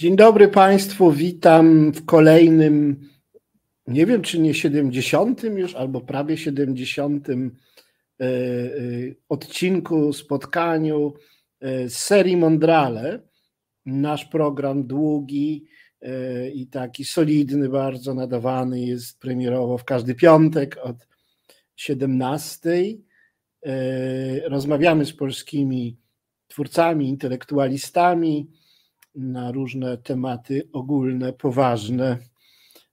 Dzień 0.00 0.16
dobry 0.16 0.48
Państwu, 0.48 1.12
witam 1.12 1.92
w 1.92 2.04
kolejnym, 2.04 3.08
nie 3.86 4.06
wiem 4.06 4.22
czy 4.22 4.38
nie 4.38 4.54
70 4.54 5.42
już, 5.42 5.74
albo 5.74 6.00
prawie 6.00 6.36
70 6.36 7.28
e, 7.28 7.32
e, 7.32 8.30
odcinku, 9.28 10.12
spotkaniu 10.12 11.14
e, 11.60 11.88
z 11.88 11.96
serii 11.96 12.36
Mondrale. 12.36 13.20
Nasz 13.86 14.24
program 14.24 14.86
długi 14.86 15.66
i 16.54 16.66
taki 16.66 17.04
solidny, 17.04 17.68
bardzo 17.68 18.14
nadawany 18.14 18.80
jest 18.80 19.20
premierowo 19.20 19.78
w 19.78 19.84
każdy 19.84 20.14
piątek 20.14 20.78
od 20.82 20.96
17. 21.76 22.70
Rozmawiamy 24.44 25.06
z 25.06 25.12
polskimi 25.12 25.96
twórcami, 26.48 27.08
intelektualistami 27.08 28.59
na 29.14 29.52
różne 29.52 29.98
tematy 29.98 30.68
ogólne, 30.72 31.32
poważne. 31.32 32.18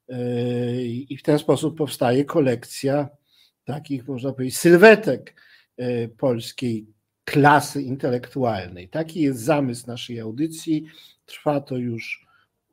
E, 0.10 0.82
I 0.86 1.18
w 1.18 1.24
ten 1.24 1.40
sposób 1.40 1.78
powstaje 1.78 2.26
kolekcja 2.26 3.10
takich, 3.64 4.08
można 4.08 4.34
powiedzieć, 4.34 4.58
sylwetek 4.58 5.36
e, 5.78 6.08
polskiej 6.08 6.88
klasy 7.24 7.82
intelektualnej. 7.82 8.90
Taki 8.90 9.22
jest 9.22 9.40
zamysł 9.40 9.88
naszej 9.88 10.20
audycji. 10.20 10.86
Trwa 11.26 11.62
to 11.62 11.78
już 11.78 12.28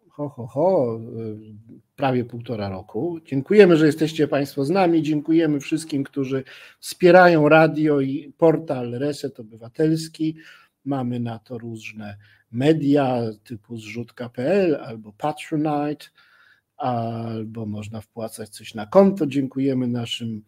ho, 0.08 0.28
ho, 0.28 0.46
ho, 0.46 1.00
e, 1.00 1.80
prawie 1.96 2.24
półtora 2.24 2.68
roku. 2.68 3.20
Dziękujemy, 3.24 3.76
że 3.76 3.86
jesteście 3.86 4.28
Państwo 4.28 4.64
z 4.64 4.70
nami. 4.70 5.02
Dziękujemy 5.02 5.60
wszystkim, 5.60 6.04
którzy 6.04 6.44
wspierają 6.80 7.48
radio 7.48 8.00
i 8.00 8.32
portal 8.38 8.90
Reset 8.92 9.40
Obywatelski. 9.40 10.36
Mamy 10.84 11.20
na 11.20 11.38
to 11.38 11.58
różne 11.58 12.16
media 12.54 13.20
typu 13.44 13.76
zrzutka.pl 13.76 14.76
albo 14.76 15.12
Patronite, 15.12 16.06
albo 16.76 17.66
można 17.66 18.00
wpłacać 18.00 18.48
coś 18.48 18.74
na 18.74 18.86
konto. 18.86 19.26
Dziękujemy 19.26 19.86
naszym 19.86 20.42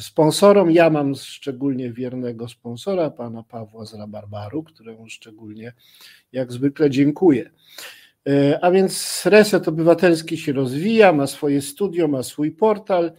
sponsorom. 0.00 0.70
Ja 0.70 0.90
mam 0.90 1.14
szczególnie 1.14 1.92
wiernego 1.92 2.48
sponsora, 2.48 3.10
pana 3.10 3.42
Pawła 3.42 3.86
z 3.86 3.94
Rabarbaru, 3.94 4.62
któremu 4.62 5.08
szczególnie 5.08 5.72
jak 6.32 6.52
zwykle 6.52 6.90
dziękuję. 6.90 7.50
E, 8.28 8.58
a 8.64 8.70
więc 8.70 9.22
Reset 9.26 9.68
Obywatelski 9.68 10.38
się 10.38 10.52
rozwija, 10.52 11.12
ma 11.12 11.26
swoje 11.26 11.62
studio, 11.62 12.08
ma 12.08 12.22
swój 12.22 12.50
portal, 12.50 13.12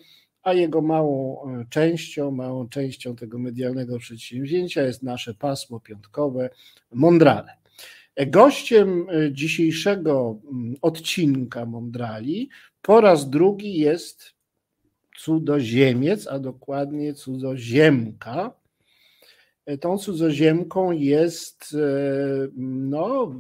a 0.44 0.54
jego 0.54 0.82
małą 0.82 1.44
e, 1.44 1.66
częścią, 1.70 2.32
małą 2.32 2.70
częścią 2.70 3.16
tego 3.16 3.40
medialnego 3.40 4.00
przedsięwzięcia 4.00 4.82
jest 4.82 5.04
nasze 5.04 5.34
pasmo 5.34 5.80
piątkowe 5.80 6.50
Mondrale. 6.94 7.59
Gościem 8.28 9.08
e, 9.10 9.32
dzisiejszego 9.34 10.40
mm, 10.52 10.76
odcinka 10.82 11.66
Mondrali 11.66 12.50
po 12.82 13.02
raz 13.02 13.30
drugi 13.30 13.74
jest 13.74 14.34
cudzoziemiec, 15.18 16.28
a 16.28 16.40
dokładnie 16.40 17.14
cudzoziemka. 17.14 18.52
E, 19.66 19.78
tą 19.78 19.98
cudzoziemką 19.98 20.92
jest, 20.92 21.76
e, 21.76 22.48
no 22.56 23.32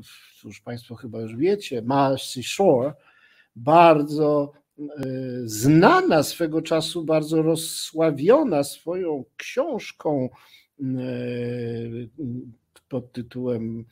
cóż 0.41 0.61
Państwo 0.61 0.95
chyba 0.95 1.21
już 1.21 1.36
wiecie, 1.36 1.81
Marcy 1.81 2.43
Shore, 2.43 2.93
bardzo 3.55 4.52
znana 5.45 6.23
swego 6.23 6.61
czasu, 6.61 7.03
bardzo 7.03 7.41
rozsławiona 7.41 8.64
swoją 8.64 9.25
książką 9.38 10.30
pod 12.89 13.11
tytułem 13.11 13.86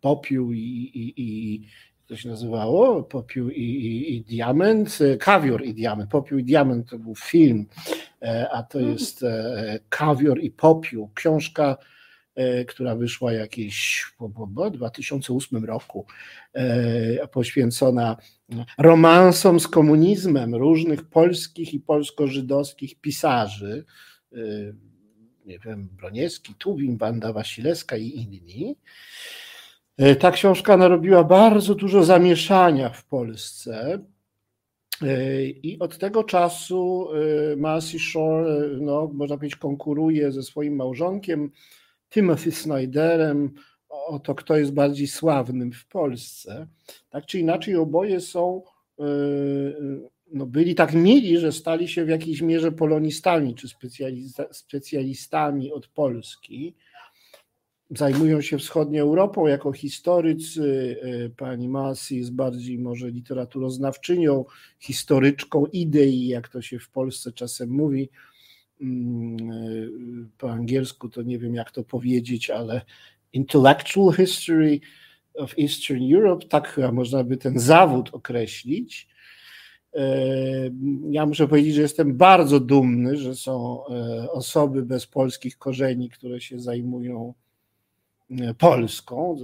popiół 0.00 0.52
i, 0.52 0.58
i, 0.94 1.14
i 1.16 1.62
to 2.08 2.16
się 2.16 2.28
nazywało, 2.28 3.02
popiół 3.02 3.50
i, 3.50 3.62
i, 3.62 4.16
i, 4.16 4.22
diament, 4.22 4.98
kawior 5.20 5.64
i 5.64 5.74
diament, 5.74 6.10
popiół 6.10 6.38
i 6.38 6.44
diament 6.44 6.90
to 6.90 6.98
był 6.98 7.14
film, 7.14 7.66
e, 8.22 8.48
a 8.52 8.62
to 8.62 8.78
mhm. 8.78 8.92
jest 8.92 9.22
e, 9.22 9.80
kawior 9.88 10.40
i 10.40 10.50
popiół, 10.50 11.10
książka, 11.14 11.76
e, 12.34 12.64
która 12.64 12.96
wyszła 12.96 13.32
jakieś 13.32 14.06
w 14.20 14.72
2008 14.72 15.64
roku, 15.64 16.06
poświęcona 17.32 18.16
romansom 18.78 19.60
z 19.60 19.68
komunizmem 19.68 20.54
różnych 20.54 21.04
polskich 21.04 21.74
i 21.74 21.80
polsko-żydowskich 21.80 23.00
pisarzy, 23.00 23.84
nie 25.48 25.58
wiem, 25.58 25.88
Broniewski, 25.96 26.54
Tuwim, 26.54 26.96
Wanda 26.96 27.32
Wasilewska 27.32 27.96
i 27.96 28.08
inni. 28.08 28.76
E, 29.96 30.16
ta 30.16 30.30
książka 30.30 30.76
narobiła 30.76 31.24
bardzo 31.24 31.74
dużo 31.74 32.04
zamieszania 32.04 32.90
w 32.90 33.04
Polsce. 33.04 33.98
E, 35.02 35.44
I 35.44 35.78
od 35.78 35.98
tego 35.98 36.24
czasu 36.24 37.08
e, 37.52 37.56
Marcy 37.56 37.98
Shore, 37.98 38.68
no, 38.80 39.10
można 39.12 39.36
powiedzieć, 39.36 39.58
konkuruje 39.58 40.32
ze 40.32 40.42
swoim 40.42 40.76
małżonkiem 40.76 41.50
Timothy 42.10 42.52
Snyderem 42.52 43.54
o 43.88 44.18
to, 44.18 44.34
kto 44.34 44.56
jest 44.56 44.72
bardziej 44.72 45.06
sławnym 45.06 45.72
w 45.72 45.86
Polsce. 45.86 46.66
Tak 47.10 47.26
czy 47.26 47.38
inaczej, 47.38 47.76
oboje 47.76 48.20
są 48.20 48.62
no 50.32 50.46
byli 50.46 50.74
tak 50.74 50.94
mili, 50.94 51.38
że 51.38 51.52
stali 51.52 51.88
się 51.88 52.04
w 52.04 52.08
jakiejś 52.08 52.42
mierze 52.42 52.72
polonistami 52.72 53.54
czy 53.54 53.68
specjalistami 54.52 55.72
od 55.72 55.86
Polski. 55.86 56.74
Zajmują 57.90 58.40
się 58.40 58.58
wschodnią 58.58 59.02
Europą 59.02 59.46
jako 59.46 59.72
historycy. 59.72 60.96
E, 61.02 61.30
pani 61.30 61.68
Masi 61.68 62.16
jest 62.16 62.32
bardziej 62.32 62.78
może 62.78 63.10
literaturoznawczynią, 63.10 64.44
historyczką 64.78 65.66
idei, 65.66 66.26
jak 66.26 66.48
to 66.48 66.62
się 66.62 66.78
w 66.78 66.90
Polsce 66.90 67.32
czasem 67.32 67.70
mówi. 67.70 68.10
Mm, 68.80 69.36
e, 69.50 70.28
po 70.38 70.50
angielsku 70.50 71.08
to 71.08 71.22
nie 71.22 71.38
wiem, 71.38 71.54
jak 71.54 71.70
to 71.70 71.84
powiedzieć, 71.84 72.50
ale 72.50 72.80
intellectual 73.32 74.14
history 74.14 74.80
of 75.34 75.54
Eastern 75.58 76.14
Europe, 76.14 76.46
tak 76.46 76.68
chyba 76.68 76.92
można 76.92 77.24
by 77.24 77.36
ten 77.36 77.58
zawód 77.58 78.10
określić. 78.12 79.08
E, 79.94 80.70
ja 81.10 81.26
muszę 81.26 81.48
powiedzieć, 81.48 81.74
że 81.74 81.82
jestem 81.82 82.16
bardzo 82.16 82.60
dumny, 82.60 83.16
że 83.16 83.34
są 83.34 83.86
e, 83.86 84.30
osoby 84.30 84.82
bez 84.82 85.06
polskich 85.06 85.58
korzeni, 85.58 86.10
które 86.10 86.40
się 86.40 86.60
zajmują 86.60 87.34
e, 88.30 88.54
Polską. 88.54 89.36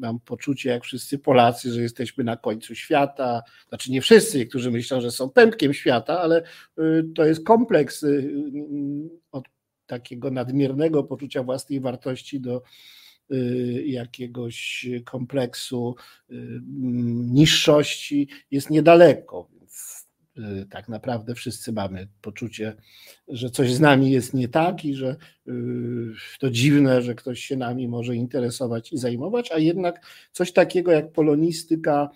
Mam 0.00 0.20
poczucie, 0.20 0.70
jak 0.70 0.84
wszyscy 0.84 1.18
Polacy, 1.18 1.72
że 1.72 1.82
jesteśmy 1.82 2.24
na 2.24 2.36
końcu 2.36 2.74
świata. 2.74 3.42
Znaczy, 3.68 3.92
nie 3.92 4.00
wszyscy, 4.00 4.46
którzy 4.46 4.70
myślą, 4.70 5.00
że 5.00 5.10
są 5.10 5.30
pępkiem 5.30 5.74
świata, 5.74 6.20
ale 6.20 6.42
to 7.14 7.24
jest 7.24 7.44
kompleks 7.44 8.04
od 9.32 9.44
takiego 9.86 10.30
nadmiernego 10.30 11.04
poczucia 11.04 11.42
własnej 11.42 11.80
wartości 11.80 12.40
do 12.40 12.62
jakiegoś 13.84 14.86
kompleksu 15.04 15.94
niższości 17.30 18.28
jest 18.50 18.70
niedaleko. 18.70 19.48
Y, 20.38 20.66
tak 20.70 20.88
naprawdę 20.88 21.34
wszyscy 21.34 21.72
mamy 21.72 22.08
poczucie, 22.22 22.76
że 23.28 23.50
coś 23.50 23.72
z 23.72 23.80
nami 23.80 24.10
jest 24.10 24.34
nie 24.34 24.48
tak 24.48 24.84
i 24.84 24.94
że 24.94 25.16
y, 25.48 25.52
to 26.38 26.50
dziwne, 26.50 27.02
że 27.02 27.14
ktoś 27.14 27.40
się 27.40 27.56
nami 27.56 27.88
może 27.88 28.16
interesować 28.16 28.92
i 28.92 28.98
zajmować, 28.98 29.52
a 29.52 29.58
jednak 29.58 30.06
coś 30.32 30.52
takiego 30.52 30.92
jak 30.92 31.12
polonistyka 31.12 32.00
mm, 32.00 32.12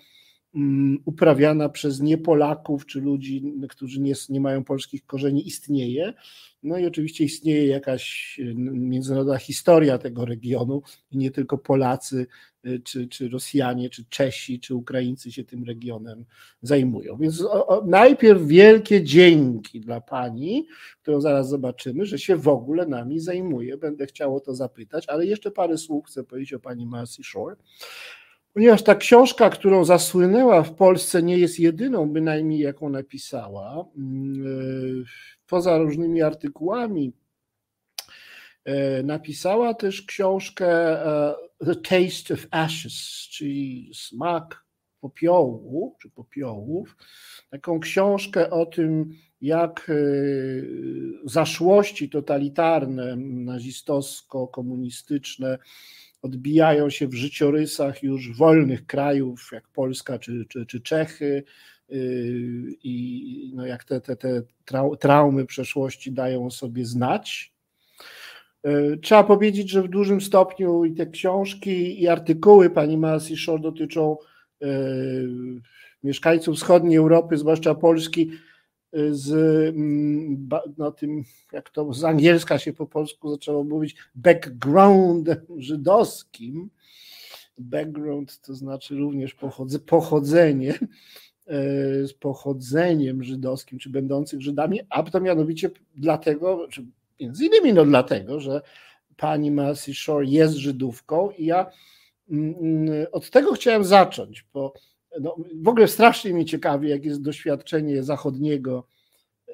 uprawiana 1.04 1.68
przez 1.68 2.00
niepolaków 2.00 2.86
czy 2.86 3.00
ludzi, 3.00 3.54
którzy 3.68 4.00
nie, 4.00 4.12
nie 4.28 4.40
mają 4.40 4.64
polskich 4.64 5.06
korzeni, 5.06 5.46
istnieje. 5.46 6.14
No 6.62 6.78
i 6.78 6.86
oczywiście 6.86 7.24
istnieje 7.24 7.66
jakaś 7.66 8.36
y, 8.38 8.54
międzynarodowa 8.56 9.38
historia 9.38 9.98
tego 9.98 10.24
regionu 10.24 10.82
i 11.10 11.18
nie 11.18 11.30
tylko 11.30 11.58
Polacy, 11.58 12.26
y, 12.66 12.80
czy, 12.84 13.08
czy 13.08 13.28
Rosjanie, 13.28 13.90
czy 13.90 14.04
Czesi, 14.04 14.60
czy 14.60 14.74
Ukraińcy 14.74 15.32
się 15.32 15.44
tym 15.44 15.64
regionem 15.64 16.24
zajmują. 16.62 17.16
Więc 17.16 17.40
o, 17.40 17.66
o, 17.66 17.84
najpierw 17.86 18.46
wielkie 18.46 19.04
dzięki 19.04 19.80
dla 19.80 20.00
Pani, 20.00 20.66
którą 21.02 21.20
zaraz 21.20 21.48
zobaczymy, 21.48 22.06
że 22.06 22.18
się 22.18 22.36
w 22.36 22.48
ogóle 22.48 22.86
nami 22.86 23.20
zajmuje. 23.20 23.76
Będę 23.76 24.06
chciał 24.06 24.36
o 24.36 24.40
to 24.40 24.54
zapytać, 24.54 25.08
ale 25.08 25.26
jeszcze 25.26 25.50
parę 25.50 25.78
słów 25.78 26.06
chcę 26.06 26.24
powiedzieć 26.24 26.52
o 26.52 26.60
Pani 26.60 26.86
Marcy 26.86 27.22
Shore. 27.22 27.56
Ponieważ 28.54 28.82
ta 28.82 28.94
książka, 28.94 29.50
którą 29.50 29.84
zasłynęła 29.84 30.62
w 30.62 30.74
Polsce, 30.74 31.22
nie 31.22 31.38
jest 31.38 31.60
jedyną, 31.60 32.10
bynajmniej 32.10 32.60
jaką 32.60 32.88
napisała. 32.88 33.84
Yy, 33.96 35.04
poza 35.52 35.78
różnymi 35.78 36.22
artykułami, 36.22 37.12
e, 38.64 39.02
napisała 39.02 39.74
też 39.74 40.02
książkę 40.02 40.66
e, 41.06 41.34
The 41.58 41.76
Taste 41.76 42.34
of 42.34 42.46
Ashes, 42.50 43.28
czyli 43.30 43.90
smak 43.94 44.64
popiołu, 45.00 45.96
czy 46.02 46.10
popiołów. 46.10 46.96
Taką 47.50 47.80
książkę 47.80 48.50
o 48.50 48.66
tym, 48.66 49.10
jak 49.40 49.90
e, 49.90 49.94
zaszłości 51.24 52.10
totalitarne, 52.10 53.16
nazistowsko-komunistyczne 53.16 55.58
odbijają 56.22 56.90
się 56.90 57.08
w 57.08 57.14
życiorysach 57.14 58.02
już 58.02 58.36
wolnych 58.36 58.86
krajów, 58.86 59.50
jak 59.52 59.68
Polska 59.68 60.18
czy, 60.18 60.44
czy, 60.48 60.66
czy 60.66 60.80
Czechy, 60.80 61.44
i 62.82 63.52
no 63.54 63.66
jak 63.66 63.84
te, 63.84 64.00
te, 64.00 64.16
te 64.16 64.42
traumy 64.98 65.46
przeszłości 65.46 66.12
dają 66.12 66.50
sobie 66.50 66.84
znać. 66.84 67.52
Trzeba 69.02 69.24
powiedzieć, 69.24 69.70
że 69.70 69.82
w 69.82 69.88
dużym 69.88 70.20
stopniu 70.20 70.84
i 70.84 70.94
te 70.94 71.06
książki, 71.06 72.02
i 72.02 72.08
artykuły 72.08 72.70
pani 72.70 72.96
Marcy 72.96 73.36
Shore 73.36 73.62
dotyczą 73.62 74.16
mieszkańców 76.04 76.56
wschodniej 76.56 76.96
Europy, 76.96 77.36
zwłaszcza 77.36 77.74
Polski, 77.74 78.30
z 79.10 79.30
mm, 79.74 80.48
no, 80.78 80.92
tym, 80.92 81.24
jak 81.52 81.70
to 81.70 81.92
z 81.92 82.04
angielska 82.04 82.58
się 82.58 82.72
po 82.72 82.86
polsku 82.86 83.30
zaczęło 83.30 83.64
mówić, 83.64 83.96
background 84.14 85.28
żydowskim. 85.56 86.70
Background 87.58 88.40
to 88.40 88.54
znaczy 88.54 88.96
również 88.96 89.34
pochodze, 89.34 89.78
pochodzenie, 89.78 90.72
e, 90.72 92.06
z 92.06 92.12
pochodzeniem 92.12 93.22
żydowskim, 93.22 93.78
czy 93.78 93.90
będących 93.90 94.40
Żydami, 94.40 94.80
a 94.90 95.02
to 95.02 95.20
mianowicie 95.20 95.70
dlatego, 95.94 96.68
czy 96.70 96.86
między 97.20 97.44
innymi 97.44 97.72
no 97.72 97.84
dlatego, 97.84 98.40
że 98.40 98.62
pani 99.16 99.50
Marcy 99.50 99.94
Shore 99.94 100.26
jest 100.26 100.54
Żydówką 100.54 101.30
i 101.30 101.44
ja 101.44 101.70
mm, 102.30 102.54
mm, 102.60 103.06
od 103.12 103.30
tego 103.30 103.52
chciałem 103.52 103.84
zacząć, 103.84 104.44
bo 104.54 104.72
no, 105.20 105.36
w 105.62 105.68
ogóle 105.68 105.88
strasznie 105.88 106.34
mnie 106.34 106.44
ciekawi, 106.44 106.88
jakie 106.88 107.08
jest 107.08 107.22
doświadczenie 107.22 108.02
zachodniego, 108.02 108.86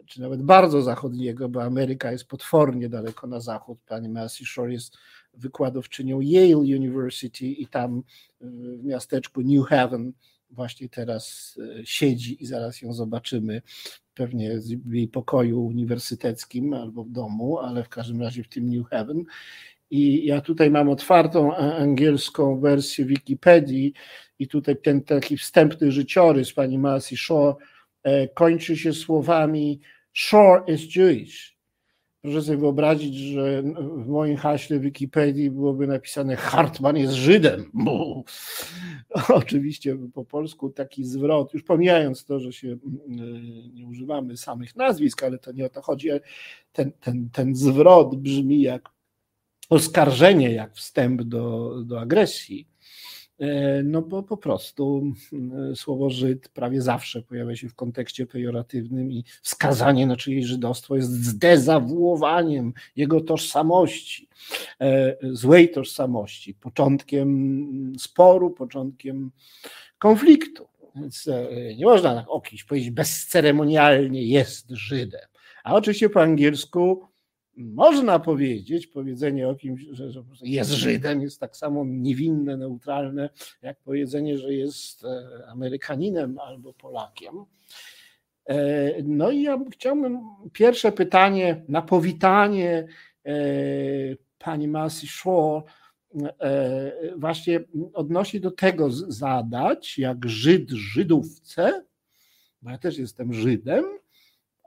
czy 0.06 0.20
nawet 0.20 0.42
bardzo 0.42 0.82
zachodniego, 0.82 1.48
bo 1.48 1.62
Ameryka 1.62 2.12
jest 2.12 2.24
potwornie 2.24 2.88
daleko 2.88 3.26
na 3.26 3.40
zachód. 3.40 3.78
Pani 3.86 4.08
Marcy 4.08 4.44
Shore 4.44 4.72
jest 4.72 4.96
wykładowczynią 5.34 6.20
Yale 6.20 6.56
University 6.56 7.46
i 7.46 7.66
tam 7.66 8.02
w 8.40 8.84
miasteczku 8.84 9.40
New 9.40 9.66
Haven 9.66 10.12
właśnie 10.50 10.88
teraz 10.88 11.54
e, 11.80 11.86
siedzi 11.86 12.42
i 12.42 12.46
zaraz 12.46 12.82
ją 12.82 12.92
zobaczymy 12.92 13.62
pewnie 14.14 14.58
w 14.84 14.94
jej 14.94 15.08
pokoju 15.08 15.66
uniwersyteckim 15.66 16.74
albo 16.74 17.04
w 17.04 17.10
domu, 17.10 17.58
ale 17.58 17.84
w 17.84 17.88
każdym 17.88 18.22
razie 18.22 18.42
w 18.42 18.48
tym 18.48 18.70
New 18.70 18.88
Haven. 18.88 19.24
I 19.90 20.26
ja 20.26 20.40
tutaj 20.40 20.70
mam 20.70 20.88
otwartą 20.88 21.56
angielską 21.56 22.60
wersję 22.60 23.04
Wikipedii 23.04 23.92
i 24.38 24.48
tutaj 24.48 24.76
ten 24.76 25.02
taki 25.02 25.36
wstępny 25.36 25.92
życiorys 25.92 26.52
pani 26.52 26.78
Marcy 26.78 27.16
Shaw 27.16 27.56
e, 28.02 28.28
kończy 28.28 28.76
się 28.76 28.92
słowami 28.92 29.80
Shaw 30.14 30.68
is 30.68 30.96
Jewish. 30.96 31.58
Proszę 32.22 32.42
sobie 32.42 32.58
wyobrazić, 32.58 33.16
że 33.16 33.62
w 33.96 34.06
moim 34.06 34.36
haśle 34.36 34.80
Wikipedii 34.80 35.50
byłoby 35.50 35.86
napisane 35.86 36.36
Hartman 36.36 36.96
jest 36.96 37.14
Żydem. 37.14 37.70
Oczywiście 39.28 39.96
po 40.14 40.24
polsku 40.24 40.70
taki 40.70 41.04
zwrot, 41.04 41.54
już 41.54 41.62
pomijając 41.62 42.24
to, 42.24 42.40
że 42.40 42.52
się 42.52 42.76
nie 43.74 43.86
używamy 43.86 44.36
samych 44.36 44.76
nazwisk, 44.76 45.22
ale 45.22 45.38
to 45.38 45.52
nie 45.52 45.66
o 45.66 45.68
to 45.68 45.82
chodzi, 45.82 46.08
ten, 46.72 46.92
ten, 47.00 47.30
ten 47.32 47.54
zwrot 47.54 48.16
brzmi 48.16 48.60
jak 48.60 48.88
oskarżenie, 49.68 50.52
jak 50.52 50.74
wstęp 50.74 51.22
do, 51.22 51.74
do 51.84 52.00
agresji. 52.00 52.68
E, 53.38 53.82
no 53.82 54.02
bo 54.02 54.22
po 54.22 54.36
prostu 54.36 55.12
e, 55.72 55.76
słowo 55.76 56.10
Żyd 56.10 56.48
prawie 56.48 56.82
zawsze 56.82 57.22
pojawia 57.22 57.56
się 57.56 57.68
w 57.68 57.74
kontekście 57.74 58.26
pejoratywnym 58.26 59.12
i 59.12 59.24
wskazanie 59.42 60.06
na 60.06 60.16
czyjeś 60.16 60.44
żydostwo 60.46 60.96
jest 60.96 61.24
zdezawuowaniem 61.24 62.72
jego 62.96 63.20
tożsamości, 63.20 64.28
e, 64.80 65.16
złej 65.22 65.70
tożsamości, 65.70 66.54
początkiem 66.54 67.92
sporu, 67.98 68.50
początkiem 68.50 69.30
konfliktu. 69.98 70.68
Więc 70.96 71.28
nie 71.76 71.84
można 71.84 72.14
tak 72.14 72.48
kimś 72.48 72.64
powiedzieć 72.64 72.90
bezceremonialnie 72.90 74.22
jest 74.22 74.70
Żydem. 74.70 75.20
A 75.64 75.74
oczywiście 75.74 76.10
po 76.10 76.22
angielsku 76.22 77.08
można 77.58 78.18
powiedzieć, 78.18 78.86
powiedzenie 78.86 79.48
o 79.48 79.54
kimś, 79.54 79.86
że, 79.90 80.10
jest 80.42 80.70
Żydem, 80.70 81.22
jest 81.22 81.40
tak 81.40 81.56
samo 81.56 81.84
niewinne, 81.86 82.56
neutralne, 82.56 83.30
jak 83.62 83.80
powiedzenie, 83.80 84.38
że 84.38 84.54
jest 84.54 85.04
e, 85.04 85.28
Amerykaninem 85.48 86.38
albo 86.38 86.72
Polakiem. 86.72 87.44
E, 88.48 89.02
no 89.02 89.30
i 89.30 89.42
ja 89.42 89.58
chciałbym 89.72 90.20
pierwsze 90.52 90.92
pytanie 90.92 91.64
na 91.68 91.82
powitanie 91.82 92.88
e, 93.26 93.32
pani 94.38 94.68
Marcy 94.68 95.06
Shaw 95.06 95.62
właśnie 97.16 97.60
odnosi 97.94 98.40
do 98.40 98.50
tego 98.50 98.90
zadać, 98.90 99.98
jak 99.98 100.28
Żyd 100.28 100.70
Żydówce, 100.70 101.84
bo 102.62 102.70
ja 102.70 102.78
też 102.78 102.98
jestem 102.98 103.32
Żydem, 103.32 103.84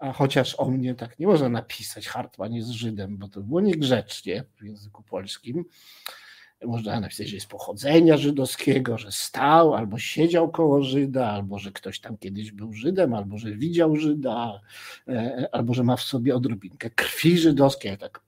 a 0.02 0.14
chociaż 0.14 0.56
o 0.60 0.66
mnie 0.66 0.96
tak 0.96 1.20
nie 1.20 1.28
można 1.28 1.50
napisać, 1.50 2.08
Hartman 2.08 2.54
jest 2.54 2.70
Żydem, 2.70 3.18
bo 3.18 3.28
to 3.28 3.42
było 3.42 3.62
niegrzecznie 3.62 4.44
w 4.58 4.64
języku 4.64 5.04
polskim. 5.04 5.66
Można 6.66 7.00
napisać, 7.00 7.28
że 7.28 7.36
jest 7.36 7.48
pochodzenia 7.48 8.18
żydowskiego, 8.18 8.98
że 8.98 9.12
stał 9.12 9.74
albo 9.74 10.00
siedział 10.00 10.52
koło 10.52 10.84
Żyda, 10.84 11.28
albo 11.28 11.60
że 11.60 11.72
ktoś 11.72 12.00
tam 12.00 12.18
kiedyś 12.18 12.52
był 12.52 12.74
Żydem, 12.74 13.14
albo 13.14 13.38
że 13.38 13.52
widział 13.52 13.96
Żyda, 13.96 14.62
e, 15.08 15.50
albo 15.52 15.74
że 15.74 15.84
ma 15.84 15.96
w 15.96 16.02
sobie 16.02 16.36
odrobinkę 16.36 16.90
krwi 16.90 17.38
żydowskiej. 17.38 17.98
Tak, 17.98 18.22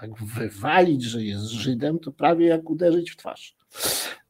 tak 0.00 0.10
wywalić, 0.18 1.02
że 1.02 1.22
jest 1.22 1.46
Żydem, 1.46 1.98
to 1.98 2.12
prawie 2.12 2.46
jak 2.46 2.70
uderzyć 2.70 3.10
w 3.10 3.16
twarz. 3.16 3.56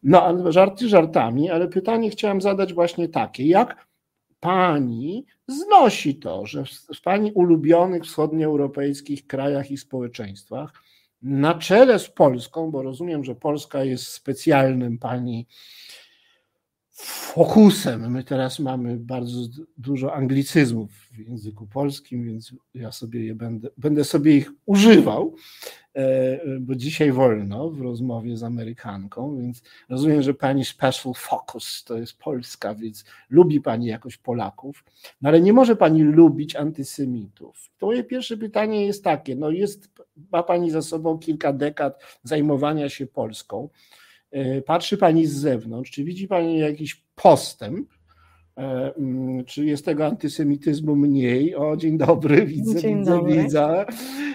No, 0.03 0.23
ale 0.23 0.53
żarty 0.53 0.88
żartami, 0.88 1.50
ale 1.50 1.69
pytanie 1.69 2.11
chciałem 2.11 2.41
zadać 2.41 2.75
właśnie 2.75 3.09
takie. 3.09 3.47
Jak 3.47 3.87
pani 4.41 5.27
znosi 5.49 6.15
to, 6.15 6.47
że 6.47 6.65
w 6.95 7.03
pani 7.03 7.33
ulubionych 7.33 8.05
wschodnioeuropejskich 8.05 9.27
krajach 9.27 9.71
i 9.71 9.77
społeczeństwach, 9.77 10.73
na 11.23 11.55
czele 11.55 11.99
z 11.99 12.09
Polską, 12.09 12.71
bo 12.71 12.83
rozumiem, 12.83 13.25
że 13.25 13.35
Polska 13.35 13.85
jest 13.85 14.07
specjalnym 14.07 14.99
pani 14.99 15.47
fokusem. 16.97 18.11
My 18.11 18.25
teraz 18.25 18.59
mamy 18.59 18.97
bardzo 18.97 19.39
dużo 19.79 20.15
anglicyzmów 20.15 20.91
w 20.93 21.19
języku 21.19 21.67
polskim, 21.67 22.25
więc 22.25 22.53
ja 22.75 22.93
sobie 22.93 23.25
je 23.25 23.35
będę, 23.35 23.69
będę 23.77 24.05
sobie 24.05 24.37
ich 24.37 24.51
używał, 24.67 25.35
e, 25.95 26.41
bo 26.61 26.75
dzisiaj 26.75 27.13
wolno 27.13 27.71
w 27.71 27.81
rozmowie 27.81 28.37
z 28.37 28.43
Amerykanką, 28.43 29.39
więc 29.39 29.63
rozumiem, 29.89 30.23
że 30.23 30.35
pani 30.35 30.65
special 30.65 31.13
focus 31.17 31.85
to 31.85 31.99
jest 31.99 32.19
Polska, 32.19 32.75
więc 32.75 33.05
lubi 33.31 33.61
pani 33.61 33.87
jakoś 33.87 34.17
Polaków, 34.17 34.85
no 35.21 35.29
ale 35.29 35.41
nie 35.41 35.53
może 35.53 35.76
pani 35.76 36.03
lubić 36.03 36.57
antysemitów. 36.57 37.71
To 37.79 37.87
moje 37.87 38.05
pierwsze 38.05 38.37
pytanie 38.37 38.87
jest 38.87 39.05
takie, 39.05 39.37
no 39.37 39.50
jest, 39.50 39.88
ma 40.33 40.43
pani 40.43 40.71
za 40.71 40.83
sobą 40.83 41.19
kilka 41.19 41.53
dekad 41.53 42.03
zajmowania 42.23 42.88
się 42.88 43.07
Polską, 43.07 43.69
patrzy 44.66 44.99
Pani 44.99 45.26
z 45.26 45.33
zewnątrz, 45.33 45.90
czy 45.90 46.04
widzi 46.04 46.28
Pani 46.28 46.59
jakiś 46.59 47.04
postęp, 47.14 47.88
e, 48.56 48.95
mm, 48.97 49.45
czy 49.45 49.64
jest 49.64 49.85
tego 49.85 50.06
antysemityzmu 50.06 50.97
mniej? 50.97 51.54
O, 51.54 51.76
dzień 51.76 51.99
dobry, 51.99 52.47
widzę, 52.47 52.80
dzień 52.80 52.99
widzę, 52.99 53.11
dobry. 53.11 53.42
widzę. 53.42 53.87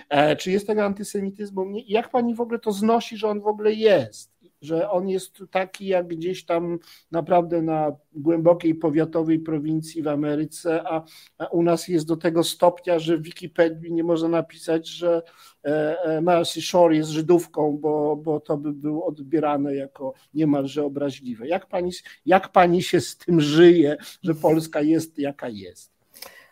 E, 0.10 0.36
czy 0.36 0.52
jest 0.52 0.68
tego 0.68 0.86
antysemityzmu 0.86 1.66
mniej? 1.66 1.86
Jak 1.88 2.10
Pani 2.10 2.36
w 2.36 2.42
ogóle 2.42 2.60
to 2.60 2.72
znosi, 2.72 3.18
że 3.18 3.28
on 3.28 3.42
w 3.42 3.48
ogóle 3.48 3.74
jest? 3.74 4.31
Że 4.62 4.90
on 4.90 5.10
jest 5.10 5.44
taki 5.52 5.88
jak 5.88 6.08
gdzieś 6.08 6.46
tam 6.46 6.80
naprawdę 7.12 7.62
na 7.62 7.96
głębokiej 8.14 8.76
powiatowej 8.76 9.40
prowincji 9.40 10.04
w 10.04 10.08
Ameryce, 10.08 10.84
a, 10.88 11.04
u 11.52 11.64
nas 11.64 11.88
jest 11.88 12.08
do 12.08 12.18
tego 12.18 12.44
stopnia, 12.44 13.00
że 13.00 13.18
w 13.18 13.22
Wikipedii 13.22 13.94
nie 13.94 14.04
można 14.04 14.28
napisać, 14.28 14.88
że 14.88 15.22
e, 15.66 16.02
e, 16.02 16.22
Marcy 16.22 16.62
Shore 16.62 16.96
jest 16.96 17.10
Żydówką, 17.10 17.78
bo, 17.78 18.16
bo 18.16 18.40
to 18.40 18.58
by 18.58 18.74
było 18.74 19.06
odbierane 19.06 19.76
jako 19.76 20.14
niemalże 20.34 20.86
obraźliwe. 20.86 21.48
Jak 21.48 21.66
pani, 21.66 21.92
jak 22.26 22.52
pani 22.52 22.84
się 22.84 23.02
z 23.02 23.18
tym 23.18 23.42
żyje, 23.42 23.98
że 24.24 24.36
Polska 24.36 24.82
jest 24.82 25.20
jaka 25.20 25.50
jest? 25.50 25.92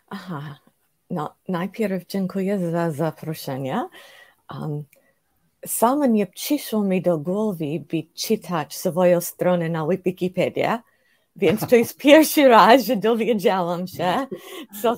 Aha, 0.08 0.58
no 1.10 1.34
najpierw 1.48 2.06
dziękuję 2.06 2.70
za 2.70 2.90
zaproszenie. 2.90 3.84
Um, 4.60 4.84
sama 5.66 6.06
nie 6.06 6.26
przyszło 6.26 6.84
mi 6.84 7.02
do 7.02 7.18
głowy, 7.18 7.84
by 7.90 8.02
czytać 8.14 8.76
swoją 8.76 9.20
stronę 9.20 9.68
na 9.68 9.86
Wikipedia, 9.86 10.82
więc 11.36 11.66
to 11.66 11.76
jest 11.76 11.96
pierwszy 12.06 12.48
raz, 12.48 12.84
że 12.84 12.96
dowiedziałam 12.96 13.86
się, 13.86 14.26
co, 14.82 14.96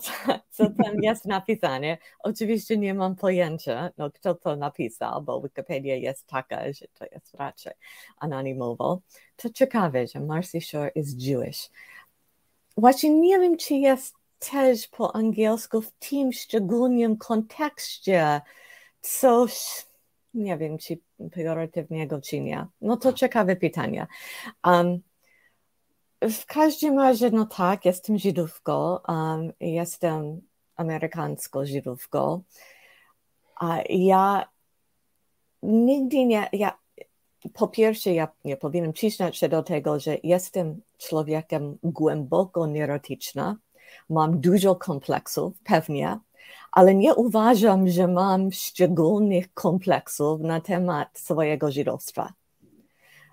co 0.51 0.65
tam 0.65 1.03
jest 1.03 1.25
napisane. 1.25 1.99
Oczywiście 2.19 2.77
nie 2.77 2.95
mam 2.95 3.17
pojęcia, 3.17 3.91
no, 3.99 4.11
kto 4.11 4.35
to 4.35 4.57
napisał, 4.57 5.23
bo 5.23 5.41
Wikipedia 5.41 5.97
jest 5.97 6.27
taka, 6.27 6.73
że 6.73 6.87
to 6.95 7.05
jest 7.13 7.35
raczej 7.35 7.73
anonimowo. 8.19 9.01
To 9.37 9.51
ciekawe, 9.51 10.07
że 10.07 10.21
Marcy 10.21 10.61
Shore 10.61 10.91
jest 10.95 11.23
Jewish. 11.23 11.71
Właśnie 12.77 13.11
nie 13.11 13.39
wiem, 13.39 13.57
czy 13.57 13.75
jest 13.75 14.15
też 14.51 14.89
po 14.89 15.17
angielsku 15.17 15.81
w 15.81 15.91
tym 15.91 16.33
szczególnym 16.33 17.17
kontekście 17.17 18.41
coś 19.01 19.85
nie 20.35 20.59
wiem, 20.59 20.79
czy 20.79 20.99
pejoratywnego 21.33 22.21
czy 22.21 22.41
nie? 22.41 22.67
No 22.81 22.97
to 22.97 23.13
ciekawe 23.13 23.57
pytanie. 23.57 24.07
Um, 24.65 25.01
w 26.23 26.47
każdym 26.47 26.99
razie, 26.99 27.31
no 27.31 27.47
tak, 27.47 27.85
jestem 27.85 28.19
Żydówką, 28.19 28.99
um, 29.09 29.53
jestem 29.61 30.41
amerykańską 30.77 31.67
Żydówką. 31.67 32.43
A 33.57 33.79
ja 33.89 34.49
nigdy 35.63 36.25
nie, 36.25 36.49
ja, 36.53 36.79
po 37.53 37.69
pierwsze, 37.69 38.13
ja 38.13 38.29
nie 38.45 38.57
powinnam 38.57 38.93
przyznać 38.93 39.37
się 39.37 39.49
do 39.49 39.63
tego, 39.63 40.01
że 40.01 40.17
jestem 40.23 40.83
człowiekiem 40.99 41.79
głęboko 41.83 42.67
neurotycznym, 42.67 43.57
mam 44.09 44.41
dużo 44.41 44.77
kompleksów, 44.77 45.55
pewnie, 45.65 46.19
ale 46.73 46.95
nie 46.95 47.15
uważam, 47.15 47.89
że 47.89 48.09
mam 48.09 48.53
szczególnych 48.53 49.55
kompleksów 49.55 50.41
na 50.41 50.61
temat 50.61 51.09
swojego 51.19 51.71
żydowstwa. 51.71 52.33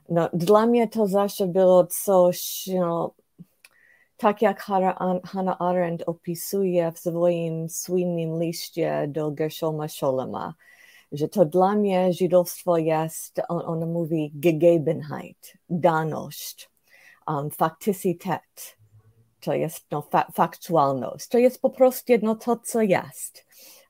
No, 0.09 0.29
dla 0.33 0.65
mnie 0.65 0.87
to 0.87 1.07
zawsze 1.07 1.47
było 1.47 1.85
coś, 1.85 2.69
know, 2.77 3.11
tak 4.17 4.41
jak 4.41 4.61
Hannah 5.23 5.61
Arendt 5.61 6.03
opisuje 6.05 6.91
w 6.91 6.99
swoim 6.99 7.69
słynnym 7.69 8.41
liście 8.41 9.05
do 9.07 9.31
Gershoma 9.31 9.87
Scholema, 9.87 10.53
że 11.11 11.27
to 11.27 11.45
dla 11.45 11.75
mnie 11.75 12.13
żydowstwo 12.13 12.77
jest, 12.77 13.41
on, 13.49 13.61
on 13.65 13.91
mówi 13.91 14.31
Gegebenheit, 14.33 15.53
daność, 15.69 16.69
um, 17.27 17.49
to 19.39 19.53
jest 19.53 19.85
no, 19.91 20.01
fa 20.01 20.27
faktualność, 20.33 21.27
to 21.27 21.37
jest 21.37 21.61
po 21.61 21.69
prostu 21.69 22.11
jedno 22.11 22.35
to, 22.35 22.55
co 22.55 22.81
jest. 22.81 23.45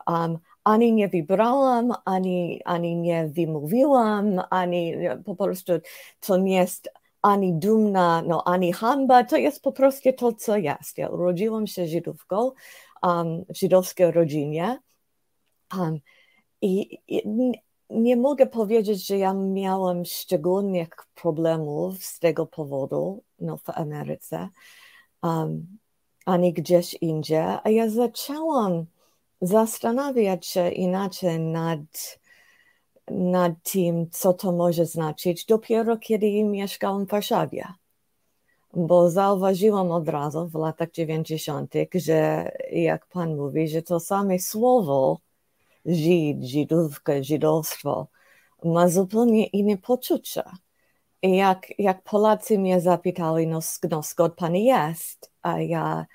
Um, 0.07 0.37
ani 0.63 0.93
nie 0.93 1.07
wybrałam, 1.07 1.93
ani, 2.05 2.61
ani 2.65 2.95
nie 2.95 3.27
wymówiłam, 3.27 4.41
ani 4.49 4.93
po 5.25 5.35
prostu 5.35 5.73
to 6.19 6.37
nie 6.37 6.55
jest 6.55 6.89
ani 7.21 7.53
dumna, 7.53 8.21
no 8.21 8.43
ani 8.47 8.73
hamba, 8.73 9.23
to 9.23 9.37
jest 9.37 9.63
po 9.63 9.71
prostu 9.71 10.13
to, 10.13 10.33
co 10.33 10.57
jest. 10.57 10.97
Ja 10.97 11.09
urodziłam 11.09 11.67
się 11.67 11.87
Żydówką, 11.87 12.51
um, 13.03 13.45
w 13.49 13.57
żydowskiej 13.57 14.11
rodzinie 14.11 14.79
um, 15.77 15.99
i, 16.61 16.99
i 17.07 17.23
nie 17.89 18.17
mogę 18.17 18.47
powiedzieć, 18.47 19.07
że 19.07 19.17
ja 19.17 19.33
miałam 19.33 20.05
szczególnych 20.05 20.89
problemów 21.15 22.03
z 22.03 22.19
tego 22.19 22.45
powodu 22.45 23.23
no, 23.39 23.57
w 23.57 23.69
Ameryce, 23.69 24.49
ani 26.25 26.53
gdzieś 26.53 26.93
indziej, 26.93 27.37
a 27.63 27.69
ja 27.69 27.89
zaczęłam 27.89 28.85
zastanawiać 29.41 30.45
się 30.45 30.69
inaczej 30.69 31.39
nad, 31.39 32.19
nad 33.11 33.51
tym, 33.63 34.09
co 34.11 34.33
to 34.33 34.51
może 34.51 34.85
znaczyć, 34.85 35.45
dopiero 35.45 35.97
kiedy 35.97 36.43
mieszkałam 36.43 37.05
w 37.05 37.09
Warszawie. 37.09 37.67
Bo 38.73 39.09
zauważyłam 39.09 39.91
od 39.91 40.09
razu 40.09 40.47
w 40.47 40.55
latach 40.55 40.91
90., 40.91 41.73
że 41.93 42.51
jak 42.71 43.07
pan 43.07 43.35
mówi, 43.35 43.67
że 43.67 43.81
to 43.81 43.99
same 43.99 44.39
słowo 44.39 45.19
Żyd, 45.85 46.43
Żydówka, 46.43 47.23
Żydowstwo 47.23 48.07
ma 48.63 48.89
zupełnie 48.89 49.47
inne 49.47 49.77
poczucie. 49.77 50.43
Jak, 51.23 51.79
jak 51.79 52.03
Polacy 52.03 52.59
mnie 52.59 52.81
zapytali, 52.81 53.47
no, 53.47 53.59
no 53.89 54.03
skąd 54.03 54.33
pan 54.33 54.55
jest, 54.55 55.31
a 55.41 55.61
ja 55.61 56.05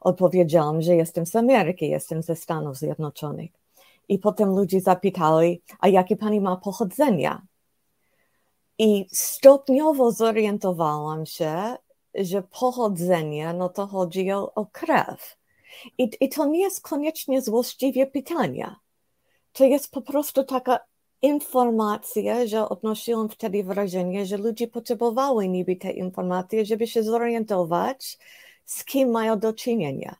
odpowiedziałam, 0.00 0.82
że 0.82 0.94
jestem 0.94 1.26
z 1.26 1.36
Ameryki, 1.36 1.88
jestem 1.88 2.22
ze 2.22 2.36
Stanów 2.36 2.76
Zjednoczonych. 2.76 3.50
I 4.08 4.18
potem 4.18 4.48
ludzie 4.48 4.80
zapytali, 4.80 5.62
a 5.80 5.88
jakie 5.88 6.16
pani 6.16 6.40
ma 6.40 6.56
pochodzenia? 6.56 7.42
I 8.78 9.06
stopniowo 9.12 10.12
zorientowałam 10.12 11.26
się, 11.26 11.76
że 12.14 12.42
pochodzenie, 12.42 13.52
no 13.52 13.68
to 13.68 13.86
chodzi 13.86 14.32
o, 14.32 14.54
o 14.54 14.66
krew. 14.66 15.36
I, 15.98 16.10
I 16.20 16.28
to 16.28 16.46
nie 16.46 16.60
jest 16.60 16.80
koniecznie 16.80 17.42
złośliwie 17.42 18.06
pytania. 18.06 18.76
To 19.52 19.64
jest 19.64 19.90
po 19.90 20.02
prostu 20.02 20.44
taka 20.44 20.80
informacja, 21.24 22.46
że 22.46 22.68
odnosiłam 22.68 23.28
wtedy 23.28 23.64
wrażenie, 23.64 24.26
że 24.26 24.36
ludzie 24.36 24.68
potrzebowali 24.68 25.48
niby 25.48 25.76
te 25.76 25.90
informacje, 25.90 26.64
żeby 26.64 26.86
się 26.86 27.02
zorientować, 27.02 28.18
z 28.64 28.84
kim 28.84 29.10
mają 29.10 29.38
do 29.38 29.52
czynienia. 29.52 30.16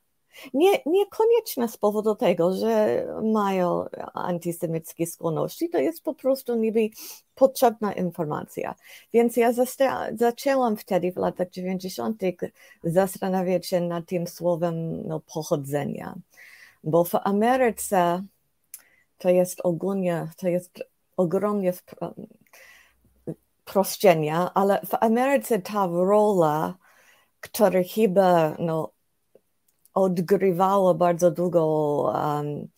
Nie, 0.54 0.70
niekoniecznie 0.86 1.68
z 1.68 1.76
powodu 1.76 2.14
tego, 2.14 2.56
że 2.56 3.04
mają 3.22 3.84
antysemickie 4.14 5.06
skłonności, 5.06 5.68
to 5.68 5.78
jest 5.78 6.02
po 6.02 6.14
prostu 6.14 6.56
niby 6.56 6.90
potrzebna 7.34 7.92
informacja. 7.92 8.74
Więc 9.12 9.36
ja 9.36 9.52
zaczęłam 10.12 10.76
wtedy 10.76 11.12
w 11.12 11.16
latach 11.16 11.50
90. 11.50 12.22
zastanawiać 12.84 13.66
się 13.66 13.80
nad 13.80 14.06
tym 14.06 14.26
słowem 14.26 15.06
no, 15.08 15.20
pochodzenia, 15.20 16.14
bo 16.84 17.04
w 17.04 17.14
Ameryce 17.14 18.22
to 19.18 19.30
jest 19.30 19.60
ogólnie, 19.64 20.28
to 20.36 20.48
jest 20.48 20.93
ogromnie 21.16 21.72
proszczenia, 23.64 24.54
ale 24.54 24.80
w 24.86 24.94
Ameryce 25.00 25.58
ta 25.58 25.86
rola 25.86 26.74
które 27.44 27.84
chyba 27.84 28.56
no, 28.58 28.92
odgrywała 29.94 30.94
bardzo 30.94 31.30
długo 31.30 31.66
um, 32.14 32.68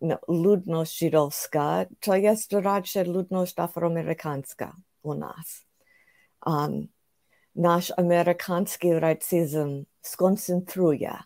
no, 0.00 0.18
ludność 0.28 0.98
żydowska, 0.98 1.86
to 2.00 2.16
jest 2.16 2.52
raczej 2.52 3.04
ludność 3.04 3.58
afroamerykańska 3.58 4.76
u 5.02 5.14
nas. 5.14 5.66
Um, 6.46 6.88
nasz 7.56 7.92
amerykański 7.96 8.92
racyzm 8.92 9.84
skoncentruje 10.00 11.16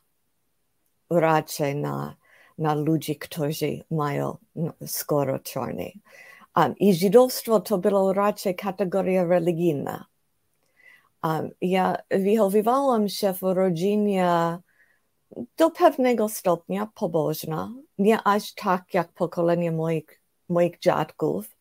raczej 1.11 1.77
na, 1.77 2.17
na 2.59 2.75
ludzi, 2.75 3.17
którzy 3.17 3.85
mają 3.91 4.37
no, 4.57 4.73
skoro 4.87 5.39
czarny. 5.39 5.93
Um, 6.57 6.75
I 6.79 6.95
żydowstwo 6.95 7.61
to 7.61 7.79
było 7.79 8.13
raczej 8.13 8.57
kategoria 8.57 9.25
religijna. 9.25 10.07
Um, 11.25 11.51
ja 11.61 11.97
wychowywałam 12.11 13.09
się 13.09 13.33
w 13.33 13.43
rodzinie 13.43 14.59
do 15.57 15.71
pewnego 15.71 16.29
stopnia 16.29 16.89
pobożna, 16.95 17.73
nie 17.99 18.23
aż 18.25 18.55
tak 18.55 18.95
jak 18.95 19.13
pokolenie 19.13 19.73
moich, 19.73 20.21
moich 20.49 20.79
dziadków, 20.79 21.57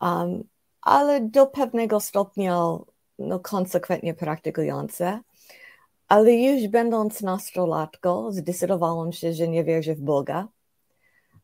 um, 0.00 0.44
ale 0.82 1.20
do 1.20 1.46
pewnego 1.46 2.00
stopnia 2.00 2.58
no, 3.18 3.40
konsekwentnie 3.40 4.14
praktykujące. 4.14 5.20
Ale 6.08 6.32
już 6.32 6.68
będąc 6.68 7.20
nastolatką, 7.20 8.32
zdecydowałam 8.32 9.12
się, 9.12 9.32
że 9.32 9.48
nie 9.48 9.64
wierzę 9.64 9.94
w 9.94 10.00
Boga, 10.00 10.48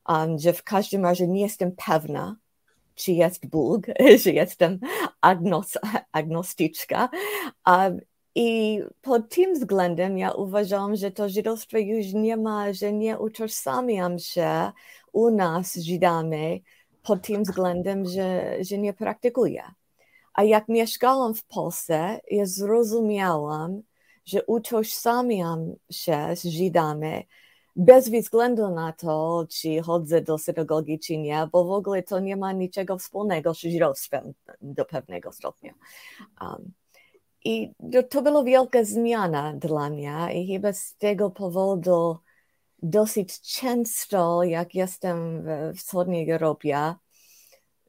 um, 0.09 0.39
że 0.39 0.53
w 0.53 0.63
każdym 0.63 1.05
razie 1.05 1.29
nie 1.29 1.41
jestem 1.41 1.73
pewna, 1.87 2.37
czy 2.95 3.13
jest 3.13 3.47
Bóg, 3.47 3.87
że 4.23 4.31
jestem 4.31 4.81
agnos, 5.21 5.79
agnostyczka. 6.13 7.09
Um, 7.67 8.01
I 8.35 8.81
pod 9.03 9.29
tym 9.29 9.55
względem 9.55 10.19
ja 10.19 10.33
uważam, 10.33 10.97
że 10.97 11.11
to 11.11 11.29
żydostwo 11.29 11.79
już 11.79 12.13
nie 12.13 12.37
ma, 12.37 12.73
że 12.73 12.93
nie 12.93 13.19
utożsamiam 13.19 14.19
się 14.19 14.73
u 15.13 15.31
nas 15.31 15.75
Żydami 15.75 16.63
pod 17.03 17.23
tym 17.23 17.43
względem, 17.43 18.07
że, 18.07 18.57
że 18.65 18.79
nie 18.79 18.93
praktykuję. 18.93 19.63
A 20.35 20.45
jak 20.45 20.69
mieszkałam 20.69 21.35
w 21.35 21.45
Polsce, 21.45 22.21
ja 22.31 22.47
zrozumiałam, 22.47 23.83
że 24.25 24.45
utożsamiam 24.47 25.75
się 25.91 26.29
z 26.37 26.45
Żydami 26.45 27.29
bez 27.77 28.09
względu 28.09 28.71
na 28.71 28.93
to, 28.93 29.47
czy 29.51 29.83
chodzę 29.83 30.21
do 30.21 30.39
synagogi, 30.39 30.99
czy 30.99 31.19
nie, 31.19 31.49
bo 31.53 31.65
w 31.65 31.71
ogóle 31.71 32.03
to 32.03 32.21
nie 32.21 32.37
ma 32.37 32.53
niczego 32.53 32.99
wspólnego 32.99 33.55
z 33.55 33.59
żydowstwem 33.59 34.33
do 34.61 34.85
pewnego 34.85 35.33
stopnia. 35.33 35.75
Um, 36.41 36.73
I 37.45 37.73
to 38.11 38.23
była 38.23 38.45
wielka 38.45 38.85
zmiana 38.85 39.53
dla 39.53 39.91
mnie 39.91 40.29
i 40.35 40.53
chyba 40.53 40.73
z 40.73 40.97
tego 40.97 41.31
powodu 41.31 42.17
dosyć 42.83 43.41
często, 43.41 44.43
jak 44.43 44.75
jestem 44.75 45.43
w 45.43 45.79
wschodniej 45.79 46.31
Europie, 46.31 46.95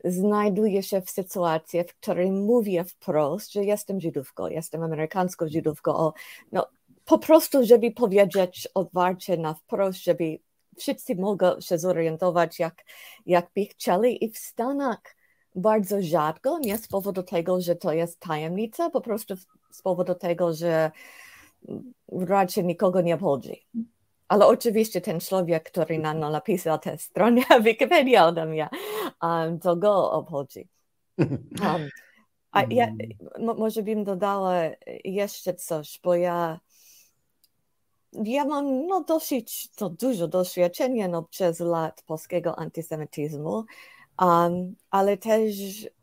znajduję 0.03 0.83
się 0.83 1.01
w 1.01 1.09
sytuacji, 1.09 1.83
w 1.83 1.95
której 1.95 2.31
mówię 2.31 2.83
wprost, 2.83 3.51
że 3.51 3.63
jestem 3.63 4.01
Żydówką, 4.01 4.47
jestem 4.47 4.83
amerykańską 4.83 5.47
Żydówką. 5.47 6.11
No, 6.51 6.67
po 7.05 7.19
prostu, 7.19 7.65
żeby 7.65 7.91
powiedzieć 7.91 8.67
otwarcie 8.73 9.37
na 9.37 9.53
wprost, 9.53 10.03
żeby 10.03 10.39
wszyscy 10.77 11.15
mogli 11.15 11.47
się 11.59 11.77
zorientować, 11.77 12.59
jak, 12.59 12.83
jak 13.25 13.49
by 13.55 13.65
chcieli. 13.65 14.25
I 14.25 14.31
w 14.31 14.37
Stanach 14.37 15.15
bardzo 15.55 16.01
rzadko, 16.01 16.59
nie 16.59 16.77
z 16.77 16.87
powodu 16.87 17.23
tego, 17.23 17.61
że 17.61 17.75
to 17.75 17.93
jest 17.93 18.19
tajemnica, 18.19 18.89
po 18.89 19.01
prostu 19.01 19.35
z 19.71 19.81
powodu 19.81 20.15
tego, 20.15 20.53
że 20.53 20.91
raczej 22.09 22.65
nikogo 22.65 23.01
nie 23.01 23.15
obchodzi. 23.15 23.67
Ale 24.27 24.45
oczywiście 24.45 25.01
ten 25.01 25.19
człowiek, 25.19 25.71
który 25.71 25.99
nam 25.99 26.19
napisał 26.19 26.79
tę 26.79 26.97
stronę 26.97 27.41
Wikipedia 27.63 28.25
ode 28.25 28.45
mnie, 28.45 28.69
um, 29.21 29.59
to 29.59 29.75
go 29.75 30.11
obchodzi. 30.11 30.67
Um, 31.63 31.89
a 32.51 32.63
ja 32.69 32.87
może 33.57 33.83
bym 33.83 34.03
dodała 34.03 34.55
jeszcze 35.03 35.53
coś, 35.53 35.99
bo 36.03 36.15
ja 36.15 36.59
ja 38.23 38.45
mam 38.45 38.87
no, 38.87 39.03
dosyć 39.03 39.69
to 39.75 39.89
dużo 39.89 40.27
doświadczenia 40.27 41.07
no, 41.07 41.23
przez 41.23 41.59
lat 41.59 42.03
polskiego 42.07 42.59
antysemityzmu, 42.59 43.63
um, 44.21 44.75
ale 44.89 45.17
też 45.17 45.53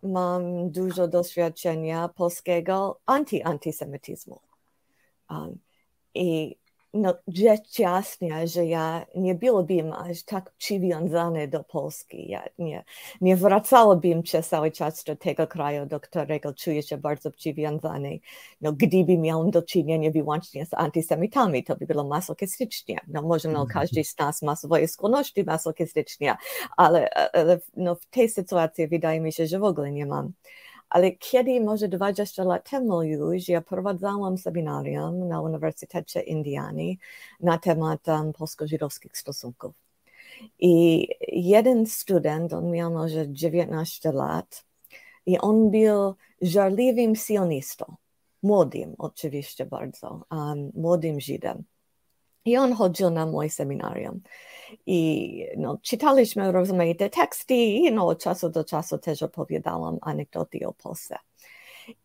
mam 0.03 0.71
dużo 0.71 1.09
doświadczenia 1.09 2.09
polskiego 2.09 3.01
anty-antysemityzmu. 3.07 4.41
Um, 5.31 5.59
I 6.15 6.57
no, 6.95 7.15
rzecz 7.29 7.79
jasna, 7.79 8.47
że 8.47 8.67
ja 8.67 9.07
nie 9.15 9.35
byłabym 9.35 9.93
aż 9.93 10.23
tak 10.23 10.51
przywiązany 10.59 11.49
do 11.49 11.65
Polski. 11.65 12.29
Ja 12.29 12.45
nie, 12.59 12.85
nie 13.21 13.37
wracałabym 13.37 14.23
przez 14.23 14.49
cały 14.49 14.71
czas 14.71 15.05
do 15.05 15.17
tego 15.17 15.47
kraju, 15.47 15.87
do 15.87 16.01
którego 16.01 16.55
czuję 16.55 16.83
się 16.83 16.99
bardzo 16.99 17.31
przywiązany. 17.31 18.19
No, 18.61 18.73
gdyby 18.73 19.19
miał 19.19 19.51
do 19.51 19.63
czynienia 19.63 20.11
wyłącznie 20.11 20.67
z 20.67 20.75
antysemitami, 20.75 21.65
to 21.65 21.77
by 21.77 21.87
było 21.87 22.05
masochistycznie. 22.05 22.99
No, 23.09 23.23
może 23.23 23.49
no, 23.49 23.61
mhm. 23.61 23.69
każdy 23.69 24.05
z 24.05 24.19
nas 24.19 24.43
ma 24.43 24.57
swoje 24.57 24.89
skłonności 24.89 25.45
masochistycznie, 25.45 26.37
ale, 26.77 27.11
ale 27.35 27.61
no, 27.77 27.95
w 27.95 28.07
tej 28.07 28.29
sytuacji 28.29 28.89
wydaje 28.89 29.21
mi 29.21 29.33
się, 29.33 29.47
że 29.47 29.59
w 29.59 29.65
ogóle 29.65 29.93
nie 29.93 30.07
mam. 30.07 30.33
Ale 30.91 31.13
kiedy 31.13 31.61
może 31.61 31.89
20 31.89 32.45
lat 32.45 32.71
temu 32.71 33.03
już 33.03 33.49
ja 33.49 33.61
prowadzałam 33.61 34.39
seminarium 34.39 35.29
na 35.29 35.41
Uniwersytecie 35.41 36.21
Indiany 36.21 36.97
na 37.41 37.59
temat 37.59 38.09
um, 38.09 38.33
polsko-żydowskich 38.33 39.17
stosunków. 39.17 39.75
I 40.59 41.07
jeden 41.29 41.87
student, 41.87 42.53
on 42.53 42.71
miał 42.71 42.91
może 42.91 43.33
19 43.33 44.13
lat 44.13 44.65
i 45.27 45.39
on 45.39 45.71
był 45.71 46.15
żarliwym 46.43 47.17
sionistą. 47.17 47.97
Młodym 48.43 48.95
oczywiście 48.99 49.67
bardzo, 49.67 50.25
um, 50.31 50.71
młodym 50.75 51.21
Żydem. 51.21 51.65
I 52.45 52.57
on 52.57 52.73
chodził 52.73 53.11
na 53.11 53.27
moje 53.27 53.51
seminarium. 53.51 54.21
I 54.87 55.47
no, 55.57 55.79
czytaliśmy 55.83 56.53
rozmaite 56.53 57.11
teksty 57.11 57.55
i 57.55 57.93
no, 57.93 58.07
od 58.07 58.23
czasu 58.23 58.49
do 58.49 58.65
czasu 58.65 58.99
też 58.99 59.23
opowiadałam 59.23 59.99
anegdoty 60.03 60.67
o 60.67 60.73
Polsce. 60.73 61.19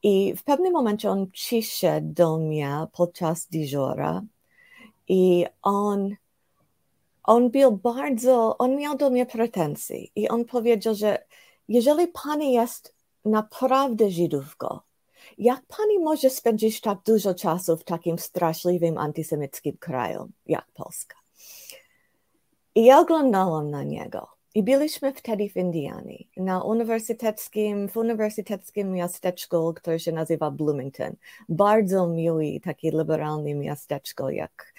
I 0.04 0.34
w 0.36 0.44
pewnym 0.44 0.74
momencie 0.74 1.10
on 1.10 1.32
przyszedł 1.32 2.14
do 2.14 2.38
mnie 2.38 2.88
podczas 2.92 3.48
dyżura 3.48 4.22
i 5.08 5.46
on, 5.62 6.16
on 7.24 7.50
był 7.50 7.72
bardzo, 7.72 8.58
on 8.58 8.76
miał 8.76 8.98
do 8.98 9.10
mnie 9.10 9.26
pretensje 9.26 10.04
i 10.16 10.30
on 10.30 10.46
powiedział, 10.46 10.96
że 10.96 11.26
jeżeli 11.68 12.08
pani 12.08 12.54
jest 12.54 12.96
naprawdę 13.26 14.10
Żydówką, 14.10 14.80
jak 15.38 15.62
pani 15.78 16.00
może 16.00 16.30
spędzić 16.30 16.82
tak 16.82 17.00
dużo 17.06 17.34
czasu 17.34 17.78
w 17.78 17.84
takim 17.84 18.20
straszliwym 18.20 18.98
antysemickim 18.98 19.78
kraju 19.78 20.30
jak 20.46 20.66
Polska? 20.74 21.16
I 22.76 22.86
ja 22.86 23.00
oglądałam 23.00 23.72
na 23.72 23.84
niego. 23.84 24.28
I 24.56 24.64
byliśmy 24.64 25.14
wtedy 25.14 25.50
w 25.50 25.56
Indianie, 25.56 26.18
na 26.38 26.64
uniwersyteckim, 26.64 27.90
w 27.90 27.98
uniwersyteckim 27.98 28.92
miasteczku, 28.92 29.74
które 29.74 30.00
się 30.00 30.12
nazywa 30.12 30.52
Bloomington. 30.52 31.16
Bardzo 31.50 32.08
miły, 32.08 32.60
taki 32.64 32.92
liberalny 32.92 33.56
miasteczko, 33.56 34.30
jak, 34.30 34.74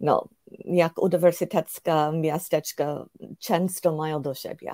no, 0.00 0.28
jak 0.64 1.02
uniwersytecka 1.02 2.12
miasteczka 2.12 3.06
często 3.38 3.96
mają 3.96 4.22
do 4.22 4.34
siebie 4.34 4.72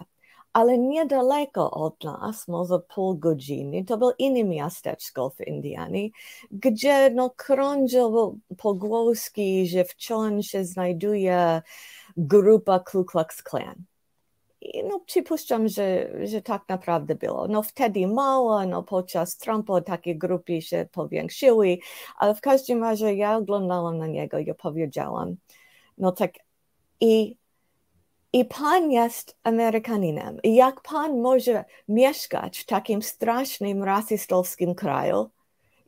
ale 0.59 0.79
niedaleko 0.79 1.71
od 1.71 2.05
nas, 2.05 2.49
może 2.49 2.79
pół 2.79 3.19
godziny, 3.19 3.85
to 3.85 3.99
był 3.99 4.11
inny 4.19 4.45
miasteczko 4.45 5.31
w 5.31 5.41
Indianie, 5.41 6.09
gdzie 6.51 7.11
no, 7.11 7.31
krążył 7.37 8.39
pogłoski, 8.57 9.67
że 9.67 9.85
wciąż 9.85 10.47
się 10.47 10.65
znajduje 10.65 11.63
grupa 12.17 12.79
Ku 12.79 13.05
Klux 13.05 13.43
Klan. 13.43 13.75
I 14.61 14.85
no, 14.85 15.01
przypuszczam, 15.01 15.69
że, 15.69 16.11
że 16.27 16.43
tak 16.43 16.69
naprawdę 16.69 17.15
było. 17.15 17.49
No 17.49 17.63
wtedy 17.63 18.07
mało, 18.07 18.67
no 18.67 18.83
podczas 18.83 19.37
Trumpa 19.37 19.81
takie 19.81 20.17
grupy 20.17 20.63
się 20.63 20.89
powiększyły, 20.93 21.79
ale 22.17 22.35
w 22.35 22.41
każdym 22.41 22.83
razie 22.83 23.15
ja 23.15 23.37
oglądałam 23.37 23.99
na 23.99 24.07
niego 24.07 24.39
i 24.39 24.51
opowiedziałam. 24.51 25.37
No 25.99 26.13
tak 26.13 26.33
i 27.01 27.37
i 28.33 28.45
pan 28.45 28.91
jest 28.91 29.37
Amerykaninem. 29.43 30.39
I 30.43 30.55
jak 30.55 30.81
pan 30.81 31.21
może 31.21 31.65
mieszkać 31.89 32.59
w 32.59 32.67
takim 32.67 33.03
strasznym 33.03 33.85
rasistowskim 33.85 34.75
kraju, 34.75 35.31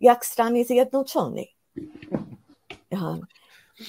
jak 0.01 0.27
Stany 0.27 0.65
Zjednoczone? 0.65 1.43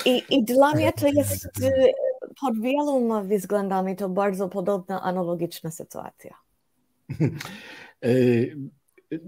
I, 0.06 0.24
I 0.30 0.44
dla 0.44 0.72
mnie 0.72 0.94
to 0.94 1.08
jest 1.08 1.48
pod 2.42 2.62
wieloma 2.62 3.22
względami 3.22 3.96
to 3.96 4.10
bardzo 4.10 4.50
podobna, 4.50 5.02
analogiczna 5.02 5.72
sytuacja. 5.72 6.36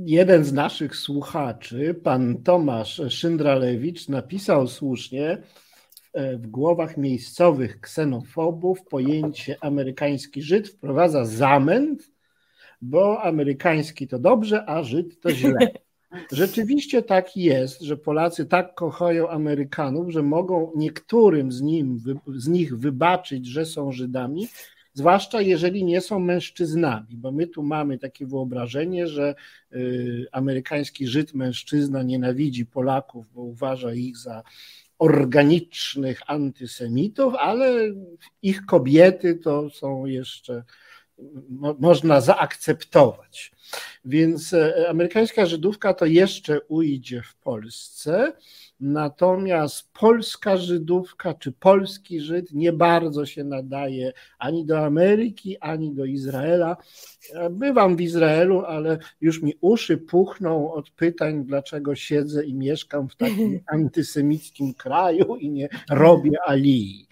Jeden 0.05 0.43
z 0.43 0.53
naszych 0.53 0.95
słuchaczy, 0.95 1.93
pan 2.03 2.43
Tomasz 2.43 3.01
Szyndralewicz, 3.09 4.09
napisał 4.09 4.67
słusznie, 4.67 5.37
w 6.13 6.47
głowach 6.47 6.97
miejscowych 6.97 7.81
ksenofobów 7.81 8.83
pojęcie 8.83 9.57
amerykański 9.61 10.41
Żyd 10.41 10.69
wprowadza 10.69 11.25
zamęt, 11.25 12.11
bo 12.81 13.21
amerykański 13.21 14.07
to 14.07 14.19
dobrze, 14.19 14.69
a 14.69 14.83
Żyd 14.83 15.19
to 15.19 15.31
źle. 15.31 15.57
Rzeczywiście 16.31 17.01
tak 17.01 17.37
jest, 17.37 17.81
że 17.81 17.97
Polacy 17.97 18.45
tak 18.45 18.75
kochają 18.75 19.29
Amerykanów, 19.29 20.11
że 20.11 20.23
mogą 20.23 20.71
niektórym 20.75 21.51
z, 21.51 21.61
nim, 21.61 22.03
z 22.35 22.47
nich 22.47 22.77
wybaczyć, 22.77 23.47
że 23.47 23.65
są 23.65 23.91
Żydami, 23.91 24.47
zwłaszcza 24.93 25.41
jeżeli 25.41 25.83
nie 25.83 26.01
są 26.01 26.19
mężczyznami, 26.19 27.17
bo 27.17 27.31
my 27.31 27.47
tu 27.47 27.63
mamy 27.63 27.97
takie 27.97 28.25
wyobrażenie, 28.25 29.07
że 29.07 29.35
y, 29.73 30.25
amerykański 30.31 31.07
Żyd 31.07 31.33
mężczyzna 31.33 32.03
nienawidzi 32.03 32.65
Polaków, 32.65 33.25
bo 33.33 33.41
uważa 33.41 33.93
ich 33.93 34.17
za 34.17 34.43
organicznych 34.99 36.21
antysemitów, 36.27 37.33
ale 37.35 37.89
ich 38.41 38.65
kobiety 38.65 39.35
to 39.35 39.69
są 39.69 40.05
jeszcze, 40.05 40.63
można 41.79 42.21
zaakceptować. 42.21 43.51
Więc 44.05 44.53
e, 44.53 44.89
amerykańska 44.89 45.45
Żydówka 45.45 45.93
to 45.93 46.05
jeszcze 46.05 46.61
ujdzie 46.61 47.21
w 47.21 47.35
Polsce, 47.35 48.33
natomiast 48.79 49.93
polska 49.93 50.57
Żydówka 50.57 51.33
czy 51.33 51.51
polski 51.51 52.21
Żyd 52.21 52.53
nie 52.53 52.73
bardzo 52.73 53.25
się 53.25 53.43
nadaje 53.43 54.13
ani 54.39 54.65
do 54.65 54.85
Ameryki, 54.85 55.57
ani 55.57 55.93
do 55.93 56.05
Izraela. 56.05 56.77
Bywam 57.51 57.95
w 57.95 58.01
Izraelu, 58.01 58.65
ale 58.65 58.97
już 59.21 59.41
mi 59.41 59.53
uszy 59.61 59.97
puchną 59.97 60.73
od 60.73 60.89
pytań, 60.89 61.45
dlaczego 61.45 61.95
siedzę 61.95 62.45
i 62.45 62.53
mieszkam 62.53 63.09
w 63.09 63.15
takim 63.15 63.59
antysemickim 63.73 64.73
kraju 64.73 65.35
i 65.35 65.49
nie 65.49 65.69
robię 65.89 66.37
alii. 66.45 67.07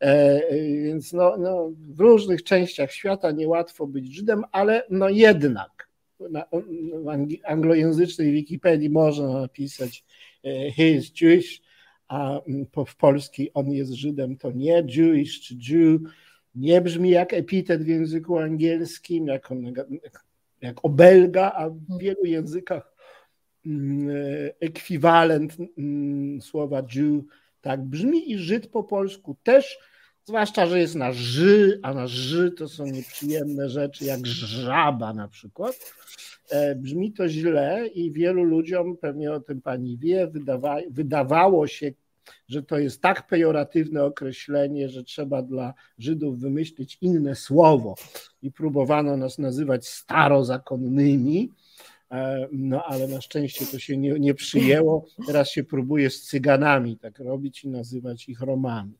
E, 0.00 0.40
więc 0.82 1.12
no, 1.12 1.36
no, 1.36 1.72
w 1.78 2.00
różnych 2.00 2.42
częściach 2.42 2.92
świata 2.92 3.30
niełatwo 3.30 3.86
być 3.86 4.14
Żydem, 4.14 4.44
ale 4.52 4.82
no 4.90 5.08
jednak 5.08 5.88
na, 6.20 6.44
w 6.52 7.08
anglojęzycznej 7.44 8.32
Wikipedii 8.32 8.90
można 8.90 9.40
napisać 9.40 10.04
e, 10.44 10.70
he 10.70 10.88
is 10.88 11.20
Jewish, 11.20 11.62
a 12.08 12.40
mm, 12.40 12.66
w 12.86 12.96
polski 12.96 13.52
on 13.54 13.72
jest 13.72 13.92
Żydem, 13.92 14.36
to 14.36 14.52
nie 14.52 14.84
Jewish 14.88 15.40
czy 15.40 15.54
Jew, 15.54 16.00
nie 16.54 16.80
brzmi 16.80 17.10
jak 17.10 17.32
epitet 17.32 17.82
w 17.82 17.86
języku 17.86 18.38
angielskim, 18.38 19.26
jak, 19.26 19.52
on, 19.52 19.72
jak 20.60 20.84
obelga, 20.84 21.52
a 21.52 21.70
w 21.70 21.98
wielu 21.98 22.24
językach 22.24 22.92
mm, 23.66 24.10
e, 24.10 24.14
ekwiwalent 24.60 25.56
mm, 25.78 26.40
słowa 26.40 26.82
Jew 26.94 27.24
tak 27.66 27.84
brzmi 27.84 28.30
i 28.30 28.38
Żyd 28.38 28.66
po 28.66 28.84
polsku 28.84 29.36
też 29.42 29.78
Zwłaszcza, 30.24 30.66
że 30.66 30.78
jest 30.78 30.94
na 30.94 31.12
ży, 31.12 31.80
a 31.82 31.94
na 31.94 32.06
ży 32.06 32.50
to 32.50 32.68
są 32.68 32.86
nieprzyjemne 32.86 33.68
rzeczy, 33.68 34.04
jak 34.04 34.26
żaba 34.26 35.14
na 35.14 35.28
przykład. 35.28 35.94
E, 36.50 36.74
brzmi 36.74 37.12
to 37.12 37.28
źle 37.28 37.86
i 37.86 38.12
wielu 38.12 38.44
ludziom, 38.44 38.96
pewnie 38.96 39.32
o 39.32 39.40
tym 39.40 39.60
pani 39.60 39.98
wie, 39.98 40.26
wydawa, 40.26 40.76
wydawało 40.90 41.66
się, 41.66 41.92
że 42.48 42.62
to 42.62 42.78
jest 42.78 43.02
tak 43.02 43.26
pejoratywne 43.26 44.04
określenie, 44.04 44.88
że 44.88 45.04
trzeba 45.04 45.42
dla 45.42 45.74
Żydów 45.98 46.40
wymyślić 46.40 46.98
inne 47.00 47.34
słowo. 47.34 47.94
I 48.42 48.52
próbowano 48.52 49.16
nas 49.16 49.38
nazywać 49.38 49.88
starozakonnymi, 49.88 51.50
no 52.52 52.84
ale 52.84 53.08
na 53.08 53.20
szczęście 53.20 53.66
to 53.66 53.78
się 53.78 53.96
nie, 53.96 54.12
nie 54.12 54.34
przyjęło. 54.34 55.06
Teraz 55.26 55.50
się 55.50 55.64
próbuje 55.64 56.10
z 56.10 56.22
cyganami 56.22 56.98
tak 56.98 57.18
robić 57.18 57.64
i 57.64 57.68
nazywać 57.68 58.28
ich 58.28 58.40
Romami. 58.40 58.92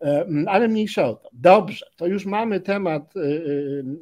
E, 0.00 0.26
ale 0.46 0.68
mniejsza 0.68 1.08
o 1.08 1.14
to. 1.14 1.30
Dobrze, 1.32 1.86
to 1.96 2.06
już 2.06 2.26
mamy 2.26 2.60
temat 2.60 3.16
e, 3.16 3.20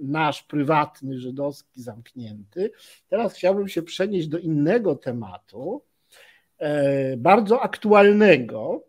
nasz 0.03 0.43
prywatny, 0.43 1.19
żydowski 1.19 1.83
zamknięty. 1.83 2.71
Teraz 3.09 3.35
chciałbym 3.35 3.69
się 3.69 3.83
przenieść 3.83 4.29
do 4.29 4.39
innego 4.39 4.95
tematu, 4.95 5.83
bardzo 7.17 7.63
aktualnego, 7.63 8.85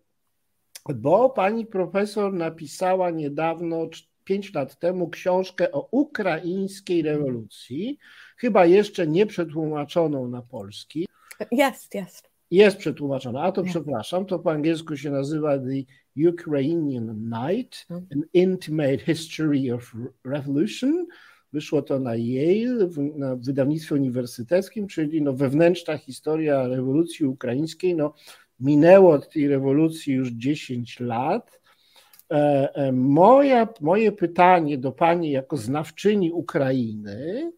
bo 0.95 1.29
pani 1.29 1.65
profesor 1.65 2.33
napisała 2.33 3.09
niedawno, 3.09 3.89
pięć 4.23 4.53
lat 4.53 4.79
temu, 4.79 5.09
książkę 5.09 5.71
o 5.71 5.87
ukraińskiej 5.91 7.01
rewolucji 7.01 7.97
chyba 8.35 8.65
jeszcze 8.65 9.07
nie 9.07 9.25
przetłumaczoną 9.25 10.27
na 10.27 10.41
polski. 10.41 11.07
Jest, 11.51 11.95
jest. 11.95 12.29
Jest 12.51 12.77
przetłumaczona, 12.77 13.43
a 13.43 13.51
to 13.51 13.63
przepraszam, 13.63 14.25
to 14.25 14.39
po 14.39 14.51
angielsku 14.51 14.97
się 14.97 15.11
nazywa 15.11 15.57
The 15.57 15.83
Ukrainian 16.29 17.29
Night, 17.29 17.85
no. 17.89 17.95
An 17.95 18.21
Intimate 18.33 18.97
History 18.97 19.73
of 19.73 19.95
Revolution. 20.25 21.05
Wyszło 21.53 21.81
to 21.81 21.99
na 21.99 22.15
Yale, 22.15 22.89
na 23.15 23.35
wydawnictwie 23.35 23.95
uniwersyteckim, 23.95 24.87
czyli 24.87 25.21
no 25.21 25.33
wewnętrzna 25.33 25.97
historia 25.97 26.67
rewolucji 26.67 27.25
ukraińskiej. 27.25 27.95
No, 27.95 28.13
minęło 28.59 29.13
od 29.13 29.29
tej 29.29 29.47
rewolucji 29.47 30.13
już 30.13 30.31
10 30.31 30.99
lat. 30.99 31.61
E, 32.31 32.69
e, 32.75 32.91
moja, 32.91 33.67
moje 33.81 34.11
pytanie 34.11 34.77
do 34.77 34.91
Pani 34.91 35.31
jako 35.31 35.57
znawczyni 35.57 36.31
Ukrainy 36.31 37.51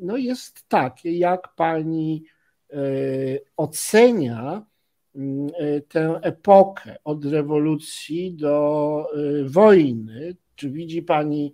no 0.00 0.16
jest 0.16 0.68
takie, 0.68 1.12
jak 1.12 1.54
pani 1.54 2.24
e, 2.72 2.76
ocenia 3.56 4.66
mm, 5.14 5.50
e, 5.58 5.80
tę 5.80 6.18
epokę 6.22 6.96
od 7.04 7.24
rewolucji 7.24 8.34
do 8.34 9.06
e, 9.14 9.44
wojny? 9.48 10.36
Czy 10.54 10.70
widzi 10.70 11.02
pani 11.02 11.52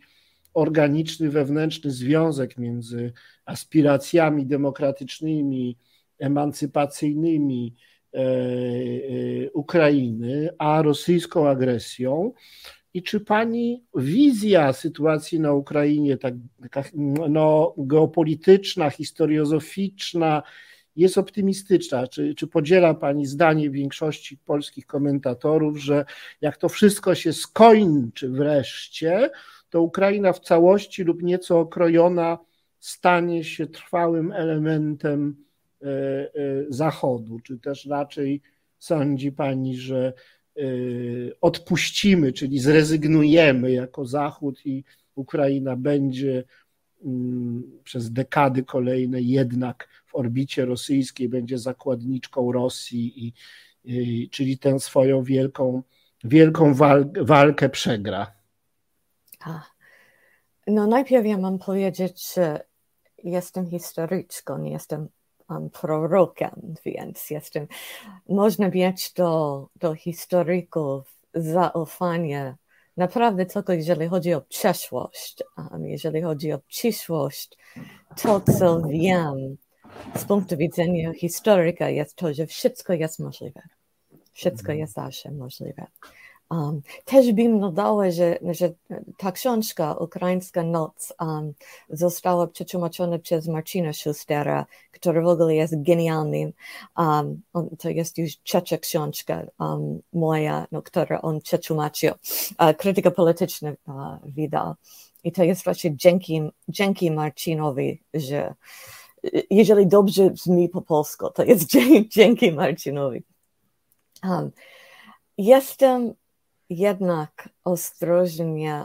organiczny 0.55 1.31
wewnętrzny 1.31 1.91
związek 1.91 2.59
między 2.59 3.13
aspiracjami 3.45 4.47
demokratycznymi, 4.47 5.79
emancypacyjnymi 6.19 7.75
Ukrainy, 9.53 10.49
a 10.59 10.83
rosyjską 10.83 11.49
agresją? 11.49 12.33
I 12.95 13.03
czy 13.03 13.21
pani 13.21 13.85
wizja 13.95 14.73
sytuacji 14.73 15.41
na 15.41 15.53
Ukrainie, 15.53 16.17
tak, 16.17 16.35
taka 16.63 16.85
no, 17.29 17.75
geopolityczna, 17.79 18.91
historiozoficzna, 18.91 20.43
jest 20.97 21.19
optymistyczna? 21.19 22.07
Czy, 22.07 22.35
czy 22.35 22.47
podziela 22.47 22.95
pani 22.95 23.27
zdanie 23.27 23.71
większości 23.71 24.39
polskich 24.39 24.87
komentatorów, 24.87 25.79
że 25.79 26.05
jak 26.41 26.57
to 26.57 26.69
wszystko 26.69 27.15
się 27.15 27.33
skończy 27.33 28.29
wreszcie, 28.29 29.31
to 29.71 29.83
Ukraina 29.83 30.33
w 30.33 30.41
całości 30.41 31.05
lub 31.05 31.23
nieco 31.23 31.61
okrojona 31.61 32.39
stanie 32.79 33.45
się 33.45 33.67
trwałym 33.67 34.33
elementem 34.33 35.37
e, 35.83 35.87
e, 35.87 36.31
Zachodu? 36.69 37.41
Czy 37.41 37.59
też 37.59 37.87
raczej 37.87 38.43
sądzi 38.79 39.33
pani, 39.33 39.77
że 39.77 40.13
odpuścimy, 41.41 42.33
czyli 42.33 42.59
zrezygnujemy 42.59 43.73
jako 43.73 44.07
Zachód 44.07 44.67
i 44.67 44.85
Ukraina 45.15 45.77
będzie 45.77 46.45
mm, 47.05 47.81
przez 47.85 48.13
dekady 48.13 48.63
kolejne 48.63 49.21
jednak 49.21 49.89
w 50.07 50.15
orbicie 50.15 50.65
rosyjskiej, 50.65 51.29
będzie 51.29 51.59
zakładniczką 51.59 52.53
Rosji, 52.53 53.27
i, 53.27 53.33
i 53.85 54.31
czyli 54.31 54.59
tę 54.59 54.81
swoją 54.81 55.23
wielką, 55.23 55.83
wielką 56.25 56.75
walkę 57.23 57.69
przegra. 57.69 58.33
No 60.67 60.87
najpierw 60.87 61.27
ja 61.27 61.39
mam 61.39 61.59
powiedzieć, 61.59 62.35
jestem 63.25 63.71
historyczką, 63.71 64.59
nie 64.59 64.73
jestem 64.73 65.09
um, 65.55 65.71
prorokiem, 65.71 66.75
więc 66.85 67.31
jestem, 67.31 67.67
można 68.29 68.69
mieć 68.69 69.13
do, 69.13 69.69
do 69.77 69.95
historyków 69.95 71.19
zaufanie 71.35 72.57
naprawdę 72.97 73.47
tylko 73.47 73.73
jeżeli 73.73 74.09
chodzi 74.09 74.35
o 74.35 74.41
przeszłość, 74.41 75.43
um, 75.57 75.87
jeżeli 75.87 76.23
chodzi 76.23 76.53
o 76.53 76.59
przyszłość, 76.59 77.59
to 78.23 78.41
co 78.41 78.81
wiem 78.81 79.57
z 80.17 80.25
punktu 80.25 80.57
widzenia 80.57 81.13
historyka 81.13 81.89
jest 81.89 82.17
to, 82.17 82.35
że 82.35 82.47
wszystko 82.47 82.93
jest 82.93 83.19
możliwe. 83.19 83.63
Wszystko 84.33 84.73
mhm. 84.73 84.79
jest 84.79 84.95
zawsze 84.95 85.31
możliwe. 85.31 85.87
Um, 86.53 86.83
też 87.05 87.33
bym 87.33 87.61
dodała, 87.61 88.11
że, 88.11 88.39
że 88.51 88.73
ta 89.17 89.33
książka 89.33 89.95
Ukraińska 89.95 90.63
Noc 90.63 91.13
um, 91.21 91.55
została 91.91 92.47
przetłumaczona 92.47 93.19
przez 93.19 93.49
Marcina 93.49 93.93
Schustera, 93.93 94.67
który 94.91 95.23
w 95.23 95.27
ogóle 95.27 95.55
jest 95.55 95.83
genialnym. 95.83 96.53
Um, 96.97 97.43
to 97.79 97.89
jest 97.89 98.19
już 98.19 98.39
trzecia 98.43 98.79
książka 98.79 99.43
um, 99.61 100.01
moja, 100.13 100.67
no, 100.73 100.83
którą 100.83 101.21
on 101.21 101.41
przetłumaczył. 101.41 102.11
Uh, 102.11 102.77
krytyka 102.77 103.11
polityczna 103.11 103.73
uh. 103.87 104.75
I 105.25 105.33
to 105.33 105.45
jest 105.45 105.65
właśnie 105.65 105.97
dzięki, 105.97 106.43
dzięki 106.69 107.11
Marcinowi, 107.11 108.03
że 108.15 108.55
jeżeli 109.51 109.87
dobrze 109.87 110.31
brzmi 110.31 110.69
po 110.69 110.83
polsku, 110.83 111.31
to 111.31 111.45
jest 111.45 111.67
dzięki 112.17 112.53
Marcinowi. 112.53 113.23
Um, 114.25 114.51
jestem 115.39 116.15
jednak 116.73 117.49
ostrożnie, 117.65 118.85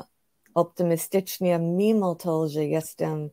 optymistycznie, 0.53 1.59
mimo 1.59 2.15
to, 2.15 2.49
że 2.49 2.65
jestem 2.65 3.29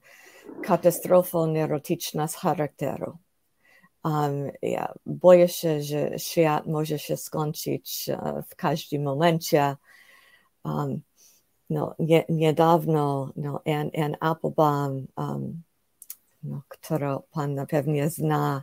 katastrofą 0.62 1.46
neurotyczna 1.46 2.28
z 2.28 2.34
charakteru. 2.34 3.18
Um, 4.04 4.50
ja 4.62 4.94
boję 5.06 5.48
się, 5.48 5.82
że 5.82 6.18
świat 6.18 6.66
może 6.66 6.98
się 6.98 7.16
skończyć 7.16 8.10
uh, 8.12 8.46
w 8.50 8.56
każdym 8.56 9.02
momencie. 9.02 9.76
Um, 10.64 11.00
no, 11.70 11.94
nie, 11.98 12.24
niedawno 12.28 13.32
no, 13.36 13.62
Ann, 13.66 13.90
Ann 14.04 14.16
Applebaum, 14.20 15.06
um, 15.16 15.62
no, 16.42 16.62
którą 16.68 17.22
pan 17.30 17.66
pewnie 17.66 18.10
zna, 18.10 18.62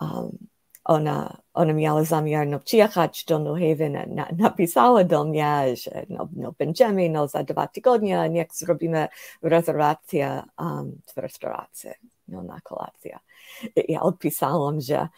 um, 0.00 0.38
ona, 0.84 1.36
ona 1.54 1.72
miała 1.72 2.04
zamiar 2.04 2.46
no, 2.46 2.60
przyjechać 2.60 3.24
do 3.24 3.38
New 3.38 3.58
Haven, 3.58 4.14
na, 4.14 4.28
napisała 4.38 5.04
do 5.04 5.24
mnie, 5.24 5.76
że 5.76 6.06
no, 6.08 6.28
no, 6.36 6.54
będziemy 6.58 7.08
no, 7.08 7.28
za 7.28 7.42
dwa 7.42 7.66
tygodnie, 7.66 8.28
niech 8.30 8.48
zrobimy 8.52 9.08
rezerwację 9.42 10.42
um, 10.58 11.00
w 11.14 11.18
restauracji 11.18 11.90
no, 12.28 12.42
na 12.42 12.60
kolację. 12.60 13.18
I 13.76 13.92
ja 13.92 14.00
odpisałam, 14.00 14.80
że 14.80 15.08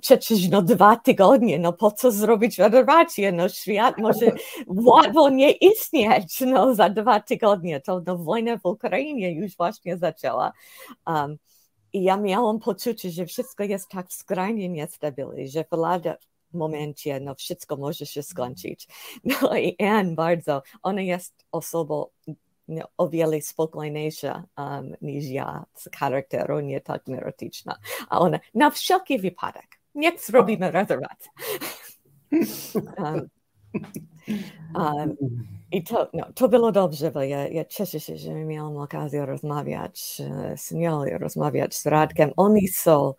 przecież 0.00 0.48
no 0.48 0.62
dwa 0.62 0.96
tygodnie, 0.96 1.58
no 1.58 1.72
po 1.72 1.90
co 1.90 2.12
zrobić 2.12 2.58
rezerwację, 2.58 3.32
no 3.32 3.48
świat 3.48 3.98
może 3.98 4.26
łatwo 4.66 5.30
nie 5.30 5.50
istnieć, 5.50 6.40
no 6.40 6.74
za 6.74 6.88
dwa 6.88 7.20
tygodnie, 7.20 7.80
to 7.80 8.02
no, 8.06 8.18
wojna 8.18 8.58
w 8.58 8.66
Ukrainie 8.66 9.32
już 9.32 9.56
właśnie 9.56 9.96
zaczęła. 9.96 10.52
Um, 11.06 11.38
i 11.92 12.02
ja 12.02 12.16
miałam 12.16 12.58
poczucie, 12.58 13.10
że 13.10 13.26
wszystko 13.26 13.64
jest 13.64 13.88
tak 13.88 14.12
skrajnie 14.12 14.68
niestabilne, 14.68 15.46
że 15.46 15.64
w 15.64 15.76
lada 15.76 16.16
momencie 16.52 17.20
no, 17.20 17.34
wszystko 17.34 17.76
może 17.76 18.06
się 18.06 18.22
skończyć. 18.22 18.88
No 19.24 19.56
i 19.56 19.76
Anne 19.82 20.14
bardzo, 20.14 20.62
ona 20.82 21.00
jest 21.00 21.46
osobą 21.52 22.06
no, 22.68 22.88
o 22.96 23.08
wiele 23.08 23.42
spokojniejsza 23.42 24.44
um, 24.58 24.96
niż 25.02 25.24
ja 25.24 25.64
z 25.74 25.88
charakteru, 25.96 26.60
nie 26.60 26.80
tak 26.80 27.06
neurotyczna. 27.06 27.78
A 28.08 28.20
ona, 28.20 28.40
na 28.54 28.70
wszelki 28.70 29.18
wypadek, 29.18 29.80
niech 29.94 30.20
zrobimy 30.20 30.70
rezerwację. 30.70 31.30
um, 32.98 33.28
um, 34.74 35.16
i 35.72 35.82
to, 35.82 36.08
no, 36.12 36.26
to 36.34 36.48
było 36.48 36.72
dobrze, 36.72 37.10
bo 37.10 37.22
ja, 37.22 37.48
ja 37.48 37.64
cieszę 37.64 38.00
się, 38.00 38.16
że 38.16 38.34
miałam 38.34 38.76
okazję 38.76 39.26
rozmawiać 39.26 40.22
z 40.56 40.72
nią, 40.72 41.04
rozmawiać 41.04 41.76
z 41.76 41.86
Radkiem. 41.86 42.30
Oni 42.36 42.68
są 42.68 43.14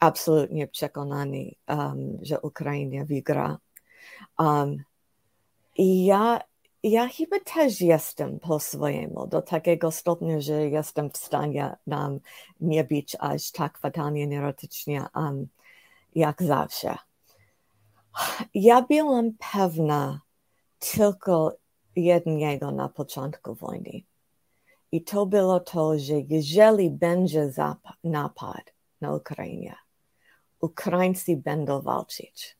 absolutnie 0.00 0.68
przekonani, 0.68 1.56
um, 1.68 2.18
że 2.22 2.40
Ukraina 2.40 3.04
wygra. 3.04 3.58
Um, 4.38 4.84
I 5.76 6.04
ja, 6.04 6.40
ja 6.82 7.08
chyba 7.08 7.40
też 7.40 7.80
jestem 7.80 8.40
po 8.40 8.60
swojemu, 8.60 9.26
do 9.26 9.42
takiego 9.42 9.90
stopnia, 9.90 10.40
że 10.40 10.68
jestem 10.68 11.10
w 11.10 11.16
stanie 11.16 11.76
nam 11.86 12.20
nie 12.60 12.84
być 12.84 13.16
aż 13.20 13.50
tak 13.50 13.78
fatalnie 13.78 14.26
neurotycznie 14.26 15.04
jak 16.14 16.42
zawsze. 16.42 16.96
Ja 18.54 18.82
byłam 18.82 19.30
pewna 19.52 20.20
tylko 20.78 21.56
jednego 21.96 22.70
na 22.70 22.88
początku 22.88 23.54
wojny. 23.54 24.00
I 24.92 25.04
to 25.04 25.26
było 25.26 25.60
to, 25.60 25.98
że 25.98 26.14
jeżeli 26.28 26.90
będzie 26.90 27.52
napad, 28.04 28.74
na 29.00 29.14
Ukrainie. 29.14 29.76
Ukraińcy 30.60 31.36
będą 31.36 31.82
walczyć. 31.82 32.58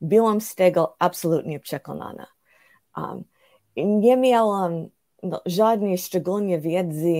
Byłam 0.00 0.40
z 0.40 0.54
tego 0.54 0.96
absolutnie 0.98 1.60
przekonana. 1.60 2.26
Um, 2.96 3.24
nie 3.76 4.16
miałam 4.16 4.88
no, 5.22 5.40
żadnej 5.46 5.98
szczególnej 5.98 6.60
wiedzy 6.60 7.14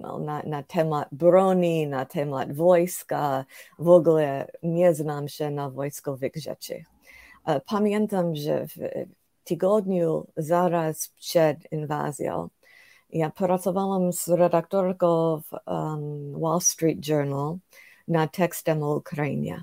no, 0.00 0.18
na, 0.18 0.42
na 0.42 0.62
temat 0.62 1.08
broni, 1.12 1.86
na 1.86 2.04
temat 2.04 2.52
wojska. 2.52 3.44
W 3.78 3.88
ogóle 3.88 4.50
nie 4.62 4.94
znam 4.94 5.28
się 5.28 5.50
na 5.50 5.70
wojskowych 5.70 6.32
rzeczach. 6.36 6.86
E, 7.46 7.60
pamiętam, 7.60 8.36
że 8.36 8.66
w 8.66 8.78
tygodniu 9.44 10.26
zaraz 10.36 11.08
przed 11.08 11.72
inwazją 11.72 12.48
ja 13.10 13.30
pracowałam 13.30 14.12
z 14.12 14.28
redaktorką 14.28 15.40
w 15.40 15.52
um, 15.66 16.40
Wall 16.40 16.60
Street 16.60 17.08
Journal 17.08 17.56
na 18.08 18.28
tekstem 18.28 18.82
o 18.82 18.94
Ukrainie. 18.94 19.62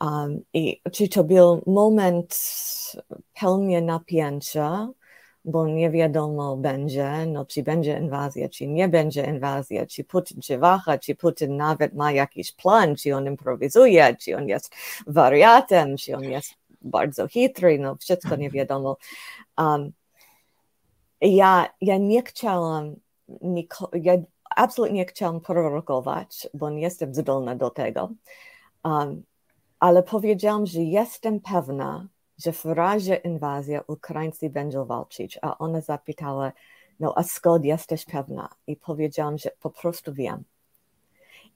Um, 0.00 0.40
I 0.54 0.80
czy 0.92 1.08
to 1.08 1.24
był 1.24 1.62
moment 1.66 2.38
pełny 3.40 3.82
napięcia, 3.82 4.88
bo 5.44 5.66
nie 5.66 5.90
wiadomo 5.90 6.56
będzie, 6.56 7.26
no 7.26 7.46
czy 7.46 7.62
będzie 7.62 7.98
inwazja, 7.98 8.48
czy 8.48 8.66
nie 8.66 8.88
będzie 8.88 9.24
inwazja, 9.24 9.86
czy 9.86 10.04
Putin 10.04 10.42
się 10.42 10.58
waha, 10.58 10.98
czy 10.98 11.14
Putin 11.14 11.56
nawet 11.56 11.94
ma 11.94 12.12
jakiś 12.12 12.52
plan, 12.52 12.96
czy 12.96 13.16
on 13.16 13.26
improwizuje, 13.26 14.16
czy 14.16 14.36
on 14.36 14.48
jest 14.48 14.74
wariatem, 15.06 15.96
czy 15.96 16.16
on 16.16 16.24
jest 16.24 16.54
bardzo 16.82 17.28
chytry, 17.28 17.78
no 17.78 17.96
wszystko 17.96 18.36
nie 18.36 18.50
wiadomo. 18.50 18.96
Um, 19.58 19.92
ja, 21.20 21.68
ja 21.80 21.98
nie 21.98 22.22
chciałam, 22.22 22.96
ja 23.92 24.14
absolutnie 24.56 24.98
nie 24.98 25.06
chciałam 25.06 25.40
prorokować, 25.40 26.48
bo 26.54 26.70
nie 26.70 26.80
jestem 26.80 27.14
zdolna 27.14 27.56
do 27.56 27.70
tego, 27.70 28.10
um, 28.84 29.22
ale 29.80 30.02
powiedziałam, 30.02 30.66
że 30.66 30.80
jestem 30.80 31.40
pewna, 31.40 32.08
że 32.44 32.52
w 32.52 32.64
razie 32.64 33.14
inwazji 33.14 33.74
Ukraińcy 33.86 34.50
będą 34.50 34.84
walczyć, 34.84 35.38
a 35.42 35.58
ona 35.58 35.80
zapytała, 35.80 36.52
no 37.00 37.12
a 37.16 37.22
skąd 37.22 37.64
jesteś 37.64 38.04
pewna? 38.04 38.48
I 38.66 38.76
powiedziałam, 38.76 39.38
że 39.38 39.50
po 39.60 39.70
prostu 39.70 40.14
wiem. 40.14 40.44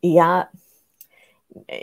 I 0.03 0.13
ja 0.13 0.47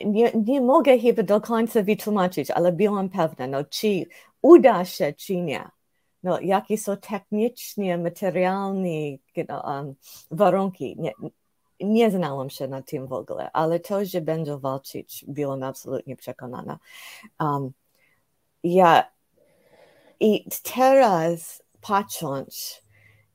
nie, 0.05 0.31
nie 0.45 0.61
mogę 0.61 0.99
chyba 0.99 1.23
do 1.23 1.41
końca 1.41 1.83
wytłumaczyć, 1.83 2.51
ale 2.51 2.71
byłam 2.71 3.09
pewna, 3.09 3.47
no 3.47 3.63
czy 3.63 4.05
uda 4.41 4.85
się, 4.85 5.13
czy 5.13 5.35
nie. 5.35 5.69
No, 6.23 6.39
jakie 6.39 6.77
są 6.77 6.97
technicznie, 6.97 7.97
materialne 7.97 9.11
you 9.11 9.45
know, 9.45 9.65
um, 9.65 9.95
warunki. 10.31 10.95
Nie, 10.99 11.11
nie 11.79 12.11
znałam 12.11 12.49
się 12.49 12.67
na 12.67 12.81
tym 12.81 13.07
w 13.07 13.13
ogóle, 13.13 13.51
ale 13.51 13.79
to, 13.79 14.05
że 14.05 14.21
będą 14.21 14.59
walczyć, 14.59 15.25
byłam 15.27 15.63
absolutnie 15.63 16.15
przekonana. 16.15 16.79
Um, 17.39 17.71
ja 18.63 19.11
i 20.19 20.45
teraz 20.63 21.63
patrząc 21.81 22.81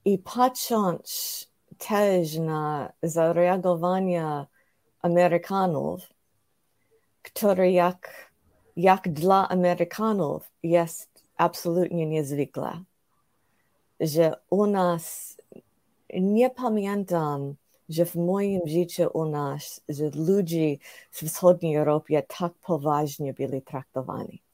i 0.04 0.18
patrząc 0.18 1.46
też 1.78 2.38
na 2.38 2.92
zareagowanie 3.02 4.46
Amerykanów, 5.02 6.00
które 7.22 7.70
jak, 7.70 8.32
jak 8.76 9.08
dla 9.08 9.48
Amerykanów 9.48 10.50
jest 10.62 11.24
absolutnie 11.36 12.06
niezwykle, 12.06 12.84
że 14.00 14.32
u 14.50 14.66
nas 14.66 15.36
nie 16.14 16.50
pamiętam, 16.50 17.54
że 17.88 18.04
w 18.04 18.14
moim 18.14 18.60
życiu 18.66 19.08
u 19.14 19.24
nas, 19.24 19.80
że 19.88 20.10
ludzie 20.14 20.76
w 21.10 21.28
wschodniej 21.28 21.76
Europie 21.76 22.22
tak 22.38 22.52
poważnie 22.54 23.32
byli 23.32 23.62
traktowani 23.62 24.45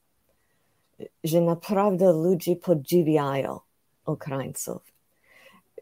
że 1.23 1.41
naprawdę 1.41 2.13
ludzie 2.13 2.55
podziwiają 2.55 3.59
Ukraińców. 4.07 4.81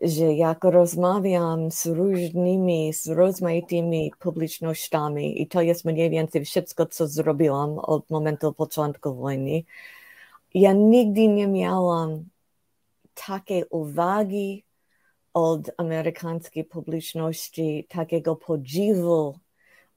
Że 0.02 0.34
jak 0.34 0.64
rozmawiam 0.64 1.72
z 1.72 1.86
różnymi, 1.86 2.94
z 2.94 3.08
rozmaitymi 3.08 4.12
publicznościami, 4.20 5.42
i 5.42 5.48
to 5.48 5.62
jest 5.62 5.86
mniej 5.86 6.10
więcej 6.10 6.46
wszystko, 6.46 6.86
co 6.86 7.08
zrobiłam 7.08 7.80
od 7.80 8.10
momentu 8.10 8.54
początku 8.54 9.16
wojny, 9.16 9.64
ja 10.54 10.74
nigdy 10.74 11.28
nie 11.28 11.48
miałam 11.48 12.26
takiej 13.14 13.66
uwagi 13.70 14.64
od 15.34 15.72
amerykańskiej 15.78 16.64
publiczności, 16.64 17.86
takiego 17.90 18.36
podziwu 18.36 19.40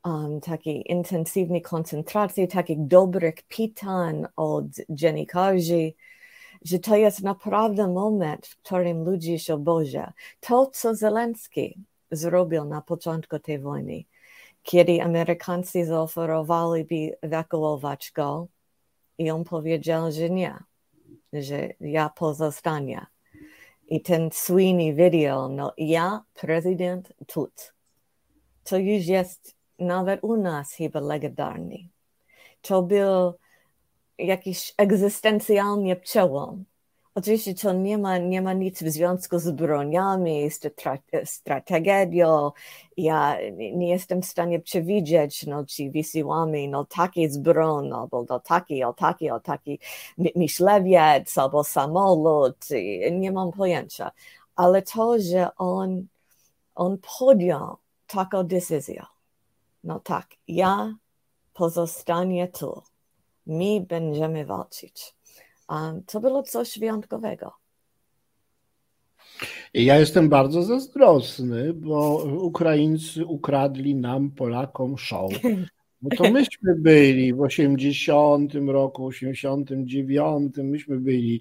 um, 0.05 0.40
takiej 0.40 0.93
intensywnej 0.93 1.62
koncentracji, 1.62 2.49
takich 2.49 2.87
dobrych 2.87 3.35
pytań 3.49 4.25
od 4.37 4.67
dziennikarzy, 4.88 5.93
że 6.64 6.79
to 6.79 6.97
jest 6.97 7.23
naprawdę 7.23 7.88
moment, 7.88 8.47
w 8.47 8.57
którym 8.57 9.05
ludzie 9.05 9.38
się 9.38 9.59
Boże. 9.59 10.12
To, 10.40 10.67
co 10.67 10.95
Zelenski 10.95 11.79
zrobił 12.11 12.64
na 12.64 12.83
początku 12.83 13.38
tej 13.38 13.59
wojny, 13.59 14.05
kiedy 14.62 15.03
Amerykanie 15.03 15.87
zaoferowali 15.87 17.12
ewakuować 17.23 18.12
go 18.14 18.47
i 19.19 19.31
on 19.31 19.45
powiedział, 19.45 20.12
że 20.12 20.31
nie, 20.31 20.59
że 21.33 21.69
ja 21.81 22.09
pozostanie. 22.09 23.07
I 23.88 24.01
ten 24.01 24.31
słynny 24.33 24.95
video, 24.95 25.49
no 25.49 25.73
ja, 25.79 26.25
prezydent, 26.35 27.12
tut. 27.27 27.75
To 28.64 28.79
już 28.79 29.07
jest 29.07 29.57
nawet 29.78 30.24
u 30.24 30.37
nas 30.37 30.72
chyba 30.72 31.00
legendarny. 31.00 31.78
To 32.62 32.82
był 32.82 33.34
jakiś 34.18 34.74
egzystencjalny 34.76 35.96
przełom. 35.96 36.64
Oczywiście 37.14 37.54
to 37.54 37.72
nie 37.72 37.98
ma, 37.98 38.18
nie 38.18 38.42
ma 38.42 38.52
nic 38.52 38.82
w 38.82 38.88
związku 38.88 39.38
z 39.38 39.50
broniami, 39.50 40.50
z, 40.50 40.60
z 41.24 41.42
tragedią. 41.42 42.50
Ja 42.96 43.37
nie 43.72 43.88
jestem 43.88 44.22
w 44.22 44.26
stanie 44.26 44.60
przewidzieć, 44.60 45.46
no, 45.46 45.66
czy 45.66 45.90
wysyłamy 45.90 46.68
no, 46.68 46.84
taki 46.84 47.30
zbron, 47.30 47.92
albo 47.92 48.24
no, 48.28 48.40
taki, 48.40 48.84
o 48.84 48.92
taki, 48.92 49.30
o 49.30 49.40
taki 49.40 49.78
myślewiec, 50.37 51.38
albo 51.38 51.64
samolot. 51.64 52.66
Nie 53.12 53.32
mam 53.32 53.52
pojęcia. 53.52 54.10
Ale 54.56 54.82
to, 54.82 55.18
że 55.18 55.56
on, 55.56 56.06
on 56.74 56.98
podjął 57.18 57.76
taką 58.06 58.42
decyzję, 58.42 59.04
no 59.85 60.01
tak, 60.01 60.27
ja 60.49 60.94
pozostanie 61.55 62.49
tu. 62.49 62.83
My 63.47 63.87
będziemy 63.88 64.47
walczyć. 64.47 65.14
A 65.68 65.92
to 66.07 66.20
było 66.20 66.42
coś 66.42 66.79
wyjątkowego. 66.79 67.53
Ja 69.75 69.99
jestem 69.99 70.29
bardzo 70.29 70.62
zazdrosny, 70.62 71.73
bo 71.73 72.25
Ukraińcy 72.40 73.27
ukradli 73.27 73.94
nam, 73.94 74.31
Polakom, 74.31 74.99
show. 74.99 75.33
Bo 76.03 76.16
to 76.16 76.31
myśmy 76.31 76.75
byli 76.79 77.35
w 77.35 77.40
80 77.40 78.55
roku, 78.55 79.07
89, 79.07 80.57
myśmy 80.57 81.01
byli 81.01 81.40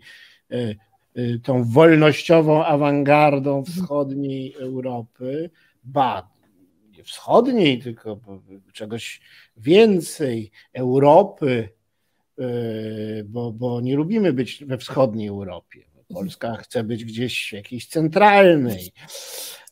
e, 0.52 0.76
e, 1.16 1.40
tą 1.40 1.64
wolnościową 1.64 2.66
awangardą 2.66 3.64
wschodniej 3.64 4.54
Europy. 4.54 5.50
Ba, 5.84 6.33
wschodniej, 7.04 7.80
tylko 7.80 8.20
czegoś 8.74 9.22
więcej, 9.58 10.52
Europy, 10.74 11.70
e, 12.40 12.44
bo, 13.24 13.52
bo 13.52 13.82
nie 13.82 13.96
lubimy 13.96 14.34
być 14.34 14.66
we 14.66 14.78
wschodniej 14.78 15.28
Europie. 15.28 15.94
Polska 16.14 16.56
chce 16.56 16.84
być 16.84 17.06
gdzieś 17.06 17.50
w 17.50 17.54
jakiejś 17.54 17.88
centralnej, 17.88 18.92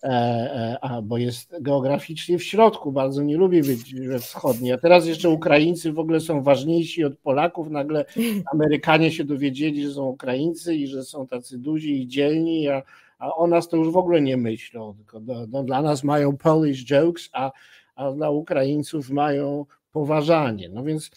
e, 0.04 0.08
e, 0.08 0.78
a 0.82 1.02
bo 1.02 1.18
jest 1.18 1.56
geograficznie 1.62 2.38
w 2.38 2.44
środku, 2.44 2.92
bardzo 2.92 3.24
nie 3.24 3.38
lubi 3.38 3.62
być 3.62 3.96
we 3.96 4.20
wschodniej. 4.20 4.74
A 4.74 4.78
teraz 4.78 5.06
jeszcze 5.06 5.30
Ukraińcy 5.30 5.94
w 5.94 6.00
ogóle 6.00 6.20
są 6.20 6.44
ważniejsi 6.44 7.04
od 7.04 7.18
Polaków. 7.18 7.70
Nagle 7.70 8.06
Amerykanie 8.54 9.12
się 9.12 9.24
dowiedzieli, 9.24 9.88
że 9.88 9.94
są 9.94 10.06
Ukraińcy 10.06 10.76
i 10.76 10.88
że 10.88 11.04
są 11.04 11.28
tacy 11.28 11.58
duzi 11.58 12.02
i 12.02 12.08
dzielni, 12.08 12.68
a 12.68 12.84
a 13.22 13.36
o 13.36 13.48
nas 13.48 13.68
to 13.68 13.78
już 13.78 13.92
w 13.92 13.98
ogóle 13.98 14.22
nie 14.22 14.38
myślą, 14.38 14.94
tylko 14.96 15.20
do, 15.20 15.48
do, 15.48 15.64
dla 15.64 15.82
nas 15.82 16.04
mają 16.04 16.38
Polish 16.38 16.86
jokes, 16.86 17.30
a, 17.34 17.52
a 17.96 18.12
dla 18.12 18.30
Ukraińców 18.30 19.10
mają 19.10 19.66
poważanie. 19.92 20.70
No 20.70 20.84
więc 20.84 21.12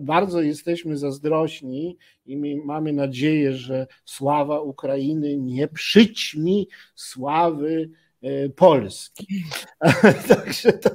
bardzo 0.00 0.42
jesteśmy 0.42 0.96
zazdrośni 0.96 1.96
i 2.26 2.56
mamy 2.64 2.92
nadzieję, 2.92 3.52
że 3.52 3.86
sława 4.04 4.60
Ukrainy 4.60 5.36
nie 5.36 5.68
przyćmi 5.68 6.68
sławy 6.94 7.90
e, 7.90 8.09
Polski. 8.56 9.44
Także 10.28 10.72
to, 10.72 10.90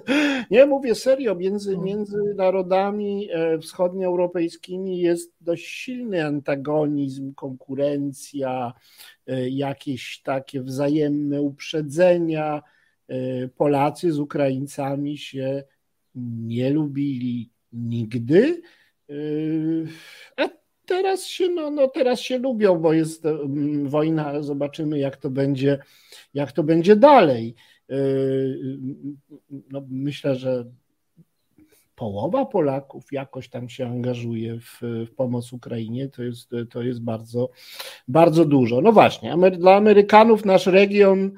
nie 0.52 0.66
mówię 0.66 0.96
serio, 0.96 1.36
między, 1.36 1.78
między 1.78 2.18
narodami 2.36 3.30
e, 3.32 3.60
wschodnioeuropejskimi 3.60 5.00
jest 5.00 5.34
dość 5.42 5.66
silny 5.66 6.26
antagonizm, 6.26 7.34
konkurencja, 7.34 8.74
E, 9.28 9.50
jakieś 9.50 10.22
takie 10.22 10.62
wzajemne 10.62 11.42
uprzedzenia. 11.42 12.62
E, 13.08 13.48
Polacy 13.48 14.12
z 14.12 14.20
Ukraińcami 14.20 15.18
się 15.18 15.64
nie 16.16 16.70
lubili 16.70 17.52
nigdy. 17.74 18.62
Teraz 20.86 21.26
się, 21.26 21.50
no, 21.50 21.72
no 21.72 21.88
teraz 21.88 22.20
się 22.20 22.38
lubią, 22.38 22.80
bo 22.80 22.94
jest 22.94 23.26
mm, 23.26 23.90
wojna, 23.90 24.26
ale 24.26 24.44
zobaczymy, 24.44 25.00
jak 25.00 25.18
to 25.18 25.30
będzie, 25.30 25.80
jak 26.34 26.52
to 26.52 26.64
będzie 26.64 26.96
dalej. 26.96 27.56
No, 29.72 29.82
myślę, 29.90 30.36
że 30.36 30.66
połowa 31.96 32.46
Polaków 32.46 33.12
jakoś 33.12 33.50
tam 33.50 33.70
się 33.70 33.88
angażuje 33.88 34.60
w, 34.60 34.80
w, 34.82 35.16
pomoc 35.16 35.54
Ukrainie, 35.54 36.10
to 36.10 36.24
jest, 36.24 36.52
to 36.70 36.82
jest 36.82 37.02
bardzo, 37.02 37.50
bardzo 38.08 38.46
dużo. 38.46 38.82
No 38.82 38.92
właśnie, 38.92 39.36
dla 39.52 39.76
Amerykanów 39.76 40.46
nasz 40.46 40.68
region 40.68 41.32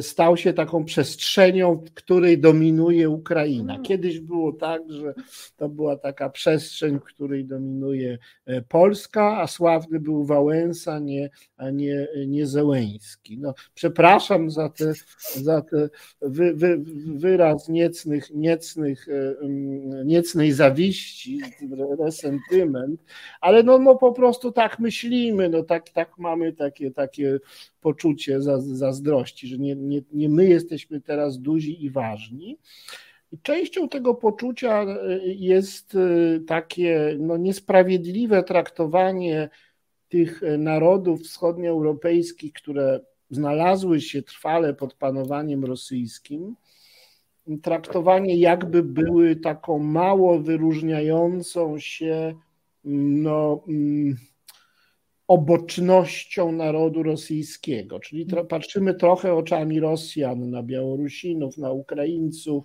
stał 0.00 0.36
się 0.36 0.52
taką 0.52 0.84
przestrzenią, 0.84 1.76
w 1.76 1.94
której 1.94 2.38
dominuje 2.38 3.10
Ukraina. 3.10 3.72
Mm. 3.72 3.84
Kiedyś 3.84 4.20
było 4.20 4.52
tak, 4.52 4.82
że 4.88 5.14
to 5.56 5.68
była 5.68 5.96
taka 5.96 6.30
przestrzeń, 6.30 6.98
w 6.98 7.04
której 7.04 7.44
dominuje 7.44 8.18
e, 8.46 8.62
Polska, 8.62 9.40
a 9.40 9.46
sławny 9.46 10.00
był 10.00 10.24
Wałęsa, 10.24 10.98
nie, 10.98 11.30
a 11.56 11.70
nie, 11.70 12.08
nie 12.26 12.46
Zełęński. 12.46 13.38
No, 13.38 13.54
przepraszam 13.74 14.50
za, 14.50 14.68
te, 14.68 14.92
za 15.34 15.62
te 15.62 15.88
wy, 16.20 16.54
wy, 16.54 16.78
wyraz 17.14 17.68
niecnych, 17.68 18.30
niecnych, 18.34 19.08
e, 19.08 19.48
niecnej 20.04 20.52
zawiści, 20.52 21.40
resentyment, 21.98 23.04
ale 23.40 23.62
no, 23.62 23.78
no 23.78 23.94
po 23.94 24.12
prostu 24.12 24.52
tak 24.52 24.78
myślimy, 24.78 25.48
no 25.48 25.62
tak, 25.62 25.90
tak 25.90 26.18
mamy 26.18 26.52
takie, 26.52 26.90
takie 26.90 27.38
poczucie 27.86 28.42
zazdrości, 28.58 29.48
że 29.48 29.58
nie, 29.58 29.76
nie, 29.76 30.02
nie 30.12 30.28
my 30.28 30.44
jesteśmy 30.44 31.00
teraz 31.00 31.38
duzi 31.38 31.84
i 31.84 31.90
ważni. 31.90 32.58
I 33.32 33.38
częścią 33.38 33.88
tego 33.88 34.14
poczucia 34.14 34.82
e, 34.82 35.18
jest 35.24 35.94
e, 35.94 36.40
takie 36.40 37.16
no, 37.18 37.36
niesprawiedliwe 37.36 38.42
traktowanie 38.42 39.48
tych 40.08 40.42
e, 40.42 40.58
narodów 40.58 41.22
wschodnioeuropejskich, 41.22 42.52
które 42.52 43.00
znalazły 43.30 44.00
się 44.00 44.22
trwale 44.22 44.74
pod 44.74 44.94
panowaniem 44.94 45.64
rosyjskim, 45.64 46.56
traktowanie 47.62 48.36
jakby 48.36 48.82
były 48.82 49.36
taką 49.36 49.78
mało 49.78 50.38
wyróżniającą 50.38 51.78
się 51.78 52.34
no, 52.84 53.64
mm, 53.68 54.16
obocznością 55.28 56.52
narodu 56.52 57.02
rosyjskiego, 57.02 58.00
czyli 58.00 58.26
tro, 58.26 58.44
patrzymy 58.44 58.94
trochę 58.94 59.34
oczami 59.34 59.80
Rosjan 59.80 60.50
na 60.50 60.62
Białorusinów, 60.62 61.58
na 61.58 61.72
Ukraińców. 61.72 62.64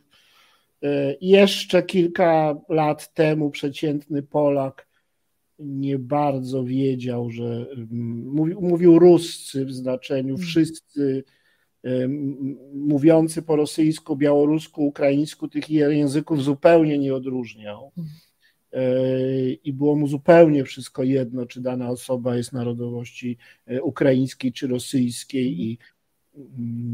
E, 0.84 1.16
jeszcze 1.22 1.84
kilka 1.84 2.56
lat 2.70 3.14
temu 3.14 3.52
przeciętny 3.52 4.24
Polak 4.24 4.88
nie 5.60 6.00
bardzo 6.00 6.64
wiedział, 6.64 7.30
że 7.30 7.46
mm, 7.46 8.28
mówił, 8.34 8.62
mówił 8.62 9.00
Ruscy 9.00 9.66
w 9.66 9.74
znaczeniu 9.74 10.36
mm. 10.36 10.48
wszyscy 10.48 11.24
e, 11.84 12.08
mówiący 12.74 13.42
po 13.42 13.56
rosyjsku, 13.56 14.16
białorusku, 14.16 14.86
ukraińsku, 14.86 15.48
tych 15.48 15.70
języków 15.70 16.44
zupełnie 16.44 17.00
nie 17.00 17.16
odróżniał. 17.16 17.92
I 19.64 19.74
było 19.74 19.96
mu 19.96 20.08
zupełnie 20.08 20.64
wszystko 20.64 21.04
jedno, 21.04 21.46
czy 21.46 21.62
dana 21.62 21.90
osoba 21.90 22.36
jest 22.36 22.54
narodowości 22.54 23.38
e, 23.66 23.82
ukraińskiej 23.82 24.54
czy 24.54 24.68
rosyjskiej 24.68 25.62
i 25.62 25.78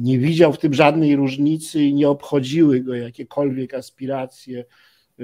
nie 0.01 0.19
widział 0.19 0.53
w 0.53 0.57
tym 0.57 0.73
żadnej 0.73 1.15
różnicy 1.15 1.83
i 1.83 1.93
nie 1.93 2.09
obchodziły 2.09 2.79
go 2.79 2.95
jakiekolwiek 2.95 3.73
aspiracje 3.73 4.59
e, 4.59 5.23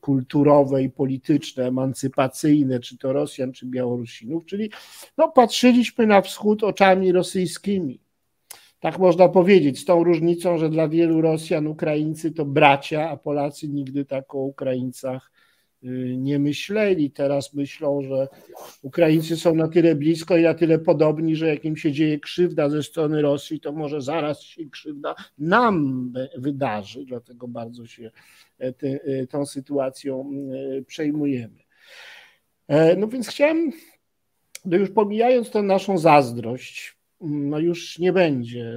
kulturowe 0.00 0.82
i 0.82 0.90
polityczne, 0.90 1.66
emancypacyjne, 1.66 2.80
czy 2.80 2.98
to 2.98 3.12
Rosjan, 3.12 3.52
czy 3.52 3.66
Białorusinów, 3.66 4.46
czyli 4.46 4.70
no, 5.18 5.28
patrzyliśmy 5.28 6.06
na 6.06 6.22
wschód 6.22 6.64
oczami 6.64 7.12
rosyjskimi. 7.12 8.00
Tak 8.80 8.98
można 8.98 9.28
powiedzieć, 9.28 9.78
z 9.78 9.84
tą 9.84 10.04
różnicą, 10.04 10.58
że 10.58 10.68
dla 10.68 10.88
wielu 10.88 11.20
Rosjan 11.20 11.66
Ukraińcy 11.66 12.32
to 12.32 12.44
bracia, 12.44 13.10
a 13.10 13.16
Polacy 13.16 13.68
nigdy 13.68 14.04
tak 14.04 14.34
o 14.34 14.38
Ukraińcach 14.38 15.30
nie 16.16 16.38
myśleli. 16.38 17.10
Teraz 17.10 17.54
myślą, 17.54 18.02
że 18.02 18.28
Ukraińcy 18.82 19.36
są 19.36 19.54
na 19.54 19.68
tyle 19.68 19.94
blisko 19.94 20.36
i 20.36 20.42
na 20.42 20.54
tyle 20.54 20.78
podobni, 20.78 21.36
że 21.36 21.48
jak 21.48 21.64
im 21.64 21.76
się 21.76 21.92
dzieje 21.92 22.20
krzywda 22.20 22.68
ze 22.68 22.82
strony 22.82 23.22
Rosji, 23.22 23.60
to 23.60 23.72
może 23.72 24.00
zaraz 24.00 24.42
się 24.42 24.70
krzywda 24.70 25.14
nam 25.38 26.12
wydarzy. 26.36 27.04
Dlatego 27.04 27.48
bardzo 27.48 27.86
się 27.86 28.10
e, 28.58 28.72
te, 28.72 28.88
e, 28.88 29.26
tą 29.26 29.46
sytuacją 29.46 30.30
e, 30.78 30.82
przejmujemy. 30.82 31.66
No 32.96 33.08
więc 33.08 33.28
chciałem, 33.28 33.72
no 34.64 34.76
już 34.76 34.90
pomijając 34.90 35.50
tę 35.50 35.62
naszą 35.62 35.98
zazdrość, 35.98 36.96
no 37.20 37.58
już 37.58 37.98
nie 37.98 38.12
będzie, 38.12 38.72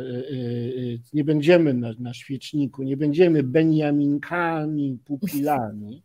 nie 1.13 1.23
będziemy 1.23 1.73
na, 1.73 1.93
na 1.99 2.13
świeczniku, 2.13 2.83
nie 2.83 2.97
będziemy 2.97 3.43
Beniaminkami, 3.43 4.97
pupilami, 5.05 6.03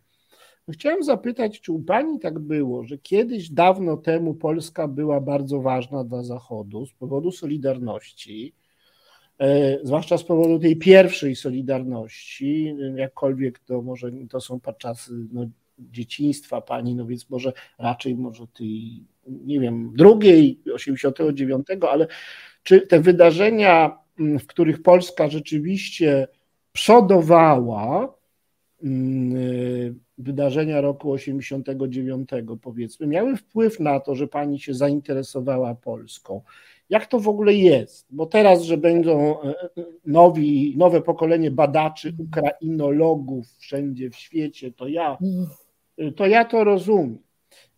Chciałem 0.72 1.04
zapytać, 1.04 1.60
czy 1.60 1.72
u 1.72 1.82
Pani 1.82 2.20
tak 2.20 2.38
było, 2.38 2.84
że 2.84 2.98
kiedyś 2.98 3.50
dawno 3.50 3.96
temu 3.96 4.34
Polska 4.34 4.88
była 4.88 5.20
bardzo 5.20 5.60
ważna 5.60 6.04
dla 6.04 6.22
Zachodu 6.22 6.86
z 6.86 6.92
powodu 6.92 7.30
Solidarności, 7.32 8.54
e, 9.38 9.78
zwłaszcza 9.82 10.18
z 10.18 10.24
powodu 10.24 10.58
tej 10.58 10.76
pierwszej 10.76 11.36
Solidarności, 11.36 12.76
jakkolwiek 12.96 13.58
to 13.58 13.82
może 13.82 14.10
to 14.30 14.40
są 14.40 14.60
czasy 14.78 15.12
no, 15.32 15.46
dzieciństwa 15.78 16.60
Pani, 16.60 16.94
no 16.94 17.06
więc 17.06 17.30
może 17.30 17.52
raczej 17.78 18.16
może 18.16 18.46
tej, 18.46 19.04
nie 19.26 19.60
wiem, 19.60 19.92
drugiej, 19.96 20.60
89, 20.74 21.66
ale 21.90 22.06
czy 22.62 22.80
te 22.80 23.00
wydarzenia, 23.00 23.98
w 24.18 24.46
których 24.46 24.82
Polska 24.82 25.28
rzeczywiście 25.28 26.28
przodowała, 26.72 28.14
wydarzenia 30.18 30.80
roku 30.80 31.12
89, 31.12 32.30
powiedzmy, 32.62 33.06
miały 33.06 33.36
wpływ 33.36 33.80
na 33.80 34.00
to, 34.00 34.14
że 34.14 34.28
pani 34.28 34.60
się 34.60 34.74
zainteresowała 34.74 35.74
Polską. 35.74 36.42
Jak 36.90 37.06
to 37.06 37.20
w 37.20 37.28
ogóle 37.28 37.54
jest? 37.54 38.06
Bo 38.10 38.26
teraz, 38.26 38.62
że 38.62 38.76
będą 38.76 39.42
e, 39.42 39.48
e, 39.48 39.66
nowi, 40.06 40.74
nowe 40.76 41.02
pokolenie 41.02 41.50
badaczy, 41.50 42.14
ukrainologów 42.18 43.46
wszędzie 43.58 44.10
w 44.10 44.16
świecie, 44.16 44.72
to 44.72 44.88
ja, 44.88 45.18
to 46.16 46.26
ja 46.26 46.44
to 46.44 46.64
rozumiem. 46.64 47.18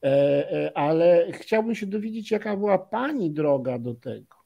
E, 0.02 0.72
ale 0.74 1.26
chciałbym 1.32 1.74
się 1.74 1.86
dowiedzieć, 1.86 2.30
jaka 2.30 2.56
była 2.56 2.78
pani 2.78 3.30
droga 3.30 3.78
do 3.78 3.94
tego, 3.94 4.36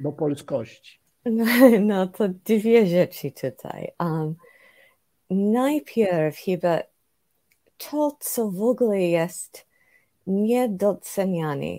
do 0.00 0.12
polskości. 0.12 0.98
No, 1.24 1.44
no 1.80 2.06
to 2.06 2.28
dwie 2.28 2.86
rzeczy 2.86 3.30
tutaj. 3.30 3.88
Um, 4.00 4.34
najpierw 5.30 6.38
chyba 6.38 6.82
to, 7.76 8.16
co 8.20 8.50
w 8.50 8.62
ogóle 8.62 9.00
jest 9.00 9.66
niedoceniane 10.26 11.78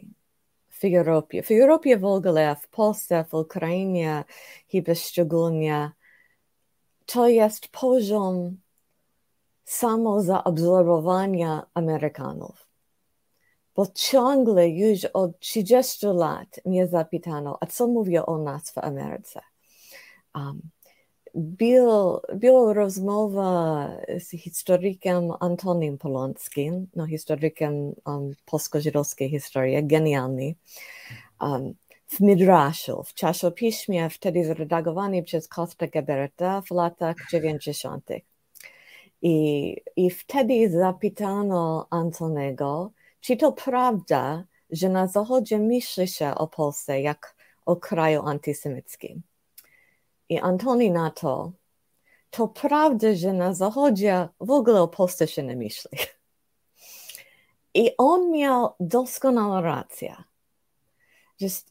w 0.69 0.83
Europie. 0.83 1.43
W 1.43 1.51
Europie 1.51 1.97
w 1.97 2.05
ogóle, 2.05 2.55
w 2.55 2.67
Polsce, 2.67 3.25
w 3.29 3.33
Ukrainie 3.33 4.23
chyba 4.71 4.95
szczególnie, 4.95 5.91
to 7.05 7.27
jest 7.27 7.67
poziom 7.67 8.57
samozaabsorbowania 9.65 11.65
Amerykanów. 11.73 12.69
Bo 13.75 13.87
ciągle 13.87 14.69
już 14.69 15.05
od 15.05 15.39
30 15.39 16.07
lat 16.07 16.59
mnie 16.65 16.87
zapytano, 16.87 17.57
a 17.61 17.65
co 17.65 17.87
mówię 17.87 18.25
o 18.25 18.37
nas 18.37 18.71
w 18.71 18.77
Ameryce? 18.77 19.41
Um, 20.35 20.61
był, 21.35 22.19
była 22.33 22.73
rozmowa 22.73 23.89
z 24.19 24.29
historykiem 24.29 25.31
Antonim 25.39 25.97
Polonskim, 25.97 26.87
no 26.95 27.07
historykiem 27.07 27.73
um, 28.05 28.33
polsko-żydowskiej 28.45 29.29
historii, 29.29 29.87
genialny, 29.87 30.55
um, 31.41 31.73
w 32.07 32.19
Midraszu, 32.19 33.03
w 33.03 33.13
czasopiśmie 33.13 34.09
wtedy 34.09 34.45
zredagowany 34.45 35.23
przez 35.23 35.47
Kosta 35.47 35.87
Geberta 35.87 36.61
w 36.61 36.71
latach 36.71 37.15
90. 37.31 38.09
I, 39.21 39.75
I 39.95 40.09
wtedy 40.09 40.69
zapytano 40.69 41.87
Antonego, 41.89 42.91
czy 43.21 43.37
to 43.37 43.51
prawda, 43.51 44.43
że 44.69 44.89
na 44.89 45.07
Zachodzie 45.07 45.59
myśli 45.59 46.07
się 46.07 46.35
o 46.35 46.47
Polsce 46.47 47.01
jak 47.01 47.35
o 47.65 47.75
kraju 47.75 48.21
antysemickim 48.21 49.21
i 50.29 50.39
Antoni 50.39 50.91
na 50.91 51.09
to, 51.11 51.51
to 52.29 52.47
prawda, 52.47 53.15
że 53.15 53.33
na 53.33 53.53
zachodzie 53.53 54.27
w 54.39 54.51
ogóle 54.51 54.81
o 54.81 54.87
Polsce 54.87 55.27
się 55.27 55.43
nie 55.43 55.55
myśli. 55.55 55.97
I 57.73 57.91
on 57.97 58.31
miał 58.31 58.73
doskonałą 58.79 59.61
rację, 59.61 60.15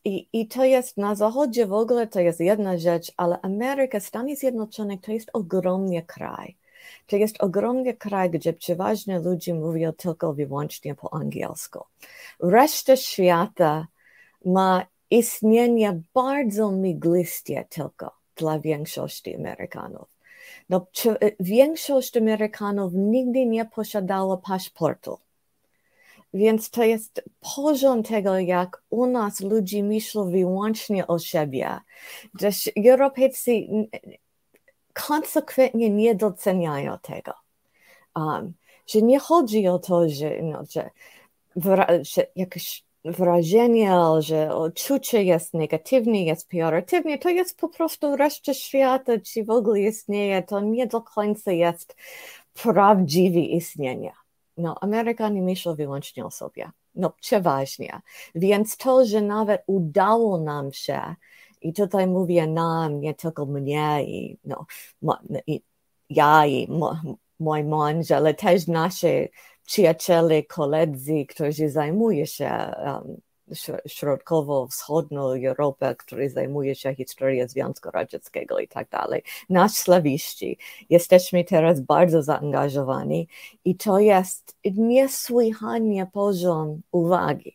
i, 0.04 0.28
I 0.32 0.48
to 0.48 0.64
jest 0.64 0.96
na 0.96 1.14
zachodzie 1.14 1.66
w 1.66 1.72
ogóle, 1.72 2.06
to 2.06 2.20
jest 2.20 2.40
jedna 2.40 2.78
rzecz, 2.78 3.12
ale 3.16 3.40
Ameryka, 3.40 4.00
Stany 4.00 4.36
Zjednoczone 4.36 4.98
to 4.98 5.12
jest 5.12 5.30
ogromny 5.32 6.02
kraj. 6.02 6.56
To 7.06 7.16
jest 7.16 7.42
ogromny 7.42 7.94
kraj, 7.94 8.30
gdzie 8.30 8.52
przeważnie 8.52 9.18
ludzie 9.18 9.54
mówią 9.54 9.92
tylko 9.92 10.34
wyłącznie 10.34 10.94
po 10.94 11.14
angielsku. 11.14 11.84
Reszta 12.40 12.96
świata 12.96 13.86
ma 14.44 14.86
istnienie 15.10 16.02
bardzo 16.14 16.72
miglistie 16.72 17.66
tylko 17.70 18.17
dla 18.38 18.60
większości 18.60 19.36
Amerykanów. 19.36 20.08
No, 20.68 20.86
większość 21.40 22.16
Amerykanów 22.16 22.92
nigdy 22.94 23.46
nie 23.46 23.64
posiadała 23.64 24.36
paszportu. 24.36 25.18
Więc 26.34 26.70
to 26.70 26.84
jest 26.84 27.22
poziom 27.56 28.02
tego, 28.02 28.38
jak 28.38 28.82
u 28.90 29.06
nas 29.06 29.40
ludzie 29.40 29.82
myślą 29.82 30.30
wyłącznie 30.30 31.06
o 31.06 31.18
siebie. 31.18 31.78
Że 32.40 32.50
Europejcy 32.86 33.50
konsekwentnie 34.92 35.90
nie 35.90 36.14
doceniają 36.14 36.98
tego. 36.98 37.32
Um, 38.16 38.54
że 38.86 39.02
nie 39.02 39.18
chodzi 39.18 39.68
o 39.68 39.78
to, 39.78 40.08
że, 40.08 40.42
no, 40.42 40.62
że, 40.70 40.90
że 42.02 42.26
jakieś 42.36 42.84
wrażenie, 43.12 43.96
że 44.18 44.54
odczucie 44.54 45.22
jest 45.22 45.54
negatywne, 45.54 46.22
jest 46.22 46.48
pejoratywne, 46.48 47.18
to 47.18 47.28
jest 47.28 47.58
po 47.58 47.68
prostu 47.68 48.16
reszta 48.16 48.54
świata, 48.54 49.12
czy 49.18 49.44
w 49.44 49.50
ogóle 49.50 49.80
istnieje, 49.80 50.42
to 50.42 50.60
nie 50.60 50.86
do 50.86 51.00
końca 51.00 51.52
jest 51.52 51.96
prawdziwe 52.62 53.38
istnienie. 53.38 54.12
No, 54.56 54.76
Amerykanie 54.80 55.42
myślą 55.42 55.74
wyłącznie 55.74 56.26
o 56.26 56.30
sobie. 56.30 56.70
No, 56.94 57.12
przeważnie. 57.20 58.00
Więc 58.34 58.76
to, 58.76 59.04
że 59.04 59.22
nawet 59.22 59.62
udało 59.66 60.40
nam 60.40 60.72
się, 60.72 61.00
i 61.60 61.72
tutaj 61.72 62.06
mówię 62.06 62.46
nam, 62.46 63.00
nie 63.00 63.14
tylko 63.14 63.46
mnie, 63.46 64.04
i, 64.04 64.38
no, 64.44 64.66
i 65.46 65.62
ja 66.10 66.46
i 66.46 66.68
mój 67.38 67.64
mąż, 67.64 68.10
ale 68.10 68.34
też 68.34 68.66
nasze 68.66 69.28
przyjaciele, 69.68 70.42
koledzy, 70.42 71.26
którzy 71.28 71.68
zajmują 71.68 72.24
się 72.24 72.50
um, 72.84 73.20
środkowo-wschodnią 73.86 75.20
Europę, 75.46 75.94
który 75.98 76.30
zajmuje 76.30 76.74
się 76.74 76.94
historią 76.94 77.48
Związku 77.48 77.90
Radzieckiego 77.90 78.58
i 78.58 78.68
tak 78.68 78.88
dalej. 78.88 79.22
Nasz 79.50 79.72
slawiści. 79.72 80.58
Jesteśmy 80.90 81.44
teraz 81.44 81.80
bardzo 81.80 82.22
zaangażowani 82.22 83.28
i 83.64 83.76
to 83.76 83.98
jest 83.98 84.56
niesłychanie 84.64 86.06
poziom 86.12 86.80
uwagi. 86.92 87.54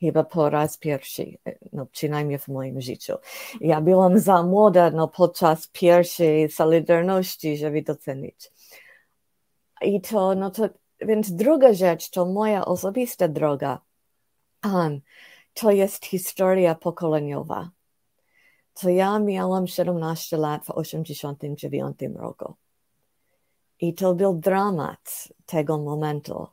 Chyba 0.00 0.24
po 0.24 0.50
raz 0.50 0.78
pierwszy, 0.78 1.38
no 1.72 1.86
przynajmniej 1.86 2.38
w 2.38 2.48
moim 2.48 2.80
życiu. 2.80 3.14
Ja 3.60 3.80
byłam 3.80 4.18
za 4.18 4.42
młoda 4.42 4.90
no, 4.90 5.08
podczas 5.08 5.66
pierwszej 5.66 6.50
Solidarności, 6.50 7.56
żeby 7.56 7.82
docenić. 7.82 8.50
I 9.82 10.00
to, 10.00 10.34
no 10.34 10.50
to, 10.50 10.68
więc 11.00 11.32
druga 11.32 11.72
rzecz, 11.72 12.10
to 12.10 12.26
moja 12.26 12.64
osobista 12.64 13.28
droga 13.28 13.80
um, 14.64 15.00
to 15.54 15.70
jest 15.70 16.06
historia 16.06 16.74
pokoleniowa. 16.74 17.70
To 18.74 18.88
ja 18.88 19.18
miałam 19.18 19.66
17 19.66 20.36
lat 20.36 20.64
w 20.64 20.70
89 20.70 21.96
roku. 22.14 22.54
I 23.80 23.94
to 23.94 24.14
był 24.14 24.34
dramat 24.34 25.28
tego 25.46 25.78
momentu, 25.78 26.46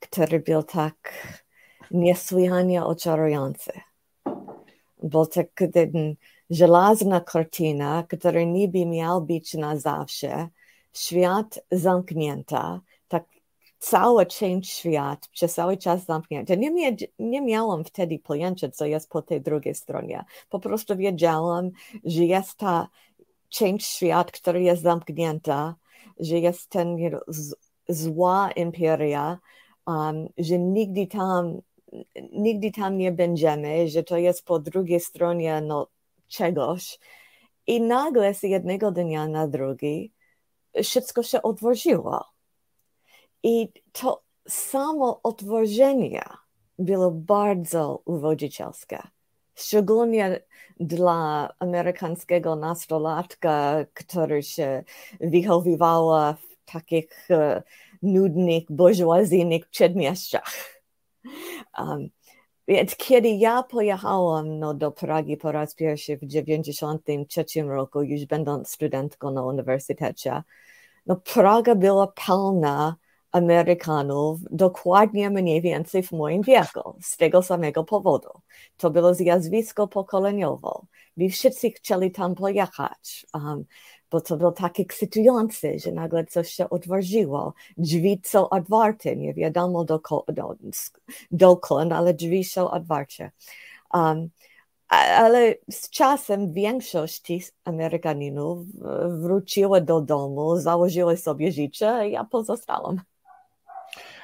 który 0.00 0.40
był 0.40 0.62
tak 0.62 1.12
niesłychanie 1.90 2.84
oczarujący. 2.84 3.72
Bo 5.02 5.26
to 5.26 5.40
ten 5.72 6.14
żelazna 6.50 7.20
kartina, 7.20 8.04
która 8.08 8.42
niby 8.42 8.86
miał 8.86 9.22
być 9.22 9.54
na 9.54 9.76
zawsze, 9.76 10.48
świat 10.92 11.60
zamknięta, 11.70 12.80
cały 13.82 14.26
część 14.26 14.72
świat 14.72 15.28
przez 15.28 15.54
cały 15.54 15.76
czas 15.76 16.04
zamknięty. 16.04 16.56
Nie, 16.56 16.70
mia, 16.70 16.90
nie 17.18 17.40
miałam 17.40 17.84
wtedy 17.84 18.18
pojęcia, 18.18 18.70
co 18.70 18.86
jest 18.86 19.10
po 19.10 19.22
tej 19.22 19.40
drugiej 19.40 19.74
stronie. 19.74 20.24
Po 20.48 20.60
prostu 20.60 20.96
wiedziałam, 20.96 21.70
że 22.04 22.24
jest 22.24 22.54
ta 22.54 22.88
część 23.48 23.86
świat, 23.86 24.32
która 24.32 24.58
jest 24.58 24.82
zamknięta, 24.82 25.74
że 26.20 26.38
jest 26.38 26.70
ten 26.70 26.96
zła 27.88 28.50
imperia, 28.56 29.38
um, 29.86 30.28
że 30.38 30.58
nigdy 30.58 31.06
tam, 31.06 31.60
nigdy 32.32 32.70
tam 32.70 32.98
nie 32.98 33.12
będziemy, 33.12 33.88
że 33.88 34.02
to 34.02 34.16
jest 34.16 34.44
po 34.44 34.58
drugiej 34.58 35.00
stronie 35.00 35.60
no, 35.60 35.86
czegoś. 36.28 36.98
I 37.66 37.80
nagle 37.80 38.34
z 38.34 38.42
jednego 38.42 38.90
dnia 38.90 39.28
na 39.28 39.48
drugi 39.48 40.12
wszystko 40.82 41.22
się 41.22 41.42
odwróciło 41.42 42.31
i 43.42 43.68
to 43.92 44.22
samo 44.48 45.20
odwożenie 45.22 46.24
było 46.78 47.10
bardzo 47.10 48.02
uwodzicielskie. 48.04 48.98
Szczególnie 49.54 50.40
dla 50.80 51.48
amerykańskiego 51.58 52.56
nastolatka, 52.56 53.76
który 53.94 54.42
się 54.42 54.84
wychowywał 55.20 56.34
w 56.34 56.72
takich 56.72 57.28
uh, 57.30 57.62
nudnych, 58.02 58.64
burżuazyjnych 58.70 59.68
przedmieściach. 59.68 60.52
Um, 61.78 62.08
więc 62.68 62.96
kiedy 62.96 63.28
ja 63.28 63.62
pojechałam 63.62 64.58
no, 64.58 64.74
do 64.74 64.90
Pragi 64.90 65.36
po 65.36 65.52
raz 65.52 65.74
pierwszy 65.74 66.16
w 66.16 66.20
1993 66.20 67.62
roku, 67.62 68.02
już 68.02 68.24
będąc 68.24 68.68
studentką 68.68 69.30
na 69.30 69.42
uniwersytecie, 69.42 70.42
no 71.06 71.16
Praga 71.16 71.74
była 71.74 72.12
pełna 72.26 72.96
Amerykanów 73.32 74.40
dokładnie 74.50 75.30
mniej 75.30 75.62
więcej 75.62 76.02
w 76.02 76.12
moim 76.12 76.42
wieku, 76.42 76.96
z 77.02 77.16
tego 77.16 77.42
samego 77.42 77.84
powodu. 77.84 78.28
To 78.76 78.90
było 78.90 79.14
zjawisko 79.14 79.88
pokoleniowe. 79.88 80.70
My 81.16 81.28
wszyscy 81.28 81.70
chcieli 81.70 82.10
tam 82.10 82.34
pojechać, 82.34 83.26
um, 83.34 83.64
bo 84.10 84.20
to 84.20 84.36
było 84.36 84.52
tak 84.52 84.80
ekscytujące, 84.80 85.78
że 85.78 85.92
nagle 85.92 86.26
coś 86.26 86.52
się 86.52 86.70
odważyło. 86.70 87.54
Drzwi 87.76 88.20
są 88.24 88.48
otwarte, 88.48 89.16
nie 89.16 89.34
wiadomo 89.34 89.84
dokąd, 91.30 91.92
ale 91.92 92.14
drzwi 92.14 92.44
są 92.44 92.70
otwarte. 92.70 93.30
Um, 93.94 94.30
ale 94.88 95.54
z 95.70 95.90
czasem 95.90 96.52
większość 96.52 97.32
Amerykaninów 97.64 98.66
wróciła 99.20 99.80
do 99.80 100.00
domu, 100.00 100.56
założyła 100.56 101.16
sobie 101.16 101.52
życie, 101.52 102.08
i 102.08 102.12
ja 102.12 102.24
pozostałam. 102.24 103.00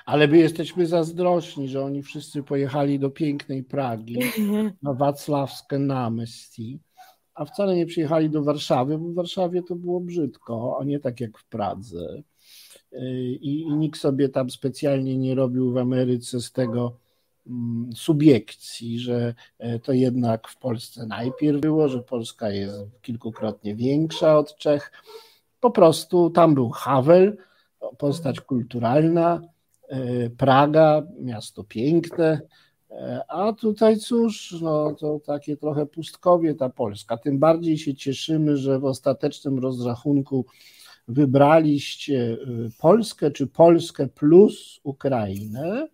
Ale 0.08 0.28
my 0.28 0.38
jesteśmy 0.38 0.86
zazdrośni, 0.86 1.68
że 1.68 1.84
oni 1.84 2.02
wszyscy 2.02 2.42
pojechali 2.42 2.98
do 2.98 3.10
pięknej 3.10 3.64
Pragi, 3.64 4.18
na 4.82 4.94
Wacławskie 4.94 5.78
Namestii, 5.78 6.78
a 7.34 7.44
wcale 7.44 7.76
nie 7.76 7.86
przyjechali 7.86 8.30
do 8.30 8.42
Warszawy, 8.42 8.98
bo 8.98 9.08
w 9.08 9.14
Warszawie 9.14 9.62
to 9.62 9.76
było 9.76 10.00
brzydko, 10.00 10.78
a 10.80 10.84
nie 10.84 11.00
tak 11.00 11.20
jak 11.20 11.38
w 11.38 11.44
Pradze. 11.44 12.22
I, 13.40 13.62
i 13.62 13.72
nikt 13.72 14.00
sobie 14.00 14.28
tam 14.28 14.50
specjalnie 14.50 15.18
nie 15.18 15.34
robił 15.34 15.72
w 15.72 15.76
Ameryce 15.76 16.40
z 16.40 16.52
tego 16.52 16.96
mm, 17.46 17.90
subiekcji, 17.94 18.98
że 18.98 19.34
e, 19.58 19.78
to 19.78 19.92
jednak 19.92 20.48
w 20.48 20.56
Polsce 20.56 21.06
najpierw 21.06 21.60
było, 21.60 21.88
że 21.88 22.02
Polska 22.02 22.50
jest 22.50 23.00
kilkukrotnie 23.02 23.74
większa 23.74 24.38
od 24.38 24.56
Czech. 24.56 24.92
Po 25.60 25.70
prostu 25.70 26.30
tam 26.30 26.54
był 26.54 26.70
Havel, 26.70 27.36
postać 27.98 28.40
kulturalna, 28.40 29.40
Praga, 30.36 31.02
miasto 31.20 31.64
piękne, 31.64 32.40
e, 32.90 33.20
a 33.28 33.52
tutaj 33.52 33.96
cóż, 33.96 34.54
no 34.62 34.94
to 34.94 35.20
takie 35.26 35.56
trochę 35.56 35.86
pustkowie 35.86 36.54
ta 36.54 36.68
Polska. 36.68 37.16
Tym 37.16 37.38
bardziej 37.38 37.78
się 37.78 37.94
cieszymy, 37.94 38.56
że 38.56 38.78
w 38.78 38.84
ostatecznym 38.84 39.58
rozrachunku 39.58 40.46
wybraliście 41.08 42.32
e, 42.32 42.36
Polskę 42.78 43.30
czy 43.30 43.46
Polskę 43.46 44.08
plus 44.08 44.80
Ukrainę. 44.82 45.88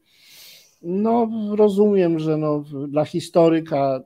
No, 0.82 1.30
rozumiem, 1.56 2.18
że 2.18 2.36
no, 2.36 2.64
dla 2.88 3.04
historyka 3.04 4.00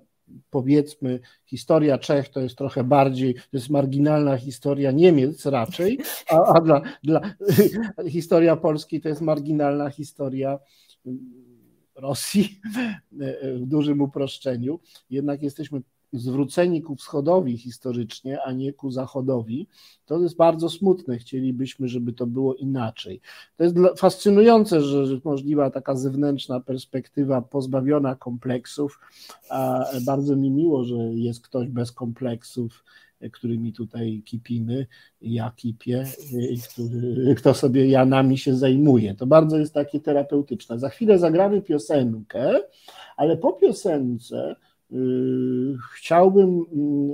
powiedzmy, 0.51 1.21
historia 1.47 1.99
Czech 1.99 2.29
to 2.29 2.41
jest 2.41 2.59
trochę 2.59 2.85
bardziej, 2.85 3.35
to 3.35 3.41
jest 3.53 3.71
marginalna 3.71 4.37
historia 4.37 4.91
Niemiec 4.91 5.47
raczej, 5.47 5.99
a, 6.31 6.55
a 6.55 6.61
dla, 6.61 6.83
dla 7.03 7.21
historia 8.09 8.57
Polski 8.57 9.01
to 9.01 9.09
jest 9.09 9.21
marginalna 9.21 9.91
historia 9.91 10.59
mm, 11.07 11.49
Rosji 11.95 12.61
w 13.61 13.67
dużym 13.67 14.01
uproszczeniu. 14.01 14.81
Jednak 15.11 15.43
jesteśmy 15.43 15.81
zwróceni 16.13 16.83
ku 16.83 16.97
wschodowi 16.97 17.59
historycznie, 17.59 18.43
a 18.43 18.53
nie 18.53 18.73
ku 18.73 18.91
zachodowi. 18.91 19.69
To 20.07 20.21
jest 20.21 20.37
bardzo 20.37 20.69
smutne. 20.69 21.19
Chcielibyśmy, 21.19 21.89
żeby 21.89 22.13
to 22.13 22.27
było 22.27 22.55
inaczej. 22.55 23.21
To 23.57 23.65
jest 23.65 23.77
fascynujące, 23.97 24.81
że 24.81 25.21
możliwa 25.25 25.71
taka 25.71 25.97
zewnętrzna 25.97 26.61
perspektywa 26.61 27.43
pozbawiona 27.43 28.15
kompleksów. 28.17 29.01
A 29.51 29.85
bardzo 30.07 30.37
mi 30.37 30.51
miło, 30.51 30.85
że 30.85 30.97
jest 30.97 31.41
ktoś 31.41 31.69
bez 31.69 31.93
kompleksów 31.93 32.85
którymi 33.33 33.73
tutaj 33.73 34.23
kipimy, 34.25 34.87
ja 35.23 35.53
kipię, 35.57 36.05
który, 36.73 37.35
kto 37.35 37.55
sobie 37.55 37.89
Janami 37.89 38.39
się 38.39 38.57
zajmuje. 38.57 39.15
To 39.15 39.27
bardzo 39.27 39.59
jest 39.59 39.75
takie 39.75 40.01
terapeutyczne. 40.01 40.79
Za 40.79 40.89
chwilę 40.89 41.19
zagramy 41.19 41.63
piosenkę, 41.63 42.61
ale 43.17 43.37
po 43.37 43.53
piosence 43.53 44.57
chciałbym 45.95 46.65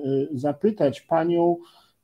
yy, 0.04 0.28
zapytać 0.32 1.00
Panią 1.00 1.56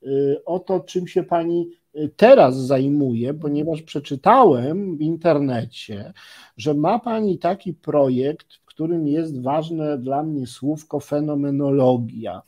yy, 0.02 0.42
o 0.44 0.58
to, 0.58 0.80
czym 0.80 1.06
się 1.06 1.22
Pani 1.22 1.70
teraz 2.16 2.56
zajmuje, 2.56 3.34
ponieważ 3.34 3.82
przeczytałem 3.82 4.96
w 4.96 5.00
internecie, 5.00 6.12
że 6.56 6.74
ma 6.74 6.98
Pani 6.98 7.38
taki 7.38 7.74
projekt, 7.74 8.60
którym 8.80 9.08
jest 9.08 9.42
ważne 9.42 9.98
dla 9.98 10.22
mnie 10.22 10.46
słówko 10.46 11.00
fenomenologia 11.00 12.42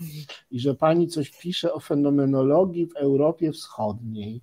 i 0.50 0.60
że 0.60 0.74
pani 0.74 1.08
coś 1.08 1.30
pisze 1.30 1.72
o 1.72 1.80
fenomenologii 1.80 2.86
w 2.86 2.96
Europie 2.96 3.52
Wschodniej. 3.52 4.42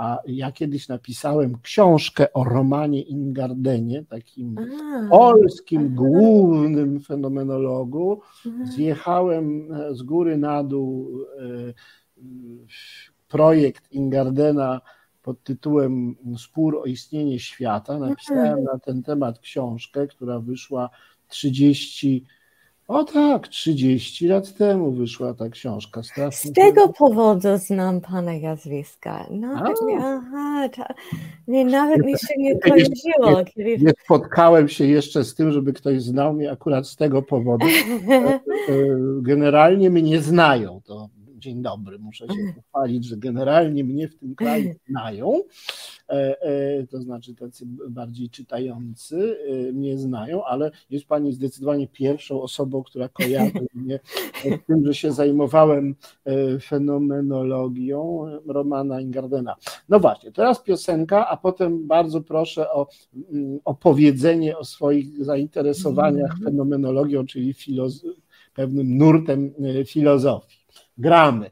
A 0.00 0.18
ja 0.26 0.52
kiedyś 0.52 0.88
napisałem 0.88 1.58
książkę 1.62 2.32
o 2.32 2.44
Romanie 2.44 3.02
Ingardenie, 3.02 4.04
takim 4.04 4.56
a, 4.58 5.08
polskim 5.10 5.80
aha. 5.86 5.94
głównym 5.94 7.00
fenomenologu. 7.00 8.20
Zjechałem 8.64 9.72
e, 9.72 9.94
z 9.94 10.02
góry 10.02 10.36
na 10.36 10.64
dół 10.64 11.08
e, 11.38 11.42
projekt 13.28 13.92
Ingardena 13.92 14.80
pod 15.22 15.42
tytułem 15.42 16.16
Spór 16.38 16.76
o 16.76 16.84
istnienie 16.84 17.38
świata. 17.38 17.98
Napisałem 17.98 18.64
na 18.64 18.78
ten 18.78 19.02
temat 19.02 19.38
książkę, 19.38 20.06
która 20.06 20.40
wyszła 20.40 20.90
30. 21.28 22.24
O 22.90 23.04
tak, 23.04 23.48
30 23.48 24.26
lat 24.26 24.54
temu 24.54 24.90
wyszła 24.90 25.34
ta 25.34 25.48
książka. 25.48 26.02
Z 26.30 26.52
tego 26.52 26.88
powodu 26.88 27.48
znam 27.58 28.00
pana 28.00 28.32
nazwiska. 28.42 29.26
Nawet, 29.30 29.82
mi, 29.82 29.94
aha, 29.94 30.68
ta, 30.68 30.94
nie, 31.48 31.64
nawet 31.64 32.04
mi 32.04 32.12
się 32.12 32.34
nie 32.38 32.58
kojarzyło. 32.60 33.38
Nie, 33.38 33.44
kiedy... 33.44 33.78
nie 33.78 33.92
spotkałem 34.04 34.68
się 34.68 34.86
jeszcze 34.86 35.24
z 35.24 35.34
tym, 35.34 35.52
żeby 35.52 35.72
ktoś 35.72 36.02
znał 36.02 36.32
mnie 36.32 36.50
akurat 36.50 36.86
z 36.86 36.96
tego 36.96 37.22
powodu. 37.22 37.66
E, 38.10 38.72
e, 38.72 38.86
generalnie 39.22 39.90
mnie 39.90 40.20
znają. 40.20 40.80
To 40.84 41.08
dzień 41.40 41.62
dobry, 41.62 41.98
muszę 41.98 42.26
się 42.26 42.54
pochwalić, 42.56 43.04
że 43.04 43.16
generalnie 43.16 43.84
mnie 43.84 44.08
w 44.08 44.16
tym 44.16 44.34
kraju 44.34 44.74
znają, 44.88 45.42
e, 46.08 46.42
e, 46.42 46.86
to 46.86 47.02
znaczy 47.02 47.34
tacy 47.34 47.64
bardziej 47.88 48.30
czytający 48.30 49.38
e, 49.48 49.72
mnie 49.72 49.98
znają, 49.98 50.44
ale 50.44 50.70
jest 50.90 51.06
Pani 51.06 51.32
zdecydowanie 51.32 51.88
pierwszą 51.88 52.42
osobą, 52.42 52.82
która 52.82 53.08
kojarzy 53.08 53.66
mnie 53.74 54.00
z 54.44 54.66
tym, 54.66 54.86
że 54.86 54.94
się 54.94 55.12
zajmowałem 55.12 55.94
fenomenologią 56.62 58.24
Romana 58.46 59.00
Ingardena. 59.00 59.56
No 59.88 60.00
właśnie, 60.00 60.32
teraz 60.32 60.62
piosenka, 60.62 61.28
a 61.28 61.36
potem 61.36 61.86
bardzo 61.86 62.20
proszę 62.20 62.70
o 62.70 62.86
mm, 63.32 63.58
opowiedzenie 63.64 64.58
o 64.58 64.64
swoich 64.64 65.24
zainteresowaniach 65.24 66.30
mhm. 66.30 66.44
fenomenologią, 66.44 67.26
czyli 67.26 67.54
pewnym 68.54 68.98
nurtem 68.98 69.54
filozofii. 69.86 70.59
Gramy. 71.00 71.50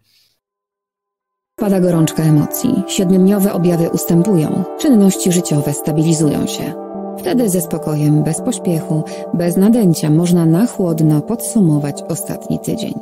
Pada 1.56 1.80
gorączka 1.80 2.22
emocji, 2.22 2.82
siedmiodniowe 2.88 3.52
objawy 3.52 3.90
ustępują, 3.90 4.64
czynności 4.78 5.32
życiowe 5.32 5.72
stabilizują 5.72 6.46
się. 6.46 6.74
Wtedy 7.18 7.48
ze 7.48 7.60
spokojem, 7.60 8.22
bez 8.22 8.40
pośpiechu, 8.40 9.02
bez 9.34 9.56
nadęcia 9.56 10.10
można 10.10 10.46
na 10.46 10.66
chłodno 10.66 11.20
podsumować 11.20 12.02
ostatni 12.02 12.58
tydzień. 12.58 12.94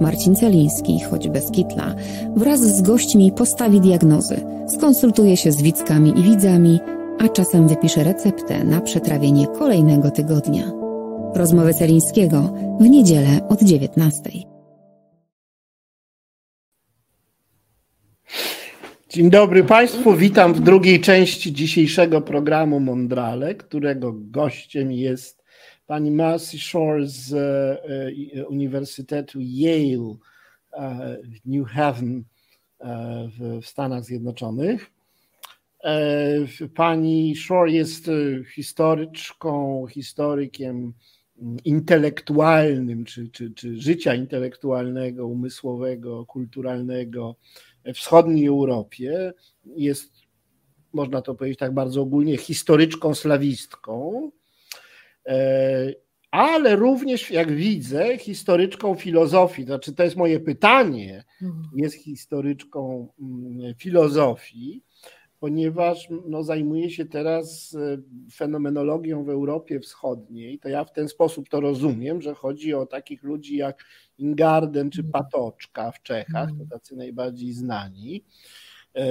Marcin 0.00 0.36
Celiński, 0.36 1.00
choć 1.00 1.28
bez 1.28 1.50
kitla, 1.50 1.94
wraz 2.36 2.60
z 2.60 2.82
gośćmi 2.82 3.32
postawi 3.32 3.80
diagnozy, 3.80 4.40
skonsultuje 4.68 5.36
się 5.36 5.52
z 5.52 5.62
widzkami 5.62 6.20
i 6.20 6.22
widzami, 6.22 6.80
a 7.18 7.28
czasem 7.28 7.68
wypisze 7.68 8.04
receptę 8.04 8.64
na 8.64 8.80
przetrawienie 8.80 9.46
kolejnego 9.46 10.10
tygodnia. 10.10 10.72
Rozmowy 11.34 11.74
Celińskiego 11.74 12.52
w 12.80 12.88
niedzielę 12.88 13.48
od 13.48 13.62
19. 13.62 14.57
Dzień 19.08 19.30
dobry 19.30 19.64
Państwu, 19.64 20.14
witam 20.14 20.54
w 20.54 20.60
drugiej 20.60 21.00
części 21.00 21.52
dzisiejszego 21.52 22.20
programu 22.20 22.80
Mondrale, 22.80 23.54
którego 23.54 24.12
gościem 24.16 24.92
jest 24.92 25.44
pani 25.86 26.10
Marcy 26.10 26.58
Shore 26.58 27.06
z 27.06 27.32
e, 27.32 28.46
Uniwersytetu 28.46 29.38
Yale 29.40 30.14
e, 30.72 31.16
w 31.22 31.46
New 31.46 31.68
Haven 31.68 32.24
e, 32.80 33.28
w 33.60 33.66
Stanach 33.66 34.04
Zjednoczonych. 34.04 34.90
Pani 36.74 37.36
Shore 37.36 37.70
jest 37.70 38.10
historyczką, 38.54 39.86
historykiem 39.90 40.92
intelektualnym, 41.64 43.04
czy, 43.04 43.28
czy, 43.28 43.50
czy 43.50 43.80
życia 43.80 44.14
intelektualnego, 44.14 45.26
umysłowego, 45.26 46.26
kulturalnego 46.26 47.36
wschodniej 47.94 48.46
Europie. 48.46 49.32
Jest, 49.64 50.12
można 50.92 51.22
to 51.22 51.34
powiedzieć 51.34 51.58
tak 51.58 51.74
bardzo 51.74 52.02
ogólnie, 52.02 52.36
historyczką 52.36 53.14
slawistką, 53.14 54.30
e, 55.26 55.92
ale 56.30 56.76
również, 56.76 57.30
jak 57.30 57.52
widzę, 57.52 58.18
historyczką 58.18 58.94
filozofii. 58.94 59.64
Znaczy, 59.64 59.92
to 59.92 60.02
jest 60.02 60.16
moje 60.16 60.40
pytanie, 60.40 61.24
mhm. 61.42 61.64
jest 61.76 61.96
historyczką 61.96 63.08
mm, 63.20 63.74
filozofii 63.74 64.82
ponieważ 65.40 66.08
no, 66.26 66.42
zajmuję 66.42 66.90
się 66.90 67.04
teraz 67.06 67.74
e, 67.74 67.98
fenomenologią 68.32 69.24
w 69.24 69.28
Europie 69.28 69.80
Wschodniej, 69.80 70.58
to 70.58 70.68
ja 70.68 70.84
w 70.84 70.92
ten 70.92 71.08
sposób 71.08 71.48
to 71.48 71.60
rozumiem, 71.60 72.22
że 72.22 72.34
chodzi 72.34 72.74
o 72.74 72.86
takich 72.86 73.22
ludzi 73.22 73.56
jak 73.56 73.84
Ingarden 74.18 74.90
czy 74.90 75.04
Patoczka 75.04 75.90
w 75.90 76.02
Czechach, 76.02 76.48
to 76.48 76.54
mm. 76.54 76.68
tacy 76.68 76.96
najbardziej 76.96 77.52
znani, 77.52 78.24
e, 78.96 79.02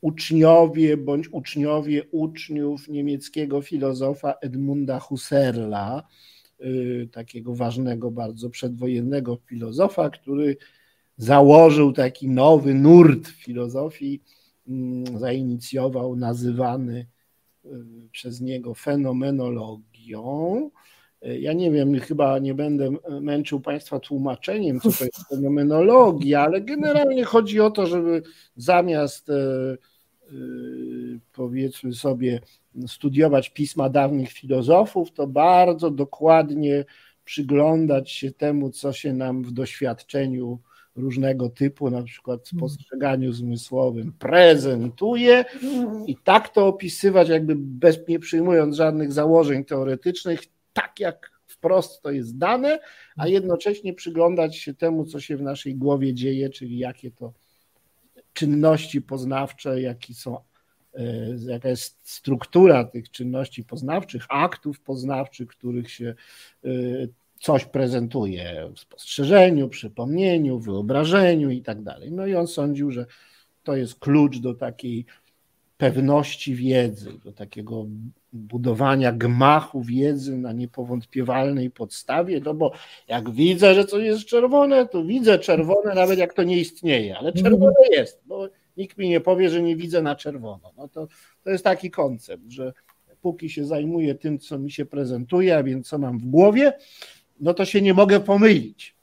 uczniowie 0.00 0.96
bądź 0.96 1.28
uczniowie 1.28 2.04
uczniów 2.10 2.88
niemieckiego 2.88 3.62
filozofa 3.62 4.34
Edmunda 4.40 4.98
Husserla, 4.98 6.02
e, 6.60 6.66
takiego 7.06 7.54
ważnego 7.54 8.10
bardzo 8.10 8.50
przedwojennego 8.50 9.38
filozofa, 9.46 10.10
który 10.10 10.56
założył 11.16 11.92
taki 11.92 12.28
nowy 12.28 12.74
nurt 12.74 13.28
filozofii, 13.28 14.20
zainicjował, 15.18 16.16
nazywany 16.16 17.06
y, 17.64 17.68
przez 18.12 18.40
niego 18.40 18.74
fenomenologią. 18.74 20.70
Y, 21.26 21.40
ja 21.40 21.52
nie 21.52 21.70
wiem, 21.70 22.00
chyba 22.00 22.38
nie 22.38 22.54
będę 22.54 22.90
męczył 23.20 23.60
Państwa 23.60 24.00
tłumaczeniem, 24.00 24.80
co 24.80 24.92
to 24.92 25.04
jest 25.04 25.28
fenomenologia, 25.30 26.40
ale 26.40 26.60
generalnie 26.60 27.24
chodzi 27.24 27.60
o 27.60 27.70
to, 27.70 27.86
żeby 27.86 28.22
zamiast 28.56 29.28
y, 29.28 29.78
powiedzmy 31.32 31.92
sobie 31.92 32.40
studiować 32.86 33.50
pisma 33.50 33.88
dawnych 33.88 34.32
filozofów, 34.32 35.12
to 35.12 35.26
bardzo 35.26 35.90
dokładnie 35.90 36.84
przyglądać 37.24 38.10
się 38.10 38.30
temu, 38.30 38.70
co 38.70 38.92
się 38.92 39.12
nam 39.12 39.42
w 39.42 39.52
doświadczeniu 39.52 40.58
różnego 40.96 41.48
typu, 41.48 41.90
na 41.90 42.02
przykład 42.02 42.48
w 42.48 42.52
mhm. 42.52 42.60
postrzeganiu 42.60 43.32
zmysłowym, 43.32 44.12
prezentuje 44.18 45.44
i 46.06 46.16
tak 46.16 46.48
to 46.48 46.66
opisywać, 46.66 47.28
jakby 47.28 47.54
bez, 47.56 48.08
nie 48.08 48.18
przyjmując 48.18 48.76
żadnych 48.76 49.12
założeń 49.12 49.64
teoretycznych, 49.64 50.40
tak 50.72 51.00
jak 51.00 51.30
wprost 51.46 52.02
to 52.02 52.10
jest 52.10 52.38
dane, 52.38 52.78
a 53.16 53.22
mhm. 53.22 53.32
jednocześnie 53.32 53.94
przyglądać 53.94 54.56
się 54.56 54.74
temu, 54.74 55.04
co 55.04 55.20
się 55.20 55.36
w 55.36 55.42
naszej 55.42 55.74
głowie 55.74 56.14
dzieje, 56.14 56.50
czyli 56.50 56.78
jakie 56.78 57.10
to 57.10 57.32
czynności 58.32 59.02
poznawcze, 59.02 59.80
jakie 59.80 60.14
są, 60.14 60.38
e, 60.94 61.02
jaka 61.46 61.68
jest 61.68 61.98
struktura 62.02 62.84
tych 62.84 63.10
czynności 63.10 63.64
poznawczych, 63.64 64.26
aktów 64.28 64.80
poznawczych, 64.80 65.48
których 65.48 65.90
się 65.90 66.14
e, 66.64 66.68
coś 67.40 67.64
prezentuje 67.64 68.70
w 68.74 68.80
spostrzeżeniu, 68.80 69.68
przypomnieniu, 69.68 70.58
wyobrażeniu 70.58 71.50
i 71.50 71.62
tak 71.62 71.82
dalej. 71.82 72.12
No 72.12 72.26
i 72.26 72.34
on 72.34 72.46
sądził, 72.46 72.90
że 72.90 73.06
to 73.62 73.76
jest 73.76 73.98
klucz 73.98 74.38
do 74.38 74.54
takiej 74.54 75.06
pewności 75.78 76.54
wiedzy, 76.54 77.12
do 77.24 77.32
takiego 77.32 77.86
budowania 78.32 79.12
gmachu 79.12 79.82
wiedzy 79.82 80.38
na 80.38 80.52
niepowątpiewalnej 80.52 81.70
podstawie, 81.70 82.40
no 82.44 82.54
bo 82.54 82.72
jak 83.08 83.30
widzę, 83.30 83.74
że 83.74 83.84
coś 83.84 84.04
jest 84.04 84.24
czerwone, 84.24 84.86
to 84.86 85.04
widzę 85.04 85.38
czerwone, 85.38 85.94
nawet 85.94 86.18
jak 86.18 86.34
to 86.34 86.42
nie 86.42 86.58
istnieje, 86.58 87.18
ale 87.18 87.32
czerwone 87.32 87.74
jest, 87.90 88.22
bo 88.26 88.48
nikt 88.76 88.98
mi 88.98 89.08
nie 89.08 89.20
powie, 89.20 89.50
że 89.50 89.62
nie 89.62 89.76
widzę 89.76 90.02
na 90.02 90.16
czerwono. 90.16 90.72
No 90.76 90.88
to, 90.88 91.08
to 91.44 91.50
jest 91.50 91.64
taki 91.64 91.90
koncept, 91.90 92.44
że 92.48 92.72
póki 93.20 93.50
się 93.50 93.64
zajmuję 93.64 94.14
tym, 94.14 94.38
co 94.38 94.58
mi 94.58 94.70
się 94.70 94.86
prezentuje, 94.86 95.56
a 95.56 95.62
więc 95.62 95.88
co 95.88 95.98
mam 95.98 96.18
w 96.18 96.26
głowie, 96.26 96.72
no 97.40 97.54
to 97.54 97.64
się 97.64 97.82
nie 97.82 97.94
mogę 97.94 98.20
pomylić. 98.20 98.96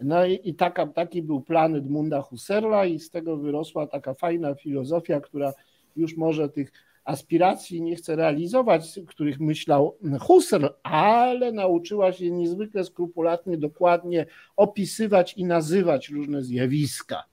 No 0.00 0.26
i, 0.26 0.40
i 0.44 0.54
taka, 0.54 0.86
taki 0.86 1.22
był 1.22 1.40
plan 1.40 1.74
Edmunda 1.74 2.22
Husserla 2.22 2.84
i 2.84 3.00
z 3.00 3.10
tego 3.10 3.36
wyrosła 3.36 3.86
taka 3.86 4.14
fajna 4.14 4.54
filozofia, 4.54 5.20
która 5.20 5.52
już 5.96 6.16
może 6.16 6.48
tych 6.48 6.72
aspiracji 7.04 7.82
nie 7.82 7.96
chce 7.96 8.16
realizować, 8.16 9.00
których 9.06 9.40
myślał 9.40 9.96
Husserl, 10.20 10.66
ale 10.82 11.52
nauczyła 11.52 12.12
się 12.12 12.30
niezwykle 12.30 12.84
skrupulatnie, 12.84 13.58
dokładnie 13.58 14.26
opisywać 14.56 15.34
i 15.36 15.44
nazywać 15.44 16.08
różne 16.08 16.42
zjawiska. 16.42 17.24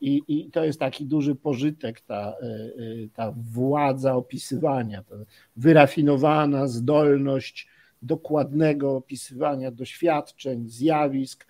I, 0.00 0.22
I, 0.28 0.50
to 0.50 0.64
jest 0.64 0.80
taki 0.80 1.06
duży 1.06 1.34
pożytek, 1.34 2.00
ta, 2.00 2.34
e, 2.42 2.46
e, 2.46 3.08
ta 3.14 3.34
władza 3.36 4.14
opisywania, 4.14 5.02
ta 5.02 5.16
wyrafinowana 5.56 6.66
zdolność 6.66 7.68
dokładnego 8.02 8.96
opisywania 8.96 9.70
doświadczeń, 9.70 10.68
zjawisk. 10.68 11.46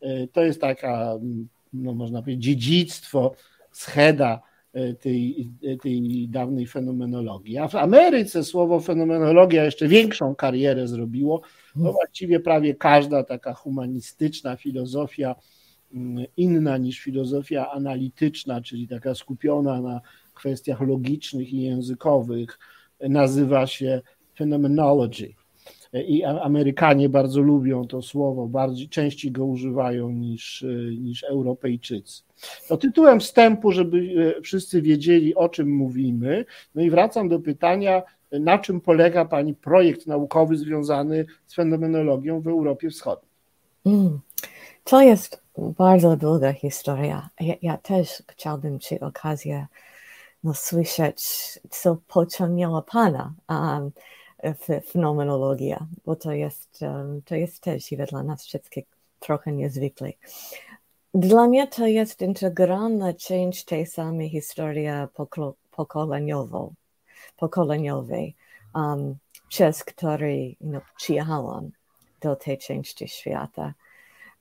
E, 0.00 0.26
to 0.26 0.44
jest 0.44 0.60
taka, 0.60 1.18
no 1.72 1.94
można 1.94 2.22
powiedzieć, 2.22 2.44
dziedzictwo 2.44 3.34
scheda 3.72 4.42
tej, 5.00 5.50
tej 5.82 6.28
dawnej 6.28 6.66
fenomenologii. 6.66 7.58
A 7.58 7.68
w 7.68 7.74
Ameryce 7.74 8.44
słowo 8.44 8.80
fenomenologia 8.80 9.64
jeszcze 9.64 9.88
większą 9.88 10.34
karierę 10.34 10.88
zrobiło. 10.88 11.42
No 11.76 11.92
właściwie 11.92 12.40
prawie 12.40 12.74
każda 12.74 13.24
taka 13.24 13.54
humanistyczna 13.54 14.56
filozofia 14.56 15.34
inna 16.36 16.78
niż 16.78 17.00
filozofia 17.00 17.70
analityczna, 17.70 18.60
czyli 18.60 18.88
taka 18.88 19.14
skupiona 19.14 19.80
na 19.80 20.00
kwestiach 20.34 20.80
logicznych 20.80 21.52
i 21.52 21.62
językowych, 21.62 22.58
nazywa 23.00 23.66
się 23.66 24.00
phenomenology. 24.38 25.34
I 25.92 26.24
Amerykanie 26.24 27.08
bardzo 27.08 27.40
lubią 27.40 27.86
to 27.86 28.02
słowo, 28.02 28.46
bardziej 28.46 28.88
częściej 28.88 29.32
go 29.32 29.44
używają 29.44 30.10
niż, 30.10 30.64
niż 30.98 31.22
Europejczycy. 31.22 32.22
To 32.68 32.76
tytułem 32.76 33.20
wstępu, 33.20 33.72
żeby 33.72 34.14
e, 34.38 34.40
wszyscy 34.42 34.82
wiedzieli, 34.82 35.34
o 35.34 35.48
czym 35.48 35.70
mówimy. 35.70 36.44
No 36.74 36.82
i 36.82 36.90
wracam 36.90 37.28
do 37.28 37.40
pytania, 37.40 38.02
na 38.32 38.58
czym 38.58 38.80
polega 38.80 39.24
Pani 39.24 39.54
projekt 39.54 40.06
naukowy 40.06 40.56
związany 40.56 41.24
z 41.46 41.54
fenomenologią 41.54 42.40
w 42.40 42.48
Europie 42.48 42.90
Wschodniej? 42.90 43.32
Mm, 43.86 44.20
to 44.84 45.02
jest 45.02 45.42
bardzo 45.58 46.16
długa 46.16 46.52
historia. 46.52 47.28
Ja, 47.40 47.54
ja 47.62 47.76
też 47.76 48.22
chciałbym 48.28 48.80
Ci 48.80 49.00
okazję 49.00 49.66
no, 50.44 50.54
słyszeć, 50.54 51.24
co 51.70 51.96
pociągnęło 52.08 52.82
Pana 52.82 53.32
um, 53.48 53.90
w 54.42 54.90
fenomenologię, 54.90 55.78
bo 56.04 56.16
to 56.16 56.32
jest, 56.32 56.80
to 57.24 57.34
jest 57.34 57.60
też 57.60 57.90
dla 58.10 58.22
nas 58.22 58.44
wszystkich 58.44 58.84
trochę 59.20 59.52
niezwykle. 59.52 60.12
Dla 61.14 61.48
mnie 61.48 61.66
to 61.66 61.86
jest 61.86 62.22
integralna 62.22 63.14
część 63.14 63.64
tej 63.64 63.86
samej 63.86 64.30
historii 64.30 64.86
pokoleniową, 65.70 66.74
pokoleniowej, 67.36 68.36
um, 68.74 69.16
przez 69.48 69.84
której 69.84 70.56
you 70.60 70.70
know, 70.70 70.82
przyjechałam 70.96 71.70
do 72.20 72.36
tej 72.36 72.58
części 72.58 73.08
świata. 73.08 73.74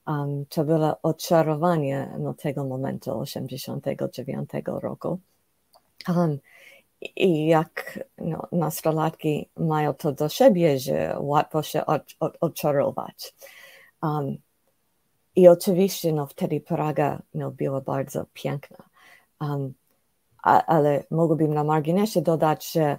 Um, 0.07 0.45
to 0.45 0.63
było 0.63 0.97
odczarowanie 1.03 2.15
no, 2.19 2.33
tego 2.33 2.63
momentu 2.63 3.19
89 3.19 4.49
roku. 4.65 5.19
Um, 6.07 6.39
I 7.01 7.47
jak 7.47 7.99
no, 8.17 8.47
nastolatki 8.51 9.49
mają 9.57 9.93
to 9.93 10.11
do 10.11 10.29
siebie, 10.29 10.79
że 10.79 11.15
łatwo 11.19 11.63
się 11.63 11.85
od, 11.85 12.03
od, 12.19 12.37
odczarować. 12.41 13.35
Um, 14.03 14.37
I 15.35 15.47
oczywiście 15.47 16.13
no, 16.13 16.27
wtedy 16.27 16.61
Praga 16.61 17.21
no, 17.33 17.51
była 17.51 17.81
bardzo 17.81 18.25
piękna. 18.33 18.77
Um, 19.39 19.73
a, 20.43 20.65
ale 20.65 21.03
mogłabym 21.11 21.53
na 21.53 21.63
marginesie 21.63 22.21
dodać, 22.21 22.71
że 22.71 22.97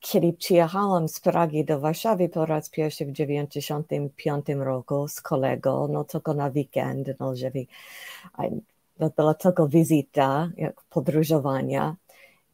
kiedy 0.00 0.32
przyjechałam 0.32 1.08
z 1.08 1.20
Pragi 1.20 1.64
do 1.64 1.80
Warszawy 1.80 2.28
po 2.28 2.46
raz 2.46 2.70
pierwszy 2.70 3.04
w 3.06 3.12
1995 3.12 4.46
roku 4.48 5.08
z 5.08 5.20
kolegą, 5.20 5.88
no 5.88 6.04
tylko 6.04 6.34
na 6.34 6.46
weekend, 6.46 7.08
no 7.20 7.36
żeby 7.36 7.66
no, 8.98 9.10
była 9.16 9.34
tylko 9.34 9.68
wizyta, 9.68 10.50
jak 10.56 10.82
podróżowania 10.82 11.96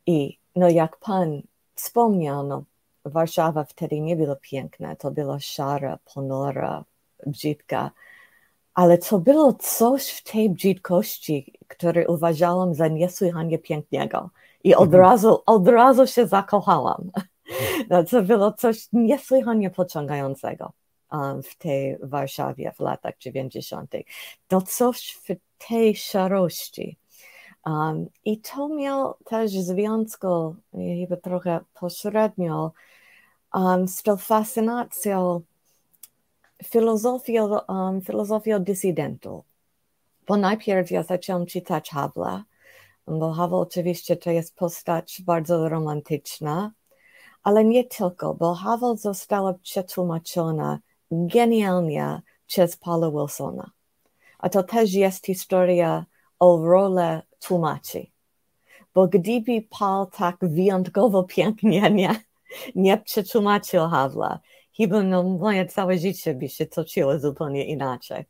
i 0.06 0.41
no 0.56 0.68
jak 0.68 0.96
pan 0.96 1.42
wspomniał, 1.74 2.46
no 2.46 2.64
Warszawa 3.04 3.64
wtedy 3.64 4.00
nie 4.00 4.16
była 4.16 4.36
piękna, 4.36 4.96
to 4.96 5.10
była 5.10 5.40
szara, 5.40 5.98
ponura, 6.14 6.84
brzydka, 7.26 7.90
ale 8.74 8.98
to 8.98 9.18
było 9.18 9.52
coś 9.52 10.10
w 10.10 10.30
tej 10.32 10.50
brzydkości, 10.50 11.52
które 11.68 12.08
uważałam 12.08 12.74
za 12.74 12.88
niesłychanie 12.88 13.58
pięknego 13.58 14.30
i 14.64 14.74
od, 14.74 14.84
mhm. 14.84 15.02
razu, 15.02 15.42
od 15.46 15.68
razu 15.68 16.06
się 16.06 16.26
zakochałam. 16.26 17.10
No, 17.90 18.04
to 18.04 18.22
było 18.22 18.52
coś 18.52 18.88
niesłychanie 18.92 19.70
pociągającego 19.70 20.72
um, 21.12 21.42
w 21.42 21.56
tej 21.56 21.98
Warszawie 22.02 22.72
w 22.76 22.80
latach 22.80 23.18
90. 23.18 23.92
To 24.48 24.60
coś 24.60 25.18
w 25.24 25.36
tej 25.68 25.96
szarości. 25.96 26.96
Um, 27.66 28.06
I 28.24 28.40
to 28.40 28.68
miało 28.68 29.18
też 29.24 29.50
związku, 29.50 30.56
chyba 30.72 31.16
trochę 31.16 31.60
pośrednio, 31.74 32.72
um, 33.54 33.88
z 33.88 34.02
tą 34.02 34.16
fascynacją 34.16 35.40
filozofią, 36.64 37.58
um, 37.68 38.02
filozofią. 38.02 38.64
Bo 40.26 40.36
najpierw 40.36 40.90
ja 40.90 41.02
zaczęłam 41.02 41.46
czytać 41.46 41.90
Havla, 41.90 42.44
bo 43.06 43.32
Havel 43.32 43.58
oczywiście 43.58 44.16
to 44.16 44.30
jest 44.30 44.56
postać 44.56 45.22
bardzo 45.26 45.68
romantyczna, 45.68 46.72
ale 47.42 47.64
nie 47.64 47.84
tylko, 47.84 48.34
bo 48.34 48.54
Havel 48.54 48.96
została 48.96 49.54
przetłumaczona 49.54 50.78
genialnie 51.10 52.22
przez 52.46 52.76
Paula 52.76 53.10
Wilsona. 53.10 53.70
A 54.38 54.48
to 54.48 54.62
też 54.62 54.92
jest 54.92 55.26
historia 55.26 56.06
o 56.42 56.66
rolę 56.66 57.22
tłumaczy. 57.40 58.06
Bo 58.94 59.08
gdyby 59.08 59.62
Paul 59.78 60.06
tak 60.06 60.36
wyjątkowo 60.40 61.22
pięknie 61.22 61.90
nie, 61.90 62.10
nie 62.74 62.98
przetłumaczył 62.98 63.88
Havla, 63.88 64.40
chyba 64.76 65.02
no, 65.02 65.22
moje 65.22 65.66
całe 65.66 65.98
życie 65.98 66.34
by 66.34 66.48
się 66.48 66.66
toczyło 66.66 67.18
zupełnie 67.18 67.64
inaczej. 67.64 68.24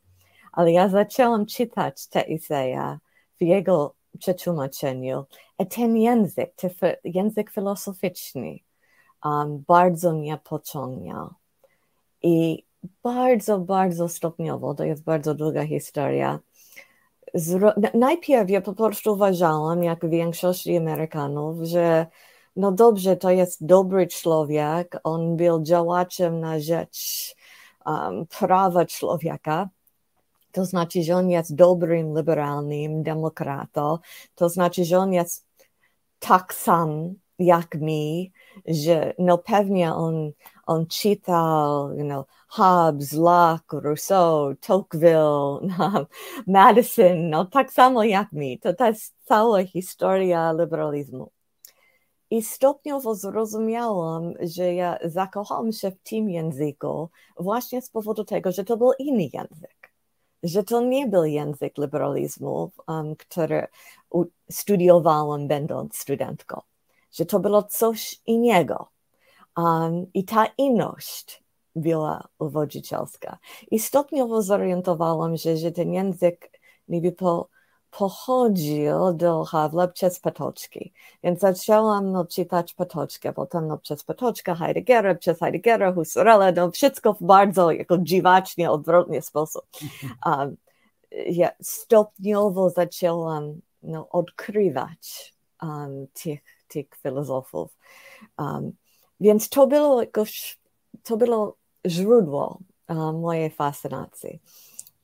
Ale 0.51 0.71
ja 0.71 0.89
zaczęłam 0.89 1.45
czytać 1.45 2.07
te 2.07 2.27
eseje 2.27 2.97
w 3.39 3.43
jego 3.43 3.95
przetłumaczeniu. 4.19 5.25
I 5.59 5.67
ten 5.67 5.97
język, 5.97 6.53
ten 6.55 6.71
język 7.03 7.51
filozoficzny, 7.51 8.59
um, 9.25 9.63
bardzo 9.67 10.13
mnie 10.13 10.37
pociągnął. 10.43 11.29
I 12.23 12.63
bardzo, 13.03 13.59
bardzo 13.59 14.09
stopniowo, 14.09 14.73
to 14.73 14.83
jest 14.83 15.03
bardzo 15.03 15.35
długa 15.35 15.65
historia. 15.65 16.39
Zro... 17.33 17.73
Najpierw 17.93 18.49
ja 18.49 18.61
po 18.61 18.73
prostu 18.73 19.13
uważałam, 19.13 19.83
jak 19.83 20.09
większość 20.09 20.67
Amerykanów, 20.67 21.57
że 21.61 22.07
no 22.55 22.71
dobrze, 22.71 23.17
to 23.17 23.31
jest 23.31 23.65
dobry 23.65 24.07
człowiek, 24.07 24.99
on 25.03 25.37
był 25.37 25.63
działaczem 25.63 26.39
na 26.39 26.59
rzecz 26.59 27.35
um, 27.85 28.25
prawa 28.39 28.85
człowieka, 28.85 29.69
to 30.51 30.65
znaczy, 30.65 31.03
że 31.03 31.15
on 31.15 31.29
jest 31.29 31.55
dobrym, 31.55 32.17
liberalnym 32.17 33.03
demokratą, 33.03 33.97
to 34.35 34.49
znaczy, 34.49 34.85
że 34.85 34.97
on 34.97 35.13
jest 35.13 35.45
tak 36.19 36.53
sam 36.53 37.13
jak 37.45 37.75
mi, 37.75 38.31
że 38.67 39.13
no 39.19 39.37
pewnie 39.37 39.93
on, 39.93 40.31
on 40.65 40.87
czytał, 40.87 41.93
you 41.93 42.05
know, 42.05 42.25
Hobbes, 42.47 43.13
Locke, 43.13 43.79
Rousseau, 43.81 44.55
Tocqueville, 44.55 45.59
no, 45.77 46.07
Madison, 46.47 47.29
no 47.29 47.45
tak 47.45 47.73
samo 47.73 48.03
jak 48.03 48.31
mi. 48.31 48.59
To, 48.59 48.73
to 48.73 48.85
jest 48.85 49.15
cała 49.25 49.63
historia 49.63 50.51
liberalizmu. 50.51 51.31
I 52.29 52.41
stopniowo 52.41 53.15
zrozumiałam, 53.15 54.33
że 54.41 54.73
ja 54.73 54.97
zakochałam 55.03 55.71
się 55.71 55.91
w 55.91 55.99
tym 56.03 56.29
języku 56.29 57.09
właśnie 57.39 57.81
z 57.81 57.89
powodu 57.89 58.25
tego, 58.25 58.51
że 58.51 58.63
to 58.63 58.77
był 58.77 58.91
inny 58.99 59.29
język. 59.33 59.93
Że 60.43 60.63
to 60.63 60.81
nie 60.81 61.07
był 61.07 61.25
język 61.25 61.77
liberalizmu, 61.77 62.71
um, 62.87 63.15
który 63.15 63.67
studiowałam 64.51 65.47
będąc 65.47 65.97
studentką 65.97 66.61
że 67.13 67.25
to 67.25 67.39
było 67.39 67.63
coś 67.63 68.21
innego. 68.25 68.89
Um, 69.57 70.05
I 70.13 70.23
ta 70.23 70.45
inność 70.57 71.43
była 71.75 72.27
uwodzicielska. 72.39 73.37
I 73.71 73.79
stopniowo 73.79 74.41
zorientowałam 74.41 75.37
się, 75.37 75.57
że 75.57 75.71
ten 75.71 75.93
język 75.93 76.59
niby 76.87 77.11
po, 77.11 77.49
pochodził 77.97 79.13
do 79.13 79.43
Hawla 79.43 79.87
przez 79.87 80.19
Patoczki. 80.19 80.93
Więc 81.23 81.39
zaczęłam 81.39 82.11
no, 82.11 82.25
czytać 82.25 82.73
Patoczkę, 82.73 83.33
potem 83.33 83.67
no, 83.67 83.77
przez 83.77 84.03
Patoczkę, 84.03 84.55
Heideggera, 84.55 85.15
przez 85.15 85.39
Heideggera, 85.39 85.93
Husserla, 85.93 86.51
no, 86.51 86.71
wszystko 86.71 87.13
w 87.13 87.23
bardzo 87.23 87.71
jako 87.71 87.97
dziwacznie, 87.97 88.71
odwrotny 88.71 89.21
sposób. 89.21 89.63
Um, 90.25 90.57
ja 91.25 91.49
stopniowo 91.61 92.69
zaczęłam 92.69 93.61
no, 93.83 94.09
odkrywać 94.09 95.33
um, 95.61 96.07
tych, 96.13 96.39
filozofów. 97.01 97.77
Um, 98.37 98.71
więc 99.19 99.49
to 99.49 99.67
było 99.67 100.01
to 101.03 101.17
było 101.17 101.55
źródło 101.87 102.59
um, 102.89 103.19
mojej 103.19 103.49
fascynacji. 103.49 104.39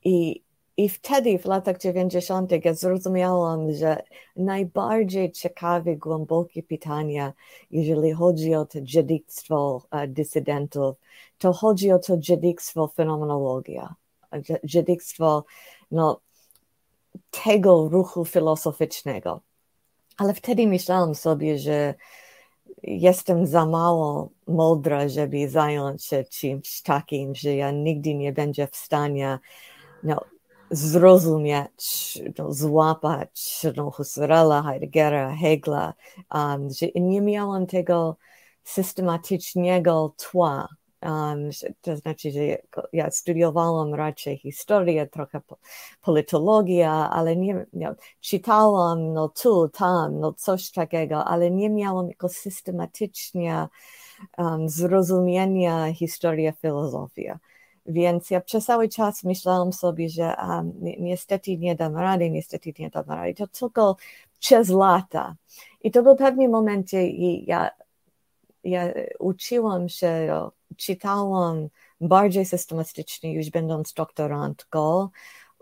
I, 0.04 0.42
I 0.76 0.88
wtedy, 0.88 1.38
w 1.38 1.44
latach 1.44 1.78
90., 1.78 2.64
ja 2.64 2.74
zrozumiałam, 2.74 3.72
że 3.72 4.02
najbardziej 4.36 5.32
ciekawe, 5.32 5.96
głębokie 5.96 6.62
pytania, 6.62 7.32
jeżeli 7.70 8.12
chodzi 8.12 8.54
o 8.54 8.66
to 8.66 8.80
dziedzictwo 8.80 9.82
uh, 9.92 10.06
dysydentów, 10.06 10.96
to 11.38 11.52
chodzi 11.52 11.92
o 11.92 11.98
to 11.98 12.16
dziedzictwo 12.16 12.88
fenomenologia, 12.88 13.94
dziedzictwo 14.64 15.44
no, 15.90 16.20
tego 17.44 17.88
ruchu 17.88 18.24
filozoficznego. 18.24 19.40
Ale 20.20 20.34
wtedy 20.34 20.66
myślałam 20.66 21.14
sobie, 21.14 21.58
że 21.58 21.94
jestem 22.82 23.46
za 23.46 23.66
mało 23.66 24.30
mądra, 24.46 25.08
żeby 25.08 25.48
zająć 25.48 26.04
się 26.04 26.24
czymś 26.24 26.82
takim, 26.82 27.34
że 27.34 27.54
ja 27.54 27.70
nigdy 27.70 28.14
nie 28.14 28.32
będę 28.32 28.66
w 28.66 28.76
stanie 28.76 29.38
no, 30.02 30.20
zrozumieć, 30.70 32.18
no, 32.38 32.52
złapać 32.52 33.62
no, 33.76 33.90
Husserla, 33.90 34.62
Heideggera, 34.62 35.36
Hegla, 35.36 35.94
um, 36.34 36.70
że 36.70 36.86
nie 36.94 37.20
miałam 37.20 37.66
tego 37.66 38.16
systematycznego 38.64 40.14
tła 40.16 40.68
Um, 41.02 41.50
to 41.80 41.96
znaczy, 41.96 42.30
że 42.30 42.40
ja 42.92 43.10
studiowałam 43.10 43.94
raczej 43.94 44.38
historię, 44.38 45.06
trochę 45.06 45.40
politologię, 46.02 46.90
ale 46.90 47.36
nie, 47.36 47.66
nie, 47.72 47.94
czytałam 48.20 49.12
no 49.12 49.28
tu, 49.28 49.68
tam, 49.68 50.20
no 50.20 50.32
coś 50.32 50.70
takiego, 50.70 51.24
ale 51.24 51.50
nie 51.50 51.70
miałam 51.70 52.08
jako 52.08 52.28
systematycznie 52.28 53.68
um, 54.38 54.68
zrozumienia 54.68 55.92
historii 55.94 56.52
filozofii. 56.60 57.30
Więc 57.86 58.30
ja 58.30 58.40
przez 58.40 58.64
cały 58.64 58.88
czas 58.88 59.24
myślałam 59.24 59.72
sobie, 59.72 60.08
że 60.08 60.34
um, 60.48 60.72
ni 60.80 60.96
niestety 61.00 61.58
nie 61.58 61.74
dam 61.74 61.96
rady, 61.96 62.30
niestety 62.30 62.72
nie 62.78 62.90
dam 62.90 63.04
rady. 63.08 63.34
To 63.34 63.46
tylko 63.46 63.96
przez 64.40 64.68
lata. 64.68 65.36
I 65.82 65.90
to 65.90 66.02
był 66.02 66.16
pewien 66.16 66.50
moment, 66.50 66.92
i 66.92 67.44
ja, 67.46 67.70
ja 68.64 68.92
uczyłam 69.18 69.88
się 69.88 70.50
czytałam 70.76 71.68
bardziej 72.00 72.46
systematycznie 72.46 73.34
już 73.34 73.50
będąc 73.50 73.92
doktorantką 73.92 75.08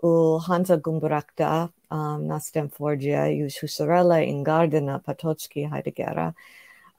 u 0.01 0.39
Hansa 0.39 0.77
Gumbrakta 0.77 1.69
um, 1.91 2.27
na 2.27 2.39
Stanfordzie, 2.39 3.33
już 3.33 3.59
Husserla, 3.59 4.21
Ingardena, 4.21 4.99
Patoczki, 4.99 5.69
Heideggera. 5.69 6.33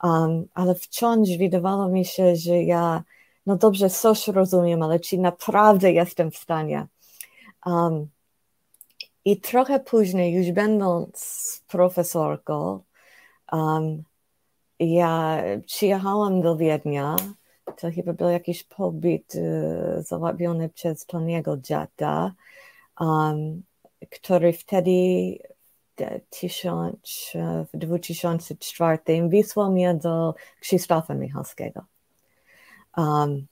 Um, 0.03 0.45
ale 0.55 0.75
wciąż 0.75 1.29
wydawało 1.39 1.89
mi 1.89 2.05
się, 2.05 2.37
że 2.37 2.63
ja, 2.63 3.03
no 3.47 3.57
dobrze, 3.57 3.91
coś 3.91 4.29
rozumiem, 4.29 4.83
ale 4.83 5.01
czy 5.01 5.19
naprawdę 5.19 5.93
jestem 5.93 6.31
w 6.31 6.37
stanie. 6.37 6.87
Um, 7.67 8.09
I 9.25 9.41
trochę 9.41 9.81
później, 9.81 10.35
już 10.35 10.53
będąc 10.53 11.63
profesorką, 11.69 12.83
um, 13.53 14.03
ja 14.81 15.43
przyjechałam 15.67 16.41
do 16.43 16.57
Wiednia 16.57 17.17
to 17.77 17.91
chyba 17.91 18.13
był 18.13 18.29
jakiś 18.29 18.65
pobyt 18.65 19.35
uh, 19.35 20.05
załatwiony 20.07 20.69
przez 20.69 21.07
Toniego 21.07 21.57
dziada, 21.57 22.33
um, 23.01 23.63
który 24.11 24.53
wtedy 24.53 24.91
tysiąc, 26.31 27.33
w 27.73 27.79
2004 27.79 28.99
wysłał 29.29 29.73
mnie 29.73 29.95
do 29.95 30.35
Krzysztofa 30.61 31.15
Michalskiego. 31.15 31.85
Um, 32.97 33.47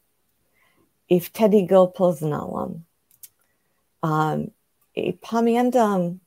I 1.08 1.20
wtedy 1.20 1.66
go 1.66 1.86
poznałam. 1.86 2.82
Um, 4.02 4.50
I 4.96 5.12
pamiętam 5.12 6.18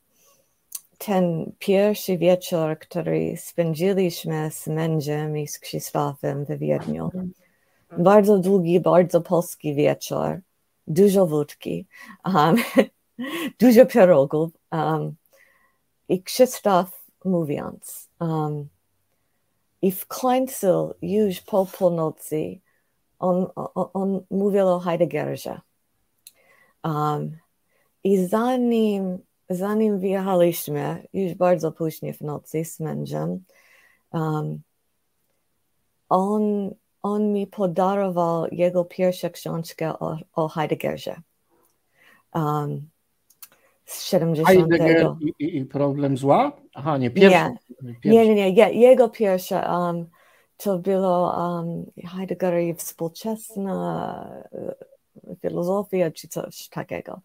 ten 0.98 1.52
pierwszy 1.60 2.18
wieczór, 2.18 2.80
który 2.80 3.38
spędziliśmy 3.38 4.52
z 4.52 4.68
mężem 4.68 5.38
i 5.38 5.48
z 5.48 5.60
Krzysztofem 5.60 6.46
w 6.46 6.58
Wiedniu. 6.58 7.12
Bardzo 7.98 8.38
długi, 8.38 8.80
bardzo 8.80 9.22
polski 9.22 9.76
wieczór, 9.76 10.40
dużo 10.88 11.28
wódki, 11.28 11.88
um, 12.26 12.56
dużo 13.62 13.86
pierogów 13.86 14.52
um, 14.72 15.16
i 16.10 16.24
Krzysztof 16.24 17.06
mówiąc. 17.26 18.10
Um, 18.20 18.68
I 19.82 19.92
w 19.92 20.08
końcu 20.08 20.94
już 21.02 21.42
po 21.42 21.66
północy 21.66 22.60
on, 23.20 23.48
on, 23.56 23.86
on 23.94 24.22
mówił 24.30 24.68
o 24.68 24.80
Heideggerze. 24.80 25.62
Um, 26.84 27.38
I 28.04 28.26
zanim, 28.26 29.20
zanim 29.50 30.00
wyjechaliśmy, 30.00 31.08
już 31.14 31.34
bardzo 31.34 31.72
później 31.72 32.14
w 32.14 32.22
nocy 32.22 32.66
z 32.66 32.80
mężem, 32.80 33.44
um, 34.12 34.62
on 36.10 36.72
on 37.04 37.34
mi 37.34 37.48
podarował 37.48 38.48
jego 38.52 38.86
pierwszą 38.86 39.30
książkę 39.30 40.00
o, 40.00 40.18
o 40.34 40.48
Heideggerze. 40.48 41.16
Um, 42.34 42.90
z 43.86 44.04
70. 44.04 44.48
Heidegger 44.48 45.16
i, 45.40 45.58
i, 45.58 45.66
problem 45.66 46.18
zła? 46.18 46.52
Aha, 46.74 46.98
nie, 46.98 47.12
pierwszy. 47.12 47.50
Nie, 48.06 48.28
nie, 48.28 48.36
nie, 48.36 48.54
nie. 48.54 48.74
jego 48.74 49.10
pierwsza 49.10 49.80
um, 49.80 50.06
to 50.58 50.80
było 50.80 51.38
um, 51.38 51.86
Heidegger 52.06 52.60
i 52.60 52.74
współczesna 52.76 54.44
uh, 54.52 55.38
filozofia 55.42 56.12
czy 56.12 56.28
coś 56.28 56.68
takiego. 56.70 57.22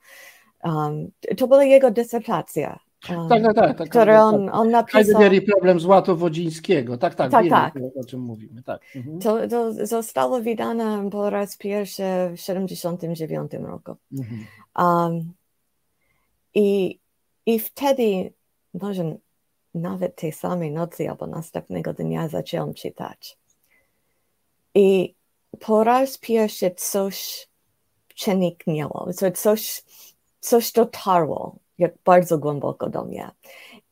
Um, 0.64 1.10
to 1.36 1.48
była 1.48 1.64
jego 1.64 1.90
dysertacja. 1.90 2.78
Tak, 3.07 3.42
tak, 3.42 3.54
tak. 3.54 3.78
tak 3.78 3.88
które 3.88 4.22
on, 4.22 4.48
on 4.52 4.70
napisał. 4.70 5.02
Heidegger 5.02 5.34
i 5.34 5.42
problem 5.42 5.78
Złato-Wodzińskiego. 5.80 6.98
Tak, 6.98 7.14
tak, 7.14 7.30
tak, 7.30 7.44
wiemy, 7.44 7.57
tak. 7.57 7.74
o 7.96 8.04
czym 8.04 8.20
mówimy. 8.20 8.62
Tak. 8.62 8.80
Mhm. 8.96 9.20
To, 9.20 9.48
to 9.48 9.86
zostało 9.86 10.40
wydane 10.40 11.11
po 11.11 11.30
raz 11.30 11.57
pierwszy 11.57 12.02
w 12.32 12.36
1979 12.36 13.52
roku. 13.52 13.96
Mhm. 14.12 14.46
Um, 14.78 15.32
i, 16.54 16.98
I 17.46 17.59
wtedy, 17.59 18.32
może 18.74 19.16
nawet 19.74 20.16
tej 20.16 20.32
samej 20.32 20.72
nocy 20.72 21.11
albo 21.11 21.26
następnego 21.26 21.92
dnia 21.92 22.28
zaczęłam 22.28 22.74
czytać. 22.74 23.38
I 24.74 25.14
po 25.61 25.84
raz 25.84 26.18
pierwszy 26.18 26.70
coś 26.76 27.48
przeniknęło, 28.14 29.09
coś, 29.34 29.82
coś 30.40 30.72
dotarło 30.72 31.59
jak 31.78 31.94
bardzo 32.04 32.38
głęboko 32.38 32.90
do 32.90 33.04
mnie. 33.04 33.30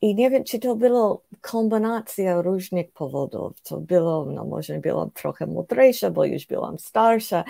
I 0.01 0.15
nie 0.15 0.31
wiem, 0.31 0.45
czy 0.45 0.59
to 0.59 0.77
było 0.77 1.23
kombinacja 1.41 2.43
różnych 2.43 2.93
powodów. 2.93 3.61
To 3.61 3.81
było, 3.81 4.25
no 4.25 4.45
może 4.45 4.79
byłam 4.79 5.11
trochę 5.11 5.47
mądrzejsza, 5.47 6.11
bo 6.11 6.25
już 6.25 6.47
byłam 6.47 6.79
starsza. 6.79 7.45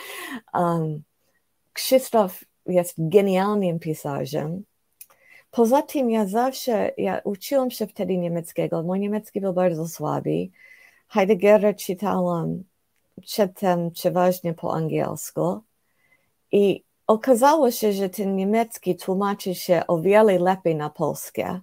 Um, 0.55 1.03
Krzysztof 1.73 2.45
jest 2.67 2.95
genialnym 2.99 3.79
pisarzem. 3.79 4.65
Poza 5.51 5.83
tym 5.83 6.11
ja 6.11 6.27
zawsze, 6.27 6.93
ja 6.97 7.21
uczyłam 7.25 7.71
się 7.71 7.87
wtedy 7.87 8.17
niemieckiego. 8.17 8.83
Mój 8.83 9.01
niemiecki 9.01 9.41
był 9.41 9.53
bardzo 9.53 9.89
słaby. 9.89 10.49
Heideggera 11.09 11.75
czytałam 11.75 12.65
przedtem 13.23 13.91
przeważnie 13.91 14.55
po 14.55 14.75
angielsku. 14.75 15.61
I 16.53 16.85
Okazało 17.07 17.71
się, 17.71 17.93
że 17.93 18.09
ten 18.09 18.37
niemiecki 18.37 18.97
tłumaczy 18.97 19.55
się 19.55 19.83
o 19.87 19.99
wiele 19.99 20.39
lepiej 20.39 20.77
na 20.77 20.91
polskie 20.91 21.61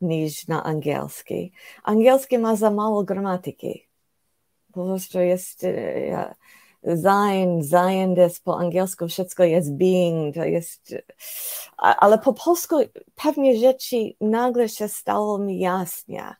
niż 0.00 0.48
na 0.48 0.64
angielski. 0.64 1.52
Angielski 1.82 2.38
ma 2.38 2.56
za 2.56 2.70
mało 2.70 3.04
gramatyki. 3.04 3.88
Po 4.72 4.84
prostu 4.84 5.18
jest 5.18 5.66
ja, 6.08 6.34
sein, 7.02 7.64
sein 7.64 8.14
jest 8.16 8.44
po 8.44 8.58
angielsku 8.58 9.08
wszystko 9.08 9.44
jest 9.44 9.74
being, 9.74 10.34
to 10.34 10.44
jest, 10.44 10.94
ale 11.76 12.18
po 12.18 12.32
polsku 12.32 12.76
pewnie 13.14 13.58
rzeczy 13.58 13.96
nagle 14.20 14.68
się 14.68 14.88
stało 14.88 15.38
mi 15.38 15.58
jasnie, 15.58 16.34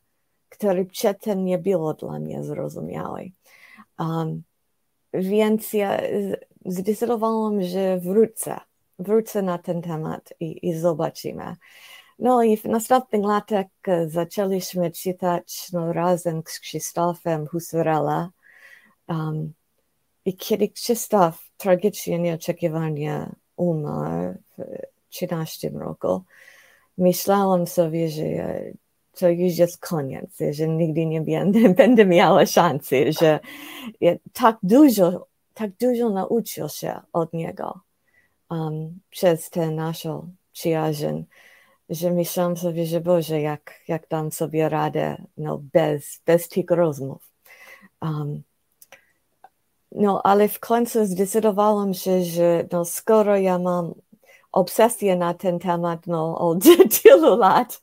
który 0.49 0.85
przedtem 0.85 1.45
nie 1.45 1.59
było 1.59 1.95
dla 1.95 2.19
mnie 2.19 2.45
zrozumiałe. 2.45 3.23
Um, 3.99 4.43
więc 5.13 5.73
ja 5.73 6.01
zdecydowałam, 6.73 7.63
że 7.63 7.99
wrócę, 7.99 8.61
wrócę 8.99 9.43
na 9.43 9.59
ten 9.59 9.83
temat 9.83 10.33
i, 10.41 10.69
i 10.69 10.75
zobaczymy. 10.75 11.57
No 12.19 12.43
i 12.43 12.57
w 12.57 12.65
następnych 12.65 13.23
latach 13.23 13.67
zaczęliśmy 14.07 14.91
czytać 14.91 15.73
no, 15.73 15.93
razem 15.93 16.43
z 16.47 16.61
Krzysztofem 16.61 17.47
Husarella. 17.47 18.31
Um, 19.09 19.53
I 20.25 20.37
kiedy 20.37 20.69
Krzysztof 20.69 21.51
tragicznie 21.57 22.19
nieoczekiwanie 22.19 23.31
umarł 23.57 24.35
w 24.59 24.63
13 25.09 25.71
roku, 25.71 26.23
myślałam 26.99 27.67
sobie, 27.67 28.09
że 28.09 28.25
to 29.19 29.29
już 29.29 29.57
jest 29.57 29.79
koniec, 29.79 30.39
że 30.51 30.69
nigdy 30.69 31.07
nie 31.07 31.21
będę, 31.21 31.69
będę 31.85 32.07
miała 32.07 32.47
szansy, 32.47 33.13
że 33.21 33.41
tak 34.33 34.57
dużo, 34.63 35.27
tak 35.59 35.71
dużo 35.71 36.11
nauczył 36.11 36.69
się 36.69 37.01
od 37.13 37.33
niego 37.33 37.81
um, 38.51 39.01
przez 39.11 39.51
tę 39.51 39.71
naszą 39.71 40.35
przyjaźń, 40.53 41.23
że 41.89 42.11
myślałam 42.11 42.57
sobie, 42.57 42.87
że 42.87 43.01
Boże, 43.01 43.41
jak, 43.41 43.75
jak 43.89 44.09
dam 44.09 44.33
sobie 44.33 44.69
radę 44.69 45.23
no, 45.37 45.61
bez, 45.73 46.21
bez 46.27 46.49
tych 46.49 46.71
rozmów. 46.71 47.31
Um, 48.03 48.43
no, 49.93 50.23
ale 50.25 50.49
w 50.49 50.61
końcu 50.61 51.07
zdecydowałam 51.07 51.95
się, 51.95 52.25
że 52.25 52.69
no, 52.73 52.85
skoro 52.85 53.37
ja 53.37 53.59
mam 53.59 53.95
obsesję 54.53 55.17
na 55.17 55.35
ten 55.35 55.59
temat 55.59 56.07
no, 56.07 56.39
od 56.39 56.59
tylu 57.03 57.37
lat, 57.37 57.81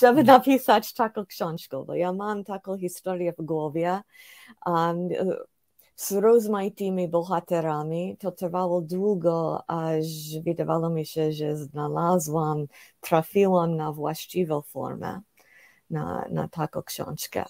żeby 0.00 0.24
napisać 0.24 0.94
taką 0.94 1.26
książkę, 1.26 1.84
bo 1.86 1.94
ja 1.94 2.12
mam 2.12 2.44
taką 2.44 2.78
historię 2.78 3.32
w 3.38 3.44
głowie 3.44 4.00
um, 4.66 5.08
z 5.96 6.12
rozmaitymi 6.12 7.08
bohaterami. 7.08 8.16
To 8.20 8.32
trwało 8.32 8.80
długo, 8.80 9.64
aż 9.70 10.04
wydawało 10.44 10.90
mi 10.90 11.06
się, 11.06 11.32
że 11.32 11.56
znalazłam, 11.56 12.66
trafiłam 13.00 13.76
na 13.76 13.92
właściwą 13.92 14.62
formę 14.62 15.20
na, 15.90 16.28
na 16.30 16.48
taką 16.48 16.82
książkę. 16.82 17.44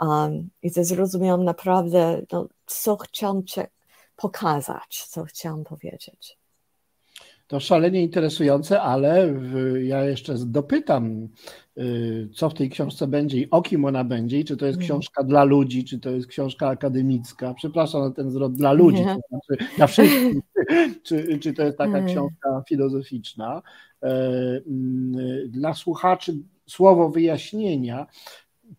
Um, 0.00 0.50
I 0.62 0.70
zrozumiałam 0.70 1.44
naprawdę, 1.44 2.22
no, 2.32 2.48
co 2.66 2.96
chciałam 2.96 3.42
pokazać, 4.16 5.04
co 5.08 5.24
chciałam 5.24 5.64
powiedzieć. 5.64 6.37
To 7.48 7.60
szalenie 7.60 8.02
interesujące, 8.02 8.82
ale 8.82 9.34
ja 9.82 10.04
jeszcze 10.04 10.34
dopytam, 10.46 11.28
y, 11.78 12.28
co 12.34 12.50
w 12.50 12.54
tej 12.54 12.70
książce 12.70 13.06
będzie 13.06 13.38
i 13.38 13.50
o 13.50 13.62
kim 13.62 13.84
ona 13.84 14.04
będzie, 14.04 14.38
i 14.38 14.44
czy 14.44 14.56
to 14.56 14.66
jest 14.66 14.78
mhm. 14.78 14.88
książka 14.88 15.24
dla 15.24 15.44
ludzi, 15.44 15.84
czy 15.84 16.00
to 16.00 16.10
jest 16.10 16.26
książka 16.26 16.68
akademicka. 16.68 17.54
Przepraszam 17.54 18.02
na 18.02 18.10
ten 18.10 18.30
zwrot 18.30 18.54
dla 18.54 18.72
ludzi, 18.72 19.04
to 19.04 19.20
znaczy 19.28 19.72
dla 19.76 19.86
wszystkich, 19.86 20.36
czy, 21.06 21.38
czy 21.38 21.52
to 21.52 21.62
jest 21.62 21.78
taka 21.78 21.98
mhm. 21.98 22.06
książka 22.06 22.62
filozoficzna. 22.68 23.62
E, 24.02 24.08
mm, 24.66 25.50
dla 25.50 25.74
słuchaczy 25.74 26.34
słowo 26.66 27.08
wyjaśnienia. 27.08 28.06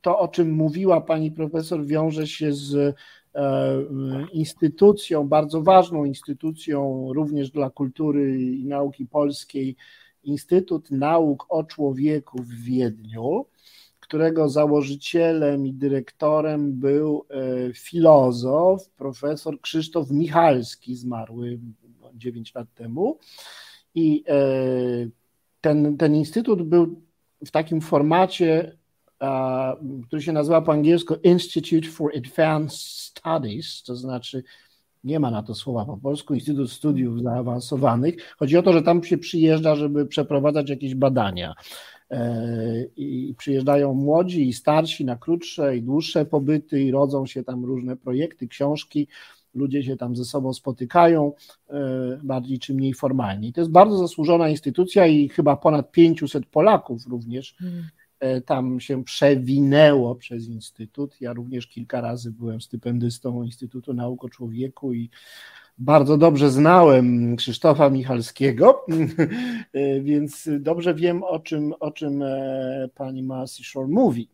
To, 0.02 0.20
o 0.20 0.28
czym 0.28 0.52
mówiła 0.52 1.02
pani 1.02 1.32
profesor, 1.32 1.86
wiąże 1.86 2.28
się 2.28 2.54
z 2.54 2.96
instytucją, 4.34 5.28
bardzo 5.28 5.62
ważną 5.62 6.06
instytucją 6.06 7.08
również 7.14 7.52
dla 7.52 7.70
kultury 7.70 8.42
i 8.42 8.66
nauki 8.66 9.06
polskiej, 9.06 9.76
Instytut 10.24 10.92
Nauk 10.92 11.46
o 11.50 11.64
Człowieku 11.64 12.44
w 12.44 12.54
Wiedniu, 12.54 13.46
którego 14.00 14.50
założycielem 14.50 15.68
i 15.68 15.74
dyrektorem 15.74 16.74
był 16.74 17.26
e, 17.30 17.74
filozof, 17.74 18.90
profesor 18.90 19.62
Krzysztof 19.62 20.12
Michalski, 20.12 20.96
zmarły 20.96 21.60
9 22.14 22.56
lat 22.56 22.74
temu. 22.74 23.18
I 23.96 24.24
e, 24.28 24.40
ten, 25.62 25.98
ten 25.98 26.16
instytut 26.16 26.64
był 26.64 27.02
w 27.46 27.52
takim 27.52 27.82
formacie 27.82 28.78
który 30.08 30.22
się 30.22 30.34
nazywa 30.34 30.62
po 30.62 30.72
angielsku 30.72 31.16
Institute 31.24 31.88
for 31.88 32.12
Advanced 32.18 32.80
Studies, 32.80 33.84
to 33.84 33.96
znaczy 33.96 34.44
nie 35.04 35.20
ma 35.20 35.32
na 35.32 35.44
to 35.44 35.56
słowa 35.56 35.86
po 35.86 35.98
polsku, 35.98 36.34
Instytut 36.34 36.72
Studiów 36.72 37.22
Zaawansowanych. 37.22 38.36
Chodzi 38.38 38.58
o 38.58 38.64
to, 38.64 38.74
że 38.74 38.82
tam 38.82 39.04
się 39.04 39.18
przyjeżdża, 39.18 39.76
żeby 39.76 40.06
przeprowadzać 40.06 40.70
jakieś 40.70 40.96
badania. 40.96 41.54
E, 42.12 42.86
I 42.96 43.36
przyjeżdżają 43.38 43.94
młodzi 43.94 44.50
i 44.50 44.54
starsi 44.54 45.06
na 45.06 45.16
krótsze 45.16 45.78
i 45.78 45.82
dłuższe 45.82 46.26
pobyty 46.26 46.82
i 46.82 46.92
rodzą 46.92 47.26
się 47.26 47.44
tam 47.44 47.66
różne 47.66 47.98
projekty, 47.98 48.48
książki. 48.48 49.08
Ludzie 49.54 49.84
się 49.84 49.98
tam 49.98 50.16
ze 50.16 50.26
sobą 50.26 50.54
spotykają 50.54 51.34
e, 51.70 52.20
bardziej 52.24 52.60
czy 52.60 52.74
mniej 52.74 52.94
formalnie. 52.94 53.48
I 53.48 53.54
to 53.54 53.62
jest 53.62 53.72
bardzo 53.72 53.98
zasłużona 53.98 54.50
instytucja 54.50 55.08
i 55.08 55.30
chyba 55.30 55.56
ponad 55.56 55.92
500 55.92 56.46
Polaków 56.46 57.08
również 57.08 57.56
hmm. 57.60 57.84
E, 58.20 58.42
tam 58.42 58.80
się 58.80 59.04
przewinęło 59.04 60.16
przez 60.16 60.48
Instytut. 60.48 61.22
Ja 61.22 61.34
również 61.34 61.68
kilka 61.68 62.02
razy 62.02 62.32
byłem 62.32 62.62
stypendystą 62.62 63.44
Instytutu 63.44 63.94
Nauk 63.94 64.24
o 64.24 64.30
Człowieku 64.30 64.94
i 64.94 65.10
bardzo 65.78 66.18
dobrze 66.18 66.52
znałem 66.52 67.36
Krzysztofa 67.36 67.90
Michalskiego, 67.90 68.86
e, 69.74 70.02
więc 70.02 70.50
dobrze 70.60 70.96
wiem, 70.96 71.24
o 71.24 71.40
czym, 71.40 71.74
o 71.80 71.92
czym 71.92 72.22
e, 72.22 72.90
pani 72.96 73.24
Marcy 73.24 73.64
Shore 73.64 73.88
mówi. 73.88 74.30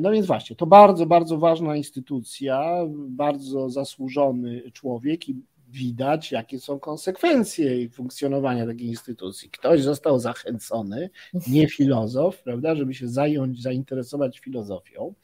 No 0.00 0.10
więc 0.10 0.26
właśnie, 0.26 0.56
to 0.56 0.66
bardzo, 0.66 1.06
bardzo 1.06 1.38
ważna 1.38 1.76
instytucja, 1.76 2.74
bardzo 3.08 3.70
zasłużony 3.70 4.70
człowiek 4.72 5.28
i 5.28 5.36
widać, 5.70 6.32
jakie 6.32 6.60
są 6.60 6.78
konsekwencje 6.78 7.88
funkcjonowania 7.88 8.66
takiej 8.66 8.86
instytucji. 8.86 9.50
Ktoś 9.50 9.82
został 9.82 10.18
zachęcony, 10.18 11.10
nie 11.48 11.68
filozof, 11.68 12.42
prawda, 12.42 12.74
żeby 12.74 12.94
się 12.94 13.08
zająć, 13.08 13.62
zainteresować 13.62 14.38
filozofią. 14.38 15.14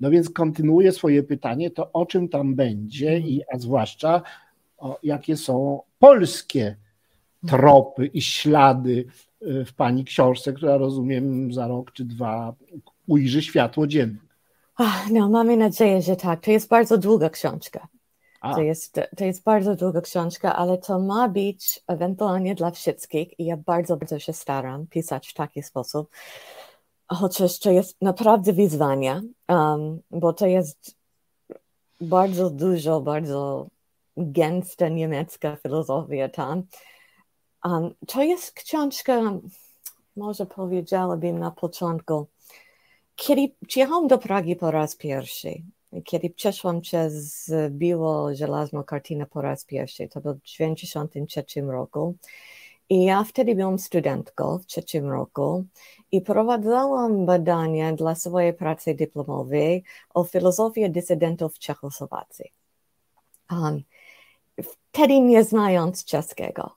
No 0.00 0.10
więc 0.10 0.30
kontynuuję 0.30 0.92
swoje 0.92 1.22
pytanie, 1.22 1.70
to 1.70 1.92
o 1.92 2.06
czym 2.06 2.28
tam 2.28 2.54
będzie 2.54 3.18
i 3.18 3.42
a 3.52 3.58
zwłaszcza 3.58 4.22
o, 4.78 4.98
jakie 5.02 5.36
są 5.36 5.80
polskie 5.98 6.76
tropy 7.46 8.06
i 8.06 8.22
ślady 8.22 9.04
y, 9.42 9.64
w 9.64 9.74
pani 9.74 10.04
książce, 10.04 10.52
która 10.52 10.76
rozumiem 10.76 11.52
za 11.52 11.68
rok 11.68 11.92
czy 11.92 12.04
dwa 12.04 12.54
ujrzy 13.06 13.42
światło 13.42 13.86
dzienne. 13.86 14.18
No, 15.10 15.28
mamy 15.28 15.56
nadzieję, 15.56 16.02
że 16.02 16.16
tak. 16.16 16.44
To 16.44 16.50
jest 16.50 16.68
bardzo 16.68 16.98
długa 16.98 17.30
książka. 17.30 17.88
To 18.54 18.60
jest, 18.60 19.00
to 19.16 19.24
jest 19.24 19.42
bardzo 19.42 19.76
długa 19.76 20.00
książka, 20.00 20.56
ale 20.56 20.78
to 20.78 20.98
ma 20.98 21.28
być 21.28 21.80
ewentualnie 21.86 22.54
dla 22.54 22.70
wszystkich 22.70 23.40
i 23.40 23.44
ja 23.44 23.56
bardzo, 23.56 23.96
bardzo 23.96 24.18
się 24.18 24.32
staram 24.32 24.86
pisać 24.86 25.28
w 25.28 25.34
taki 25.34 25.62
sposób. 25.62 26.10
Chociaż 27.08 27.58
to 27.58 27.70
jest 27.70 28.02
naprawdę 28.02 28.52
wyzwanie, 28.52 29.22
um, 29.48 30.00
bo 30.10 30.32
to 30.32 30.46
jest 30.46 30.96
bardzo 32.00 32.50
dużo, 32.50 33.00
bardzo 33.00 33.66
gęsta 34.16 34.88
niemiecka 34.88 35.56
filozofia 35.56 36.28
tam. 36.28 36.62
Um, 37.64 37.94
to 38.06 38.22
jest 38.22 38.52
książka, 38.52 39.20
może 40.16 40.46
powiedziałabym 40.46 41.38
na 41.38 41.50
początku, 41.50 42.26
kiedy 43.16 43.48
przyjechałam 43.66 44.06
do 44.06 44.18
Pragi 44.18 44.56
po 44.56 44.70
raz 44.70 44.96
pierwszy, 44.96 45.62
kiedy 46.04 46.30
przeszłam 46.30 46.80
przez 46.80 47.50
biło 47.70 48.34
żelazną 48.34 48.84
kartynę 48.84 49.26
po 49.26 49.40
raz 49.40 49.64
pierwszy, 49.64 50.08
to 50.08 50.20
był 50.20 50.34
w 50.34 50.42
1993 50.42 51.60
roku. 51.60 52.14
I 52.88 53.04
ja 53.04 53.24
wtedy 53.24 53.54
byłam 53.54 53.78
studentką 53.78 54.58
w 54.58 54.66
trzecim 54.66 55.10
roku 55.10 55.64
i 56.12 56.20
prowadzałam 56.20 57.26
badania 57.26 57.92
dla 57.92 58.14
swojej 58.14 58.54
pracy 58.54 58.94
dyplomowej 58.94 59.84
o 60.14 60.24
filozofii 60.24 60.90
dysydentów 60.90 61.58
Czechosłowacji. 61.58 62.52
Um, 63.50 63.82
wtedy 64.62 65.20
nie 65.20 65.44
znając 65.44 66.04
czeskiego. 66.04 66.76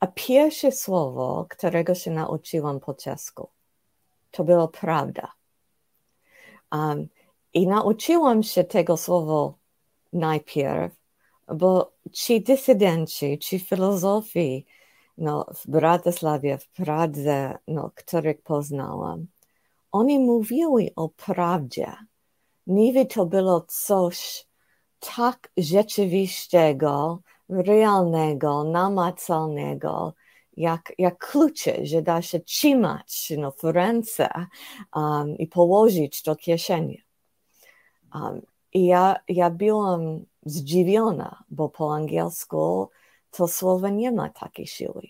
A 0.00 0.06
pierwsze 0.06 0.72
słowo, 0.72 1.46
którego 1.50 1.94
się 1.94 2.10
nauczyłam 2.10 2.80
po 2.80 2.94
czesku, 2.94 3.48
to 4.30 4.44
było 4.44 4.68
prawda. 4.68 5.32
Um, 6.72 7.08
i 7.56 7.66
nauczyłam 7.66 8.42
się 8.42 8.64
tego 8.64 8.96
słowa 8.96 9.54
najpierw, 10.12 10.94
bo 11.54 11.92
ci 12.12 12.42
dysydenci, 12.42 13.38
ci 13.38 13.58
filozofii 13.58 14.66
no, 15.18 15.46
w 15.54 15.70
Bratysławie, 15.70 16.58
w 16.58 16.68
Pradze, 16.68 17.58
no, 17.68 17.90
których 17.94 18.42
poznałam, 18.42 19.26
oni 19.92 20.18
mówili 20.18 20.90
o 20.96 21.08
prawdzie. 21.08 21.92
Niby 22.66 23.06
to 23.06 23.26
było 23.26 23.60
coś 23.68 24.46
tak 25.16 25.52
rzeczywistego, 25.56 27.20
realnego, 27.48 28.64
namacalnego, 28.64 30.14
jak, 30.56 30.92
jak 30.98 31.18
klucze, 31.18 31.86
że 31.86 32.02
da 32.02 32.22
się 32.22 32.40
trzymać 32.40 33.32
no, 33.38 33.52
w 33.52 33.64
ręce 33.64 34.28
um, 34.94 35.38
i 35.38 35.46
położyć 35.46 36.22
do 36.22 36.36
kieszeni. 36.36 37.05
Um, 38.16 38.42
I 38.72 38.86
ja, 38.86 39.16
ja 39.28 39.50
byłam 39.50 40.24
zdziwiona, 40.44 41.44
bo 41.50 41.68
po 41.68 41.94
angielsku 41.94 42.90
to 43.30 43.48
słowo 43.48 43.88
nie 43.88 44.12
ma 44.12 44.28
takiej 44.28 44.66
siły. 44.66 45.02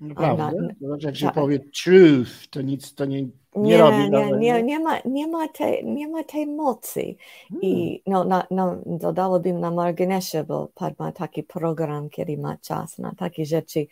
Naprawdę? 0.00 0.68
Znaczy, 0.80 1.06
jak 1.06 1.16
się 1.16 1.30
powie 1.30 1.58
truth, 1.58 2.48
to 2.50 2.62
nic 2.62 2.94
to 2.94 3.04
nie, 3.04 3.22
nie, 3.22 3.30
nie 3.56 3.78
robi. 3.78 4.10
Nie, 4.10 4.32
nie, 4.32 4.62
nie, 4.62 4.80
ma, 4.80 4.98
nie, 5.04 5.26
ma 5.28 5.48
tej, 5.48 5.86
nie 5.86 6.08
ma 6.08 6.24
tej 6.24 6.46
mocy. 6.46 7.16
Hmm. 7.48 7.62
I 7.62 8.02
no, 8.06 8.24
na, 8.24 8.46
no, 8.50 8.76
dodałabym 8.86 9.60
na 9.60 9.70
marginesie, 9.70 10.44
bo 10.44 10.68
pan 10.74 10.94
ma 10.98 11.12
taki 11.12 11.42
program, 11.42 12.10
kiedy 12.10 12.38
ma 12.38 12.56
czas 12.56 12.98
na 12.98 13.14
takie 13.14 13.46
rzeczy. 13.46 13.86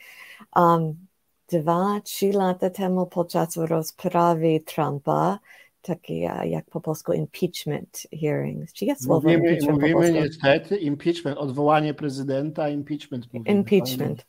Um, 0.56 1.06
dwa, 1.48 2.00
trzy 2.04 2.32
lata 2.32 2.70
temu 2.70 3.06
podczas 3.06 3.56
rozprawy 3.56 4.60
Trumpa 4.60 5.38
takie 5.86 6.18
jak 6.44 6.64
po 6.70 6.80
polsku 6.80 7.12
impeachment 7.12 8.06
hearings. 8.20 8.72
Czy 8.72 8.84
jest 8.84 9.04
słowo 9.04 9.28
mówimy, 9.28 9.48
impeachment 9.48 9.80
Mówimy 9.80 10.12
niestety 10.12 10.76
impeachment, 10.76 11.38
odwołanie 11.38 11.94
prezydenta, 11.94 12.68
impeachment. 12.68 13.32
Mówimy, 13.32 13.58
impeachment. 13.58 14.26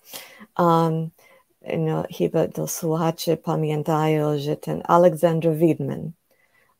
Um, 0.59 1.09
no, 1.77 2.03
chyba 2.17 2.47
to 2.47 2.67
słuchacze 2.67 3.37
pamiętają, 3.37 4.39
że 4.39 4.55
ten 4.55 4.81
Alexander 4.85 5.55
Widman 5.55 6.11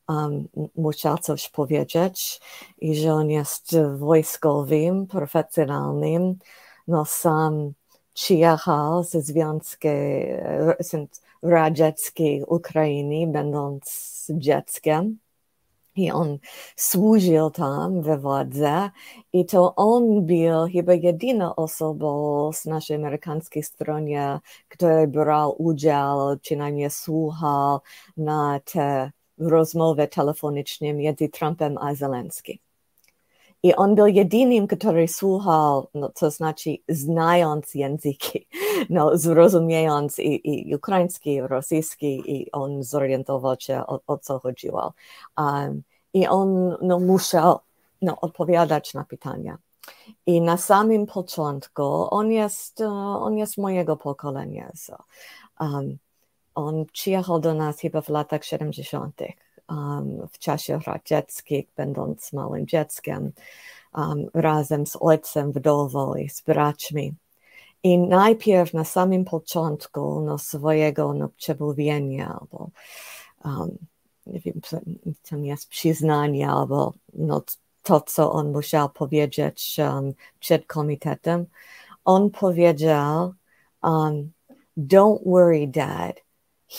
um, 0.07 0.47
musiał 0.75 1.17
coś 1.17 1.49
powiedzieć 1.49 2.41
i 2.81 2.95
że 2.95 3.13
on 3.13 3.29
jest 3.29 3.77
wojskowym, 3.95 5.07
profesjonalnym, 5.07 6.35
no 6.87 7.05
sam 7.05 7.73
przyjechał 8.13 9.03
ze 9.03 9.21
Związku 9.21 9.87
Radzieckiej 11.41 12.43
Ukrainy, 12.43 13.31
będąc 13.31 14.16
dzieckiem. 14.33 15.17
I 15.95 16.11
on 16.11 16.37
służył 16.75 17.49
tam 17.49 18.01
we 18.01 18.17
władze 18.17 18.89
i 19.33 19.45
to 19.45 19.75
on 19.75 20.25
był 20.25 20.67
chyba 20.73 20.93
jedyną 20.93 21.55
osobą 21.55 22.51
z 22.53 22.65
naszej 22.65 22.95
amerykańskiej 22.95 23.63
stronie, 23.63 24.39
który 24.67 25.07
brał 25.07 25.61
udział, 25.63 26.37
przynajmniej 26.41 26.89
słuchał 26.89 27.79
na 28.17 28.59
te 28.65 29.11
rozmowy 29.37 30.07
telefoniczne 30.07 30.93
między 30.93 31.29
Trumpem 31.29 31.77
a 31.77 31.95
Zelenskim. 31.95 32.66
I 33.63 33.75
on 33.75 33.95
był 33.95 34.07
jedynym, 34.07 34.67
który 34.67 35.07
słuchał, 35.07 35.87
no, 35.93 36.09
to 36.09 36.31
znaczy 36.31 36.69
znając 36.89 37.73
języki, 37.73 38.47
no, 38.89 39.17
zrozumiejąc 39.17 40.19
i, 40.19 40.69
i 40.69 40.75
ukraiński, 40.75 41.33
i 41.33 41.41
rosyjski, 41.41 42.23
i 42.25 42.51
on 42.51 42.83
zorientował 42.83 43.55
się, 43.59 43.79
o, 43.87 43.99
o 44.07 44.17
co 44.17 44.39
chodziło. 44.39 44.93
Um, 45.37 45.83
I 46.13 46.27
on 46.27 46.77
no, 46.81 46.99
musiał 46.99 47.59
no, 48.01 48.19
odpowiadać 48.21 48.93
na 48.93 49.03
pytania. 49.03 49.57
I 50.25 50.41
na 50.41 50.57
samym 50.57 51.05
początku 51.05 51.83
on 52.09 52.31
jest, 52.31 52.79
uh, 52.79 53.23
on 53.23 53.37
jest 53.37 53.57
mojego 53.57 53.97
pokolenia. 53.97 54.71
So, 54.75 54.97
um, 55.59 55.97
on 56.55 56.85
przyjechał 56.85 57.39
do 57.39 57.53
nas 57.53 57.79
chyba 57.79 58.01
w 58.01 58.09
latach 58.09 58.45
70 58.45 59.21
um, 59.21 59.46
w 60.31 60.39
czasie 60.39 60.79
radzieckim, 60.87 61.63
będąc 61.75 62.33
małym 62.33 62.67
dzieckiem, 62.67 63.31
um, 63.95 64.25
razem 64.33 64.87
z 64.87 64.97
ojcem, 64.99 65.51
wdową 65.51 66.15
i 66.15 66.29
z 66.29 66.41
braćmi. 66.41 67.13
I 67.83 67.97
najpierw 67.97 68.73
na 68.73 68.83
samym 68.83 69.25
początku 69.25 70.21
no, 70.21 70.37
swojego 70.37 71.13
no, 71.13 71.29
przemówienia, 71.29 72.37
albo 72.39 72.69
um, 73.45 73.77
nie 74.27 74.39
wiem, 74.39 74.61
to 75.29 75.37
jest 75.37 75.69
przyznanie, 75.69 76.49
albo 76.49 76.93
no, 77.13 77.41
to, 77.83 78.01
co 78.01 78.31
on 78.31 78.51
musiał 78.51 78.89
powiedzieć 78.89 79.77
um, 79.79 80.13
przed 80.39 80.65
komitetem, 80.65 81.45
on 82.05 82.29
powiedział, 82.29 83.33
um, 83.83 84.31
don't 84.77 85.19
worry, 85.25 85.67
dad. 85.67 86.15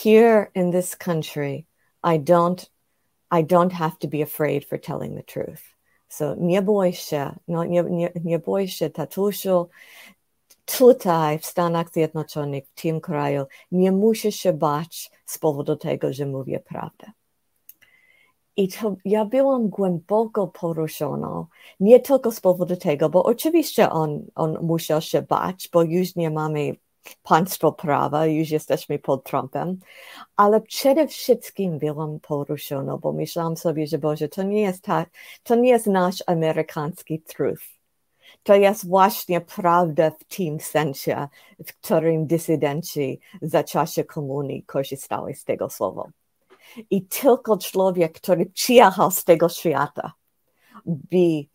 Here 0.03 0.51
in 0.55 0.71
this 0.71 0.95
country, 0.95 1.65
I 2.03 2.19
don't 2.19 2.69
I 3.31 3.43
don't 3.43 3.73
have 3.73 3.97
to 3.99 4.07
be 4.07 4.21
afraid 4.21 4.65
for 4.65 4.79
telling 4.79 5.15
the 5.15 5.23
truth. 5.23 5.75
So 6.09 6.35
nie 6.35 6.61
bój 6.61 6.93
się, 6.93 7.35
no, 7.47 7.63
nie, 7.63 7.83
nie, 7.83 8.11
nie 8.23 8.39
bój 8.39 8.67
się, 8.67 8.89
tatusiu, 8.89 9.69
tutaj 10.77 11.39
w 11.39 11.45
Stanach 11.45 11.89
Zjednoczonych, 11.91 12.63
w 12.67 12.81
tym 12.81 13.01
kraju, 13.01 13.45
nie 13.71 13.91
musisz 13.91 14.35
się 14.35 14.53
bać 14.53 15.11
z 15.25 15.37
powodu 15.37 15.75
tego. 15.75 16.13
I 18.55 18.67
to 18.67 18.95
ja 19.05 19.25
byłam 19.25 19.69
głęboko 19.69 20.47
poruszona, 20.47 21.45
nie 21.79 21.99
tylko 21.99 22.31
z 22.31 22.41
tego, 22.77 23.09
bo 23.09 23.23
oczywiście 23.23 23.89
on, 23.89 24.25
on 24.35 24.57
musiał 24.61 25.01
się 25.01 25.21
bo 25.71 25.83
już 25.83 26.15
nie 26.15 26.29
mamy 26.29 26.75
państwo 27.23 27.71
prawa, 27.71 28.25
już 28.25 28.49
jesteśmy 28.49 28.99
pod 28.99 29.23
Trumpem, 29.23 29.79
ale 30.35 30.61
przede 30.61 31.07
wszystkim 31.07 31.79
byłam 31.79 32.19
poruszona, 32.19 32.97
bo 32.97 33.11
myślałam 33.13 33.57
sobie, 33.57 33.87
że 33.87 33.97
Boże, 33.97 34.29
to 34.29 34.43
nie 34.43 34.61
jest, 34.61 34.83
ta, 34.83 35.05
to 35.43 35.55
nie 35.55 35.69
jest 35.69 35.87
nasz 35.87 36.23
amerykański 36.27 37.21
truth. 37.21 37.63
To 38.43 38.55
jest 38.55 38.87
właśnie 38.87 39.41
prawda 39.41 40.11
w 40.11 40.23
tym 40.23 40.59
sensie, 40.59 41.27
w 41.65 41.73
którym 41.73 42.27
dysydenci 42.27 43.19
za 43.41 43.63
czasie 43.63 44.03
komunii 44.03 44.63
korzystali 44.63 45.35
z 45.35 45.43
tego 45.43 45.69
słowa. 45.69 46.09
I 46.89 47.01
tylko 47.05 47.57
człowiek, 47.57 48.13
który 48.13 48.45
przyjechał 48.45 49.11
z 49.11 49.23
tego 49.23 49.49
świata, 49.49 50.13
by, 50.85 51.45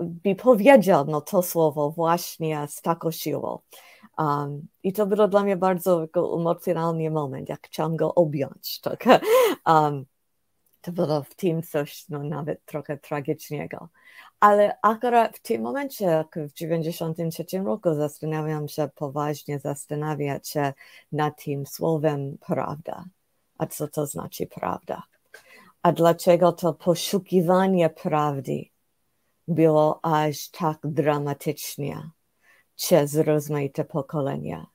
by 0.00 0.34
powiedział 0.34 1.04
no, 1.08 1.20
to 1.20 1.42
słowo 1.42 1.90
właśnie 1.90 2.66
z 2.68 2.82
taką 2.82 3.10
siłą. 3.10 3.58
Um, 4.20 4.68
I 4.82 4.92
to 4.92 5.06
było 5.06 5.28
dla 5.28 5.42
mnie 5.42 5.56
bardzo 5.56 6.08
emocjonalny 6.14 7.10
moment, 7.10 7.48
jak 7.48 7.66
chciałam 7.66 7.96
go 7.96 8.14
objąć. 8.14 8.80
Tak? 8.80 9.04
Um, 9.66 10.06
to 10.80 10.92
było 10.92 11.22
w 11.22 11.34
tym 11.34 11.62
coś 11.62 12.08
no, 12.08 12.24
nawet 12.24 12.64
trochę 12.64 12.98
tragicznego. 12.98 13.88
Ale 14.40 14.78
akurat 14.82 15.36
w 15.36 15.42
tym 15.42 15.62
momencie, 15.62 16.04
jak 16.04 16.26
w 16.26 16.52
1993 16.52 17.58
roku, 17.58 17.94
zastanawiam 17.94 18.68
się 18.68 18.88
poważnie, 18.94 19.58
zastanawiać 19.58 20.48
się 20.48 20.72
nad 21.12 21.44
tym 21.44 21.66
słowem 21.66 22.38
prawda. 22.46 23.04
A 23.58 23.66
co 23.66 23.88
to 23.88 24.06
znaczy 24.06 24.46
prawda? 24.46 25.02
A 25.82 25.92
dlaczego 25.92 26.52
to 26.52 26.74
poszukiwanie 26.74 27.90
prawdy 27.90 28.64
było 29.48 30.00
aż 30.04 30.48
tak 30.48 30.78
dramatycznie? 30.84 32.10
Przez 32.80 33.14
rozmaite 33.14 33.84
pokolenia. 33.84 34.66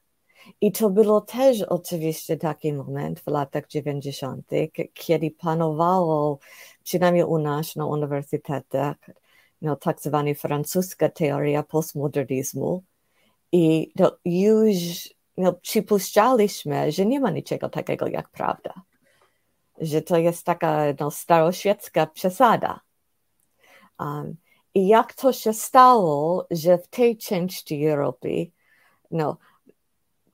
I 0.61 0.71
to 0.71 0.89
było 0.89 1.21
też 1.21 1.61
oczywiście 1.61 2.37
taki 2.37 2.73
moment 2.73 3.19
w 3.19 3.27
latach 3.27 3.67
90., 3.67 4.49
kiedy 4.93 5.31
panowało, 5.31 6.39
przynajmniej 6.83 7.23
u 7.23 7.37
nas 7.37 7.75
na 7.75 7.85
uniwersytetach, 7.85 8.95
no, 9.61 9.75
tak 9.75 10.01
zwana 10.01 10.33
francuska 10.33 11.09
teoria 11.09 11.63
postmodernizmu. 11.63 12.83
I 13.51 13.91
to 13.97 14.17
już 14.25 15.09
no, 15.37 15.53
przypuszczaliśmy, 15.53 16.91
że 16.91 17.05
nie 17.05 17.19
ma 17.19 17.29
niczego 17.31 17.69
takiego 17.69 18.07
jak 18.07 18.29
prawda. 18.29 18.73
Że 19.81 20.01
to 20.01 20.17
jest 20.17 20.45
taka 20.45 20.83
no, 20.99 21.11
staroświecka 21.11 22.07
przesada. 22.07 22.79
Um, 23.99 24.35
i 24.76 24.88
jak 24.88 25.13
to 25.13 25.34
się 25.34 25.53
stało, 25.53 26.47
że 26.51 26.78
w 26.78 26.88
tej 26.88 27.17
części 27.17 27.86
Europy 27.88 28.51
no, 29.11 29.38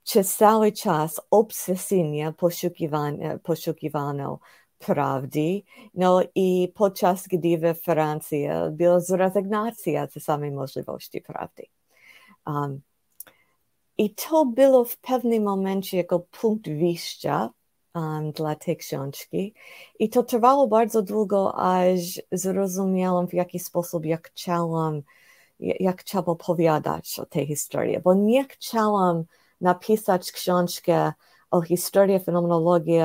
przez 0.04 0.36
cały 0.36 0.72
czas 0.72 1.22
obsesyjnie 1.32 2.34
poszukiwano, 2.38 3.40
poszukiwano 3.44 4.40
prawdy, 4.78 5.62
no 5.94 6.22
i 6.36 6.72
podczas 6.76 7.28
gdy 7.28 7.58
we 7.58 7.74
Francji 7.74 8.48
była 8.72 9.00
zrezygnacja 9.00 10.08
ze 10.08 10.20
samej 10.20 10.52
możliwości 10.52 11.22
prawdy. 11.22 11.64
Um, 12.46 12.82
I 13.98 14.16
to 14.16 14.46
było 14.46 14.86
w 14.86 14.98
pewnym 14.98 15.44
momencie 15.44 15.98
jako 15.98 16.20
punkt 16.20 16.70
wyjścia 16.70 17.50
um, 17.96 18.32
dla 18.32 18.56
tej 18.56 18.78
książki. 18.78 19.54
I 20.00 20.10
to 20.10 20.24
trwało 20.24 20.68
bardzo 20.68 21.02
długo, 21.02 21.56
aż 21.56 22.22
zrozumiałam 22.32 23.28
w 23.28 23.34
jaki 23.34 23.60
sposób, 23.60 24.06
jak 24.06 24.28
chciałam, 24.28 25.02
jak 25.60 26.02
chciałam 26.02 26.30
opowiadać 26.30 27.20
o 27.20 27.26
tej 27.26 27.48
historii, 27.48 28.00
bo 28.00 28.14
nie 28.14 28.46
chciałam 28.46 29.24
napisać 29.62 30.32
książkę 30.32 31.14
o 31.52 31.62
historii 31.62 32.20
fenomenologii 32.20 33.00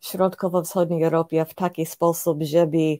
w 0.00 0.06
środkowo-wschodniej 0.06 1.04
Europie 1.04 1.44
w 1.44 1.54
taki 1.54 1.86
sposób, 1.86 2.42
żeby 2.42 2.98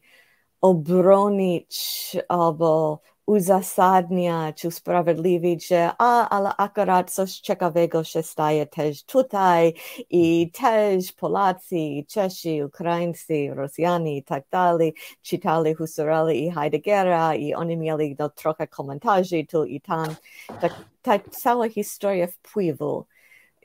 obronić 0.61 2.17
albo 2.29 3.01
uzasadniać, 3.29 4.65
usprawiedliwić, 4.65 5.69
że 5.69 5.91
a, 5.99 6.29
ale 6.29 6.57
akurat 6.57 7.11
coś 7.11 7.41
ciekawego 7.41 8.05
się 8.05 8.23
staje 8.23 8.67
też 8.67 9.05
tutaj 9.05 9.75
i 10.11 10.51
też 10.51 11.13
Polacy, 11.13 11.77
Czesi, 12.09 12.63
Ukraińcy, 12.65 13.51
Rosjanie 13.55 14.17
i 14.17 14.23
tak 14.23 14.45
dalej 14.51 14.95
czytali 15.23 15.75
Husserla 15.75 16.33
i 16.33 16.51
Heideggera 16.51 17.35
i 17.35 17.55
oni 17.55 17.77
mieli 17.77 18.17
no, 18.19 18.29
trochę 18.29 18.67
komentarzy 18.67 19.45
tu 19.47 19.65
i 19.65 19.81
tam. 19.81 20.15
Tak, 20.61 20.85
ta 21.03 21.19
cała 21.19 21.69
historia 21.69 22.27
wpływu 22.27 23.05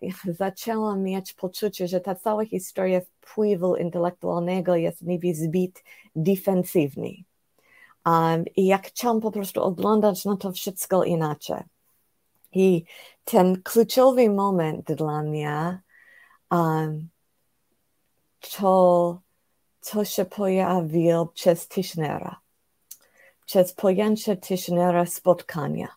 zaczęłam 0.40 1.04
mieć 1.04 1.34
poczucie, 1.34 1.88
że 1.88 2.00
ta 2.00 2.16
cała 2.16 2.46
historia 2.46 3.02
wpływu 3.02 3.76
intelektualnego 3.76 4.76
jest 4.76 5.02
niby 5.02 5.36
zbyt 5.36 5.84
defensywny 6.16 7.14
Um, 8.06 8.46
I 8.56 8.66
jak 8.66 8.88
chciałam 8.88 9.22
po 9.22 9.32
prostu 9.32 9.64
oglądać 9.64 10.26
na 10.26 10.38
to 10.38 10.52
wszystko 10.52 11.04
inaczej. 11.04 11.64
I 12.52 12.86
ten 13.24 13.62
kluczowy 13.62 14.30
moment 14.30 14.92
dla 14.92 15.22
mnie 15.22 15.82
um, 16.52 17.10
to, 18.58 19.20
to 19.92 20.06
się 20.06 20.26
pojawiło 20.26 21.26
przez 21.26 21.68
Tischnera, 21.68 22.40
przez 23.46 23.74
pojęcie 23.74 24.38
Tischnera 24.38 25.06
spotkania. 25.06 25.88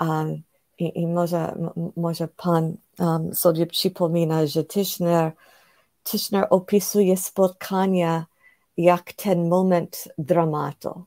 Um, 0.00 0.42
i, 0.78 1.00
I 1.00 1.06
może, 1.06 1.58
może 1.96 2.28
pan 2.28 2.76
um, 2.98 3.34
sobie 3.34 3.66
przypomina, 3.66 4.46
że 4.46 4.64
Tischner, 4.64 5.32
Tischner 6.04 6.46
opisuje 6.50 7.16
spotkania 7.16 8.26
jak 8.78 9.12
ten 9.12 9.48
moment 9.48 10.08
dramatu. 10.18 11.04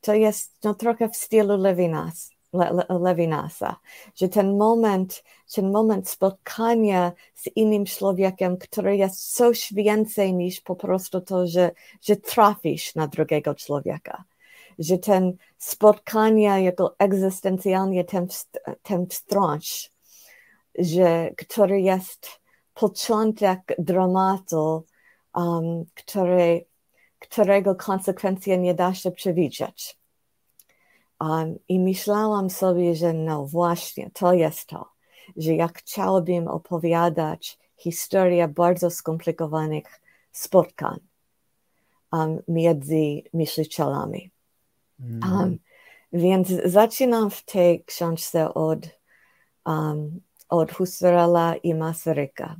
To 0.00 0.14
jest 0.14 0.58
no, 0.64 0.74
trochę 0.74 1.08
w 1.08 1.16
stylu 1.16 1.56
Levinas, 1.56 2.30
Le, 2.52 2.72
Le, 2.72 2.98
Levinasa, 2.98 3.76
że 4.14 4.28
ten 4.28 4.56
moment, 4.56 5.24
ten 5.54 5.70
moment 5.70 6.08
spotkania 6.08 7.12
z 7.34 7.46
innym 7.56 7.84
człowiekiem, 7.84 8.56
który 8.56 8.96
jest 8.96 9.34
coś 9.34 9.72
więcej 9.72 10.34
niż 10.34 10.60
po 10.60 10.76
prostu 10.76 11.20
to, 11.20 11.46
że, 11.46 11.70
że 12.02 12.16
trafisz 12.16 12.94
na 12.94 13.06
drugiego 13.06 13.54
człowieka. 13.54 14.24
Że 14.78 14.98
ten 14.98 15.36
spotkanie 15.58 16.62
jako 16.62 16.94
egzystencjalnie 16.98 18.04
ten, 18.04 18.26
ten 18.82 19.06
wstrząs, 19.06 19.90
że 20.78 21.30
który 21.36 21.80
jest 21.80 22.40
początek 22.74 23.60
dramatu, 23.78 24.84
um, 25.34 25.84
który 25.94 26.64
którego 27.22 27.74
konsekwencje 27.74 28.58
nie 28.58 28.74
da 28.74 28.94
się 28.94 29.10
przewidzieć. 29.10 29.98
Um, 31.20 31.58
I 31.68 31.80
myślałam 31.80 32.50
sobie, 32.50 32.94
że 32.94 33.12
no 33.12 33.46
właśnie, 33.46 34.10
to 34.14 34.32
jest 34.32 34.66
to, 34.66 34.88
że 35.36 35.54
jak 35.54 35.78
chciałabym 35.78 36.48
opowiadać 36.48 37.58
historię 37.76 38.48
bardzo 38.48 38.90
skomplikowanych 38.90 40.00
spotkań 40.32 40.98
um, 42.12 42.42
między 42.48 43.22
myślicielami. 43.34 44.30
Mm. 45.00 45.32
Um, 45.32 45.58
więc 46.12 46.48
zaczynam 46.64 47.30
w 47.30 47.44
tej 47.44 47.84
książce 47.84 48.54
od, 48.54 48.78
um, 49.66 50.20
od 50.48 50.72
Husserla 50.72 51.56
i 51.56 51.74
Masaryka. 51.74 52.56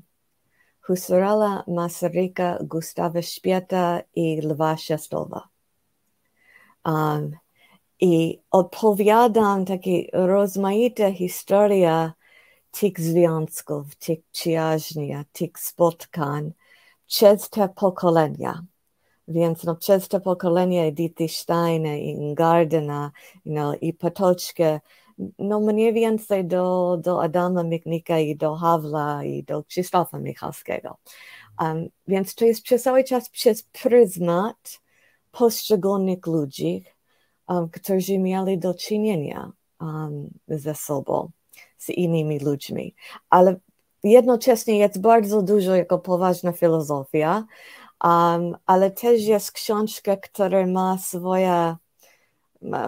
Husserla, 0.87 1.65
Masaryka, 1.67 2.59
Gustawa 2.63 3.23
Śpieta 3.23 4.01
i 4.15 4.41
Lwa 4.41 4.77
Szestowa. 4.77 5.49
Um, 6.85 7.37
I 8.01 8.41
opowiadam 8.51 9.65
takie 9.65 10.07
rozmaite 10.13 11.13
historie 11.13 12.13
tych 12.71 13.01
związków, 13.01 13.97
tych 13.97 14.19
przyjaźni, 14.33 15.15
tych 15.33 15.59
spotkań 15.59 16.53
przez 17.07 17.51
te 17.51 17.69
pokolenia. 17.69 18.63
Więc 19.29 19.65
no, 19.65 19.77
przez 19.77 20.09
te 20.09 20.21
pokolenia 20.21 20.85
Edity 20.85 21.29
Steina 21.29 21.97
i 21.97 22.35
Gardena 22.35 23.11
you 23.45 23.53
know, 23.53 23.83
i 23.83 23.93
Patoczkę 23.93 24.81
no 25.39 25.61
mniej 25.61 25.93
więcej 25.93 26.45
do, 26.45 26.97
do 27.01 27.23
Adama 27.23 27.63
Miknika 27.63 28.19
i 28.19 28.37
do 28.37 28.55
Hawla 28.55 29.25
i 29.25 29.43
do 29.45 29.65
Krzysztofa 29.65 30.19
Michalskiego. 30.19 30.97
Um, 31.61 31.89
więc 32.09 32.35
to 32.35 32.45
jest 32.45 32.63
przez 32.63 32.83
cały 32.83 33.05
czas 33.05 33.29
przez 33.29 33.63
pryzmat 33.63 34.81
poszczególnych 35.31 36.27
ludzi, 36.27 36.85
um, 37.49 37.69
którzy 37.69 38.19
mieli 38.19 38.59
do 38.59 38.75
czynienia 38.75 39.53
um, 39.81 40.31
ze 40.49 40.75
sobą, 40.75 41.31
z 41.79 41.91
innymi 41.91 42.39
ludźmi. 42.39 42.95
Ale 43.31 43.57
jednocześnie 44.05 44.79
jest 44.79 45.01
bardzo 45.01 45.43
dużo 45.43 45.75
jako 45.75 45.99
poważna 45.99 46.53
filozofia, 46.53 47.45
um, 48.05 48.57
ale 48.67 48.91
też 48.91 49.23
jest 49.23 49.53
książka, 49.53 50.17
która 50.17 50.67
ma 50.67 50.99
swoje 50.99 51.77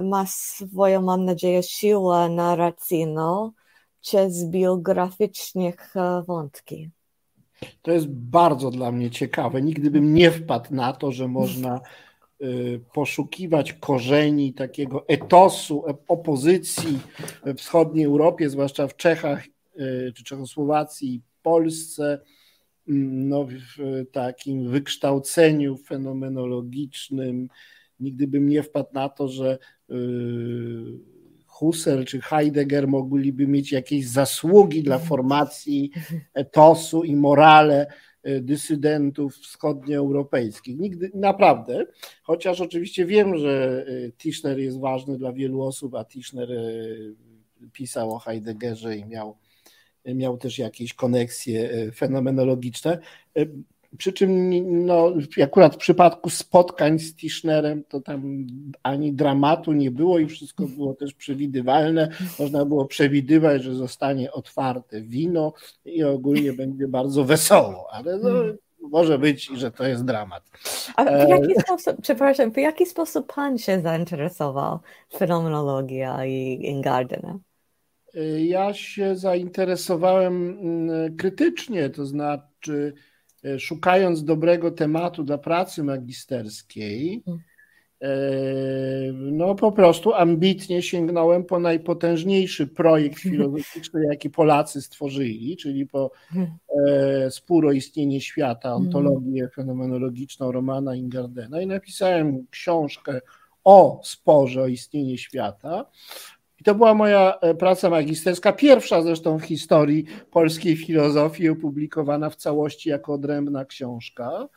ma 0.02 0.26
swoją, 0.26 1.02
mam 1.02 1.24
nadzieję, 1.24 1.62
siłę 1.62 2.28
narracyjną 2.28 3.52
przez 4.00 4.44
biograficznych 4.44 5.94
wątki. 6.26 6.90
To 7.82 7.92
jest 7.92 8.08
bardzo 8.08 8.70
dla 8.70 8.92
mnie 8.92 9.10
ciekawe. 9.10 9.62
Nigdy 9.62 9.90
bym 9.90 10.14
nie 10.14 10.30
wpadł 10.30 10.74
na 10.74 10.92
to, 10.92 11.12
że 11.12 11.28
można 11.28 11.74
e, 11.74 11.80
poszukiwać 12.94 13.72
korzeni 13.72 14.54
takiego 14.54 15.08
etosu 15.08 15.84
e, 15.88 15.94
opozycji 16.08 16.98
we 17.44 17.54
wschodniej 17.54 18.04
Europie, 18.04 18.50
zwłaszcza 18.50 18.88
w 18.88 18.96
Czechach 18.96 19.44
czy 20.14 20.24
Czechosłowacji, 20.24 21.22
Polsce, 21.42 22.20
mm, 22.88 23.28
no, 23.28 23.44
w 23.44 24.04
takim 24.12 24.68
wykształceniu 24.68 25.76
fenomenologicznym, 25.76 27.48
nigdy 28.04 28.26
bym 28.26 28.48
nie 28.48 28.62
wpadł 28.62 28.88
na 28.92 29.08
to, 29.08 29.28
że 29.28 29.58
y, 29.90 29.94
Husserl 31.46 32.04
czy 32.04 32.20
Heidegger 32.20 32.88
mogliby 32.88 33.46
mieć 33.46 33.72
jakieś 33.72 34.08
zasługi 34.08 34.82
dla 34.82 34.98
formacji 34.98 35.90
etosu 36.34 37.04
i 37.04 37.16
morale 37.16 37.86
y, 38.26 38.40
dysydentów 38.40 39.34
wschodnioeuropejskich. 39.34 40.78
Nigdy, 40.78 41.10
naprawdę, 41.14 41.86
chociaż 42.22 42.60
oczywiście 42.60 43.06
wiem, 43.06 43.38
że 43.38 43.84
y, 43.88 44.12
Tischner 44.18 44.58
jest 44.58 44.80
ważny 44.80 45.18
dla 45.18 45.32
wielu 45.32 45.62
osób, 45.62 45.94
a 45.94 46.04
Tischner 46.04 46.48
pisał 47.72 48.12
o 48.12 48.18
Heideggerze 48.18 48.96
i 48.96 49.04
miał, 49.04 49.36
miał 50.04 50.36
też 50.36 50.58
jakieś 50.58 50.94
koneksje 50.94 51.90
fenomenologiczne. 51.94 52.98
Przy 53.98 54.12
czym 54.12 54.50
no, 54.86 55.12
akurat 55.42 55.74
w 55.74 55.78
przypadku 55.78 56.30
spotkań 56.30 56.98
z 56.98 57.16
Tischnerem 57.16 57.84
to 57.88 58.00
tam 58.00 58.46
ani 58.82 59.12
dramatu 59.12 59.72
nie 59.72 59.90
było 59.90 60.18
i 60.18 60.26
wszystko 60.26 60.64
było 60.64 60.94
też 60.94 61.14
przewidywalne. 61.14 62.08
Można 62.38 62.64
było 62.64 62.84
przewidywać, 62.84 63.62
że 63.62 63.74
zostanie 63.74 64.32
otwarte 64.32 65.00
wino 65.00 65.52
i 65.84 66.04
ogólnie 66.04 66.52
będzie 66.52 66.88
bardzo 66.88 67.24
wesoło, 67.24 67.86
ale 67.92 68.18
no, 68.18 68.30
może 68.80 69.18
być, 69.18 69.46
że 69.54 69.70
to 69.70 69.86
jest 69.86 70.04
dramat. 70.04 70.42
A 70.96 71.04
w 71.04 71.28
jaki 71.28 71.52
e, 71.56 71.60
sposób, 71.60 71.96
przepraszam, 72.02 72.52
w 72.52 72.56
jaki 72.56 72.86
sposób 72.86 73.32
pan 73.34 73.58
się 73.58 73.80
zainteresował 73.80 74.78
fenomenologią 75.16 76.24
i 76.24 76.58
Ingardenem? 76.62 77.38
Ja 78.38 78.74
się 78.74 79.16
zainteresowałem 79.16 80.58
mm, 80.60 81.16
krytycznie, 81.16 81.90
to 81.90 82.06
znaczy 82.06 82.94
szukając 83.58 84.24
dobrego 84.24 84.70
tematu 84.70 85.24
dla 85.24 85.38
pracy 85.38 85.82
magisterskiej, 85.82 87.22
mm. 87.26 87.40
e, 88.00 88.08
no 89.12 89.54
po 89.54 89.72
prostu 89.72 90.14
ambitnie 90.14 90.82
sięgnąłem 90.82 91.44
po 91.44 91.60
najpotężniejszy 91.60 92.66
projekt 92.66 93.18
filozoficzny, 93.18 94.02
jaki 94.10 94.30
Polacy 94.30 94.82
stworzyli, 94.82 95.56
czyli 95.56 95.86
po 95.86 96.10
mm. 96.34 96.46
e, 96.86 97.30
spór 97.30 97.66
o 97.66 97.72
istnienie 97.72 98.20
świata, 98.20 98.74
ontologię 98.74 99.48
fenomenologiczną 99.54 100.52
Romana 100.52 100.94
Ingardena 100.94 101.60
i 101.60 101.66
napisałem 101.66 102.46
książkę 102.50 103.20
o 103.64 104.00
sporze 104.04 104.62
o 104.62 104.66
istnienie 104.66 105.18
świata. 105.18 105.86
I 106.64 106.66
to 106.66 106.74
była 106.74 106.94
moja 106.94 107.38
e, 107.40 107.54
praca 107.54 107.90
magisterska, 107.90 108.52
pierwsza 108.52 109.02
zresztą 109.02 109.38
w 109.38 109.42
historii 109.42 110.04
polskiej 110.30 110.76
filozofii, 110.76 111.48
opublikowana 111.48 112.30
w 112.30 112.36
całości 112.36 112.88
jako 112.88 113.12
odrębna 113.12 113.64
książka, 113.64 114.48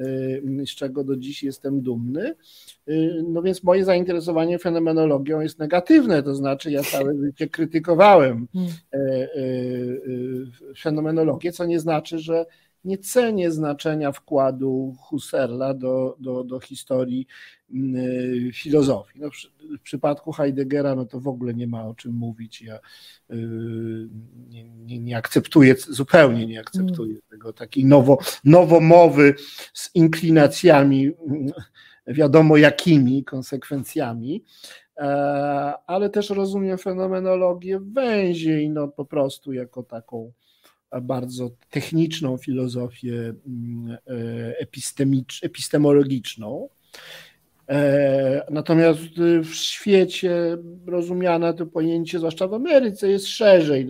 e, 0.00 0.66
z 0.66 0.70
czego 0.70 1.04
do 1.04 1.16
dziś 1.16 1.42
jestem 1.42 1.80
dumny. 1.80 2.34
E, 2.88 2.92
no 3.28 3.42
więc 3.42 3.62
moje 3.62 3.84
zainteresowanie 3.84 4.58
fenomenologią 4.58 5.40
jest 5.40 5.58
negatywne, 5.58 6.22
to 6.22 6.34
znaczy 6.34 6.70
ja 6.70 6.82
całe 6.82 7.14
życie 7.24 7.48
krytykowałem 7.48 8.48
hmm. 8.52 8.70
fenomenologię, 10.78 11.52
co 11.52 11.64
nie 11.64 11.80
znaczy, 11.80 12.18
że 12.18 12.46
nie 12.84 12.98
cenię 12.98 13.50
znaczenia 13.50 14.12
wkładu 14.12 14.94
Husserla 14.98 15.74
do, 15.74 16.16
do, 16.20 16.44
do 16.44 16.60
historii 16.60 17.26
mm, 17.74 18.52
filozofii. 18.52 19.20
No, 19.20 19.30
w 19.78 19.82
przypadku 19.82 20.32
Heideggera 20.32 20.94
no 20.94 21.04
to 21.04 21.20
w 21.20 21.28
ogóle 21.28 21.54
nie 21.54 21.66
ma 21.66 21.86
o 21.86 21.94
czym 21.94 22.12
mówić. 22.12 22.62
Ja 22.62 22.76
y, 22.76 22.78
nie, 24.48 24.64
nie, 24.64 24.98
nie 24.98 25.16
akceptuję, 25.16 25.74
zupełnie 25.88 26.46
nie 26.46 26.60
akceptuję 26.60 27.10
mm. 27.10 27.22
tego 27.30 27.52
takiej 27.52 27.84
nowo, 27.84 28.18
nowomowy 28.44 29.34
z 29.72 29.90
inklinacjami 29.94 31.10
mm, 31.28 31.52
wiadomo 32.06 32.56
jakimi 32.56 33.24
konsekwencjami, 33.24 34.44
e, 34.96 35.04
ale 35.86 36.10
też 36.10 36.30
rozumiem 36.30 36.78
fenomenologię 36.78 37.80
węziej, 37.80 38.70
no 38.70 38.88
po 38.88 39.04
prostu 39.04 39.52
jako 39.52 39.82
taką 39.82 40.32
bardzo 41.00 41.50
techniczną 41.70 42.36
filozofię 42.36 43.34
mm, 43.46 43.90
e, 43.90 44.54
epistemologiczną. 45.42 46.68
E, 47.68 48.46
natomiast 48.50 49.00
w 49.42 49.54
świecie 49.54 50.56
rozumiane 50.86 51.54
to 51.54 51.66
pojęcie, 51.66 52.18
zwłaszcza 52.18 52.48
w 52.48 52.54
Ameryce, 52.54 53.08
jest 53.08 53.26
szerzej. 53.26 53.88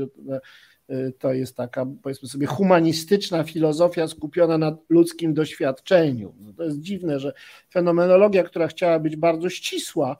To 1.18 1.32
jest 1.32 1.56
taka, 1.56 1.86
powiedzmy 2.02 2.28
sobie, 2.28 2.46
humanistyczna 2.46 3.44
filozofia 3.44 4.08
skupiona 4.08 4.58
na 4.58 4.76
ludzkim 4.88 5.34
doświadczeniu. 5.34 6.34
No 6.40 6.52
to 6.52 6.64
jest 6.64 6.80
dziwne, 6.80 7.20
że 7.20 7.32
fenomenologia, 7.72 8.42
która 8.42 8.66
chciała 8.66 8.98
być 8.98 9.16
bardzo 9.16 9.50
ścisła, 9.50 10.16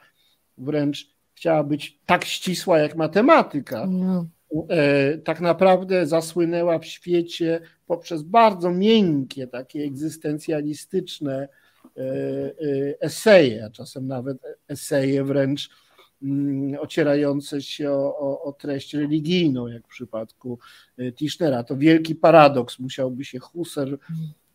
wręcz 0.59 1.15
chciała 1.35 1.65
być 1.65 1.99
tak 2.07 2.25
ścisła 2.25 2.79
jak 2.79 2.97
matematyka, 2.97 3.87
no. 3.87 4.27
E, 4.69 5.19
tak 5.19 5.41
naprawdę 5.41 6.07
zasłynęła 6.07 6.79
w 6.79 6.85
świecie 6.87 7.61
poprzez 7.87 8.23
bardzo 8.23 8.71
miękkie, 8.71 9.47
takie 9.47 9.81
egzystencjalistyczne 9.81 11.49
e, 11.97 12.01
e, 12.01 12.55
eseje, 13.01 13.65
a 13.65 13.71
czasem 13.71 14.07
nawet 14.07 14.39
eseje 14.69 15.25
wręcz 15.25 15.71
mm, 16.23 16.81
ocierające 16.81 17.63
się 17.63 17.91
o, 17.91 18.19
o, 18.19 18.43
o, 18.43 18.53
treść 18.53 18.95
religijną, 18.95 19.67
jak 19.67 19.85
w 19.85 19.91
przypadku 19.91 20.59
Tischnera. 21.17 21.65
To 21.65 21.77
wielki 21.77 22.15
paradoks. 22.15 22.79
Musiałby 22.79 23.25
się 23.25 23.39
Husserl 23.39 23.95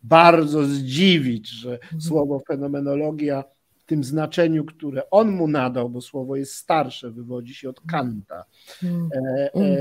bardzo 0.02 0.64
zdziwić, 0.64 1.48
że 1.48 1.72
mhm. 1.72 2.00
słowo 2.00 2.40
fenomenologia 2.48 3.44
tym 3.90 4.04
znaczeniu, 4.04 4.64
które 4.64 5.10
on 5.10 5.30
mu 5.30 5.48
nadał, 5.48 5.90
bo 5.90 6.00
słowo 6.00 6.36
jest 6.36 6.54
starsze, 6.54 7.10
wywodzi 7.10 7.54
się 7.54 7.68
od 7.68 7.80
Kanta, 7.80 8.44
mm. 8.82 9.08
e, 9.14 9.50
e, 9.54 9.80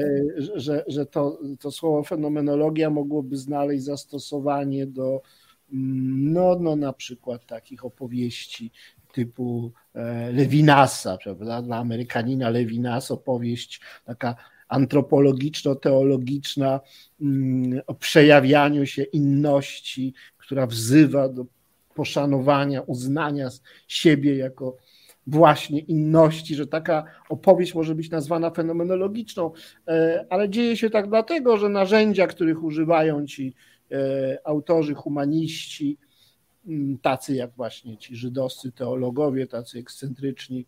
że, 0.56 0.84
że 0.88 1.06
to, 1.06 1.40
to 1.60 1.72
słowo 1.72 2.04
fenomenologia 2.04 2.90
mogłoby 2.90 3.38
znaleźć 3.38 3.84
zastosowanie 3.84 4.88
do 4.88 5.22
mm, 5.74 6.34
no, 6.34 6.58
no 6.60 6.76
na 6.76 6.94
przykład 6.94 7.46
takich 7.46 7.86
opowieści 7.86 8.72
typu 9.14 9.72
e, 9.94 10.32
Levinasa, 10.32 11.18
prawda? 11.18 11.62
Dla 11.62 11.78
Amerykanina 11.78 12.50
Levinas 12.50 13.12
opowieść 13.12 13.82
taka 14.06 14.36
antropologiczno-teologiczna 14.70 16.80
mm, 17.22 17.82
o 17.88 17.94
przejawianiu 17.94 18.86
się 18.86 19.04
inności, 19.04 20.14
która 20.38 20.68
wzywa 20.68 21.30
do 21.30 21.46
poszanowania, 21.96 22.82
uznania 22.82 23.50
siebie 23.88 24.38
jako 24.38 24.78
właśnie 25.28 25.80
inności, 25.80 26.56
że 26.56 26.68
taka 26.68 27.04
opowieść 27.30 27.76
może 27.76 27.96
być 27.96 28.10
nazwana 28.10 28.52
fenomenologiczną, 28.52 29.52
e, 29.88 30.26
ale 30.30 30.50
dzieje 30.50 30.78
się 30.78 30.90
tak 30.90 31.10
dlatego, 31.10 31.58
że 31.58 31.70
narzędzia, 31.70 32.28
których 32.28 32.64
używają 32.64 33.26
ci 33.26 33.54
e, 33.92 34.38
autorzy, 34.44 34.94
humaniści, 34.94 35.98
tacy 37.02 37.36
jak 37.36 37.52
właśnie 37.52 37.98
ci 37.98 38.16
żydowscy 38.16 38.72
teologowie, 38.72 39.48
tacy 39.48 39.80
ekscentryczni, 39.80 40.66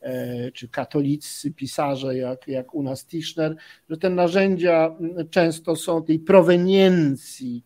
e, 0.00 0.52
czy 0.52 0.68
katolicy 0.68 1.52
pisarze, 1.52 2.16
jak, 2.16 2.48
jak 2.48 2.74
u 2.74 2.82
nas 2.82 3.06
Tischner, 3.06 3.56
że 3.90 3.96
te 3.96 4.10
narzędzia 4.10 4.96
często 5.30 5.76
są 5.76 6.04
tej 6.04 6.18
proweniencji 6.18 7.64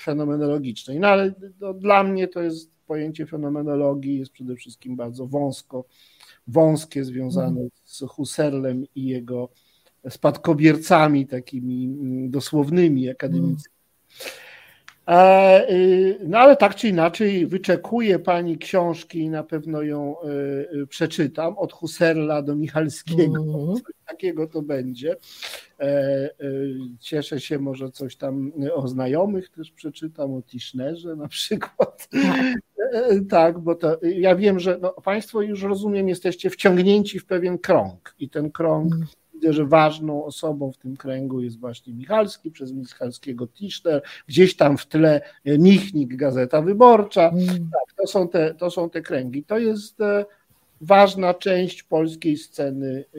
fenomenologicznej. 0.00 1.00
No 1.00 1.08
ale 1.08 1.34
to, 1.60 1.74
dla 1.74 2.02
mnie 2.02 2.28
to 2.28 2.42
jest 2.42 2.70
pojęcie 2.86 3.26
fenomenologii 3.26 4.18
jest 4.18 4.32
przede 4.32 4.56
wszystkim 4.56 4.96
bardzo 4.96 5.26
wąsko, 5.26 5.84
wąskie, 6.46 7.04
związane 7.04 7.48
mhm. 7.48 7.70
z 7.84 8.04
Husserlem 8.08 8.84
i 8.94 9.06
jego 9.06 9.48
spadkobiercami 10.08 11.26
takimi 11.26 11.84
mm, 11.84 12.30
dosłownymi, 12.30 13.10
akademickimi. 13.10 13.76
Y, 15.70 16.18
no 16.28 16.38
ale 16.38 16.56
tak 16.56 16.74
czy 16.74 16.88
inaczej 16.88 17.46
wyczekuję 17.46 18.18
pani 18.18 18.58
książki 18.58 19.18
i 19.18 19.30
na 19.30 19.42
pewno 19.42 19.82
ją 19.82 20.16
y, 20.22 20.28
y, 20.82 20.86
przeczytam. 20.86 21.58
Od 21.58 21.72
Husserla 21.72 22.42
do 22.42 22.56
Michalskiego. 22.56 23.42
Mm. 23.42 23.74
Coś 23.74 23.94
takiego 24.06 24.46
to 24.46 24.62
będzie. 24.62 25.16
E, 25.80 25.84
e, 25.84 26.30
cieszę 27.00 27.40
się, 27.40 27.58
może 27.58 27.90
coś 27.90 28.16
tam 28.16 28.52
o 28.74 28.88
znajomych 28.88 29.48
też 29.48 29.72
przeczytam, 29.72 30.34
o 30.34 30.42
Tischnerze 30.42 31.16
na 31.16 31.28
przykład. 31.28 32.08
Tak, 32.08 32.40
e, 32.92 33.20
tak 33.20 33.58
bo 33.58 33.74
to, 33.74 33.98
ja 34.02 34.36
wiem, 34.36 34.60
że 34.60 34.78
no, 34.82 34.92
Państwo 34.92 35.42
już 35.42 35.62
rozumiem, 35.62 36.08
jesteście 36.08 36.50
wciągnięci 36.50 37.18
w 37.18 37.26
pewien 37.26 37.58
krąg 37.58 38.14
i 38.18 38.30
ten 38.30 38.50
krąg. 38.50 38.94
Mm 38.94 39.06
Widzę, 39.36 39.52
że 39.52 39.66
ważną 39.66 40.24
osobą 40.24 40.72
w 40.72 40.78
tym 40.78 40.96
kręgu 40.96 41.40
jest 41.40 41.60
właśnie 41.60 41.94
Michalski, 41.94 42.50
przez 42.50 42.72
Michalskiego 42.72 43.46
Tischner, 43.46 44.02
gdzieś 44.28 44.56
tam 44.56 44.78
w 44.78 44.86
tle 44.86 45.20
Michnik, 45.44 46.16
Gazeta 46.16 46.62
Wyborcza. 46.62 47.28
Mm. 47.28 47.46
Tak, 47.46 47.94
to, 47.96 48.06
są 48.06 48.28
te, 48.28 48.54
to 48.54 48.70
są 48.70 48.90
te 48.90 49.02
kręgi. 49.02 49.44
To 49.44 49.58
jest 49.58 50.00
e, 50.00 50.24
ważna 50.80 51.34
część 51.34 51.82
polskiej 51.82 52.36
sceny 52.36 53.04
e, 53.14 53.18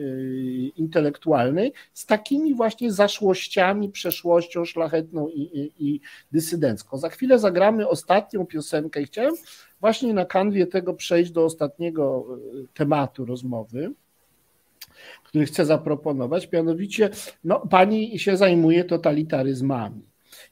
intelektualnej 0.76 1.72
z 1.92 2.06
takimi 2.06 2.54
właśnie 2.54 2.92
zaszłościami, 2.92 3.88
przeszłością 3.88 4.64
szlachetną 4.64 5.28
i, 5.28 5.40
i, 5.40 5.72
i 5.88 6.00
dysydencką. 6.32 6.98
Za 6.98 7.08
chwilę 7.08 7.38
zagramy 7.38 7.88
ostatnią 7.88 8.46
piosenkę 8.46 9.02
i 9.02 9.04
chciałem 9.04 9.34
właśnie 9.80 10.14
na 10.14 10.24
kanwie 10.24 10.66
tego 10.66 10.94
przejść 10.94 11.30
do 11.30 11.44
ostatniego 11.44 12.26
e, 12.64 12.66
tematu 12.74 13.24
rozmowy 13.24 13.92
który 15.24 15.46
chcę 15.46 15.66
zaproponować, 15.66 16.52
mianowicie 16.52 17.10
no, 17.44 17.60
pani 17.60 18.18
się 18.18 18.36
zajmuje 18.36 18.84
totalitaryzmami 18.84 20.02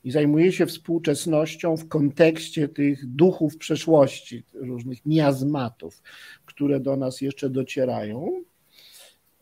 i 0.05 0.11
zajmuje 0.11 0.53
się 0.53 0.67
współczesnością 0.67 1.77
w 1.77 1.89
kontekście 1.89 2.69
tych 2.69 3.07
duchów 3.07 3.57
przeszłości, 3.57 4.45
różnych 4.55 5.07
miazmatów, 5.07 6.03
które 6.45 6.81
do 6.81 6.97
nas 6.97 7.21
jeszcze 7.21 7.51
docierają. 7.51 8.43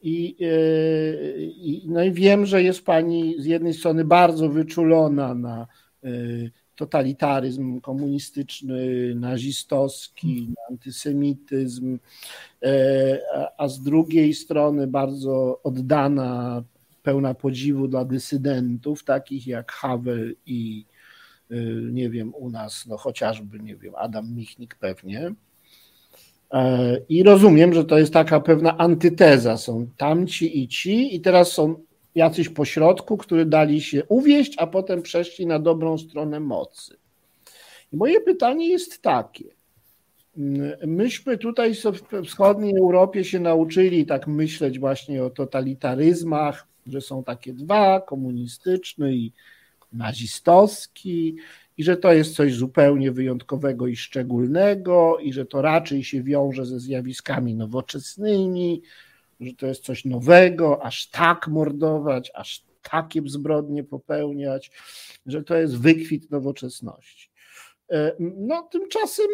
I, 0.02 0.36
e, 0.40 1.40
i, 1.40 1.82
no 1.86 2.04
i 2.04 2.12
wiem, 2.12 2.46
że 2.46 2.62
jest 2.62 2.84
Pani 2.84 3.34
z 3.38 3.46
jednej 3.46 3.74
strony 3.74 4.04
bardzo 4.04 4.48
wyczulona 4.48 5.34
na 5.34 5.66
e, 6.04 6.08
totalitaryzm 6.76 7.80
komunistyczny, 7.80 9.14
nazistowski, 9.14 10.54
antysemityzm, 10.70 11.98
e, 12.62 13.20
a 13.58 13.68
z 13.68 13.82
drugiej 13.82 14.34
strony 14.34 14.86
bardzo 14.86 15.60
oddana, 15.62 16.62
pełna 17.02 17.34
podziwu 17.34 17.88
dla 17.88 18.04
dysydentów, 18.04 19.04
takich 19.04 19.46
jak 19.46 19.72
Havel 19.72 20.34
i 20.46 20.84
e, 21.50 21.56
nie 21.92 22.10
wiem, 22.10 22.34
u 22.34 22.50
nas, 22.50 22.86
no 22.86 22.96
chociażby, 22.96 23.60
nie 23.60 23.76
wiem, 23.76 23.92
Adam 23.96 24.34
Michnik 24.34 24.74
pewnie. 24.74 25.34
E, 26.52 26.96
I 27.08 27.22
rozumiem, 27.22 27.74
że 27.74 27.84
to 27.84 27.98
jest 27.98 28.12
taka 28.12 28.40
pewna 28.40 28.78
antyteza. 28.78 29.56
Są 29.56 29.86
tamci 29.96 30.62
i 30.62 30.68
ci, 30.68 31.16
i 31.16 31.20
teraz 31.20 31.52
są 31.52 31.76
jacyś 32.14 32.48
pośrodku, 32.48 33.16
który 33.16 33.46
dali 33.46 33.80
się 33.80 34.04
uwieść, 34.04 34.54
a 34.58 34.66
potem 34.66 35.02
przeszli 35.02 35.46
na 35.46 35.58
dobrą 35.58 35.98
stronę 35.98 36.40
mocy. 36.40 36.96
I 37.92 37.96
moje 37.96 38.20
pytanie 38.20 38.68
jest 38.68 39.02
takie. 39.02 39.44
Myśmy 40.86 41.38
tutaj 41.38 41.74
w 41.74 42.26
wschodniej 42.26 42.76
Europie 42.76 43.24
się 43.24 43.40
nauczyli 43.40 44.06
tak 44.06 44.26
myśleć 44.26 44.78
właśnie 44.78 45.24
o 45.24 45.30
totalitaryzmach, 45.30 46.66
że 46.86 47.00
są 47.00 47.24
takie 47.24 47.52
dwa, 47.52 48.00
komunistyczny 48.00 49.14
i 49.14 49.32
nazistowski, 49.92 51.36
i 51.78 51.84
że 51.84 51.96
to 51.96 52.12
jest 52.12 52.34
coś 52.34 52.54
zupełnie 52.54 53.12
wyjątkowego 53.12 53.86
i 53.86 53.96
szczególnego, 53.96 55.18
i 55.18 55.32
że 55.32 55.46
to 55.46 55.62
raczej 55.62 56.04
się 56.04 56.22
wiąże 56.22 56.66
ze 56.66 56.80
zjawiskami 56.80 57.54
nowoczesnymi, 57.54 58.82
że 59.40 59.52
to 59.52 59.66
jest 59.66 59.84
coś 59.84 60.04
nowego, 60.04 60.82
aż 60.82 61.10
tak 61.10 61.48
mordować, 61.48 62.30
aż 62.34 62.64
takie 62.90 63.22
zbrodnie 63.26 63.84
popełniać, 63.84 64.70
że 65.26 65.42
to 65.42 65.56
jest 65.56 65.78
wykwit 65.78 66.30
nowoczesności. 66.30 67.30
E, 67.90 68.12
no, 68.20 68.62
tymczasem 68.62 69.26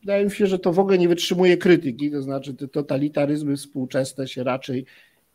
wydaje 0.00 0.24
mi 0.24 0.30
się, 0.30 0.46
że 0.46 0.58
to 0.58 0.72
w 0.72 0.78
ogóle 0.78 0.98
nie 0.98 1.08
wytrzymuje 1.08 1.56
krytyki, 1.56 2.10
to 2.10 2.22
znaczy 2.22 2.54
te 2.54 2.68
totalitaryzmy 2.68 3.56
współczesne 3.56 4.28
się 4.28 4.44
raczej 4.44 4.86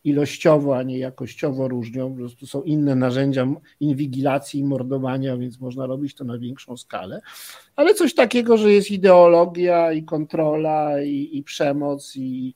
ilościowo, 0.04 0.78
a 0.78 0.84
nie 0.84 0.98
jakościowo 0.98 1.68
różnią. 1.68 2.12
Po 2.12 2.18
prostu 2.18 2.48
są 2.48 2.62
inne 2.62 2.96
narzędzia 2.96 3.48
inwigilacji 3.80 4.60
i 4.60 4.64
mordowania, 4.64 5.38
więc 5.38 5.60
można 5.60 5.86
robić 5.86 6.16
to 6.16 6.24
na 6.24 6.38
większą 6.38 6.78
skalę. 6.78 7.22
Ale 7.76 7.94
coś 7.94 8.14
takiego, 8.14 8.58
że 8.58 8.72
jest 8.72 8.92
ideologia 8.92 9.92
i 9.92 10.04
kontrola 10.04 11.02
i, 11.02 11.30
i 11.38 11.44
przemoc 11.44 12.16
i, 12.16 12.54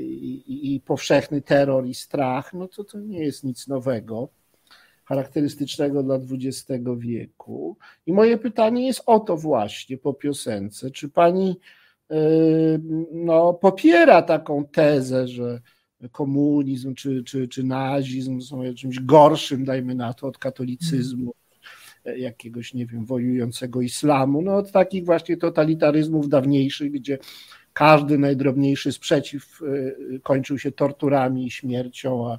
i, 0.00 0.74
i 0.74 0.80
powszechny 0.80 1.42
terror 1.42 1.86
i 1.86 1.94
strach, 1.94 2.52
no 2.52 2.68
to 2.68 2.84
to 2.84 3.00
nie 3.00 3.24
jest 3.24 3.44
nic 3.44 3.68
nowego 3.68 4.28
charakterystycznego 5.04 6.02
dla 6.02 6.14
XX 6.14 6.80
wieku. 6.98 7.76
I 8.06 8.12
moje 8.12 8.38
pytanie 8.38 8.86
jest 8.86 9.02
o 9.06 9.20
to 9.20 9.36
właśnie 9.36 9.98
po 9.98 10.14
piosence. 10.14 10.90
Czy 10.90 11.08
pani 11.08 11.56
Yy, 12.10 12.80
no, 13.12 13.54
popiera 13.54 14.22
taką 14.22 14.64
tezę, 14.64 15.28
że 15.28 15.60
komunizm 16.12 16.94
czy, 16.94 17.22
czy, 17.24 17.48
czy 17.48 17.64
nazizm 17.64 18.40
są 18.40 18.74
czymś 18.74 19.00
gorszym, 19.00 19.64
dajmy 19.64 19.94
na 19.94 20.14
to, 20.14 20.26
od 20.26 20.38
katolicyzmu, 20.38 21.34
jakiegoś, 22.16 22.74
nie 22.74 22.86
wiem, 22.86 23.04
wojującego 23.04 23.82
islamu, 23.82 24.42
no 24.42 24.56
od 24.56 24.72
takich 24.72 25.04
właśnie 25.04 25.36
totalitaryzmów 25.36 26.28
dawniejszych, 26.28 26.92
gdzie 26.92 27.18
każdy 27.80 28.18
najdrobniejszy 28.18 28.92
sprzeciw 28.92 29.60
yy, 29.62 30.20
kończył 30.22 30.58
się 30.58 30.72
torturami 30.72 31.46
i 31.46 31.50
śmiercią, 31.50 32.30
a 32.30 32.38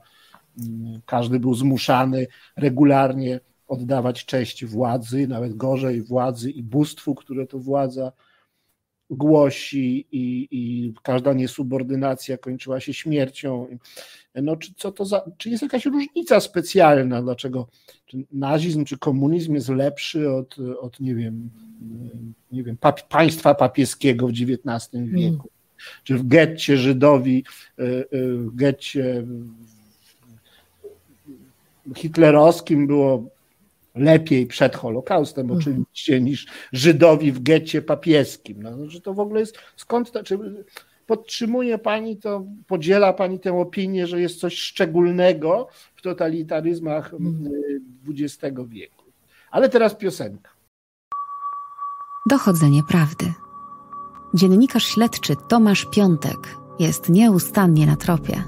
mm, 0.60 1.02
każdy 1.06 1.40
był 1.40 1.54
zmuszany 1.54 2.28
regularnie 2.56 3.40
oddawać 3.68 4.26
cześć 4.26 4.66
władzy, 4.66 5.28
nawet 5.28 5.56
gorzej 5.56 6.02
władzy 6.02 6.52
i 6.52 6.64
bóstwu, 6.64 7.16
które 7.16 7.48
to 7.48 7.60
władza 7.60 8.12
głosi 9.12 10.06
i, 10.12 10.48
i 10.52 10.94
każda 11.04 11.34
niesubordynacja 11.34 12.38
kończyła 12.38 12.80
się 12.80 12.94
śmiercią. 12.94 13.78
No, 14.36 14.56
czy, 14.56 14.74
co 14.78 14.92
to 14.92 15.06
za, 15.06 15.32
czy 15.38 15.50
jest 15.50 15.64
jakaś 15.64 15.86
różnica 15.86 16.40
specjalna, 16.40 17.22
dlaczego 17.22 17.68
czy 18.06 18.18
nazizm 18.32 18.86
czy 18.86 18.98
komunizm 18.98 19.54
jest 19.54 19.70
lepszy 19.70 20.32
od, 20.32 20.56
od 20.80 21.00
nie 21.00 21.16
wiem, 21.16 21.50
nie 22.52 22.64
wiem 22.64 22.78
pap, 22.78 23.08
państwa 23.08 23.56
papieskiego 23.56 24.28
w 24.28 24.32
XIX 24.32 24.90
wieku? 24.94 25.22
Mm. 25.22 25.62
Czy 26.04 26.18
w 26.18 26.28
getcie 26.28 26.78
Żydowi, 26.78 27.44
e, 27.80 27.84
e, 27.84 28.06
w 28.38 28.56
getcie 28.56 29.26
hitlerowskim 31.96 32.88
było 32.88 33.30
lepiej 33.96 34.48
przed 34.48 34.76
Holokaustem 34.76 35.52
mhm. 35.52 35.60
oczywiście 35.60 36.22
niż 36.22 36.48
Żydowi 36.74 37.32
w 37.32 37.44
getcie 37.44 37.82
papieskim. 37.82 38.64
No, 38.64 38.90
że 38.90 39.02
to 39.02 39.14
w 39.14 39.20
ogóle 39.20 39.40
jest, 39.40 39.58
skąd 39.76 40.12
to, 40.12 40.24
czy 40.24 40.40
podtrzymuje 41.06 41.78
Pani 41.78 42.18
to, 42.18 42.46
podziela 42.68 43.14
Pani 43.14 43.40
tę 43.40 43.54
opinię, 43.54 44.08
że 44.08 44.22
jest 44.22 44.40
coś 44.40 44.58
szczególnego 44.58 45.68
w 45.96 46.02
totalitaryzmach 46.02 47.12
XX 48.10 48.44
mhm. 48.44 48.70
wieku. 48.70 49.06
Ale 49.52 49.70
teraz 49.70 49.96
piosenka. 49.96 50.52
Dochodzenie 52.30 52.82
prawdy. 52.90 53.34
Dziennikarz 54.34 54.86
śledczy 54.86 55.34
Tomasz 55.50 55.86
Piątek 55.92 56.56
jest 56.80 57.10
nieustannie 57.10 57.86
na 57.86 57.96
tropie. 57.96 58.44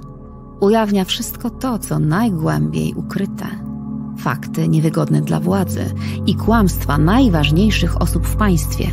Ujawnia 0.59 1.05
wszystko 1.05 1.49
to, 1.49 1.79
co 1.79 1.99
najgłębiej 1.99 2.93
ukryte 2.93 3.72
fakty 4.17 4.67
niewygodne 4.67 5.21
dla 5.21 5.39
władzy 5.39 5.93
i 6.25 6.35
kłamstwa 6.35 6.97
najważniejszych 6.97 8.01
osób 8.01 8.27
w 8.27 8.35
państwie. 8.35 8.87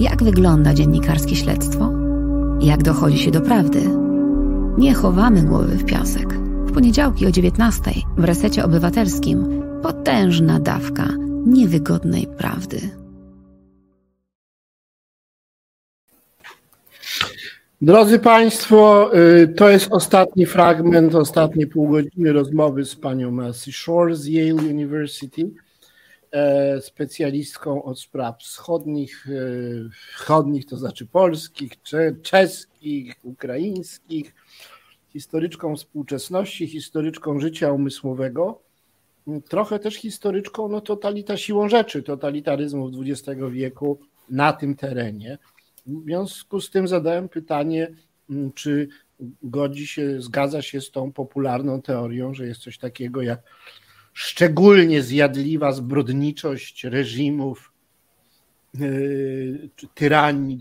Jak 0.00 0.24
wygląda 0.24 0.74
dziennikarskie 0.74 1.36
śledztwo? 1.36 1.92
Jak 2.60 2.82
dochodzi 2.82 3.18
się 3.18 3.30
do 3.30 3.40
prawdy? 3.40 3.90
Nie 4.78 4.94
chowamy 4.94 5.42
głowy 5.42 5.76
w 5.76 5.84
piasek. 5.84 6.34
W 6.66 6.72
poniedziałki 6.72 7.26
o 7.26 7.30
19 7.30 7.90
w 8.16 8.24
resecie 8.24 8.64
obywatelskim 8.64 9.62
potężna 9.82 10.60
dawka 10.60 11.08
niewygodnej 11.46 12.26
prawdy. 12.26 13.03
Drodzy 17.82 18.18
Państwo, 18.18 19.10
y, 19.18 19.48
to 19.48 19.68
jest 19.68 19.92
ostatni 19.92 20.46
fragment, 20.46 21.14
ostatnie 21.14 21.66
pół 21.66 21.88
godziny 21.88 22.32
rozmowy 22.32 22.84
z 22.84 22.96
panią 22.96 23.30
Mercy 23.30 23.72
Shore 23.72 24.16
z 24.16 24.26
Yale 24.26 24.62
University, 24.70 25.50
e, 26.30 26.80
specjalistką 26.80 27.82
od 27.82 28.00
spraw 28.00 28.38
wschodnich, 28.40 29.26
e, 29.28 30.14
wschodnich 30.16 30.66
to 30.66 30.76
znaczy 30.76 31.06
polskich, 31.06 31.72
czeskich, 32.22 33.14
ukraińskich, 33.22 34.34
historyczką 35.08 35.76
współczesności, 35.76 36.66
historyczką 36.66 37.40
życia 37.40 37.72
umysłowego, 37.72 38.60
trochę 39.48 39.78
też 39.78 39.94
historyczką 39.94 40.68
no, 40.68 40.80
totalita 40.80 41.36
siłą 41.36 41.68
rzeczy 41.68 42.02
totalitaryzmu 42.02 42.90
XX 43.00 43.40
wieku 43.50 43.98
na 44.30 44.52
tym 44.52 44.76
terenie. 44.76 45.38
W 45.86 46.04
związku 46.04 46.60
z 46.60 46.70
tym 46.70 46.88
zadałem 46.88 47.28
pytanie, 47.28 47.94
mm, 48.30 48.52
czy 48.52 48.88
godzi 49.42 49.86
się, 49.86 50.22
zgadza 50.22 50.62
się 50.62 50.80
z 50.80 50.90
tą 50.90 51.12
popularną 51.12 51.82
teorią, 51.82 52.34
że 52.34 52.46
jest 52.46 52.60
coś 52.60 52.78
takiego 52.78 53.22
jak 53.22 53.40
szczególnie 54.12 55.02
zjadliwa 55.02 55.72
zbrodniczość 55.72 56.84
reżimów 56.84 57.72
yy, 58.74 59.68
tyranii 59.94 60.58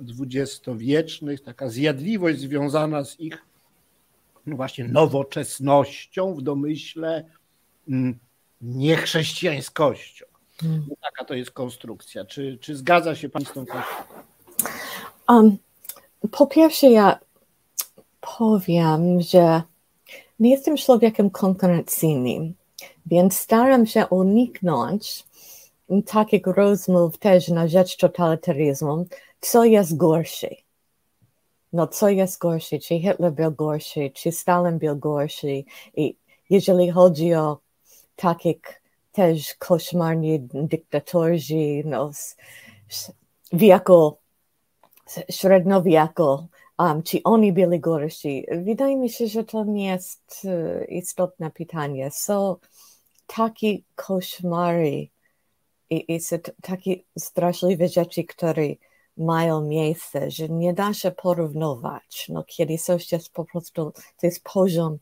dwudziestowiecznych, 0.00 1.40
taka 1.40 1.68
zjadliwość 1.68 2.38
związana 2.38 3.04
z 3.04 3.20
ich 3.20 3.52
no 4.46 4.56
właśnie 4.56 4.88
nowoczesnością 4.88 6.34
w 6.34 6.42
domyśle, 6.42 7.24
mm, 7.88 8.18
niechrześcijańskością. 8.60 10.31
Hmm. 10.62 10.86
Taka 11.02 11.24
to 11.24 11.34
jest 11.34 11.50
konstrukcja. 11.50 12.24
Czy, 12.24 12.58
czy 12.60 12.76
zgadza 12.76 13.14
się 13.14 13.28
Pani 13.28 13.44
z 13.44 13.52
tą 13.52 13.66
konstrukcją? 13.66 14.22
Um, 15.28 15.58
po 16.30 16.46
pierwsze, 16.46 16.90
ja 16.90 17.18
powiem, 18.38 19.20
że 19.20 19.62
nie 20.40 20.50
jestem 20.50 20.76
człowiekiem 20.76 21.30
konkurencyjnym, 21.30 22.54
więc 23.06 23.38
staram 23.38 23.86
się 23.86 24.06
uniknąć 24.06 25.24
takich 26.06 26.46
rozmów 26.46 27.18
też 27.18 27.48
na 27.48 27.68
rzecz 27.68 27.96
totalitaryzmu, 27.96 29.06
co 29.40 29.64
jest 29.64 29.96
gorsze. 29.96 30.48
No, 31.72 31.86
co 31.86 32.08
jest 32.08 32.38
gorsze? 32.38 32.78
Czy 32.78 32.98
Hitler 32.98 33.32
był 33.32 33.52
gorszy, 33.52 34.10
czy 34.14 34.32
Stalin 34.32 34.78
był 34.78 34.96
gorszy? 34.96 35.64
I 35.96 36.16
jeżeli 36.50 36.90
chodzi 36.90 37.34
o 37.34 37.58
takich 38.16 38.81
też 39.12 39.54
koszmarni 39.54 40.40
dyktatorzy 40.40 41.82
no, 41.84 42.10
wieku 43.52 44.16
średniowieczu, 45.30 46.48
um, 46.78 47.02
czy 47.02 47.22
oni 47.24 47.52
byli 47.52 47.80
gorsi? 47.80 48.46
Wydaje 48.64 48.96
mi 48.96 49.10
się, 49.10 49.26
że 49.26 49.44
to 49.44 49.64
nie 49.64 49.86
jest 49.86 50.42
uh, 50.44 50.88
istotne 50.88 51.50
pytanie. 51.50 52.10
Są 52.10 52.56
takie 53.26 53.78
koszmary 53.94 55.08
i, 55.90 56.14
i 56.14 56.20
są 56.20 56.36
takie 56.62 56.96
straszliwe 57.18 57.88
rzeczy, 57.88 58.24
które 58.24 58.66
mają 59.16 59.60
miejsce, 59.60 60.30
że 60.30 60.48
nie 60.48 60.74
da 60.74 60.94
się 60.94 61.10
porównywać. 61.10 62.26
No, 62.28 62.44
kiedy 62.44 62.78
coś 62.78 63.12
jest 63.12 63.32
po 63.32 63.44
prostu, 63.44 63.92
to 64.20 64.26
jest 64.26 64.44
poziom 64.44 64.98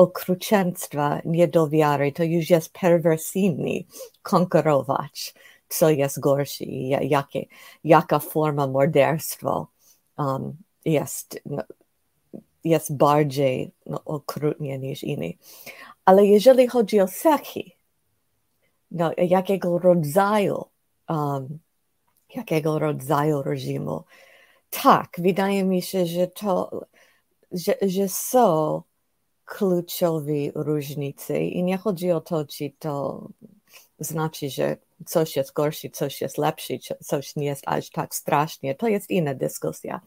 okrucieństwa, 0.00 1.20
niedowiary, 1.24 2.12
to 2.12 2.24
już 2.24 2.50
jest 2.50 2.72
perwersyjny 2.72 3.84
konkurować, 4.22 5.34
co 5.68 5.90
jest 5.90 6.20
gorsze, 6.20 6.64
jakie, 6.64 7.46
jaka 7.84 8.18
forma 8.18 8.66
morderstwa 8.66 9.66
um, 10.18 10.56
jest, 10.84 11.40
no, 11.46 11.62
jest 12.64 12.96
bardziej 12.96 13.70
no, 13.86 14.00
okrutnie 14.04 14.78
niż 14.78 15.04
inny. 15.04 15.32
Ale 16.04 16.26
jeżeli 16.26 16.68
chodzi 16.68 17.00
o 17.00 17.08
cechy, 17.08 17.62
no, 18.90 19.10
jakiego 19.18 19.78
rodzaju, 19.78 20.64
um, 21.08 21.58
jakiego 22.34 22.78
rodzaju 22.78 23.42
reżimu, 23.42 24.04
tak, 24.70 25.08
wydaje 25.18 25.64
mi 25.64 25.82
się, 25.82 26.06
że 26.06 26.26
to, 26.26 26.86
że, 27.52 27.74
że 27.82 28.08
są 28.08 28.82
kluczowe 29.50 30.50
różnice 30.54 31.40
i 31.40 31.62
nie 31.62 31.78
chodzi 31.78 32.12
o 32.12 32.20
to, 32.20 32.44
czy 32.44 32.72
to 32.78 33.22
znaczy, 33.98 34.50
że 34.50 34.76
coś 35.06 35.36
jest 35.36 35.52
gorsze, 35.52 35.90
coś 35.90 36.20
jest 36.20 36.38
lepsze, 36.38 36.74
coś 37.02 37.36
nie 37.36 37.46
jest 37.46 37.62
aż 37.66 37.90
tak 37.90 38.14
strasznie. 38.14 38.74
To 38.74 38.88
jest 38.88 39.10
inna 39.10 39.34
dyskusja. 39.34 40.00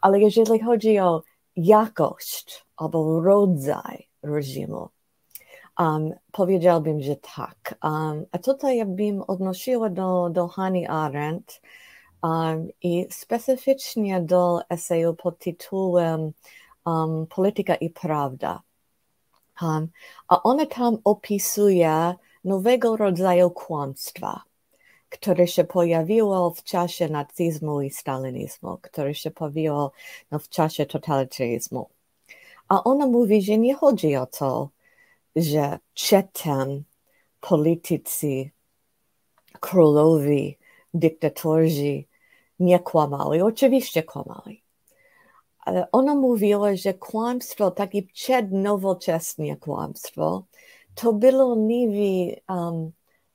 Ale 0.00 0.20
jeżeli 0.20 0.60
chodzi 0.60 0.98
o 0.98 1.22
jakość 1.56 2.64
albo 2.76 3.20
rodzaj 3.20 4.08
reżimu, 4.22 4.88
um, 5.78 6.12
powiedziałbym, 6.32 7.02
że 7.02 7.16
tak. 7.36 7.74
Um, 7.84 8.26
a 8.32 8.38
tutaj 8.38 8.76
ja 8.76 8.86
bym 8.86 9.22
odnosiła 9.22 9.90
do, 9.90 10.30
do 10.30 10.48
Hani 10.48 10.86
Arendt 10.86 11.60
um, 12.22 12.68
i 12.82 13.06
specyficznie 13.10 14.20
do 14.20 14.60
eseju 14.68 15.14
pod 15.14 15.38
tytułem 15.38 16.32
um, 16.86 17.26
Polityka 17.26 17.74
i 17.74 17.90
Prawda. 17.90 18.62
A 20.28 20.42
ona 20.42 20.66
tam 20.66 20.98
opisuje 21.04 22.14
nowego 22.44 22.96
rodzaju 22.96 23.50
kłamstwa, 23.50 24.42
które 25.08 25.46
się 25.46 25.64
pojawiło 25.64 26.50
w 26.50 26.62
czasie 26.62 27.08
nazizmu 27.08 27.82
i 27.82 27.90
stalinizmu, 27.90 28.78
które 28.82 29.14
się 29.14 29.30
pojawiło 29.30 29.92
no, 30.30 30.38
w 30.38 30.48
czasie 30.48 30.86
totalitaryzmu. 30.86 31.88
A 32.68 32.84
ona 32.84 33.06
mówi, 33.06 33.42
że 33.42 33.58
nie 33.58 33.74
chodzi 33.74 34.16
o 34.16 34.26
to, 34.26 34.68
że 35.36 35.78
przedtem 35.94 36.84
politycy, 37.40 38.50
królowi, 39.60 40.58
dyktatorzy 40.94 42.04
nie 42.60 42.78
kłamali. 42.78 43.42
Oczywiście 43.42 44.02
kłamali. 44.02 44.61
Ona 45.92 46.14
mówiła, 46.14 46.76
że 46.76 46.94
kłamstwo, 46.94 47.70
takie 47.70 48.02
przednowoczesne 48.02 49.56
kłamstwo, 49.56 50.44
to 50.94 51.12
było 51.12 51.56
niby 51.56 52.40
um, 52.48 52.92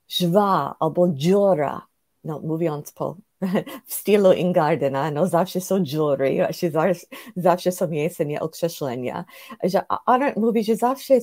żwa 0.07 0.75
albo 0.79 1.07
dziura, 1.09 1.87
no, 2.23 2.39
mówiąc 2.39 2.91
po 2.91 3.15
w 3.87 3.93
stylu 3.93 4.33
Ingardena, 4.33 5.11
no 5.11 5.27
zawsze 5.27 5.61
są 5.61 5.83
dziury, 5.83 6.47
zawsze, 6.71 7.05
zawsze 7.35 7.71
są 7.71 7.87
miejsca 7.87 8.23
nieokreślenia. 8.23 9.25
Że 9.63 9.81
Arendt 10.05 10.37
mówi, 10.37 10.63
że 10.63 10.75
zawsze, 10.75 11.19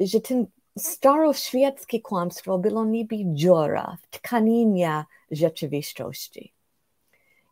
że 0.00 0.20
ten 0.20 0.46
staroświeckie 0.78 2.00
kłamstwo 2.00 2.58
było 2.58 2.84
niby 2.84 3.16
dziura 3.24 3.96
w 4.02 4.06
tkaninie 4.06 5.04
rzeczywistości. 5.30 6.52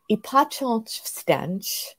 I 0.08 0.18
patrząc 0.18 0.90
wstecz, 0.90 1.96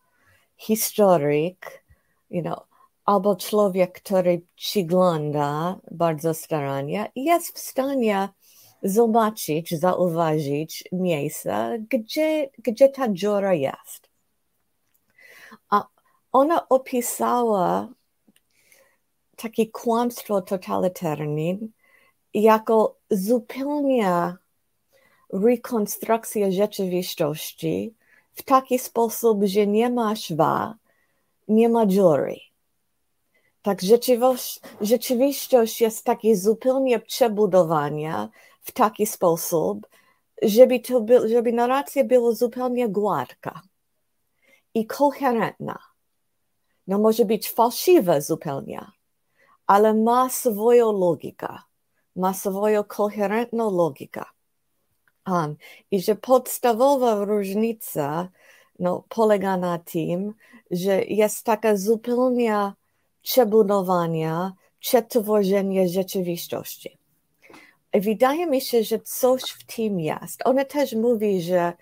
historyk, 0.61 1.83
you 2.29 2.41
know, 2.41 2.59
albo 3.05 3.35
człowiek, 3.35 4.01
który 4.01 4.41
przygląda 4.55 5.79
bardzo 5.91 6.33
starannie, 6.33 7.11
jest 7.15 7.55
w 7.55 7.59
stanie 7.59 8.29
zobaczyć, 8.83 9.79
zauważyć 9.79 10.83
miejsca, 10.91 11.69
gdzie, 11.89 12.49
gdzie 12.57 12.89
ta 12.89 13.09
dziura 13.09 13.53
jest. 13.53 14.09
A 15.69 15.87
ona 16.31 16.69
opisała 16.69 17.87
takie 19.35 19.67
kłamstwo 19.67 20.41
totalitarne 20.41 21.57
jako 22.33 22.95
zupełnie 23.09 24.35
rekonstrukcja 25.33 26.51
rzeczywistości 26.51 27.95
w 28.33 28.43
taki 28.43 28.79
sposób, 28.79 29.43
że 29.43 29.67
nie 29.67 29.89
ma 29.89 30.15
szwa, 30.15 30.75
nie 31.47 31.69
ma 31.69 31.85
dziury. 31.85 32.35
Tak 33.61 33.81
rzeczywistość, 33.81 34.59
rzeczywistość 34.81 35.81
jest 35.81 36.05
takie 36.05 36.35
zupełnie 36.35 36.99
przebudowanie 36.99 38.27
w 38.61 38.71
taki 38.71 39.05
sposób, 39.05 39.87
żeby, 40.41 40.79
to 40.79 41.01
by, 41.01 41.29
żeby 41.29 41.53
narracja 41.53 42.03
była 42.03 42.31
zupełnie 42.31 42.89
gładka 42.89 43.61
i 44.73 44.85
koherentna. 44.85 45.79
No 46.87 46.99
może 46.99 47.25
być 47.25 47.51
fałszywa 47.51 48.21
zupełnie, 48.21 48.85
ale 49.67 49.93
ma 49.93 50.29
swoją 50.29 50.91
logikę, 50.91 51.57
ma 52.15 52.33
swoją 52.33 52.83
koherentną 52.83 53.71
logikę. 53.77 54.23
Um, 55.31 55.55
I 55.91 56.01
że 56.01 56.15
podstawowa 56.15 57.25
różnica 57.25 58.29
no, 58.79 59.03
polega 59.09 59.57
na 59.57 59.79
tym, 59.79 60.33
że 60.71 61.03
jest 61.03 61.45
taka 61.45 61.77
zupełnie 61.77 62.73
przebudowanie, 63.21 64.51
przetworzenie 64.79 65.89
rzeczywistości. 65.89 66.97
Wydaje 67.93 68.47
mi 68.47 68.61
się, 68.61 68.83
że 68.83 68.99
coś 68.99 69.41
w 69.41 69.65
tym 69.75 69.99
jest. 69.99 70.41
Ona 70.45 70.65
też 70.65 70.93
mówi, 70.93 71.41
że, 71.41 71.73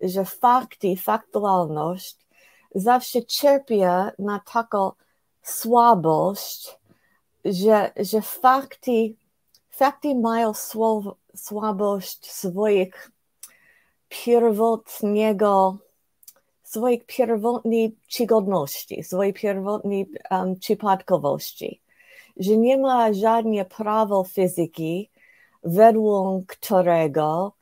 że 0.00 0.24
fakty, 0.24 0.96
faktualność 0.96 2.16
zawsze 2.74 3.24
cierpi 3.24 3.80
na 4.18 4.40
taką 4.52 4.92
słabość, 5.42 6.78
że, 7.44 7.92
że 7.96 8.22
fakty, 8.22 9.14
fakty 9.70 10.14
mają 10.14 10.54
słowo, 10.54 11.16
słabość 11.34 12.30
swoich 12.30 13.10
pierwotnego, 14.08 15.78
swoich 16.62 17.06
pierwotnej 17.06 17.96
przygodności, 18.08 19.02
swojej 19.02 19.32
pierwotnej 19.32 20.10
um, 20.30 20.56
przypadkowości, 20.56 21.80
że 22.36 22.56
nie 22.56 22.78
ma 22.78 23.12
żadnego 23.12 23.64
prawa 23.64 24.24
fizyki, 24.24 25.10
według 25.62 26.46
którego 26.46 27.52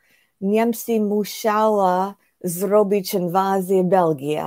Niemcy 0.41 1.01
musiała 1.01 2.15
zrobić 2.41 3.15
inwazję 3.15 3.85
Belgii 3.85 4.39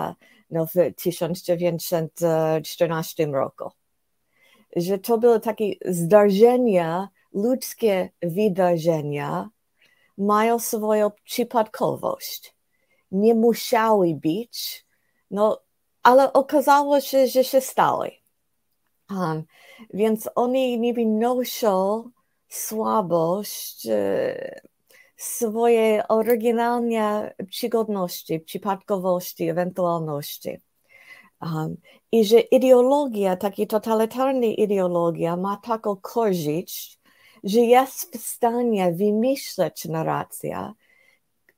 no, 0.52 0.66
w 0.66 0.74
1914 0.96 3.26
roku. 3.26 3.70
Że 4.76 4.98
to 4.98 5.18
było 5.18 5.40
takie 5.40 5.74
zdarzenia, 5.86 7.10
ludzkie 7.34 8.10
wydarzenia, 8.22 9.50
mają 10.18 10.60
swoją 10.60 11.12
przypadkowość. 11.24 12.56
Nie 13.12 13.36
musiały 13.36 14.16
być, 14.16 14.86
no, 15.32 15.62
ale 16.04 16.34
okazało 16.34 17.02
się, 17.02 17.28
że 17.28 17.44
się 17.44 17.62
stały. 17.62 18.12
Um, 19.10 19.44
więc 19.94 20.30
oni 20.36 20.80
niby 20.80 21.06
noszą 21.06 22.10
słabość 22.50 23.88
e, 23.88 24.62
swojej 25.18 26.02
oryginalnej 26.10 27.30
przygodności, 27.50 28.40
przypadkowości, 28.40 29.50
ewentualności. 29.50 30.58
Um, 31.42 31.78
I 32.12 32.26
że 32.26 32.40
ideologia, 32.40 33.36
taka 33.36 33.66
totalitarna 33.66 34.46
ideologia 34.46 35.38
ma 35.38 35.58
taką 35.58 35.96
korzyść, 35.96 37.01
że 37.44 37.60
jest 37.60 38.18
w 38.18 38.28
stanie 38.28 38.92
wymyśleć 38.92 39.86
narrację, 39.86 40.74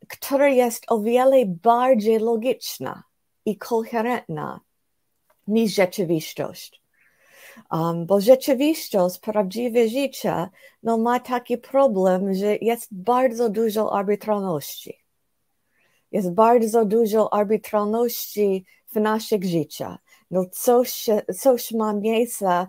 która 0.08 0.48
jest 0.48 0.86
o 0.88 1.00
wiele 1.00 1.46
bardziej 1.46 2.20
logiczna 2.20 3.04
i 3.46 3.58
koherentna 3.58 4.60
niż 5.48 5.74
rzeczywistość. 5.74 6.82
Um, 7.72 8.06
bo 8.06 8.22
rzeczywistość, 8.22 9.20
prawdziwe 9.20 9.90
życie, 9.90 10.50
no 10.84 10.98
ma 10.98 11.20
taki 11.20 11.58
problem, 11.58 12.34
że 12.34 12.56
jest 12.56 12.88
bardzo 12.92 13.50
dużo 13.50 13.94
arbitralności. 13.94 15.04
Jest 16.12 16.32
bardzo 16.32 16.86
dużo 16.86 17.34
arbitralności 17.34 18.66
w 18.92 18.96
naszych 18.96 19.44
życiach. 19.44 19.98
No 20.32 20.46
coś, 20.52 21.06
coś 21.40 21.72
ma 21.72 21.94
miejsce 21.94 22.68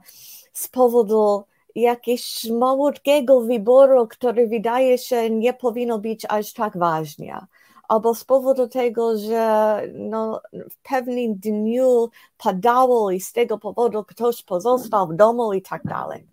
z 0.53 0.69
powodu 0.69 1.45
jakiegoś 1.75 2.45
malutkiego 2.51 3.41
wyboru, 3.41 4.07
który 4.07 4.49
wydaje 4.49 4.99
się 4.99 5.31
nie 5.31 5.55
powinno 5.55 5.99
być 5.99 6.27
aż 6.29 6.53
tak 6.53 6.77
ważne 6.79 7.47
albo 7.89 8.15
z 8.15 8.25
powodu 8.25 8.69
tego, 8.69 9.19
że 9.19 9.83
no, 9.95 10.41
w 10.53 10.77
pewnym 10.83 11.35
dniu 11.35 12.09
padało 12.39 13.11
i 13.11 13.21
z 13.21 13.33
tego 13.33 13.59
powodu 13.59 14.05
ktoś 14.05 14.43
pozostał 14.43 15.09
w 15.09 15.15
domu 15.15 15.53
i 15.53 15.63
tak 15.63 15.85
dalej. 15.85 16.27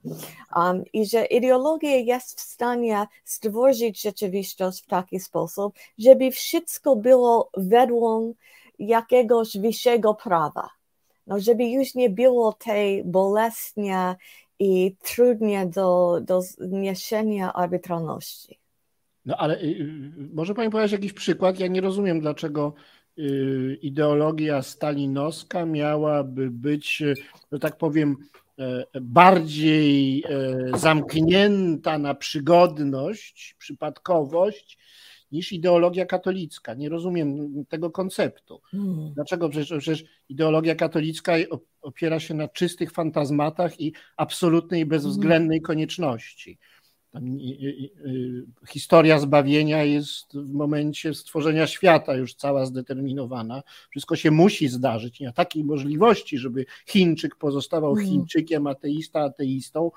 Um, 0.56 0.84
I 0.94 1.06
że 1.06 1.26
ideologia 1.26 1.96
jest 1.96 2.40
w 2.40 2.42
stanie 2.42 3.08
stworzyć 3.26 4.02
rzeczywistość 4.02 4.84
w 4.84 4.88
taki 4.88 5.20
sposób, 5.20 5.74
żeby 5.98 6.32
wszystko 6.32 6.96
było 6.96 7.50
według 7.58 8.38
jakiegoś 8.80 9.58
wyższego 9.58 10.14
prawa. 10.14 10.70
No, 11.28 11.40
żeby 11.40 11.66
już 11.66 11.96
nie 11.96 12.10
było 12.10 12.54
tej 12.54 13.04
bolesnie 13.04 14.16
i 14.62 14.96
trudnie 15.04 15.66
do, 15.66 16.20
do 16.24 16.42
zniesienia 16.42 17.54
arbitralności. 17.54 18.60
No 19.26 19.38
ale 19.38 19.62
y, 19.62 19.66
y, 19.66 20.30
może 20.34 20.56
Pani 20.56 20.70
powiedzieć 20.70 20.92
jakiś 20.92 21.14
przykład? 21.14 21.60
Ja 21.60 21.68
nie 21.68 21.82
rozumiem, 21.82 22.20
dlaczego 22.20 22.74
y, 23.18 23.80
ideologia 23.82 24.62
stalinowska 24.62 25.66
miałaby 25.66 26.50
być, 26.52 27.04
że 27.52 27.60
tak 27.60 27.78
powiem, 27.78 28.18
e, 28.60 28.86
bardziej 29.02 30.24
e, 30.24 30.78
zamknięta 30.78 31.98
na 31.98 32.16
przygodność, 32.16 33.56
przypadkowość 33.60 34.78
niż 35.32 35.52
ideologia 35.52 36.06
katolicka. 36.06 36.74
Nie 36.74 36.90
rozumiem 36.90 37.50
tego 37.70 37.92
konceptu. 37.92 38.62
Hmm. 38.72 39.14
Dlaczego? 39.14 39.50
Przecież, 39.50 39.80
przecież 39.80 40.04
ideologia 40.30 40.76
katolicka 40.76 41.34
opiera 41.82 42.20
się 42.20 42.34
na 42.34 42.48
czystych 42.48 42.92
fantazmatach 42.92 43.82
i 43.82 43.94
absolutnej, 44.18 44.86
bezwzględnej 44.86 45.62
konieczności. 45.62 46.60
historia 48.70 49.20
zbawienia 49.20 49.84
jest 49.84 50.38
w 50.38 50.54
momencie 50.54 51.14
stworzenia 51.14 51.68
świata 51.68 52.16
już 52.16 52.34
cała 52.34 52.66
zdeterminowana. 52.66 53.64
Wszystko 53.90 54.16
się 54.16 54.32
musi 54.32 54.68
zdarzyć. 54.68 55.20
Nie 55.20 55.28
ma 55.28 55.34
takiej 55.34 55.64
możliwości, 55.64 56.38
żeby 56.38 56.66
Chińczyk 56.88 57.36
pozostawał 57.36 57.94
mm. 57.94 58.06
Chińczykiem, 58.06 58.68
ateista 58.68 59.20
ateistą. 59.20 59.92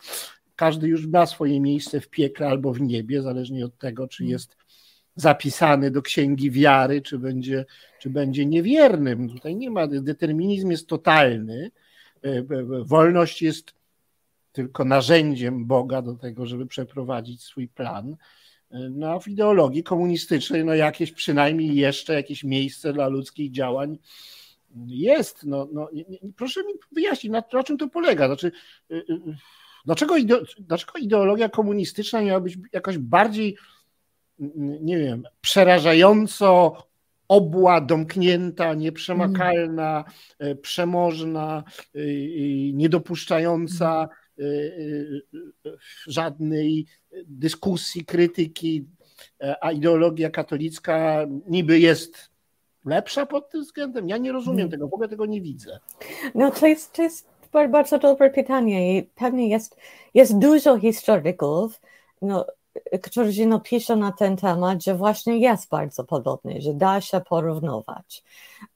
Każdy 0.57 0.89
już 0.89 1.07
ma 1.07 1.27
swoje 1.27 1.61
miejsce 1.61 2.01
w 2.01 2.09
piekle 2.09 2.49
albo 2.49 2.73
w 2.73 2.81
niebie, 2.81 3.23
zależnie 3.23 3.65
od 3.65 3.79
tego, 3.79 4.09
czy 4.09 4.25
jest 4.25 4.57
zapisany 5.17 5.91
do 5.91 6.03
księgi 6.03 6.51
wiary, 6.51 7.03
czy 7.03 7.19
będzie, 7.19 7.65
czy 8.01 8.11
będzie 8.11 8.47
niewiernym. 8.47 9.29
Tutaj 9.29 9.57
nie 9.57 9.71
ma, 9.71 9.87
determinizm 9.87 10.71
jest 10.71 10.89
totalny, 10.89 11.71
e, 12.25 12.29
e, 12.29 12.45
wolność 12.85 13.43
jest 13.43 13.75
tylko 14.53 14.85
narzędziem 14.85 15.67
Boga 15.67 16.03
do 16.03 16.15
tego, 16.15 16.47
żeby 16.47 16.67
przeprowadzić 16.67 17.43
swój 17.43 17.69
plan. 17.69 18.17
No 18.91 19.11
a 19.11 19.21
w 19.21 19.29
ideologii 19.29 19.83
komunistycznej, 19.83 20.65
no 20.65 20.75
jakieś 20.75 21.13
przynajmniej 21.13 21.77
jeszcze 21.77 22.15
jakieś 22.15 22.45
miejsce 22.45 22.93
dla 22.93 23.09
ludzkich 23.09 23.51
działań 23.51 23.99
jest. 24.87 25.45
No, 25.45 25.69
no, 25.73 25.89
proszę 26.37 26.61
mi 26.65 26.73
wyjaśnić, 26.93 27.33
na, 27.33 27.43
na 27.53 27.65
czym 27.65 27.79
to 27.79 27.89
polega? 27.89 28.27
Znaczy, 28.27 28.53
y, 28.91 28.95
y, 28.95 29.21
dlaczego, 29.85 30.15
dlaczego 30.59 30.99
ideologia 30.99 31.49
komunistyczna 31.49 32.23
miała 32.23 32.41
być 32.41 32.59
jakaś 32.73 32.99
bardziej, 32.99 33.57
nie 34.81 34.99
wiem, 34.99 35.23
przerażająco 35.41 36.77
obła, 37.29 37.81
domknięta, 37.81 38.75
nieprzemakalna, 38.75 40.05
mm. 40.39 40.59
przemożna, 40.59 41.65
y, 41.97 42.71
niedopuszczająca 42.75 44.09
y, 44.39 44.43
y, 44.45 45.77
żadnej 46.07 46.87
dyskusji, 47.27 48.05
krytyki, 48.05 48.87
a 49.61 49.73
ideologia 49.73 50.31
katolicka 50.31 51.27
niby 51.49 51.79
jest 51.79 52.31
lepsza 52.85 53.27
pod 53.27 53.51
tym 53.51 53.63
względem? 53.63 54.09
Ja 54.09 54.17
nie 54.17 54.33
rozumiem 54.33 54.59
hmm. 54.59 54.71
tego, 54.71 54.89
w 54.89 54.95
ogóle 54.95 55.09
tego 55.09 55.27
nie 55.27 55.41
widzę. 55.41 55.79
No 56.35 56.51
to 56.51 56.67
jest, 56.67 56.93
to 56.93 57.03
jest 57.03 57.29
bardzo 57.71 57.99
dobre 57.99 58.31
pytanie 58.31 58.99
i 58.99 59.03
pewnie 59.03 59.49
jest, 59.49 59.77
jest 60.15 60.39
dużo 60.39 60.79
historyków, 60.79 61.81
no, 62.23 62.47
którzy 63.03 63.61
piszą 63.65 63.97
na 63.97 64.13
ten 64.13 64.37
temat, 64.37 64.85
że 64.85 64.95
właśnie 64.95 65.39
jest 65.39 65.69
bardzo 65.69 66.05
podobny, 66.05 66.61
że 66.61 66.75
da 66.75 67.01
się 67.01 67.21
porównywać. 67.21 68.25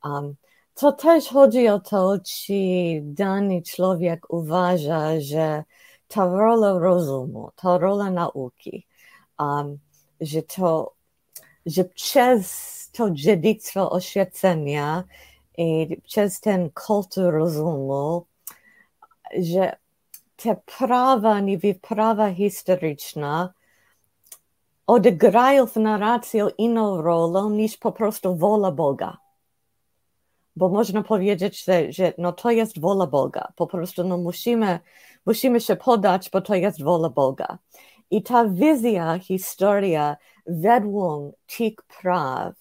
Um, 0.05 0.35
to 0.75 0.93
też 0.93 1.29
chodzi 1.29 1.69
o 1.69 1.81
to, 1.81 2.19
czy 2.27 2.55
dany 3.03 3.63
człowiek 3.63 4.33
uważa, 4.33 5.21
że 5.21 5.65
ta 6.09 6.25
rola 6.25 6.79
rozumu, 6.79 7.51
ta 7.57 7.79
rola 7.79 8.11
nauki, 8.11 8.87
um, 9.39 9.79
że 10.21 10.43
to, 10.43 10.93
że 11.67 11.85
przez 11.85 12.69
to 12.93 13.11
dziedzictwo 13.11 13.91
oświecenia 13.91 15.05
i 15.59 15.97
przez 16.07 16.41
ten 16.41 16.71
kultur 16.71 17.35
rozumu, 17.35 18.27
że 19.39 19.77
te 20.37 20.57
prawa, 20.79 21.41
niby 21.41 21.75
prawa 21.75 22.35
historyczne 22.35 23.49
odegrają 24.89 25.67
w 25.67 25.77
narracji 25.77 26.41
inną 26.59 27.03
rolę 27.03 27.51
niż 27.51 27.77
po 27.77 27.93
prostu 27.93 28.37
wola 28.37 28.73
Boga 28.73 29.19
bo 30.59 30.69
można 30.69 31.03
powiedzieć, 31.03 31.65
że, 31.65 31.93
że 31.93 32.13
no 32.19 32.33
to 32.33 32.51
jest 32.51 32.81
wola 32.81 33.07
Boga. 33.07 33.53
Po 33.57 33.67
prostu 33.67 34.05
no 34.05 34.19
musimy, 34.19 34.79
musimy 35.27 35.61
się 35.61 35.77
podać, 35.77 36.31
bo 36.31 36.41
to 36.41 36.55
jest 36.55 36.83
wola 36.83 37.09
Boga. 37.09 37.59
I 38.11 38.23
ta 38.23 38.49
wizja, 38.49 39.19
historia 39.19 40.17
według 40.47 41.35
tych 41.57 41.75
praw, 42.01 42.55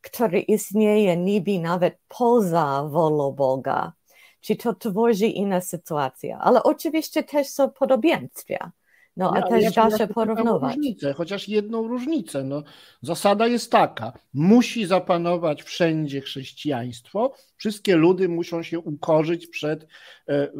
które 0.00 0.40
istnieje 0.40 1.16
niby 1.16 1.58
nawet 1.58 1.98
poza 2.08 2.84
wolą 2.88 3.32
Boga, 3.32 3.92
czy 4.40 4.56
to 4.56 4.74
tworzy 4.74 5.26
inna 5.26 5.60
sytuacja. 5.60 6.38
Ale 6.38 6.62
oczywiście 6.62 7.22
też 7.22 7.48
są 7.48 7.70
podobieństwa. 7.70 8.70
No, 9.18 9.32
a 9.36 9.42
też 9.42 9.76
ja, 9.76 9.90
da 9.90 9.98
się 9.98 10.06
porównywać. 10.06 10.76
Różnicę, 10.76 11.12
chociaż 11.12 11.48
jedną 11.48 11.88
różnicę. 11.88 12.44
No, 12.44 12.62
zasada 13.02 13.46
jest 13.46 13.72
taka: 13.72 14.12
musi 14.34 14.86
zapanować 14.86 15.62
wszędzie 15.62 16.20
chrześcijaństwo. 16.20 17.34
Wszystkie 17.56 17.96
ludy 17.96 18.28
muszą 18.28 18.62
się 18.62 18.78
ukorzyć 18.78 19.46
przed 19.46 19.82
e, 19.82 19.86
e, 20.28 20.50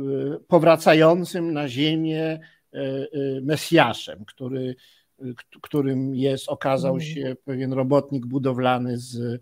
powracającym 0.49 1.53
na 1.53 1.69
ziemię 1.69 2.41
e, 2.73 2.81
Mesjaszem, 3.43 4.25
który, 4.25 4.77
którym 5.63 6.15
jest, 6.15 6.49
okazał 6.49 6.93
mm. 6.93 7.01
się 7.07 7.37
pewien 7.45 7.73
robotnik 7.73 8.27
budowlany 8.27 8.99
z 8.99 9.41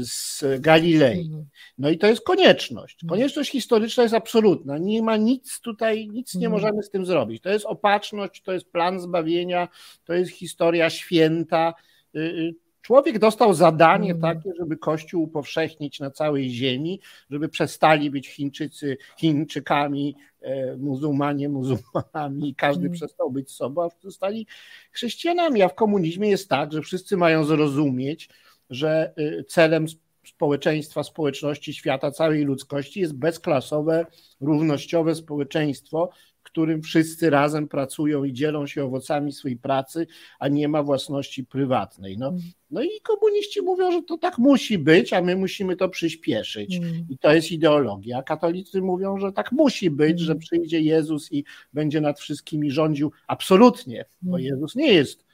z 0.00 0.44
Galilei. 0.60 1.20
Mhm. 1.20 1.44
No 1.78 1.90
i 1.90 1.98
to 1.98 2.06
jest 2.06 2.24
konieczność. 2.24 2.94
Mhm. 2.94 3.08
Konieczność 3.08 3.50
historyczna 3.50 4.02
jest 4.02 4.14
absolutna. 4.14 4.78
Nie 4.78 5.02
ma 5.02 5.16
nic 5.16 5.60
tutaj, 5.60 6.08
nic 6.08 6.34
nie 6.34 6.46
mhm. 6.46 6.52
możemy 6.52 6.82
z 6.82 6.90
tym 6.90 7.06
zrobić. 7.06 7.42
To 7.42 7.50
jest 7.50 7.66
opatrzność, 7.66 8.42
to 8.42 8.52
jest 8.52 8.72
plan 8.72 9.00
zbawienia, 9.00 9.68
to 10.04 10.14
jest 10.14 10.30
historia 10.30 10.90
święta. 10.90 11.74
Y, 12.16 12.18
y, 12.18 12.54
człowiek 12.82 13.18
dostał 13.18 13.54
zadanie 13.54 14.14
takie, 14.14 14.50
żeby 14.58 14.76
Kościół 14.76 15.22
upowszechnić 15.22 16.00
na 16.00 16.10
całej 16.10 16.50
ziemi, 16.50 17.00
żeby 17.30 17.48
przestali 17.48 18.10
być 18.10 18.28
Chińczycy 18.28 18.96
Chińczykami, 19.16 20.16
e, 20.40 20.76
muzułmanie 20.76 21.48
muzułmanami 21.48 22.54
każdy 22.54 22.90
przestał 22.90 23.30
być 23.30 23.50
sobą, 23.50 23.82
a 23.82 23.88
zostali 24.02 24.46
chrześcijanami. 24.92 25.62
A 25.62 25.68
w 25.68 25.74
komunizmie 25.74 26.28
jest 26.28 26.48
tak, 26.48 26.72
że 26.72 26.82
wszyscy 26.82 27.16
mają 27.16 27.44
zrozumieć, 27.44 28.28
że 28.70 29.12
y, 29.18 29.44
celem 29.48 29.86
społeczeństwa, 30.26 31.02
społeczności 31.02 31.74
świata, 31.74 32.10
całej 32.10 32.44
ludzkości 32.44 33.00
jest 33.00 33.14
bezklasowe, 33.14 34.06
równościowe 34.40 35.14
społeczeństwo, 35.14 36.10
w 36.38 36.42
którym 36.42 36.82
wszyscy 36.82 37.30
razem 37.30 37.68
pracują 37.68 38.24
i 38.24 38.32
dzielą 38.32 38.66
się 38.66 38.84
owocami 38.84 39.32
swojej 39.32 39.56
pracy, 39.56 40.06
a 40.38 40.48
nie 40.48 40.68
ma 40.68 40.82
własności 40.82 41.44
prywatnej. 41.44 42.18
No, 42.18 42.32
no 42.70 42.82
i 42.82 42.88
komuniści 43.02 43.62
mówią, 43.62 43.92
że 43.92 44.02
to 44.02 44.18
tak 44.18 44.38
musi 44.38 44.78
być, 44.78 45.12
a 45.12 45.22
my 45.22 45.36
musimy 45.36 45.76
to 45.76 45.88
przyspieszyć. 45.88 46.76
Mm. 46.76 47.06
I 47.10 47.18
to 47.18 47.34
jest 47.34 47.52
ideologia. 47.52 48.22
Katolicy 48.22 48.82
mówią, 48.82 49.18
że 49.18 49.32
tak 49.32 49.52
musi 49.52 49.90
być, 49.90 50.20
że 50.20 50.32
mm. 50.32 50.40
przyjdzie 50.40 50.80
Jezus 50.80 51.32
i 51.32 51.44
będzie 51.72 52.00
nad 52.00 52.20
wszystkimi 52.20 52.70
rządził. 52.70 53.12
Absolutnie, 53.26 54.04
bo 54.22 54.36
mm. 54.36 54.46
Jezus 54.46 54.76
nie 54.76 54.92
jest. 54.92 55.26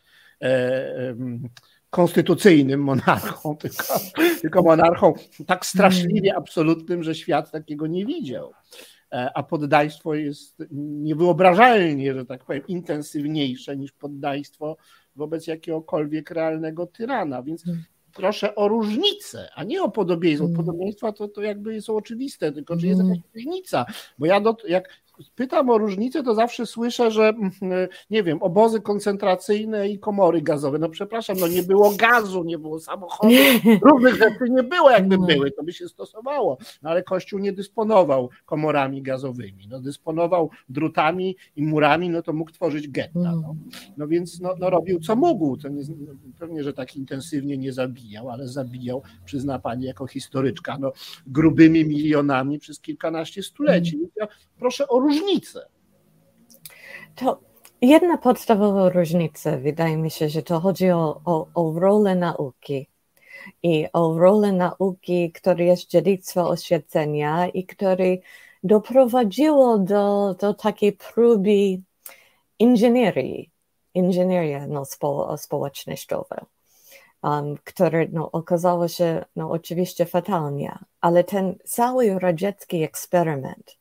E, 0.43 0.47
e, 0.99 1.17
konstytucyjnym 1.95 2.83
monarchą, 2.83 3.57
tylko, 3.63 3.85
tylko 4.41 4.63
monarchą 4.63 5.15
tak 5.47 5.67
straszliwie 5.67 6.31
mm. 6.31 6.43
absolutnym, 6.43 7.03
że 7.03 7.15
świat 7.15 7.51
takiego 7.51 7.87
nie 7.87 8.07
widział. 8.07 8.53
E, 9.13 9.31
a 9.35 9.43
poddaństwo 9.43 10.15
jest 10.15 10.63
niewyobrażalnie, 10.71 12.15
że 12.15 12.27
tak 12.27 12.45
powiem, 12.45 12.67
intensywniejsze 12.69 13.77
niż 13.77 13.93
poddaństwo 13.93 14.77
wobec 15.17 15.47
jakiegokolwiek 15.47 16.31
realnego 16.31 16.87
tyrana. 16.87 17.43
Więc 17.43 17.67
mm. 17.67 17.85
proszę 18.15 18.55
o 18.55 18.69
różnicę, 18.69 19.49
a 19.55 19.65
nie 19.65 19.83
o 19.83 19.91
podobieństwo. 19.91 20.47
Mm. 20.47 20.57
Podobieństwa 20.57 21.13
to, 21.13 21.29
to 21.29 21.43
jakby 21.43 21.83
są 21.83 21.97
oczywiste, 21.97 22.53
tylko 22.53 22.77
czy 22.77 22.87
jest 22.87 23.01
jakaś 23.03 23.19
różnica. 23.35 23.87
Bo 24.19 24.27
ja 24.27 24.41
do, 24.41 24.57
jak 24.69 24.89
pytam 25.35 25.71
o 25.71 25.79
różnicę, 25.79 26.23
to 26.23 26.35
zawsze 26.35 26.67
słyszę, 26.67 27.11
że 27.11 27.29
mm, 27.29 27.89
nie 28.11 28.23
wiem, 28.23 28.43
obozy 28.43 28.81
koncentracyjne 28.81 29.89
i 29.89 29.99
komory 29.99 30.43
gazowe. 30.43 30.79
No 30.79 30.89
przepraszam, 30.89 31.37
no 31.41 31.49
nie 31.49 31.63
było 31.63 31.91
gazu, 31.91 32.45
nie 32.45 32.59
było 32.59 32.81
samochodów, 32.81 33.39
różnych 33.83 34.15
rzeczy 34.15 34.51
nie 34.51 34.63
było, 34.63 34.91
jakby 34.91 35.19
no. 35.19 35.27
były, 35.27 35.51
to 35.51 35.63
by 35.63 35.73
się 35.73 35.89
stosowało. 35.89 36.59
No 36.83 36.91
ale 36.91 37.03
Kościół 37.03 37.39
nie 37.39 37.53
dysponował 37.53 38.31
komorami 38.47 39.03
gazowymi, 39.03 39.69
no 39.69 39.81
dysponował 39.81 40.51
drutami 40.69 41.37
i 41.57 41.65
murami, 41.65 42.11
no 42.11 42.23
to 42.23 42.33
mógł 42.33 42.51
tworzyć 42.51 42.89
getta. 42.89 43.19
No, 43.21 43.31
mm. 43.31 43.71
no 43.97 44.09
więc 44.09 44.41
no, 44.41 44.55
no 44.59 44.71
robił 44.71 45.01
co 45.01 45.17
mógł. 45.17 45.57
To 45.57 45.69
nie, 45.69 45.83
pewnie, 46.39 46.65
że 46.65 46.73
tak 46.73 46.97
intensywnie 46.97 47.59
nie 47.59 47.73
zabijał, 47.73 48.31
ale 48.31 48.49
zabijał, 48.49 49.03
przyzna 49.25 49.59
pani 49.59 49.85
jako 49.85 50.07
historyczka, 50.07 50.79
no 50.81 50.93
grubymi 51.27 51.85
milionami 51.85 52.59
przez 52.59 52.81
kilkanaście 52.81 53.43
stuleci. 53.43 53.97
Mm. 53.97 54.09
Ja 54.17 54.29
proszę 54.59 54.89
o 54.89 55.04
różnicę. 55.05 55.69
To 57.15 57.41
jedna 57.83 58.19
podstawowa 58.19 58.89
różnica, 58.89 59.57
wydaje 59.57 59.97
mi 59.97 60.11
się, 60.11 60.29
że 60.29 60.43
to 60.43 60.61
chodzi 60.61 60.91
o, 60.91 61.21
o, 61.25 61.47
o 61.55 61.81
rolę 61.81 62.15
nauki 62.15 62.89
i 63.63 63.87
o 63.93 64.19
rolę 64.19 64.53
nauki, 64.53 65.33
która 65.33 65.65
jest 65.65 65.91
dziedzictwo 65.91 66.49
oświecenia 66.49 67.49
i 67.49 67.67
które 67.67 68.17
doprowadziło 68.65 69.79
do, 69.79 70.35
do 70.41 70.55
takiej 70.55 70.93
próby 70.93 71.83
inżynierii, 72.59 73.51
inżynieria 73.95 74.67
no, 74.67 74.85
spo, 74.85 75.37
um, 77.23 77.57
które 77.65 78.07
no, 78.13 78.31
okazało 78.33 78.89
się 78.89 79.25
no, 79.37 79.51
oczywiście 79.51 80.07
fatalnie, 80.07 80.79
ale 81.01 81.25
ten 81.25 81.55
cały 81.65 82.19
radziecki 82.19 82.83
eksperyment 82.83 83.77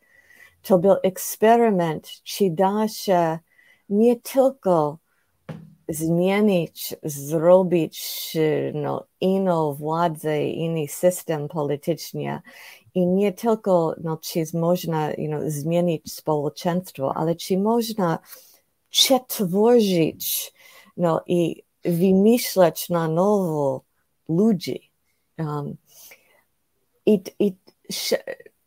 to 0.63 0.77
był 0.77 0.95
eksperyment, 1.03 2.07
czy 2.23 2.49
da 2.49 2.87
się 2.87 3.39
nie 3.89 4.15
tylko 4.15 4.97
zmienić, 5.89 6.95
zrobić 7.03 8.37
no, 8.73 9.05
inną 9.21 9.73
władzę, 9.73 10.43
inny 10.43 10.87
system 10.87 11.47
polityczny 11.47 12.41
i 12.93 13.05
nie 13.05 13.33
tylko 13.33 13.95
no, 14.03 14.17
czy 14.17 14.43
można 14.53 15.11
you 15.11 15.27
know, 15.27 15.41
zmienić 15.47 16.13
społeczeństwo, 16.13 17.13
ale 17.15 17.35
czy 17.35 17.57
można 17.57 18.19
przetworzyć 18.89 20.53
no, 20.97 21.21
i 21.27 21.63
wymyślać 21.85 22.89
na 22.89 23.07
nowo 23.07 23.81
ludzi. 24.29 24.91
Um, 25.37 25.77
i, 27.05 27.21
i 27.39 27.55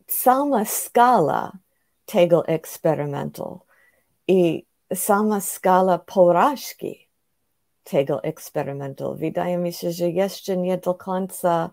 sama 0.06 0.64
skala 0.64 1.52
tego 2.06 2.46
eksperymentu 2.46 3.60
i 4.28 4.66
sama 4.94 5.40
skala 5.40 5.98
porażki 5.98 7.08
tego 7.84 8.22
eksperymentu. 8.22 9.14
Wydaje 9.14 9.58
mi 9.58 9.72
się, 9.72 9.92
że 9.92 10.10
jeszcze 10.10 10.56
nie 10.56 10.78
do 10.78 10.94
końca 10.94 11.70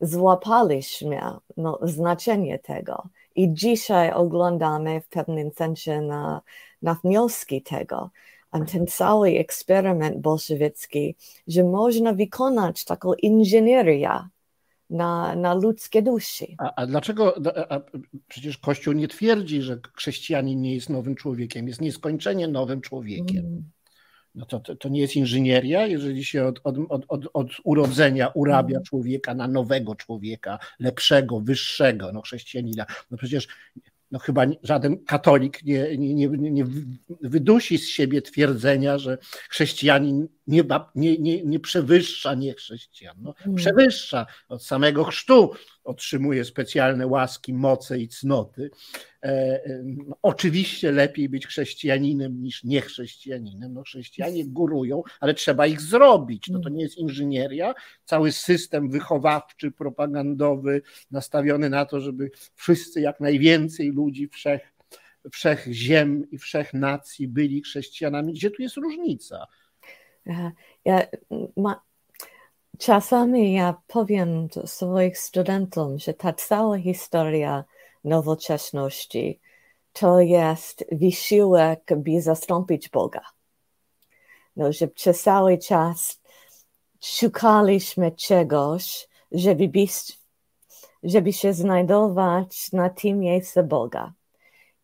złapaliśmy 0.00 1.20
no, 1.56 1.78
znaczenie 1.82 2.58
tego. 2.58 3.08
I 3.34 3.54
dzisiaj 3.54 4.12
oglądamy 4.12 5.00
w 5.00 5.08
pewnym 5.08 5.50
sensie 5.50 6.00
na, 6.00 6.42
na 6.82 6.94
wnioski 6.94 7.62
tego. 7.62 8.10
Ten 8.72 8.86
cały 8.86 9.30
eksperyment 9.30 10.18
bolszewicki, 10.18 11.16
że 11.48 11.64
można 11.64 12.12
wykonać 12.12 12.84
taką 12.84 13.14
inżynierię 13.14 14.10
na, 14.92 15.36
na 15.36 15.54
ludzkie 15.54 16.02
duszy. 16.02 16.46
A, 16.58 16.74
a 16.74 16.86
dlaczego? 16.86 17.34
A 17.68 17.80
przecież 18.28 18.58
Kościół 18.58 18.94
nie 18.94 19.08
twierdzi, 19.08 19.62
że 19.62 19.78
chrześcijanin 19.96 20.60
nie 20.60 20.74
jest 20.74 20.90
nowym 20.90 21.14
człowiekiem, 21.14 21.68
jest 21.68 21.80
nieskończenie 21.80 22.48
nowym 22.48 22.80
człowiekiem. 22.80 23.46
Mm. 23.46 23.62
No 24.34 24.46
to, 24.46 24.60
to, 24.60 24.76
to, 24.76 24.88
nie 24.88 25.00
jest 25.00 25.16
inżynieria, 25.16 25.86
jeżeli 25.86 26.24
się 26.24 26.44
od, 26.44 26.60
od, 26.64 26.76
od, 27.08 27.28
od 27.32 27.48
urodzenia 27.64 28.28
urabia 28.28 28.76
mm. 28.76 28.84
człowieka 28.84 29.34
na 29.34 29.48
nowego 29.48 29.94
człowieka, 29.94 30.58
lepszego, 30.78 31.40
wyższego, 31.40 32.12
no 32.12 32.22
chrześcijanina. 32.22 32.86
No 33.10 33.16
przecież 33.16 33.48
no 34.10 34.18
chyba 34.18 34.46
żaden 34.62 35.04
katolik 35.04 35.62
nie, 35.64 35.98
nie, 35.98 36.14
nie, 36.14 36.28
nie 36.28 36.64
wydusi 37.20 37.78
z 37.78 37.88
siebie 37.88 38.22
twierdzenia, 38.22 38.98
że 38.98 39.18
chrześcijanin 39.50 40.28
nie, 40.46 40.64
nie, 40.94 41.18
nie, 41.18 41.42
nie 41.42 41.60
przewyższa 41.60 42.34
niechrześcijan. 42.34 43.16
No, 43.20 43.34
mm. 43.46 43.56
Przewyższa 43.56 44.26
od 44.48 44.64
samego 44.64 45.04
chrztu, 45.04 45.50
otrzymuje 45.84 46.44
specjalne 46.44 47.06
łaski, 47.06 47.54
moce 47.54 47.98
i 47.98 48.08
cnoty. 48.08 48.70
No, 49.84 50.16
oczywiście 50.22 50.92
lepiej 50.92 51.28
być 51.28 51.46
chrześcijaninem 51.46 52.42
niż 52.42 52.64
niechrześcijaninem. 52.64 53.74
No, 53.74 53.82
chrześcijanie 53.82 54.46
górują, 54.46 55.02
ale 55.20 55.34
trzeba 55.34 55.66
ich 55.66 55.80
zrobić. 55.80 56.48
No, 56.48 56.60
to 56.60 56.68
nie 56.68 56.82
jest 56.82 56.98
inżynieria. 56.98 57.74
Cały 58.04 58.32
system 58.32 58.90
wychowawczy, 58.90 59.70
propagandowy, 59.70 60.82
nastawiony 61.10 61.70
na 61.70 61.86
to, 61.86 62.00
żeby 62.00 62.30
wszyscy, 62.54 63.00
jak 63.00 63.20
najwięcej 63.20 63.90
ludzi 63.90 64.28
wszech, 64.28 64.74
wszech 65.32 65.66
ziem 65.72 66.30
i 66.30 66.38
wszech 66.38 66.74
nacji 66.74 67.28
byli 67.28 67.62
chrześcijanami. 67.62 68.32
Gdzie 68.32 68.50
tu 68.50 68.62
jest 68.62 68.76
różnica? 68.76 69.46
Ja, 70.84 71.02
ma, 71.56 71.82
czasami 72.78 73.52
ja 73.52 73.82
powiem 73.86 74.48
swoich 74.64 75.18
studentom, 75.18 75.98
że 75.98 76.14
ta 76.14 76.32
cała 76.32 76.78
historia 76.78 77.64
nowoczesności 78.04 79.40
to 79.92 80.20
jest 80.20 80.84
wysiłek, 80.92 81.90
by 81.96 82.22
zastąpić 82.22 82.88
Boga. 82.88 83.22
No, 84.56 84.72
że 84.72 84.88
przez 84.88 85.22
cały 85.22 85.58
czas 85.58 86.20
szukaliśmy 87.00 88.12
czegoś, 88.12 89.08
żeby, 89.32 89.68
być, 89.68 89.92
żeby 91.02 91.32
się 91.32 91.52
znajdować 91.52 92.72
na 92.72 92.90
tym 92.90 93.18
miejscu 93.18 93.62
Boga. 93.64 94.12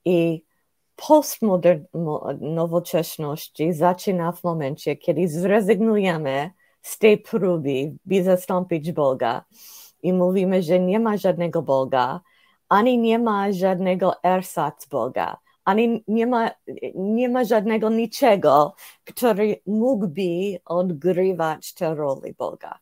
I 0.04 0.44
postmodern 1.06 1.84
nowoczesności 2.40 3.72
zaczyna 3.72 4.32
w 4.32 4.44
momencie, 4.44 4.96
kiedy 4.96 5.28
zrezygnujemy 5.28 6.50
z 6.82 6.98
tej 6.98 7.18
próby, 7.18 7.92
by 8.04 8.24
zastąpić 8.24 8.92
Boga 8.92 9.44
i 10.02 10.12
mówimy, 10.12 10.62
że 10.62 10.80
nie 10.80 11.00
ma 11.00 11.16
żadnego 11.16 11.62
Boga, 11.62 12.20
ani 12.68 12.98
nie 12.98 13.18
ma 13.18 13.52
żadnego 13.52 14.22
ersatz 14.22 14.88
Boga, 14.88 15.36
ani 15.64 16.04
nie 16.08 16.26
ma, 16.26 16.50
nie 16.94 17.28
ma 17.28 17.44
żadnego 17.44 17.90
niczego, 17.90 18.74
który 19.04 19.60
mógłby 19.66 20.60
odgrywać 20.64 21.74
tę 21.74 21.94
rolę 21.94 22.32
Boga. 22.38 22.78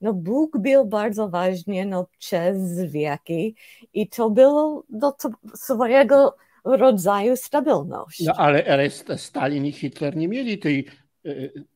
No 0.00 0.12
Bóg 0.12 0.58
był 0.58 0.86
bardzo 0.86 1.28
ważny 1.28 1.86
no, 1.86 2.06
przez 2.18 2.80
wieki 2.80 3.56
i 3.92 4.08
to 4.08 4.30
było 4.30 4.82
do 4.88 5.12
swojego 5.54 6.36
rodzaju 6.64 7.36
stabilność. 7.36 8.22
No 8.26 8.34
ale, 8.36 8.64
ale 8.72 8.90
Stalin 9.16 9.66
i 9.66 9.72
Hitler 9.72 10.16
nie 10.16 10.28
mieli 10.28 10.58
tej 10.58 10.86
e, 11.26 11.30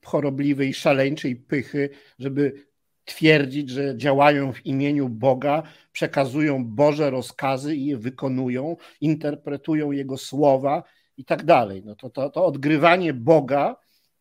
chorobliwej, 0.04 0.74
szaleńczej 0.74 1.36
pychy, 1.36 1.90
żeby 2.18 2.68
twierdzić, 3.04 3.70
że 3.70 3.96
działają 3.96 4.52
w 4.52 4.66
imieniu 4.66 5.08
Boga, 5.08 5.62
przekazują 5.92 6.64
Boże 6.64 7.10
rozkazy 7.10 7.76
i 7.76 7.86
je 7.86 7.96
wykonują, 7.96 8.76
interpretują 9.00 9.92
Jego 9.92 10.18
słowa 10.18 10.82
i 11.16 11.24
tak 11.24 11.44
dalej. 11.44 11.82
No 11.84 11.94
to, 11.94 12.10
to, 12.10 12.30
to 12.30 12.44
odgrywanie 12.44 13.14
Boga, 13.14 13.76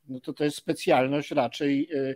no 0.10 0.20
to 0.20 0.34
to 0.34 0.44
jest 0.44 0.58
specjalność 0.58 1.32
raczej 1.32 1.90
e, 1.94 2.10
e, 2.10 2.16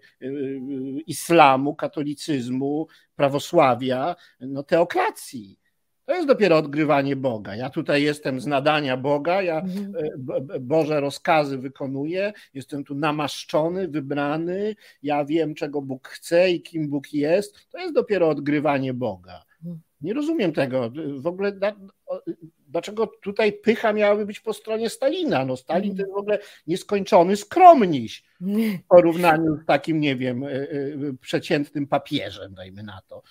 islamu, 1.08 1.76
katolicyzmu, 1.76 2.88
prawosławia, 3.16 4.16
no 4.40 4.64
teokracji. 4.64 5.61
To 6.06 6.16
jest 6.16 6.28
dopiero 6.28 6.58
odgrywanie 6.58 7.16
Boga. 7.16 7.56
Ja 7.56 7.70
tutaj 7.70 8.04
jestem 8.04 8.42
z 8.42 8.48
nadania 8.48 8.98
Boga, 8.98 9.42
ja 9.42 9.60
mhm. 9.60 9.94
e, 10.56 10.60
Boże 10.60 11.00
rozkazy 11.00 11.58
wykonuję, 11.58 12.34
jestem 12.54 12.84
tu 12.84 12.96
namaszczony, 12.96 13.88
wybrany, 13.88 14.76
ja 15.04 15.26
wiem, 15.26 15.56
czego 15.56 15.82
Bóg 15.82 16.08
chce 16.08 16.52
i 16.52 16.62
kim 16.62 16.90
Bóg 16.90 17.14
jest. 17.14 17.70
To 17.70 17.78
jest 17.78 17.94
dopiero 17.94 18.30
odgrywanie 18.30 18.94
Boga. 18.94 19.44
Mhm. 19.58 19.80
Nie 20.02 20.14
rozumiem 20.14 20.54
tego. 20.54 20.92
W 21.18 21.28
ogóle 21.28 21.60
dlaczego 22.68 23.08
tutaj 23.08 23.54
pycha 23.54 23.94
miałaby 23.94 24.26
być 24.26 24.40
po 24.40 24.54
stronie 24.54 24.90
Stalina? 24.90 25.46
No 25.46 25.58
Stalin 25.58 25.96
to 25.96 26.02
jest 26.02 26.14
w 26.14 26.18
ogóle 26.18 26.40
nieskończony 26.68 27.36
skromniś 27.36 28.24
w 28.42 28.88
porównaniu 28.90 29.58
z 29.64 29.66
takim, 29.66 30.00
nie 30.00 30.16
wiem, 30.16 30.44
e, 30.44 30.48
e, 30.48 30.68
przeciętnym 31.22 31.88
papieżem, 31.88 32.54
dajmy 32.54 32.84
na 32.84 33.02
to 33.08 33.22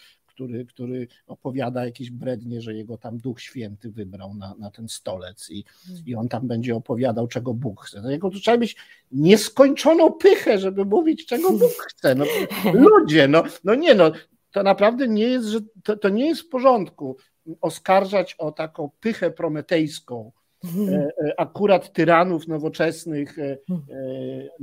który, 0.40 0.64
który 0.64 1.06
opowiada 1.26 1.84
jakieś 1.84 2.10
brednie, 2.10 2.60
że 2.60 2.74
jego 2.74 2.98
tam 2.98 3.18
Duch 3.18 3.40
Święty 3.40 3.90
wybrał 3.90 4.34
na, 4.34 4.54
na 4.58 4.70
ten 4.70 4.88
stolec 4.88 5.50
i, 5.50 5.64
i 6.06 6.14
on 6.14 6.28
tam 6.28 6.48
będzie 6.48 6.76
opowiadał, 6.76 7.28
czego 7.28 7.54
Bóg 7.54 7.84
chce. 7.84 8.02
No 8.02 8.10
jego 8.10 8.30
to 8.30 8.38
trzeba 8.38 8.56
mieć 8.56 8.76
nieskończoną 9.12 10.12
pychę, 10.12 10.58
żeby 10.58 10.84
mówić, 10.84 11.26
czego 11.26 11.52
Bóg 11.52 11.72
chce. 11.88 12.14
No, 12.14 12.24
ludzie, 12.72 13.28
no, 13.28 13.42
no 13.64 13.74
nie 13.74 13.94
no, 13.94 14.12
to 14.52 14.62
naprawdę 14.62 15.08
nie 15.08 15.24
jest, 15.24 15.46
że 15.46 15.58
to, 15.84 15.96
to 15.96 16.08
nie 16.08 16.28
jest 16.28 16.42
w 16.42 16.48
porządku 16.48 17.16
oskarżać 17.60 18.34
o 18.38 18.52
taką 18.52 18.90
pychę 19.00 19.30
prometejską, 19.30 20.32
e, 20.64 20.92
e, 20.92 21.40
akurat 21.40 21.92
tyranów 21.92 22.48
nowoczesnych, 22.48 23.38
e, 23.38 23.56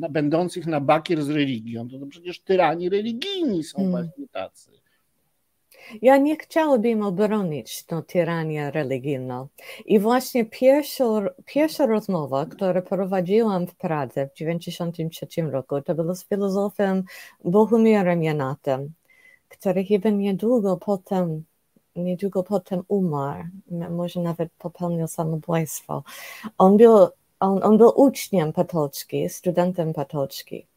będących 0.10 0.68
na 0.68 0.82
bakier 0.82 1.24
z 1.24 1.30
religią. 1.30 1.90
To, 1.90 2.00
to 2.00 2.06
przecież 2.06 2.40
tyrani 2.40 2.90
religijni 2.90 3.64
są 3.64 3.78
hmm. 3.78 3.92
właśnie 3.92 4.28
tacy. 4.28 4.72
Ja 6.02 6.18
nie 6.18 6.38
chciałabym 6.38 7.04
obronić 7.04 7.84
tę 7.84 8.02
tyranię 8.08 8.72
religijną. 8.72 9.48
I 9.86 10.00
właśnie 10.00 10.46
pierwsza, 10.46 11.06
pierwsza 11.46 11.86
rozmowa, 11.86 12.46
którą 12.46 12.82
prowadziłam 12.82 13.68
w 13.68 13.76
Pradze 13.76 14.28
w 14.28 14.34
1993 14.34 15.42
roku, 15.42 15.82
to 15.82 15.96
była 15.96 16.16
z 16.16 16.26
filozofem 16.26 17.04
Bohumirem 17.44 18.24
Janatem, 18.24 18.94
który 19.48 19.84
chyba 19.86 20.10
niedługo 20.10 20.78
potem, 20.78 21.44
niedługo 21.96 22.44
potem 22.44 22.84
umarł, 22.88 23.44
może 23.90 24.20
nawet 24.22 24.50
popełnił 24.58 25.08
samobójstwo. 25.08 26.04
On 26.58 26.78
był, 26.78 27.08
on, 27.40 27.64
on 27.64 27.78
był 27.78 27.92
uczniem 27.96 28.54
Patolski, 28.54 29.30
studentem 29.30 29.94
Patolski. 29.94 30.68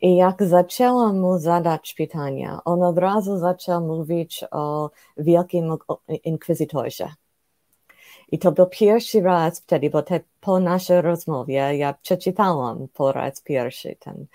I 0.00 0.16
jak 0.16 0.42
zaczęłam 0.42 1.20
mu 1.20 1.38
zadać 1.38 1.94
pytania, 1.94 2.60
on 2.64 2.82
od 2.82 2.98
razu 2.98 3.38
zaczął 3.38 3.86
mówić 3.86 4.44
o 4.50 4.90
wielkim 5.16 5.76
inkwizytorze. 6.24 7.08
I 8.32 8.38
to 8.38 8.52
był 8.52 8.66
pierwszy 8.66 9.20
raz 9.20 9.60
wtedy, 9.60 9.90
bo 9.90 10.02
te, 10.02 10.20
po 10.40 10.60
naszej 10.60 11.02
rozmowie 11.02 11.76
ja 11.76 11.94
przeczytałam 12.02 12.88
po 12.94 13.12
raz 13.12 13.40
pierwszy 13.40 13.96
ten, 14.00 14.26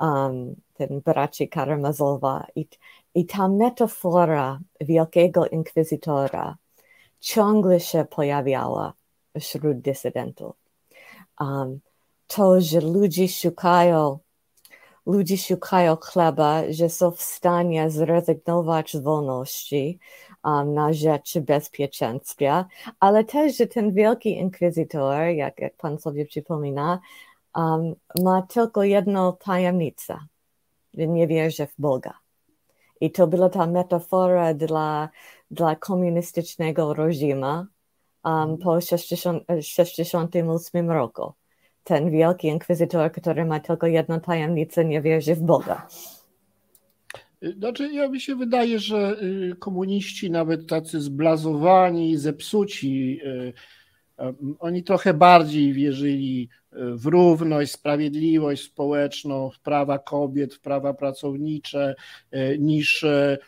um, 0.00 0.54
ten 0.74 1.00
braci 1.00 1.48
Karamazowa 1.48 2.46
i, 2.56 2.66
i 3.14 3.26
ta 3.26 3.48
metafora 3.48 4.60
wielkiego 4.80 5.46
inkwizytora 5.46 6.56
ciągle 7.20 7.80
się 7.80 8.04
pojawiała 8.04 8.92
wśród 9.40 9.80
dysydentów. 9.80 10.54
Um, 11.40 11.80
to, 12.26 12.60
że 12.60 12.80
ludzie 12.80 13.28
szukają, 13.28 14.18
ludzie 15.12 15.38
szukają 15.38 15.96
chleba, 15.96 16.62
że 16.70 16.88
są 16.88 17.10
w 17.10 17.22
stanie 17.22 17.90
zrezygnować 17.90 18.92
z 18.92 19.00
wolności 19.00 19.98
um, 20.44 20.74
na 20.74 20.92
rzecz 20.92 21.38
bezpieczeństwa, 21.38 22.64
ale 23.00 23.24
też, 23.24 23.56
że 23.56 23.66
ten 23.66 23.94
wielki 23.94 24.38
inkwizytor, 24.38 25.26
jak, 25.26 25.60
jak 25.60 25.76
pan 25.76 25.98
sobie 25.98 26.26
przypomina, 26.26 27.00
um, 27.54 27.94
ma 28.22 28.42
tylko 28.42 28.82
jedną 28.82 29.36
tajemnicę, 29.36 30.18
że 30.94 31.06
nie 31.06 31.26
wierzy 31.26 31.66
w 31.66 31.74
Boga. 31.78 32.14
I 33.00 33.10
to 33.10 33.26
była 33.26 33.48
ta 33.48 33.66
metafora 33.66 34.54
dla, 34.54 35.08
dla 35.50 35.76
komunistycznego 35.76 36.94
reżimu 36.94 37.64
um, 38.24 38.58
po 38.58 38.80
60, 38.80 39.44
68 39.60 40.90
roku. 40.90 41.32
Ten 41.84 42.10
wielki 42.10 42.48
inkwizytor, 42.48 43.12
który 43.12 43.44
ma 43.44 43.60
tylko 43.60 43.86
jedną 43.86 44.20
tajemnicę, 44.20 44.84
nie 44.84 45.00
wierzy 45.02 45.34
w 45.34 45.42
Boga. 45.42 45.88
Znaczy, 47.42 47.92
ja 47.92 48.08
mi 48.08 48.20
się 48.20 48.36
wydaje, 48.36 48.78
że 48.78 49.16
y, 49.22 49.56
komuniści, 49.58 50.30
nawet 50.30 50.66
tacy 50.66 51.00
zblazowani, 51.00 52.16
zepsuci, 52.16 53.20
y, 53.24 53.52
oni 54.58 54.82
trochę 54.82 55.14
bardziej 55.14 55.72
wierzyli 55.72 56.48
w 56.72 57.06
równość, 57.06 57.72
sprawiedliwość 57.72 58.62
społeczną, 58.62 59.50
w 59.50 59.60
prawa 59.60 59.98
kobiet, 59.98 60.54
w 60.54 60.60
prawa 60.60 60.94
pracownicze, 60.94 61.94
e, 62.30 62.58
niż 62.58 63.04
e, 63.04 63.38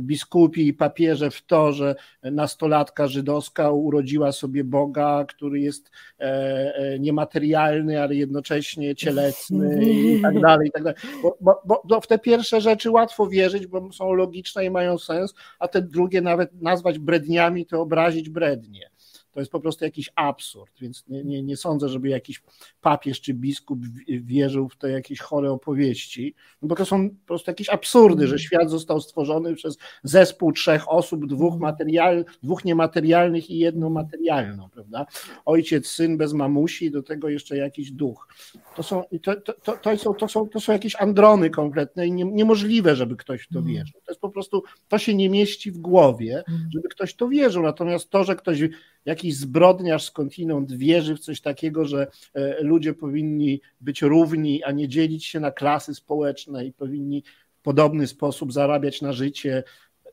biskupi 0.00 0.66
i 0.66 0.74
papieże 0.74 1.30
w 1.30 1.42
to, 1.42 1.72
że 1.72 1.94
nastolatka 2.22 3.08
żydowska 3.08 3.70
urodziła 3.70 4.32
sobie 4.32 4.64
Boga, 4.64 5.24
który 5.28 5.60
jest 5.60 5.90
e, 6.18 6.98
niematerialny, 6.98 8.02
ale 8.02 8.14
jednocześnie 8.14 8.94
cielesny 8.94 9.84
i 9.84 10.20
tak 10.22 10.40
dalej. 10.40 10.68
I 10.68 10.72
tak 10.72 10.82
dalej. 10.82 10.98
Bo, 11.22 11.60
bo, 11.64 11.82
bo 11.84 12.00
w 12.00 12.06
te 12.06 12.18
pierwsze 12.18 12.60
rzeczy 12.60 12.90
łatwo 12.90 13.26
wierzyć, 13.26 13.66
bo 13.66 13.92
są 13.92 14.12
logiczne 14.12 14.64
i 14.64 14.70
mają 14.70 14.98
sens, 14.98 15.34
a 15.58 15.68
te 15.68 15.82
drugie 15.82 16.20
nawet 16.20 16.62
nazwać 16.62 16.98
bredniami 16.98 17.66
to 17.66 17.80
obrazić 17.80 18.28
brednie. 18.28 18.90
To 19.36 19.40
jest 19.40 19.52
po 19.52 19.60
prostu 19.60 19.84
jakiś 19.84 20.10
absurd, 20.14 20.80
więc 20.80 21.04
nie, 21.08 21.24
nie, 21.24 21.42
nie 21.42 21.56
sądzę, 21.56 21.88
żeby 21.88 22.08
jakiś 22.08 22.42
papież 22.80 23.20
czy 23.20 23.34
biskup 23.34 23.78
wierzył 24.08 24.68
w 24.68 24.76
te 24.76 24.90
jakieś 24.90 25.20
chore 25.20 25.50
opowieści, 25.50 26.34
no 26.62 26.68
bo 26.68 26.74
to 26.74 26.86
są 26.86 27.10
po 27.10 27.26
prostu 27.26 27.50
jakieś 27.50 27.68
absurdy, 27.68 28.26
że 28.26 28.38
świat 28.38 28.70
został 28.70 29.00
stworzony 29.00 29.54
przez 29.54 29.78
zespół 30.02 30.52
trzech 30.52 30.92
osób, 30.92 31.26
dwóch, 31.26 31.60
material, 31.60 32.24
dwóch 32.42 32.64
niematerialnych 32.64 33.50
i 33.50 33.58
jedną 33.58 33.90
materialną, 33.90 34.68
prawda? 34.68 35.06
Ojciec, 35.44 35.86
syn 35.86 36.16
bez 36.16 36.32
mamusi, 36.32 36.90
do 36.90 37.02
tego 37.02 37.28
jeszcze 37.28 37.56
jakiś 37.56 37.92
duch. 37.92 38.28
To 38.76 38.82
są, 38.82 39.02
to, 39.22 39.40
to, 39.40 39.52
to, 39.52 39.76
to 39.76 39.96
są, 39.96 40.14
to, 40.14 40.28
są, 40.28 40.48
to 40.48 40.60
są 40.60 40.72
jakieś 40.72 40.96
androny 40.96 41.50
kompletne 41.50 42.06
i 42.06 42.12
nie, 42.12 42.24
niemożliwe, 42.24 42.96
żeby 42.96 43.16
ktoś 43.16 43.42
w 43.42 43.48
to 43.48 43.58
mm. 43.58 43.72
wierzył. 43.72 44.00
To 44.04 44.12
jest 44.12 44.20
po 44.20 44.30
prostu, 44.30 44.62
to 44.88 44.98
się 44.98 45.14
nie 45.14 45.30
mieści 45.30 45.72
w 45.72 45.78
głowie, 45.78 46.44
mm. 46.48 46.68
żeby 46.74 46.88
ktoś 46.88 47.14
to 47.14 47.28
wierzył. 47.28 47.62
Natomiast 47.62 48.10
to, 48.10 48.24
że 48.24 48.36
ktoś 48.36 48.60
jakiś 49.06 49.36
zbrodniarz 49.36 50.04
skądinąd 50.04 50.72
wierzy 50.72 51.16
w 51.16 51.20
coś 51.20 51.40
takiego, 51.40 51.84
że 51.84 52.06
e, 52.34 52.62
ludzie 52.62 52.94
powinni 52.94 53.60
być 53.80 54.02
równi, 54.02 54.64
a 54.64 54.72
nie 54.72 54.88
dzielić 54.88 55.24
się 55.24 55.40
na 55.40 55.50
klasy 55.50 55.94
społeczne 55.94 56.66
i 56.66 56.72
powinni 56.72 57.24
w 57.58 57.62
podobny 57.62 58.06
sposób 58.06 58.52
zarabiać 58.52 59.02
na 59.02 59.12
życie, 59.12 59.62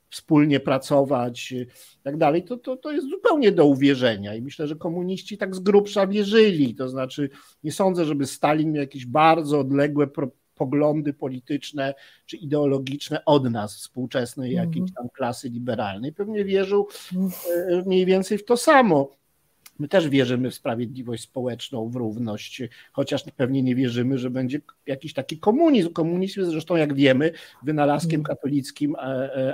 wspólnie 0.09 0.59
pracować 0.59 1.51
i 1.51 1.65
tak 2.03 2.17
dalej, 2.17 2.43
to, 2.43 2.57
to, 2.57 2.77
to 2.77 2.91
jest 2.91 3.09
zupełnie 3.09 3.51
do 3.51 3.65
uwierzenia 3.65 4.35
i 4.35 4.41
myślę, 4.41 4.67
że 4.67 4.75
komuniści 4.75 5.37
tak 5.37 5.55
z 5.55 5.59
grubsza 5.59 6.07
wierzyli, 6.07 6.75
to 6.75 6.89
znaczy 6.89 7.29
nie 7.63 7.71
sądzę, 7.71 8.05
żeby 8.05 8.25
Stalin 8.25 8.71
miał 8.71 8.81
jakieś 8.81 9.05
bardzo 9.05 9.59
odległe 9.59 10.07
poglądy 10.55 11.13
polityczne 11.13 11.93
czy 12.25 12.37
ideologiczne 12.37 13.25
od 13.25 13.51
nas, 13.51 13.75
współczesnej 13.75 14.51
mhm. 14.51 14.69
jakiejś 14.69 14.93
tam 14.93 15.09
klasy 15.09 15.49
liberalnej. 15.49 16.13
Pewnie 16.13 16.45
wierzył 16.45 16.87
e, 17.69 17.83
mniej 17.85 18.05
więcej 18.05 18.37
w 18.37 18.45
to 18.45 18.57
samo. 18.57 19.23
My 19.79 19.87
też 19.87 20.09
wierzymy 20.09 20.51
w 20.51 20.55
sprawiedliwość 20.55 21.23
społeczną, 21.23 21.89
w 21.89 21.95
równość, 21.95 22.61
chociaż 22.91 23.23
pewnie 23.35 23.63
nie 23.63 23.75
wierzymy, 23.75 24.17
że 24.17 24.29
będzie 24.29 24.61
jakiś 24.87 25.13
taki 25.13 25.39
komunizm. 25.39 25.93
Komunizm 25.93 26.39
jest 26.39 26.51
zresztą, 26.51 26.75
jak 26.75 26.93
wiemy, 26.93 27.31
wynalazkiem 27.63 28.19
mhm. 28.19 28.35
katolickim, 28.35 28.95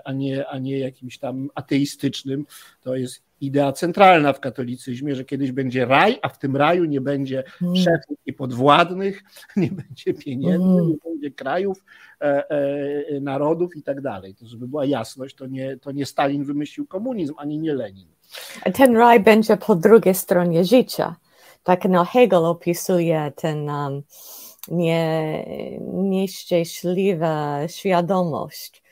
a 0.04 0.14
nie, 0.14 0.48
a 0.48 0.58
nie 0.58 0.80
jakimś 0.80 1.18
tam 1.18 1.50
ateistycznym. 1.56 2.46
To 2.82 2.96
jest 2.96 3.29
idea 3.42 3.72
centralna 3.72 4.34
w 4.34 4.40
katolicyzmie, 4.40 5.16
że 5.16 5.26
kiedyś 5.26 5.52
będzie 5.52 5.86
raj, 5.86 6.20
a 6.22 6.30
w 6.30 6.40
tym 6.40 6.58
raju 6.58 6.86
nie 6.86 7.02
będzie 7.02 7.44
mm. 7.62 7.76
szefów 7.76 8.18
i 8.26 8.34
podwładnych, 8.34 9.24
nie 9.56 9.72
będzie 9.72 10.14
pieniędzy, 10.14 10.66
mm. 10.66 10.88
nie 10.88 10.96
będzie 11.06 11.32
krajów, 11.32 11.84
e, 12.22 12.50
e, 12.50 13.20
narodów 13.22 13.76
i 13.76 13.84
tak 13.84 14.02
dalej. 14.02 14.36
To 14.36 14.48
żeby 14.48 14.68
była 14.68 14.86
jasność, 14.86 15.36
to 15.36 15.48
nie, 15.48 15.78
to 15.78 15.92
nie 15.92 16.06
Stalin 16.06 16.44
wymyślił 16.44 16.88
komunizm, 16.88 17.34
ani 17.38 17.58
nie 17.58 17.74
Lenin. 17.74 18.08
Ten 18.74 18.98
raj 18.98 19.20
będzie 19.20 19.58
po 19.58 19.76
drugiej 19.76 20.16
stronie 20.16 20.66
życia. 20.66 21.16
Tak 21.64 21.86
no 21.86 22.06
Hegel 22.06 22.46
opisuje 22.46 23.32
ten 23.36 23.70
um, 23.70 24.04
nie, 24.68 25.46
nieszczęśliwa 25.94 27.68
świadomość, 27.68 28.84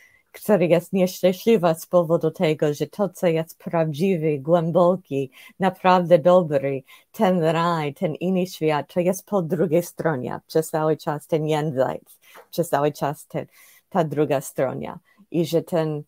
która 0.43 0.63
jest 0.63 0.93
nieszczęśliwa 0.93 1.73
z 1.73 1.85
powodu 1.85 2.31
tego, 2.31 2.73
że 2.73 2.87
to, 2.87 3.09
co 3.09 3.27
jest 3.27 3.57
prawdziwy, 3.57 4.39
głęboki, 4.39 5.31
naprawdę 5.59 6.19
dobry, 6.19 6.83
ten 7.11 7.43
raj, 7.43 7.93
ten 7.93 8.15
inny 8.15 8.47
świat, 8.47 8.93
to 8.93 8.99
jest 8.99 9.25
po 9.25 9.41
drugiej 9.41 9.83
stronie, 9.83 10.39
przez 10.47 10.69
cały 10.69 10.97
czas 10.97 11.27
ten 11.27 11.47
jenseits, 11.47 12.19
przez 12.51 12.69
cały 12.69 12.91
czas 12.91 13.27
ten, 13.27 13.45
ta 13.89 14.03
druga 14.03 14.41
strona. 14.41 14.99
I 15.31 15.45
że 15.45 15.61
ten, 15.61 16.03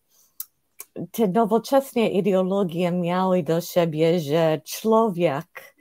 te 1.10 1.28
nowoczesne 1.28 2.08
ideologie 2.08 2.92
miały 2.92 3.42
do 3.42 3.60
siebie, 3.60 4.20
że 4.20 4.60
człowiek 4.64 5.76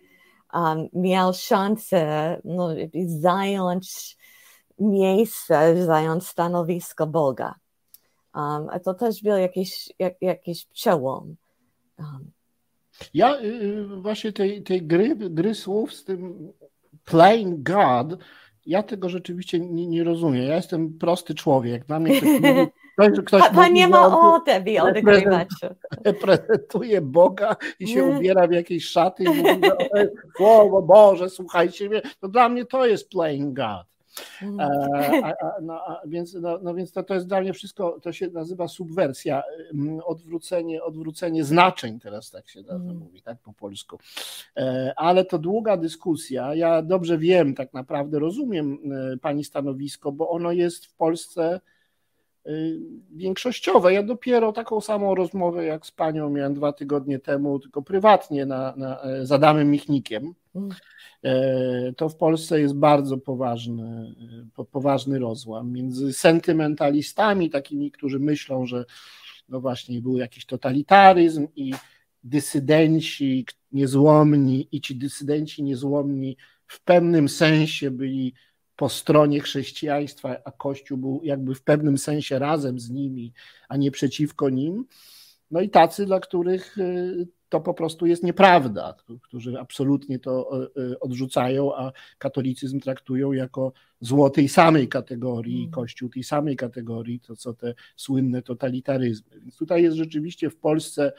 um, 0.54 0.88
miał 0.94 1.34
szansę 1.34 2.42
no, 2.44 2.70
zająć 3.06 4.18
miejsce, 4.80 5.86
zająć 5.86 6.28
stanowisko 6.28 7.08
Boga. 7.08 7.56
Um, 8.36 8.70
a 8.70 8.80
to 8.80 8.94
też 8.94 9.24
był 9.24 9.38
jakiś, 9.38 9.90
jak, 10.00 10.14
jakiś 10.22 10.66
przełom. 10.66 11.36
Um. 12.00 12.32
Ja 13.14 13.36
y, 13.36 13.46
y, 13.46 13.86
właśnie 14.02 14.34
tej, 14.34 14.64
tej 14.64 14.82
gry, 14.82 15.16
gry 15.16 15.56
słów 15.56 15.94
z 15.94 16.04
tym 16.04 16.52
playing 17.06 17.64
God, 17.64 18.18
ja 18.66 18.84
tego 18.84 19.10
rzeczywiście 19.10 19.60
nie, 19.60 19.88
nie 19.88 20.04
rozumiem. 20.04 20.44
Ja 20.44 20.56
jestem 20.56 20.94
prosty 20.94 21.36
człowiek. 21.36 21.86
Dla 21.86 22.00
mnie 22.00 22.22
ktoś, 22.22 23.10
ktoś 23.26 23.42
Pan 23.42 23.56
mówi, 23.56 23.74
nie 23.74 23.88
ma 23.88 24.20
o 24.20 24.40
tebi 24.40 24.80
odgrywać. 24.80 25.48
Reprezentuje 26.06 27.02
Boga 27.02 27.56
i 27.80 27.88
się 27.88 28.04
ubiera 28.04 28.48
w 28.48 28.52
jakieś 28.52 28.86
szaty 28.86 29.24
i 29.24 29.30
mówi, 29.30 29.72
o 30.40 30.82
Boże, 30.82 31.30
słuchajcie 31.30 31.90
mnie. 31.90 32.02
To 32.20 32.28
dla 32.28 32.50
mnie 32.50 32.66
to 32.66 32.86
jest 32.86 33.10
playing 33.10 33.54
God. 33.54 33.88
Mm. 34.42 34.60
E, 34.60 34.66
a, 35.26 35.30
a, 35.30 35.62
no, 35.62 35.74
a, 35.74 36.02
więc, 36.08 36.34
no, 36.34 36.60
no, 36.62 36.74
więc 36.74 36.92
to, 36.92 37.04
to 37.04 37.14
jest 37.14 37.28
dla 37.28 37.42
mnie 37.42 37.54
wszystko, 37.54 38.00
to 38.02 38.14
się 38.14 38.28
nazywa 38.28 38.68
subwersja, 38.68 39.44
odwrócenie, 40.06 40.84
odwrócenie 40.84 41.44
znaczeń, 41.44 42.00
teraz 42.00 42.32
tak 42.32 42.50
się 42.50 42.60
mm. 42.60 42.98
mówi, 42.98 43.22
tak 43.22 43.38
po 43.38 43.54
polsku. 43.54 44.00
E, 44.58 44.94
ale 44.96 45.26
to 45.26 45.40
długa 45.40 45.78
dyskusja. 45.78 46.56
Ja 46.56 46.82
dobrze 46.82 47.18
wiem, 47.18 47.56
tak 47.56 47.74
naprawdę 47.74 48.20
rozumiem 48.20 48.78
e, 49.14 49.18
pani 49.18 49.44
stanowisko, 49.44 50.12
bo 50.12 50.30
ono 50.30 50.52
jest 50.52 50.86
w 50.86 50.94
Polsce 50.94 51.60
większościowe. 53.12 53.94
Ja 53.94 54.04
dopiero 54.04 54.52
taką 54.52 54.82
samą 54.82 55.16
rozmowę 55.16 55.66
jak 55.66 55.86
z 55.86 55.92
panią 55.92 56.30
miałem 56.30 56.54
dwa 56.54 56.74
tygodnie 56.74 57.20
temu, 57.20 57.60
tylko 57.60 57.82
prywatnie 57.82 58.46
na, 58.46 58.74
na, 58.78 59.02
z 59.24 59.32
Adamem 59.32 59.72
Michnikiem. 59.72 60.34
E, 61.24 61.94
to 61.94 62.10
w 62.10 62.16
Polsce 62.16 62.62
jest 62.62 62.76
bardzo 62.76 63.18
poważny, 63.18 64.16
e, 64.60 64.64
poważny 64.66 65.20
rozłam 65.20 65.72
między 65.72 66.14
sentymentalistami, 66.14 67.50
takimi, 67.50 67.92
którzy 67.92 68.20
myślą, 68.20 68.66
że 68.66 68.86
no 69.50 69.62
właśnie 69.62 70.02
był 70.02 70.18
jakiś 70.18 70.46
totalitaryzm 70.46 71.48
i 71.56 71.74
dysydenci 72.24 73.46
niezłomni 73.72 74.68
i 74.72 74.82
ci 74.82 74.96
dysydenci 74.96 75.64
niezłomni 75.64 76.38
w 76.68 76.84
pewnym 76.84 77.30
sensie 77.30 77.92
byli 77.92 78.34
po 78.80 78.90
stronie 78.90 79.40
chrześcijaństwa, 79.40 80.36
a 80.46 80.52
Kościół 80.52 80.98
był 80.98 81.22
jakby 81.24 81.56
w 81.56 81.62
pewnym 81.62 81.98
sensie 81.98 82.40
razem 82.40 82.80
z 82.80 82.90
nimi, 82.90 83.34
a 83.70 83.78
nie 83.78 83.92
przeciwko 83.92 84.50
nim. 84.50 84.86
No 85.52 85.62
i 85.62 85.70
tacy, 85.70 86.06
dla 86.06 86.20
których 86.20 86.78
e, 86.78 86.86
to 87.50 87.60
po 87.60 87.74
prostu 87.74 88.06
jest 88.06 88.24
nieprawda, 88.24 88.96
którzy 89.22 89.60
absolutnie 89.60 90.20
to 90.20 90.64
e, 90.64 90.82
e, 90.92 91.00
odrzucają, 91.00 91.76
a 91.76 91.92
katolicyzm 92.18 92.80
traktują 92.80 93.32
jako 93.32 93.74
zło 94.02 94.30
tej 94.30 94.50
samej 94.50 94.88
kategorii, 94.88 95.60
mm. 95.60 95.72
kościół 95.72 96.10
tej 96.10 96.24
samej 96.24 96.56
kategorii, 96.56 97.20
to 97.20 97.36
co 97.36 97.54
te 97.54 97.74
słynne 97.96 98.42
totalitaryzmy. 98.42 99.40
Więc 99.40 99.58
tutaj 99.58 99.84
jest 99.84 99.98
rzeczywiście 99.98 100.50
w 100.50 100.58
Polsce, 100.58 101.14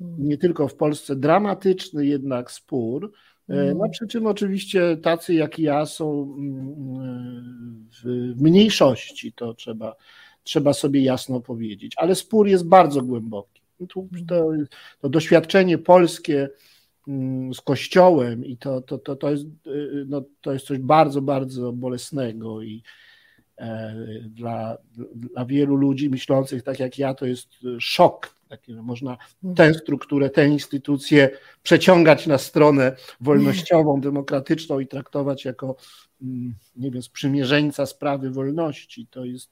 mm. 0.00 0.28
nie 0.28 0.38
tylko 0.38 0.68
w 0.68 0.74
Polsce, 0.74 1.16
dramatyczny 1.16 2.06
jednak 2.06 2.50
spór. 2.50 3.12
No 3.48 3.88
przy 3.88 4.06
czym 4.06 4.26
oczywiście 4.26 4.96
tacy 4.96 5.34
jak 5.34 5.58
ja 5.58 5.86
są 5.86 6.22
mm, 6.38 7.88
w 8.04 8.32
mniejszości, 8.42 9.32
to 9.32 9.54
trzeba, 9.54 9.96
trzeba 10.42 10.72
sobie 10.72 11.02
jasno 11.02 11.40
powiedzieć. 11.40 11.92
Ale 11.96 12.14
spór 12.14 12.48
jest 12.48 12.68
bardzo 12.68 13.02
głęboki. 13.02 13.62
To, 13.88 14.04
to, 14.28 14.50
to 15.00 15.08
doświadczenie 15.08 15.78
polskie 15.78 16.48
z 17.54 17.60
Kościołem 17.60 18.44
i 18.44 18.56
to, 18.56 18.80
to, 18.80 18.98
to, 18.98 19.16
to, 19.16 19.30
jest, 19.30 19.44
no, 20.06 20.22
to 20.40 20.52
jest 20.52 20.66
coś 20.66 20.78
bardzo, 20.78 21.22
bardzo 21.22 21.72
bolesnego 21.72 22.62
i 22.62 22.82
e, 23.58 23.94
dla, 24.26 24.78
dla 25.14 25.44
wielu 25.44 25.76
ludzi 25.76 26.10
myślących 26.10 26.62
tak 26.62 26.80
jak 26.80 26.98
ja 26.98 27.14
to 27.14 27.26
jest 27.26 27.48
szok 27.78 28.34
takie, 28.52 28.74
że 28.74 28.82
można 28.82 29.16
tę 29.56 29.74
strukturę, 29.74 30.30
tę 30.30 30.48
instytucję 30.48 31.30
przeciągać 31.62 32.26
na 32.26 32.38
stronę 32.38 32.96
wolnościową, 33.20 34.00
demokratyczną 34.00 34.80
i 34.80 34.86
traktować 34.86 35.44
jako, 35.44 35.76
mm, 36.22 36.54
nie 36.76 36.90
wiem, 36.90 37.02
sprzymierzeńca 37.02 37.86
sprawy 37.86 38.30
wolności. 38.30 39.06
To 39.06 39.24
jest, 39.24 39.50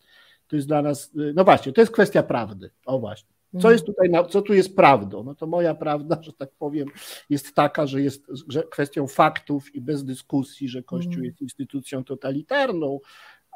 to 0.48 0.56
jest 0.56 0.68
dla 0.68 0.82
nas, 0.82 1.10
no 1.34 1.44
właśnie, 1.44 1.72
to 1.72 1.80
jest 1.80 1.92
kwestia 1.92 2.22
prawdy. 2.22 2.70
O 2.86 2.98
właśnie. 2.98 3.30
Co 3.60 3.70
jest 3.70 3.86
tutaj, 3.86 4.08
co 4.30 4.42
tu 4.42 4.54
jest 4.54 4.76
prawdą? 4.76 5.24
No 5.24 5.34
to 5.34 5.46
moja 5.46 5.74
prawda, 5.74 6.22
że 6.22 6.32
tak 6.32 6.50
powiem, 6.58 6.88
jest 7.30 7.54
taka, 7.54 7.86
że 7.86 8.02
jest 8.02 8.26
że 8.48 8.62
kwestią 8.62 9.06
faktów 9.06 9.74
i 9.74 9.80
bez 9.80 10.04
dyskusji, 10.04 10.68
że 10.68 10.82
Kościół 10.82 11.12
mhm. 11.12 11.24
jest 11.24 11.40
instytucją 11.40 12.04
totalitarną, 12.04 13.00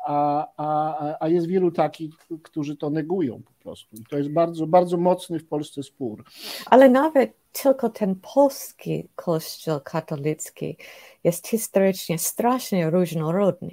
a, 0.06 0.46
a, 0.56 1.16
a 1.20 1.28
jest 1.28 1.46
wielu 1.46 1.70
takich, 1.70 2.14
którzy 2.42 2.76
to 2.76 2.90
negują 2.90 3.42
po 3.42 3.52
prostu. 3.62 3.96
I 3.96 4.04
to 4.04 4.18
jest 4.18 4.30
bardzo, 4.30 4.66
bardzo 4.66 4.96
mocny 4.96 5.38
w 5.38 5.46
Polsce 5.46 5.82
spór. 5.82 6.24
Ale 6.66 6.88
nawet 6.88 7.32
tylko 7.62 7.88
ten 7.88 8.14
polski 8.34 9.08
kościół 9.14 9.80
katolicki 9.84 10.76
jest 11.24 11.48
historycznie 11.48 12.18
strasznie 12.18 12.90
różnorodny. 12.90 13.70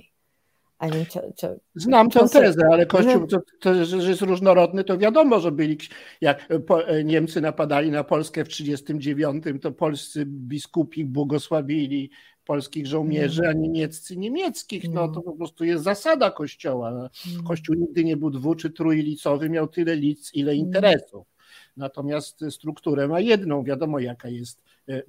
Znam 1.75 2.09
tę 2.09 2.29
tezę, 2.29 2.61
ale 2.71 2.85
Kościół, 2.85 3.27
to, 3.27 3.41
to, 3.59 3.85
że 3.85 4.09
jest 4.09 4.21
różnorodny, 4.21 4.83
to 4.83 4.97
wiadomo, 4.97 5.39
że 5.39 5.51
byli, 5.51 5.77
jak 6.21 6.47
Niemcy 7.03 7.41
napadali 7.41 7.91
na 7.91 8.03
Polskę 8.03 8.45
w 8.45 8.47
1939, 8.47 9.61
to 9.61 9.71
polscy 9.71 10.25
biskupi 10.25 11.05
błogosławili 11.05 12.09
polskich 12.51 12.87
żołnierzy, 12.87 13.47
a 13.47 13.53
niemieccy 13.53 14.17
niemieckich. 14.17 14.89
No 14.89 15.07
to 15.07 15.21
po 15.21 15.31
prostu 15.31 15.63
jest 15.65 15.83
zasada 15.83 16.31
kościoła. 16.31 16.91
No, 16.91 17.09
Kościół 17.47 17.75
nigdy 17.75 18.03
nie 18.03 18.17
był 18.17 18.29
dwu 18.29 18.55
czy 18.55 18.69
trójlicowy, 18.69 19.49
miał 19.49 19.67
tyle 19.67 19.95
lic, 19.95 20.31
ile 20.33 20.55
interesów. 20.55 21.27
Natomiast 21.77 22.45
strukturę 22.49 23.07
ma 23.07 23.19
jedną, 23.19 23.63
wiadomo 23.63 23.99
jaka 23.99 24.29
jest 24.29 24.63
e, 24.89 24.93
e, 24.93 25.03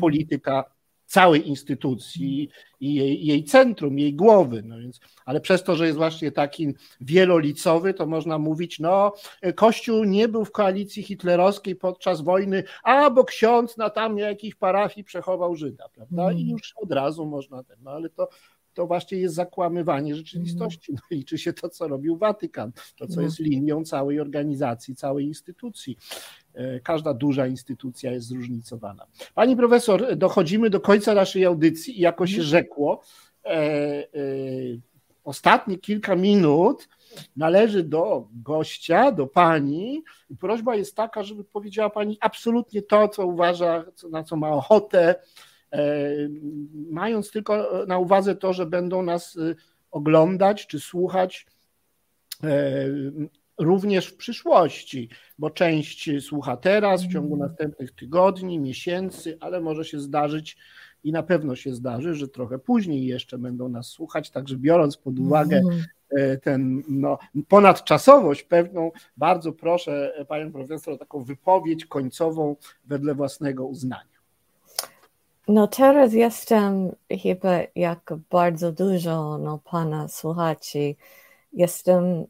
polityka 0.00 0.64
całej 1.08 1.48
instytucji 1.48 2.48
i 2.80 2.94
jej, 2.94 3.26
jej, 3.26 3.44
centrum, 3.44 3.98
jej 3.98 4.14
głowy. 4.14 4.62
No 4.62 4.78
więc, 4.78 5.00
ale 5.24 5.40
przez 5.40 5.62
to, 5.62 5.76
że 5.76 5.86
jest 5.86 5.98
właśnie 5.98 6.32
taki 6.32 6.74
wielolicowy, 7.00 7.94
to 7.94 8.06
można 8.06 8.38
mówić, 8.38 8.80
no 8.80 9.12
Kościół 9.54 10.04
nie 10.04 10.28
był 10.28 10.44
w 10.44 10.52
koalicji 10.52 11.02
hitlerowskiej 11.02 11.76
podczas 11.76 12.20
wojny, 12.20 12.64
a 12.82 13.10
bo 13.10 13.24
ksiądz 13.24 13.76
na 13.76 13.90
tam 13.90 14.18
jakiejś 14.18 14.54
parafii 14.54 15.04
przechował 15.04 15.56
Żyda, 15.56 15.88
prawda? 15.94 16.32
I 16.32 16.42
mm. 16.42 16.48
już 16.48 16.74
od 16.76 16.92
razu 16.92 17.26
można 17.26 17.62
ten, 17.64 17.76
no 17.82 17.90
ale 17.90 18.10
to 18.10 18.28
to 18.78 18.86
właśnie 18.86 19.18
jest 19.18 19.34
zakłamywanie 19.34 20.14
rzeczywistości. 20.14 20.92
No, 20.92 20.98
liczy 21.10 21.38
się 21.38 21.52
to, 21.52 21.68
co 21.68 21.88
robił 21.88 22.16
Watykan, 22.16 22.72
to, 22.96 23.06
co 23.06 23.16
no. 23.16 23.22
jest 23.22 23.38
linią 23.38 23.84
całej 23.84 24.20
organizacji, 24.20 24.96
całej 24.96 25.26
instytucji. 25.26 25.96
E, 26.58 26.80
każda 26.80 27.14
duża 27.14 27.46
instytucja 27.46 28.12
jest 28.12 28.26
zróżnicowana. 28.26 29.06
Pani 29.34 29.56
profesor, 29.56 30.16
dochodzimy 30.16 30.70
do 30.70 30.80
końca 30.80 31.14
naszej 31.14 31.44
audycji 31.44 31.98
i 31.98 32.00
jako 32.00 32.26
się 32.26 32.40
mhm. 32.42 32.48
rzekło, 32.48 33.02
e, 33.44 33.48
e, 33.50 34.06
ostatnie 35.24 35.78
kilka 35.78 36.16
minut 36.16 36.88
należy 37.36 37.82
do 37.82 38.28
gościa, 38.32 39.12
do 39.12 39.26
pani 39.26 40.02
i 40.30 40.36
prośba 40.36 40.76
jest 40.76 40.96
taka, 40.96 41.22
żeby 41.22 41.44
powiedziała 41.44 41.90
pani 41.90 42.18
absolutnie 42.20 42.82
to, 42.82 43.08
co 43.08 43.26
uważa, 43.26 43.84
na 44.10 44.24
co 44.24 44.36
ma 44.36 44.50
ochotę, 44.50 45.14
E, 45.72 46.10
mając 46.90 47.30
tylko 47.30 47.84
na 47.86 47.98
uwadze 47.98 48.36
to, 48.36 48.52
że 48.52 48.66
będą 48.66 49.02
nas 49.02 49.36
y, 49.36 49.56
oglądać 49.90 50.66
czy 50.66 50.80
słuchać 50.80 51.46
e, 52.44 52.84
również 53.58 54.06
w 54.06 54.16
przyszłości, 54.16 55.08
bo 55.38 55.50
część 55.50 56.10
słucha 56.20 56.56
teraz, 56.56 57.04
w 57.04 57.12
ciągu 57.12 57.34
mhm. 57.34 57.50
następnych 57.50 57.92
tygodni, 57.92 58.58
miesięcy, 58.58 59.36
ale 59.40 59.60
może 59.60 59.84
się 59.84 60.00
zdarzyć 60.00 60.56
i 61.04 61.12
na 61.12 61.22
pewno 61.22 61.56
się 61.56 61.74
zdarzy, 61.74 62.14
że 62.14 62.28
trochę 62.28 62.58
później 62.58 63.06
jeszcze 63.06 63.38
będą 63.38 63.68
nas 63.68 63.86
słuchać, 63.86 64.30
także 64.30 64.56
biorąc 64.56 64.96
pod 64.96 65.18
uwagę 65.18 65.56
mhm. 65.56 65.84
e, 66.10 66.36
ten 66.36 66.82
no, 66.88 67.18
ponadczasowość 67.48 68.42
pewną, 68.42 68.90
bardzo 69.16 69.52
proszę 69.52 70.24
panią 70.28 70.52
profesor 70.52 70.94
o 70.94 70.98
taką 70.98 71.24
wypowiedź 71.24 71.86
końcową 71.86 72.56
wedle 72.84 73.14
własnego 73.14 73.66
uznania. 73.66 74.18
No 75.48 75.66
teraz 75.66 76.12
jestem 76.12 76.92
chyba 77.22 77.58
jak 77.74 78.14
bardzo 78.30 78.72
dużo 78.72 79.38
no, 79.38 79.58
Pana 79.70 80.08
słuchaczy. 80.08 80.94
Jestem 81.52 82.24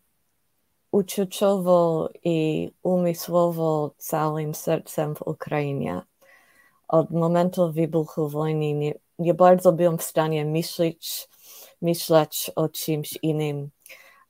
uczuciowo 0.90 2.08
i 2.24 2.70
umysłowo 2.82 3.94
całym 3.98 4.54
sercem 4.54 5.14
w 5.14 5.22
Ukrainie. 5.22 6.02
Od 6.88 7.10
momentu 7.10 7.72
wybuchu 7.72 8.28
wojny 8.28 8.74
nie, 8.74 8.94
nie 9.18 9.34
bardzo 9.34 9.72
byłem 9.72 9.98
w 9.98 10.02
stanie 10.02 10.44
myśleć, 10.44 11.28
myśleć 11.82 12.50
o 12.56 12.68
czymś 12.68 13.18
innym, 13.22 13.70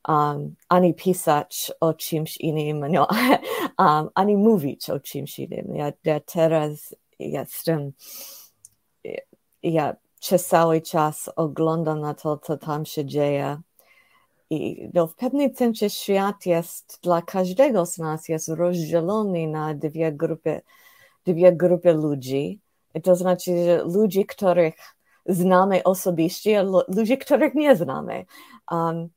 um, 0.09 0.55
ani 0.69 0.95
pisać 0.95 1.73
o 1.81 1.95
czymś 1.95 2.37
innym, 2.37 2.93
no, 2.93 3.09
um, 3.79 4.09
ani 4.15 4.37
mówić 4.37 4.91
o 4.91 5.01
czymś 5.01 5.39
innym. 5.39 5.77
Ja, 5.77 5.93
ja 6.05 6.21
teraz 6.21 6.95
jestem 7.19 7.93
ja 9.63 9.97
przez 10.21 10.47
cały 10.47 10.81
czas 10.81 11.31
oglądam 11.37 12.01
na 12.01 12.15
to, 12.15 12.39
co 12.39 12.57
tam 12.57 12.87
się 12.87 13.05
dzieje. 13.05 13.61
I 14.51 14.91
no, 14.95 15.07
w 15.07 15.15
pewnym 15.15 15.55
sensie 15.55 15.91
świat 15.91 16.47
jest 16.47 16.99
dla 17.03 17.23
każdego 17.23 17.87
z 17.87 17.99
nas 17.99 18.29
jest 18.29 18.49
rozdzielony 18.49 19.49
na 19.49 19.75
dwie 19.75 20.13
grupy, 20.13 20.61
dwie 21.27 21.53
grupy 21.53 21.93
ludzi. 21.93 22.61
I 22.95 23.03
to 23.03 23.17
znaczy, 23.17 23.65
że 23.65 23.85
ludzi, 23.85 24.27
których 24.27 24.75
znamy 25.27 25.83
osobiście, 25.83 26.63
ludzi, 26.89 27.19
których 27.19 27.55
nie 27.55 27.77
znamy. 27.77 28.25
Um, 28.71 29.09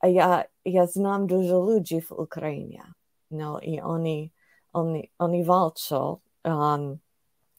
a 0.00 0.08
ja, 0.08 0.44
ja 0.64 0.86
znam 0.86 1.26
dużo 1.26 1.60
ludzi 1.60 2.00
w 2.00 2.12
Ukrainie. 2.12 2.82
No 3.30 3.60
i 3.60 3.80
oni, 3.80 4.32
oni, 4.72 5.10
oni 5.18 5.44
walczą, 5.44 6.16
um, 6.44 6.98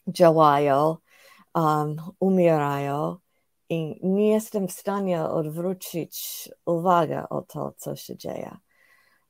działają, 0.08 0.96
um, 1.54 1.96
umierają 2.20 3.16
i 3.72 3.98
nie 4.02 4.30
jestem 4.30 4.68
w 4.68 4.72
stanie 4.72 5.22
odwrócić 5.22 6.48
uwagę 6.66 7.28
o 7.28 7.42
to, 7.42 7.72
co 7.76 7.96
się 7.96 8.16
dzieje. 8.16 8.56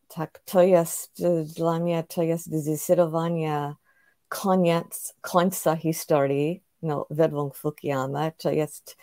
Tak, 0.09 0.43
to 0.44 0.62
jest 0.62 1.23
dla 1.56 1.78
mnie, 1.78 2.05
to 2.09 2.23
jest 2.23 2.47
zdecydowanie 2.47 3.74
koniec, 4.28 5.14
końca 5.20 5.77
historii, 5.77 6.62
no, 6.82 7.06
według 7.10 7.56
Fukuyama, 7.56 8.31
to 8.31 8.51
jest 8.51 8.97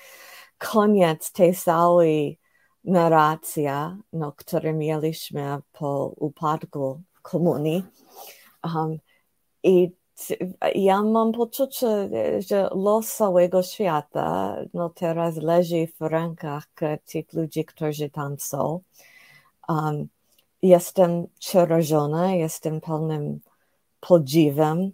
koniec 0.58 1.32
tej 1.32 1.56
całej 1.56 2.40
narracji, 2.84 3.66
no, 4.14 4.32
które 4.32 4.74
mieliśmy 4.74 5.58
po 5.72 6.14
upadku 6.18 7.02
komunii. 7.22 7.84
Um, 8.64 8.98
I 9.64 9.92
ja 10.76 11.04
mam 11.04 11.32
poczucie, 11.32 12.10
że 12.40 12.70
los 12.72 13.16
całego 13.16 13.64
świata 13.64 14.56
no 14.74 14.90
teraz 14.90 15.36
leży 15.36 15.88
w 16.00 16.02
rękach 16.02 16.68
tych 17.06 17.34
ludzi, 17.34 17.66
którzy 17.66 18.10
tam 18.10 18.40
są. 18.40 18.80
Um, 19.70 20.08
jestem 20.62 21.28
przerażona, 21.40 22.36
jestem 22.36 22.82
pełnym 22.82 23.40
podziwem. 24.00 24.92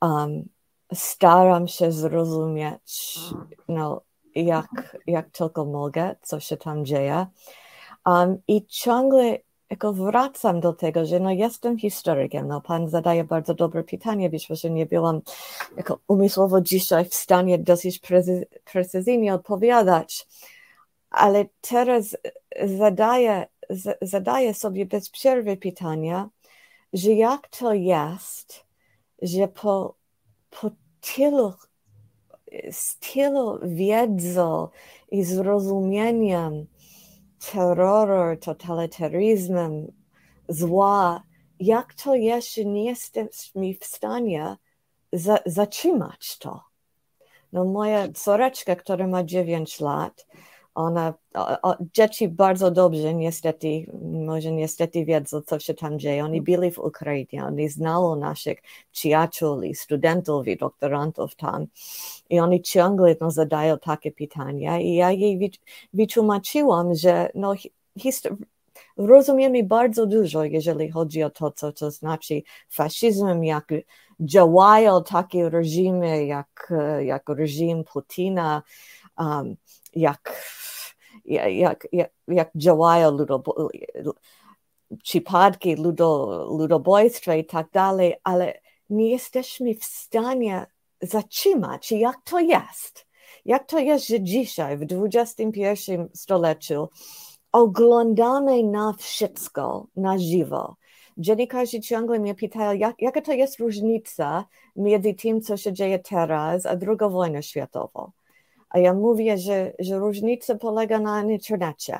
Um, 0.00 0.48
staram 0.94 1.68
się 1.68 1.92
zrozumieć, 1.92 3.18
no, 3.68 4.00
jak, 4.34 4.96
jak 5.06 5.30
tylko 5.30 5.64
mogę, 5.64 6.16
co 6.22 6.40
się 6.40 6.56
tam 6.56 6.84
dzieje. 6.84 7.26
Um, 8.06 8.38
I 8.48 8.66
ciągle 8.66 9.38
jako 9.72 9.92
wracam 9.92 10.60
do 10.60 10.72
tego, 10.72 11.06
że 11.06 11.20
no 11.20 11.30
jestem 11.30 11.78
historykiem, 11.78 12.48
no 12.48 12.60
pan 12.60 12.88
zadaje 12.88 13.24
bardzo 13.24 13.54
dobre 13.54 13.84
pytanie, 13.84 14.30
być 14.30 14.50
może 14.50 14.70
nie 14.70 14.86
byłam 14.86 15.20
jako 15.76 15.98
umysłowo 16.08 16.60
dzisiaj 16.60 17.04
w 17.04 17.14
stanie 17.14 17.58
dosyć 17.58 17.98
precy 17.98 18.46
precyzyjnie 18.72 19.34
odpowiadać, 19.34 20.26
ale 21.10 21.44
teraz 21.60 22.16
zadaję, 22.64 23.46
zadaję 24.02 24.54
sobie 24.54 24.86
bez 24.86 25.10
przerwy 25.10 25.56
pytania, 25.56 26.28
że 26.92 27.10
jak 27.12 27.48
to 27.48 27.74
jest, 27.74 28.64
że 29.22 29.48
po, 29.48 29.94
po 30.50 30.70
tylu 31.14 31.52
z 32.70 32.98
tylu 32.98 33.58
wiedzą 33.62 34.68
i 35.10 35.24
zrozumieniem 35.24 36.66
terroru, 37.50 38.36
totalitaryzmem, 38.36 39.92
zła, 40.48 41.22
jak 41.60 41.94
to 41.94 42.14
jeszcze 42.14 42.64
nie 42.64 42.84
jesteśmy 42.84 43.74
w 43.80 43.84
stanie 43.84 44.56
za, 45.12 45.38
zatrzymać 45.46 46.38
to. 46.38 46.60
No 47.52 47.64
moja 47.64 48.12
córeczka, 48.12 48.76
która 48.76 49.06
ma 49.06 49.24
9 49.24 49.80
lat, 49.80 50.26
ona, 50.74 51.14
o, 51.34 51.70
o, 51.70 51.76
dzieci 51.94 52.28
bardzo 52.28 52.70
dobrze 52.70 53.14
niestety, 53.14 53.86
może 54.02 54.52
niestety 54.52 55.04
wiedzą, 55.04 55.40
co 55.40 55.58
się 55.58 55.74
tam 55.74 55.98
dzieje. 55.98 56.24
Oni 56.24 56.42
byli 56.42 56.70
w 56.70 56.78
Ukrainie, 56.78 57.44
oni 57.44 57.68
znają 57.68 58.16
naszych 58.16 58.58
przyjaciół 58.92 59.62
i 59.62 59.74
studentów 59.74 60.48
i 60.48 60.56
doktorantów 60.56 61.34
tam. 61.34 61.66
I 62.30 62.40
oni 62.40 62.62
ciągle 62.62 63.16
no, 63.20 63.30
zadają 63.30 63.78
takie 63.78 64.12
pytania. 64.12 64.78
I 64.78 64.94
ja 64.94 65.10
jej 65.10 65.50
wytłumaczyłam, 65.92 66.94
że 66.94 67.28
no, 67.34 67.54
rozumiemy 68.96 69.64
bardzo 69.64 70.06
dużo, 70.06 70.44
jeżeli 70.44 70.90
chodzi 70.90 71.22
o 71.22 71.30
to, 71.30 71.50
co 71.50 71.72
to 71.72 71.90
znaczy 71.90 72.42
faszyzm, 72.68 73.42
jak 73.42 73.68
działają 74.20 75.04
takie 75.04 75.50
reżimy, 75.50 76.26
jak, 76.26 76.72
jak 77.00 77.28
reżim 77.28 77.84
Putina, 77.84 78.62
um, 79.18 79.56
jak, 79.94 80.42
jak, 81.24 81.88
jak, 81.92 82.10
jak 82.28 82.50
działają 82.54 83.10
ludobo, 83.10 83.68
przypadki 85.02 85.76
ludo, 85.76 86.46
ludobójstwa 86.58 87.34
i 87.34 87.44
tak 87.44 87.70
dalej, 87.70 88.14
ale 88.24 88.60
nie 88.90 89.10
jesteśmy 89.10 89.74
w 89.74 89.84
stanie 89.84 90.66
zatrzymać, 91.02 91.92
jak 91.92 92.16
to 92.24 92.40
jest. 92.40 93.06
Jak 93.44 93.66
to 93.66 93.78
jest, 93.78 94.08
że 94.08 94.20
dzisiaj, 94.20 94.78
w 94.78 94.86
XXI 95.14 95.62
stuleciu, 96.14 96.88
oglądamy 97.52 98.62
na 98.62 98.92
wszystko 98.98 99.86
na 99.96 100.18
żywo. 100.18 100.76
Dziennikarze 101.18 101.80
ciągle 101.80 102.18
mnie 102.18 102.34
pytają, 102.34 102.72
jak, 102.72 102.96
jaka 102.98 103.20
to 103.20 103.32
jest 103.32 103.58
różnica 103.58 104.44
między 104.76 105.14
tym, 105.14 105.40
co 105.40 105.56
się 105.56 105.72
dzieje 105.72 105.98
teraz, 105.98 106.66
a 106.66 106.70
II 106.70 107.10
wojną 107.10 107.42
światową. 107.42 108.10
A 108.72 108.78
ja 108.78 108.94
mówię, 108.94 109.38
że, 109.38 109.72
że 109.78 109.98
różnica 109.98 110.54
polega 110.54 110.98
na 110.98 111.22
internecie. 111.22 111.98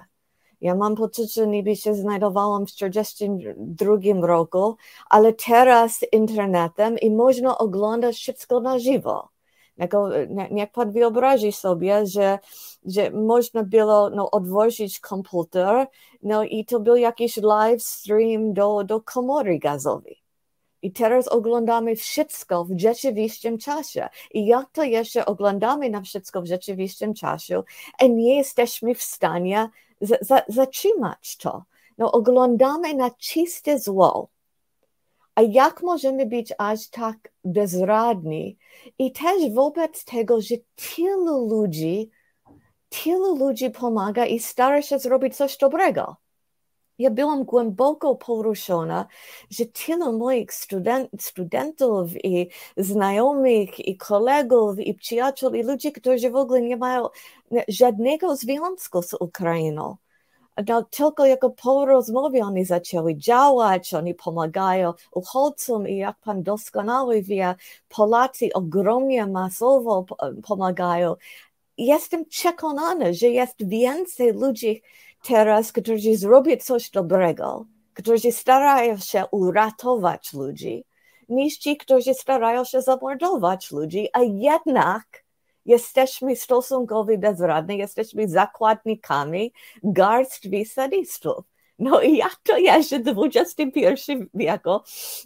Ja 0.61 0.74
mam 0.74 0.94
poczucie, 0.97 1.47
niby 1.47 1.77
się 1.77 1.94
znajdowałam 1.94 2.66
w 2.66 2.73
1942 2.73 4.27
roku, 4.27 4.77
ale 5.11 5.32
teraz 5.32 6.01
internetem 6.12 6.99
i 6.99 7.11
można 7.11 7.59
oglądać 7.59 8.16
wszystko 8.16 8.61
na 8.61 8.78
żywo. 8.78 9.28
Niech 10.51 10.73
pan 10.73 10.93
wyobrazi 10.93 11.53
sobie, 11.53 12.07
że, 12.07 12.39
że 12.85 13.11
można 13.11 13.62
było 13.62 14.11
no, 14.11 14.31
odwozić 14.31 15.01
komputer 15.01 15.86
no, 16.23 16.44
i 16.44 16.65
to 16.65 16.81
był 16.81 16.97
jakiś 16.97 17.36
live 17.36 17.82
stream 17.82 18.53
do, 18.53 18.85
do 18.85 19.01
komory 19.01 19.59
gazowej. 19.59 20.22
I 20.82 20.92
teraz 20.92 21.28
oglądamy 21.28 21.96
wszystko 21.96 22.64
w 22.64 22.80
rzeczywistym 22.80 23.59
czasie. 23.59 24.09
I 24.34 24.46
jak 24.46 24.70
to 24.72 24.82
jeszcze 24.82 25.26
oglądamy 25.26 25.90
na 25.90 26.00
wszystko 26.00 26.42
w 26.42 26.46
rzeczywistym 26.46 27.14
czasie, 27.14 27.62
a 27.98 28.06
nie 28.06 28.36
jesteśmy 28.36 28.94
w 28.94 29.02
stanie 29.02 29.70
zatrzymać 30.48 31.36
to. 31.36 31.64
No, 31.98 32.12
oglądamy 32.12 32.94
na 32.94 33.10
czyste 33.10 33.78
zło. 33.78 34.28
A 35.34 35.42
jak 35.42 35.82
możemy 35.82 36.26
być 36.26 36.52
aż 36.59 36.88
tak 36.88 37.16
bezradni? 37.44 38.59
I 38.98 39.12
też 39.12 39.50
wobec 39.54 40.04
tego, 40.04 40.40
że 40.40 40.54
tylu 40.94 41.48
ludzi, 41.48 42.10
tylu 42.88 43.36
ludzi 43.36 43.70
pomaga 43.70 44.26
i 44.26 44.38
stara 44.38 44.82
się 44.82 44.98
zrobić 44.98 45.36
coś 45.36 45.56
dobrego. 45.56 46.16
Ja 46.98 47.10
byłam 47.10 47.44
głęboko 47.44 48.14
poruszona, 48.14 49.06
że 49.51 49.66
tylu 49.66 50.19
moich 50.19 50.52
student, 50.52 51.10
studentów 51.20 52.24
i 52.24 52.48
znajomych 52.77 53.81
i 53.81 53.97
kolegów 53.97 54.78
i 54.78 54.94
przyjaciół 54.94 55.51
i 55.55 55.62
ludzi, 55.62 55.93
którzy 55.93 56.31
w 56.31 56.36
ogóle 56.36 56.60
nie 56.60 56.77
mają 56.77 57.09
żadnego 57.69 58.36
związku 58.36 59.02
z 59.02 59.14
Ukrainą. 59.14 59.97
No, 60.69 60.82
tylko 60.82 61.27
jako 61.27 61.51
po 61.51 61.86
rozmowie 61.86 62.44
oni 62.44 62.64
zaczęli 62.64 63.19
działać, 63.19 63.94
oni 63.94 64.14
pomagają 64.14 64.93
uchodźcom 65.12 65.89
i 65.89 65.97
jak 65.97 66.19
pan 66.19 66.43
doskonale 66.43 67.23
wie, 67.23 67.55
Polacy 67.89 68.48
ogromnie 68.55 69.27
masowo 69.27 70.05
pomagają. 70.48 71.14
Jestem 71.78 72.24
przekonana, 72.24 73.12
że 73.12 73.27
jest 73.27 73.69
więcej 73.69 74.32
ludzi, 74.32 74.82
teraz, 75.23 75.73
którzy 75.73 76.16
zrobią 76.16 76.57
coś 76.57 76.90
dobrego, 76.90 77.66
którzy 77.94 78.32
starają 78.32 78.97
się 78.97 79.24
uratować 79.31 80.32
ludzi, 80.32 80.85
niż 81.28 81.59
ci, 81.59 81.77
którzy 81.77 82.15
starają 82.15 82.65
się 82.65 82.82
zamordować 82.82 83.70
ludzi, 83.70 84.09
a 84.12 84.20
jednak 84.23 85.24
jesteśmy 85.66 86.36
stosunkowo 86.36 87.19
bezradni, 87.19 87.78
jesteśmy 87.78 88.28
zakładnikami 88.28 89.53
garstwi 89.82 90.65
sadistów. 90.65 91.44
No 91.78 92.01
i 92.01 92.16
jak 92.16 92.36
to 92.43 92.59
jest, 92.59 92.90
że 92.90 92.99
w 92.99 93.28
XXI 93.35 94.12
wieku 94.35 94.70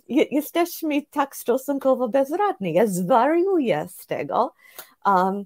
jesteśmy 0.09 1.03
tak 1.03 1.37
stosunkowo 1.37 2.09
bezradni? 2.09 2.73
Ja 2.73 2.87
zwariuję 2.87 3.87
z 3.91 4.07
tego. 4.07 4.55
Um, 5.07 5.45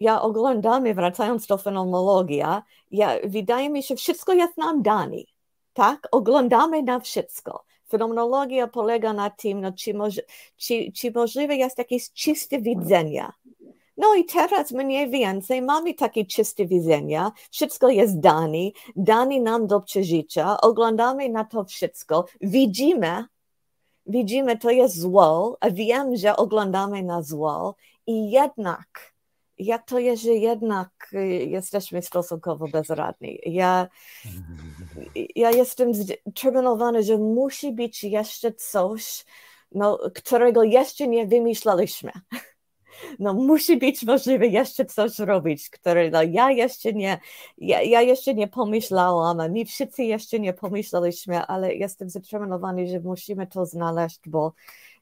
ja 0.00 0.22
oglądamy, 0.22 0.94
wracając 0.94 1.46
do 1.46 1.58
fenomenologii, 1.58 2.42
ja, 2.90 3.14
wydaje 3.24 3.70
mi 3.70 3.82
się, 3.82 3.96
wszystko 3.96 4.32
jest 4.32 4.56
nam 4.56 4.82
dane. 4.82 5.16
Tak? 5.72 6.08
Oglądamy 6.12 6.82
na 6.82 7.00
wszystko. 7.00 7.64
Fenomenologia 7.88 8.68
polega 8.68 9.12
na 9.12 9.30
tym, 9.30 9.60
no, 9.60 9.72
czy, 9.72 9.94
moż, 9.94 10.20
czy, 10.56 10.92
czy 10.92 11.12
możliwe 11.12 11.56
jest 11.56 11.78
jakieś 11.78 12.12
czyste 12.12 12.60
widzenie. 12.60 13.28
No 13.96 14.14
i 14.14 14.24
teraz 14.24 14.72
mniej 14.72 15.10
więcej 15.10 15.62
mamy 15.62 15.94
takie 15.94 16.26
czyste 16.26 16.66
widzenia, 16.66 17.32
wszystko 17.50 17.88
jest 17.88 18.20
dane, 18.20 18.70
dane 18.96 19.40
nam 19.40 19.66
do 19.66 19.80
przeżycia, 19.80 20.60
oglądamy 20.60 21.28
na 21.28 21.44
to 21.44 21.64
wszystko, 21.64 22.24
widzimy, 22.40 23.24
widzimy 24.06 24.58
to 24.58 24.70
jest 24.70 25.00
zło, 25.00 25.56
a 25.60 25.70
wiem, 25.70 26.16
że 26.16 26.36
oglądamy 26.36 27.02
na 27.02 27.22
zło 27.22 27.74
i 28.06 28.30
jednak 28.30 29.14
jak 29.58 29.86
to 29.86 29.98
jest, 29.98 30.22
że 30.22 30.30
jednak 30.30 30.90
y, 31.12 31.26
jesteśmy 31.26 32.02
stosunkowo 32.02 32.68
bezradni. 32.68 33.38
Ja, 33.46 33.88
ja 35.36 35.50
jestem 35.50 35.94
zdeterminowany, 35.94 37.02
że 37.02 37.18
musi 37.18 37.72
być 37.72 38.04
jeszcze 38.04 38.52
coś, 38.52 39.24
no, 39.72 39.98
którego 40.14 40.62
jeszcze 40.62 41.08
nie 41.08 41.26
wymyślaliśmy. 41.26 42.12
No, 43.18 43.34
musi 43.34 43.76
być 43.76 44.02
możliwe 44.02 44.46
jeszcze 44.46 44.84
coś 44.84 45.18
robić, 45.18 45.70
które 45.70 46.10
no, 46.10 46.22
ja 46.22 46.50
jeszcze 46.50 46.92
nie, 46.92 47.18
ja, 47.58 47.82
ja 47.82 48.00
jeszcze 48.02 48.34
nie 48.34 48.48
pomyślałam, 48.48 49.40
a 49.40 49.48
my 49.48 49.64
wszyscy 49.64 50.04
jeszcze 50.04 50.40
nie 50.40 50.52
pomyśleliśmy, 50.52 51.46
ale 51.46 51.74
jestem 51.74 52.10
zdeterminowany, 52.10 52.86
że 52.86 53.00
musimy 53.00 53.46
to 53.46 53.66
znaleźć, 53.66 54.20
bo 54.26 54.52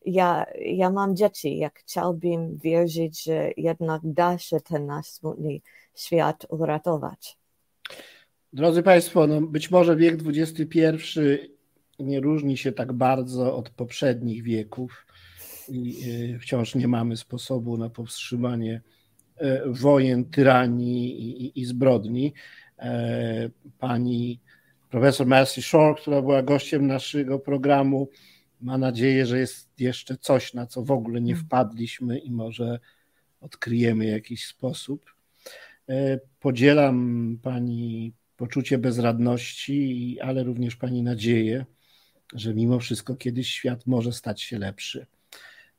ja, 0.07 0.47
ja 0.61 0.91
mam 0.91 1.17
dzieci, 1.17 1.59
jak 1.59 1.79
chciałbym 1.79 2.57
wierzyć, 2.57 3.25
że 3.25 3.51
jednak 3.57 4.01
da 4.05 4.39
się 4.39 4.61
ten 4.61 4.87
nasz 4.87 5.07
smutny 5.07 5.61
świat 5.95 6.47
uratować. 6.49 7.39
Drodzy 8.53 8.83
Państwo, 8.83 9.27
no 9.27 9.41
być 9.41 9.71
może 9.71 9.97
wiek 9.97 10.21
XXI 10.27 10.81
nie 11.99 12.21
różni 12.21 12.57
się 12.57 12.73
tak 12.73 12.93
bardzo 12.93 13.57
od 13.57 13.71
poprzednich 13.71 14.43
wieków 14.43 15.07
i 15.69 15.97
e, 16.35 16.39
wciąż 16.39 16.75
nie 16.75 16.89
mamy 16.89 17.17
sposobu 17.17 17.77
na 17.77 17.91
powstrzymanie 17.91 18.81
e, 19.37 19.63
wojen, 19.67 20.25
tyranii 20.25 21.21
i, 21.21 21.61
i 21.61 21.65
zbrodni. 21.65 22.33
E, 22.79 23.51
pani 23.79 24.41
profesor 24.91 25.27
Mercy 25.27 25.63
Shore, 25.63 25.95
która 25.95 26.23
była 26.23 26.43
gościem 26.43 26.87
naszego 26.87 27.39
programu, 27.39 28.09
ma 28.61 28.79
nadzieję, 28.79 29.27
że 29.27 29.39
jest 29.39 29.81
jeszcze 29.81 30.17
coś, 30.17 30.55
na 30.55 30.67
co 30.67 30.83
w 30.83 30.91
ogóle 30.91 31.21
nie 31.21 31.33
mm. 31.33 31.45
wpadliśmy 31.45 32.19
i 32.19 32.31
może 32.31 32.81
odkryjemy 33.41 34.05
jakiś 34.05 34.47
sposób. 34.47 35.15
E, 35.89 36.21
podzielam 36.41 37.39
Pani 37.43 38.13
poczucie 38.37 38.79
bezradności, 38.79 40.19
ale 40.23 40.45
również 40.45 40.77
Pani 40.77 41.03
nadzieję, 41.03 41.65
że 42.35 42.55
mimo 42.55 42.79
wszystko 42.79 43.17
kiedyś 43.17 43.49
świat 43.49 43.87
może 43.87 44.13
stać 44.13 44.43
się 44.43 44.59
lepszy. 44.59 45.07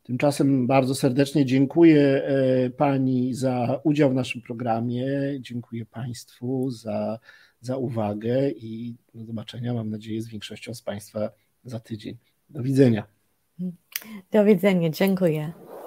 Tymczasem 0.04 0.68
bardzo 0.68 0.96
serdecznie 0.96 1.46
dziękuję 1.46 2.24
e, 2.24 2.70
Pani 2.70 3.34
za 3.34 3.80
udział 3.84 4.10
w 4.12 4.14
naszym 4.14 4.42
programie, 4.42 5.08
dziękuję 5.40 5.86
Państwu 5.86 6.72
za, 6.72 7.20
za 7.62 7.78
uwagę 7.78 8.50
i 8.50 8.96
do 9.16 9.26
zobaczenia, 9.26 9.74
mam 9.74 9.90
nadzieję, 9.90 10.22
z 10.22 10.28
większością 10.28 10.74
z 10.74 10.82
Państwa 10.82 11.30
za 11.64 11.80
tydzień. 11.80 12.18
Do 12.50 12.64
widzenia. 12.64 13.04
Do 14.32 14.46
widzenia, 14.46 14.90
dziękuję. 14.90 15.54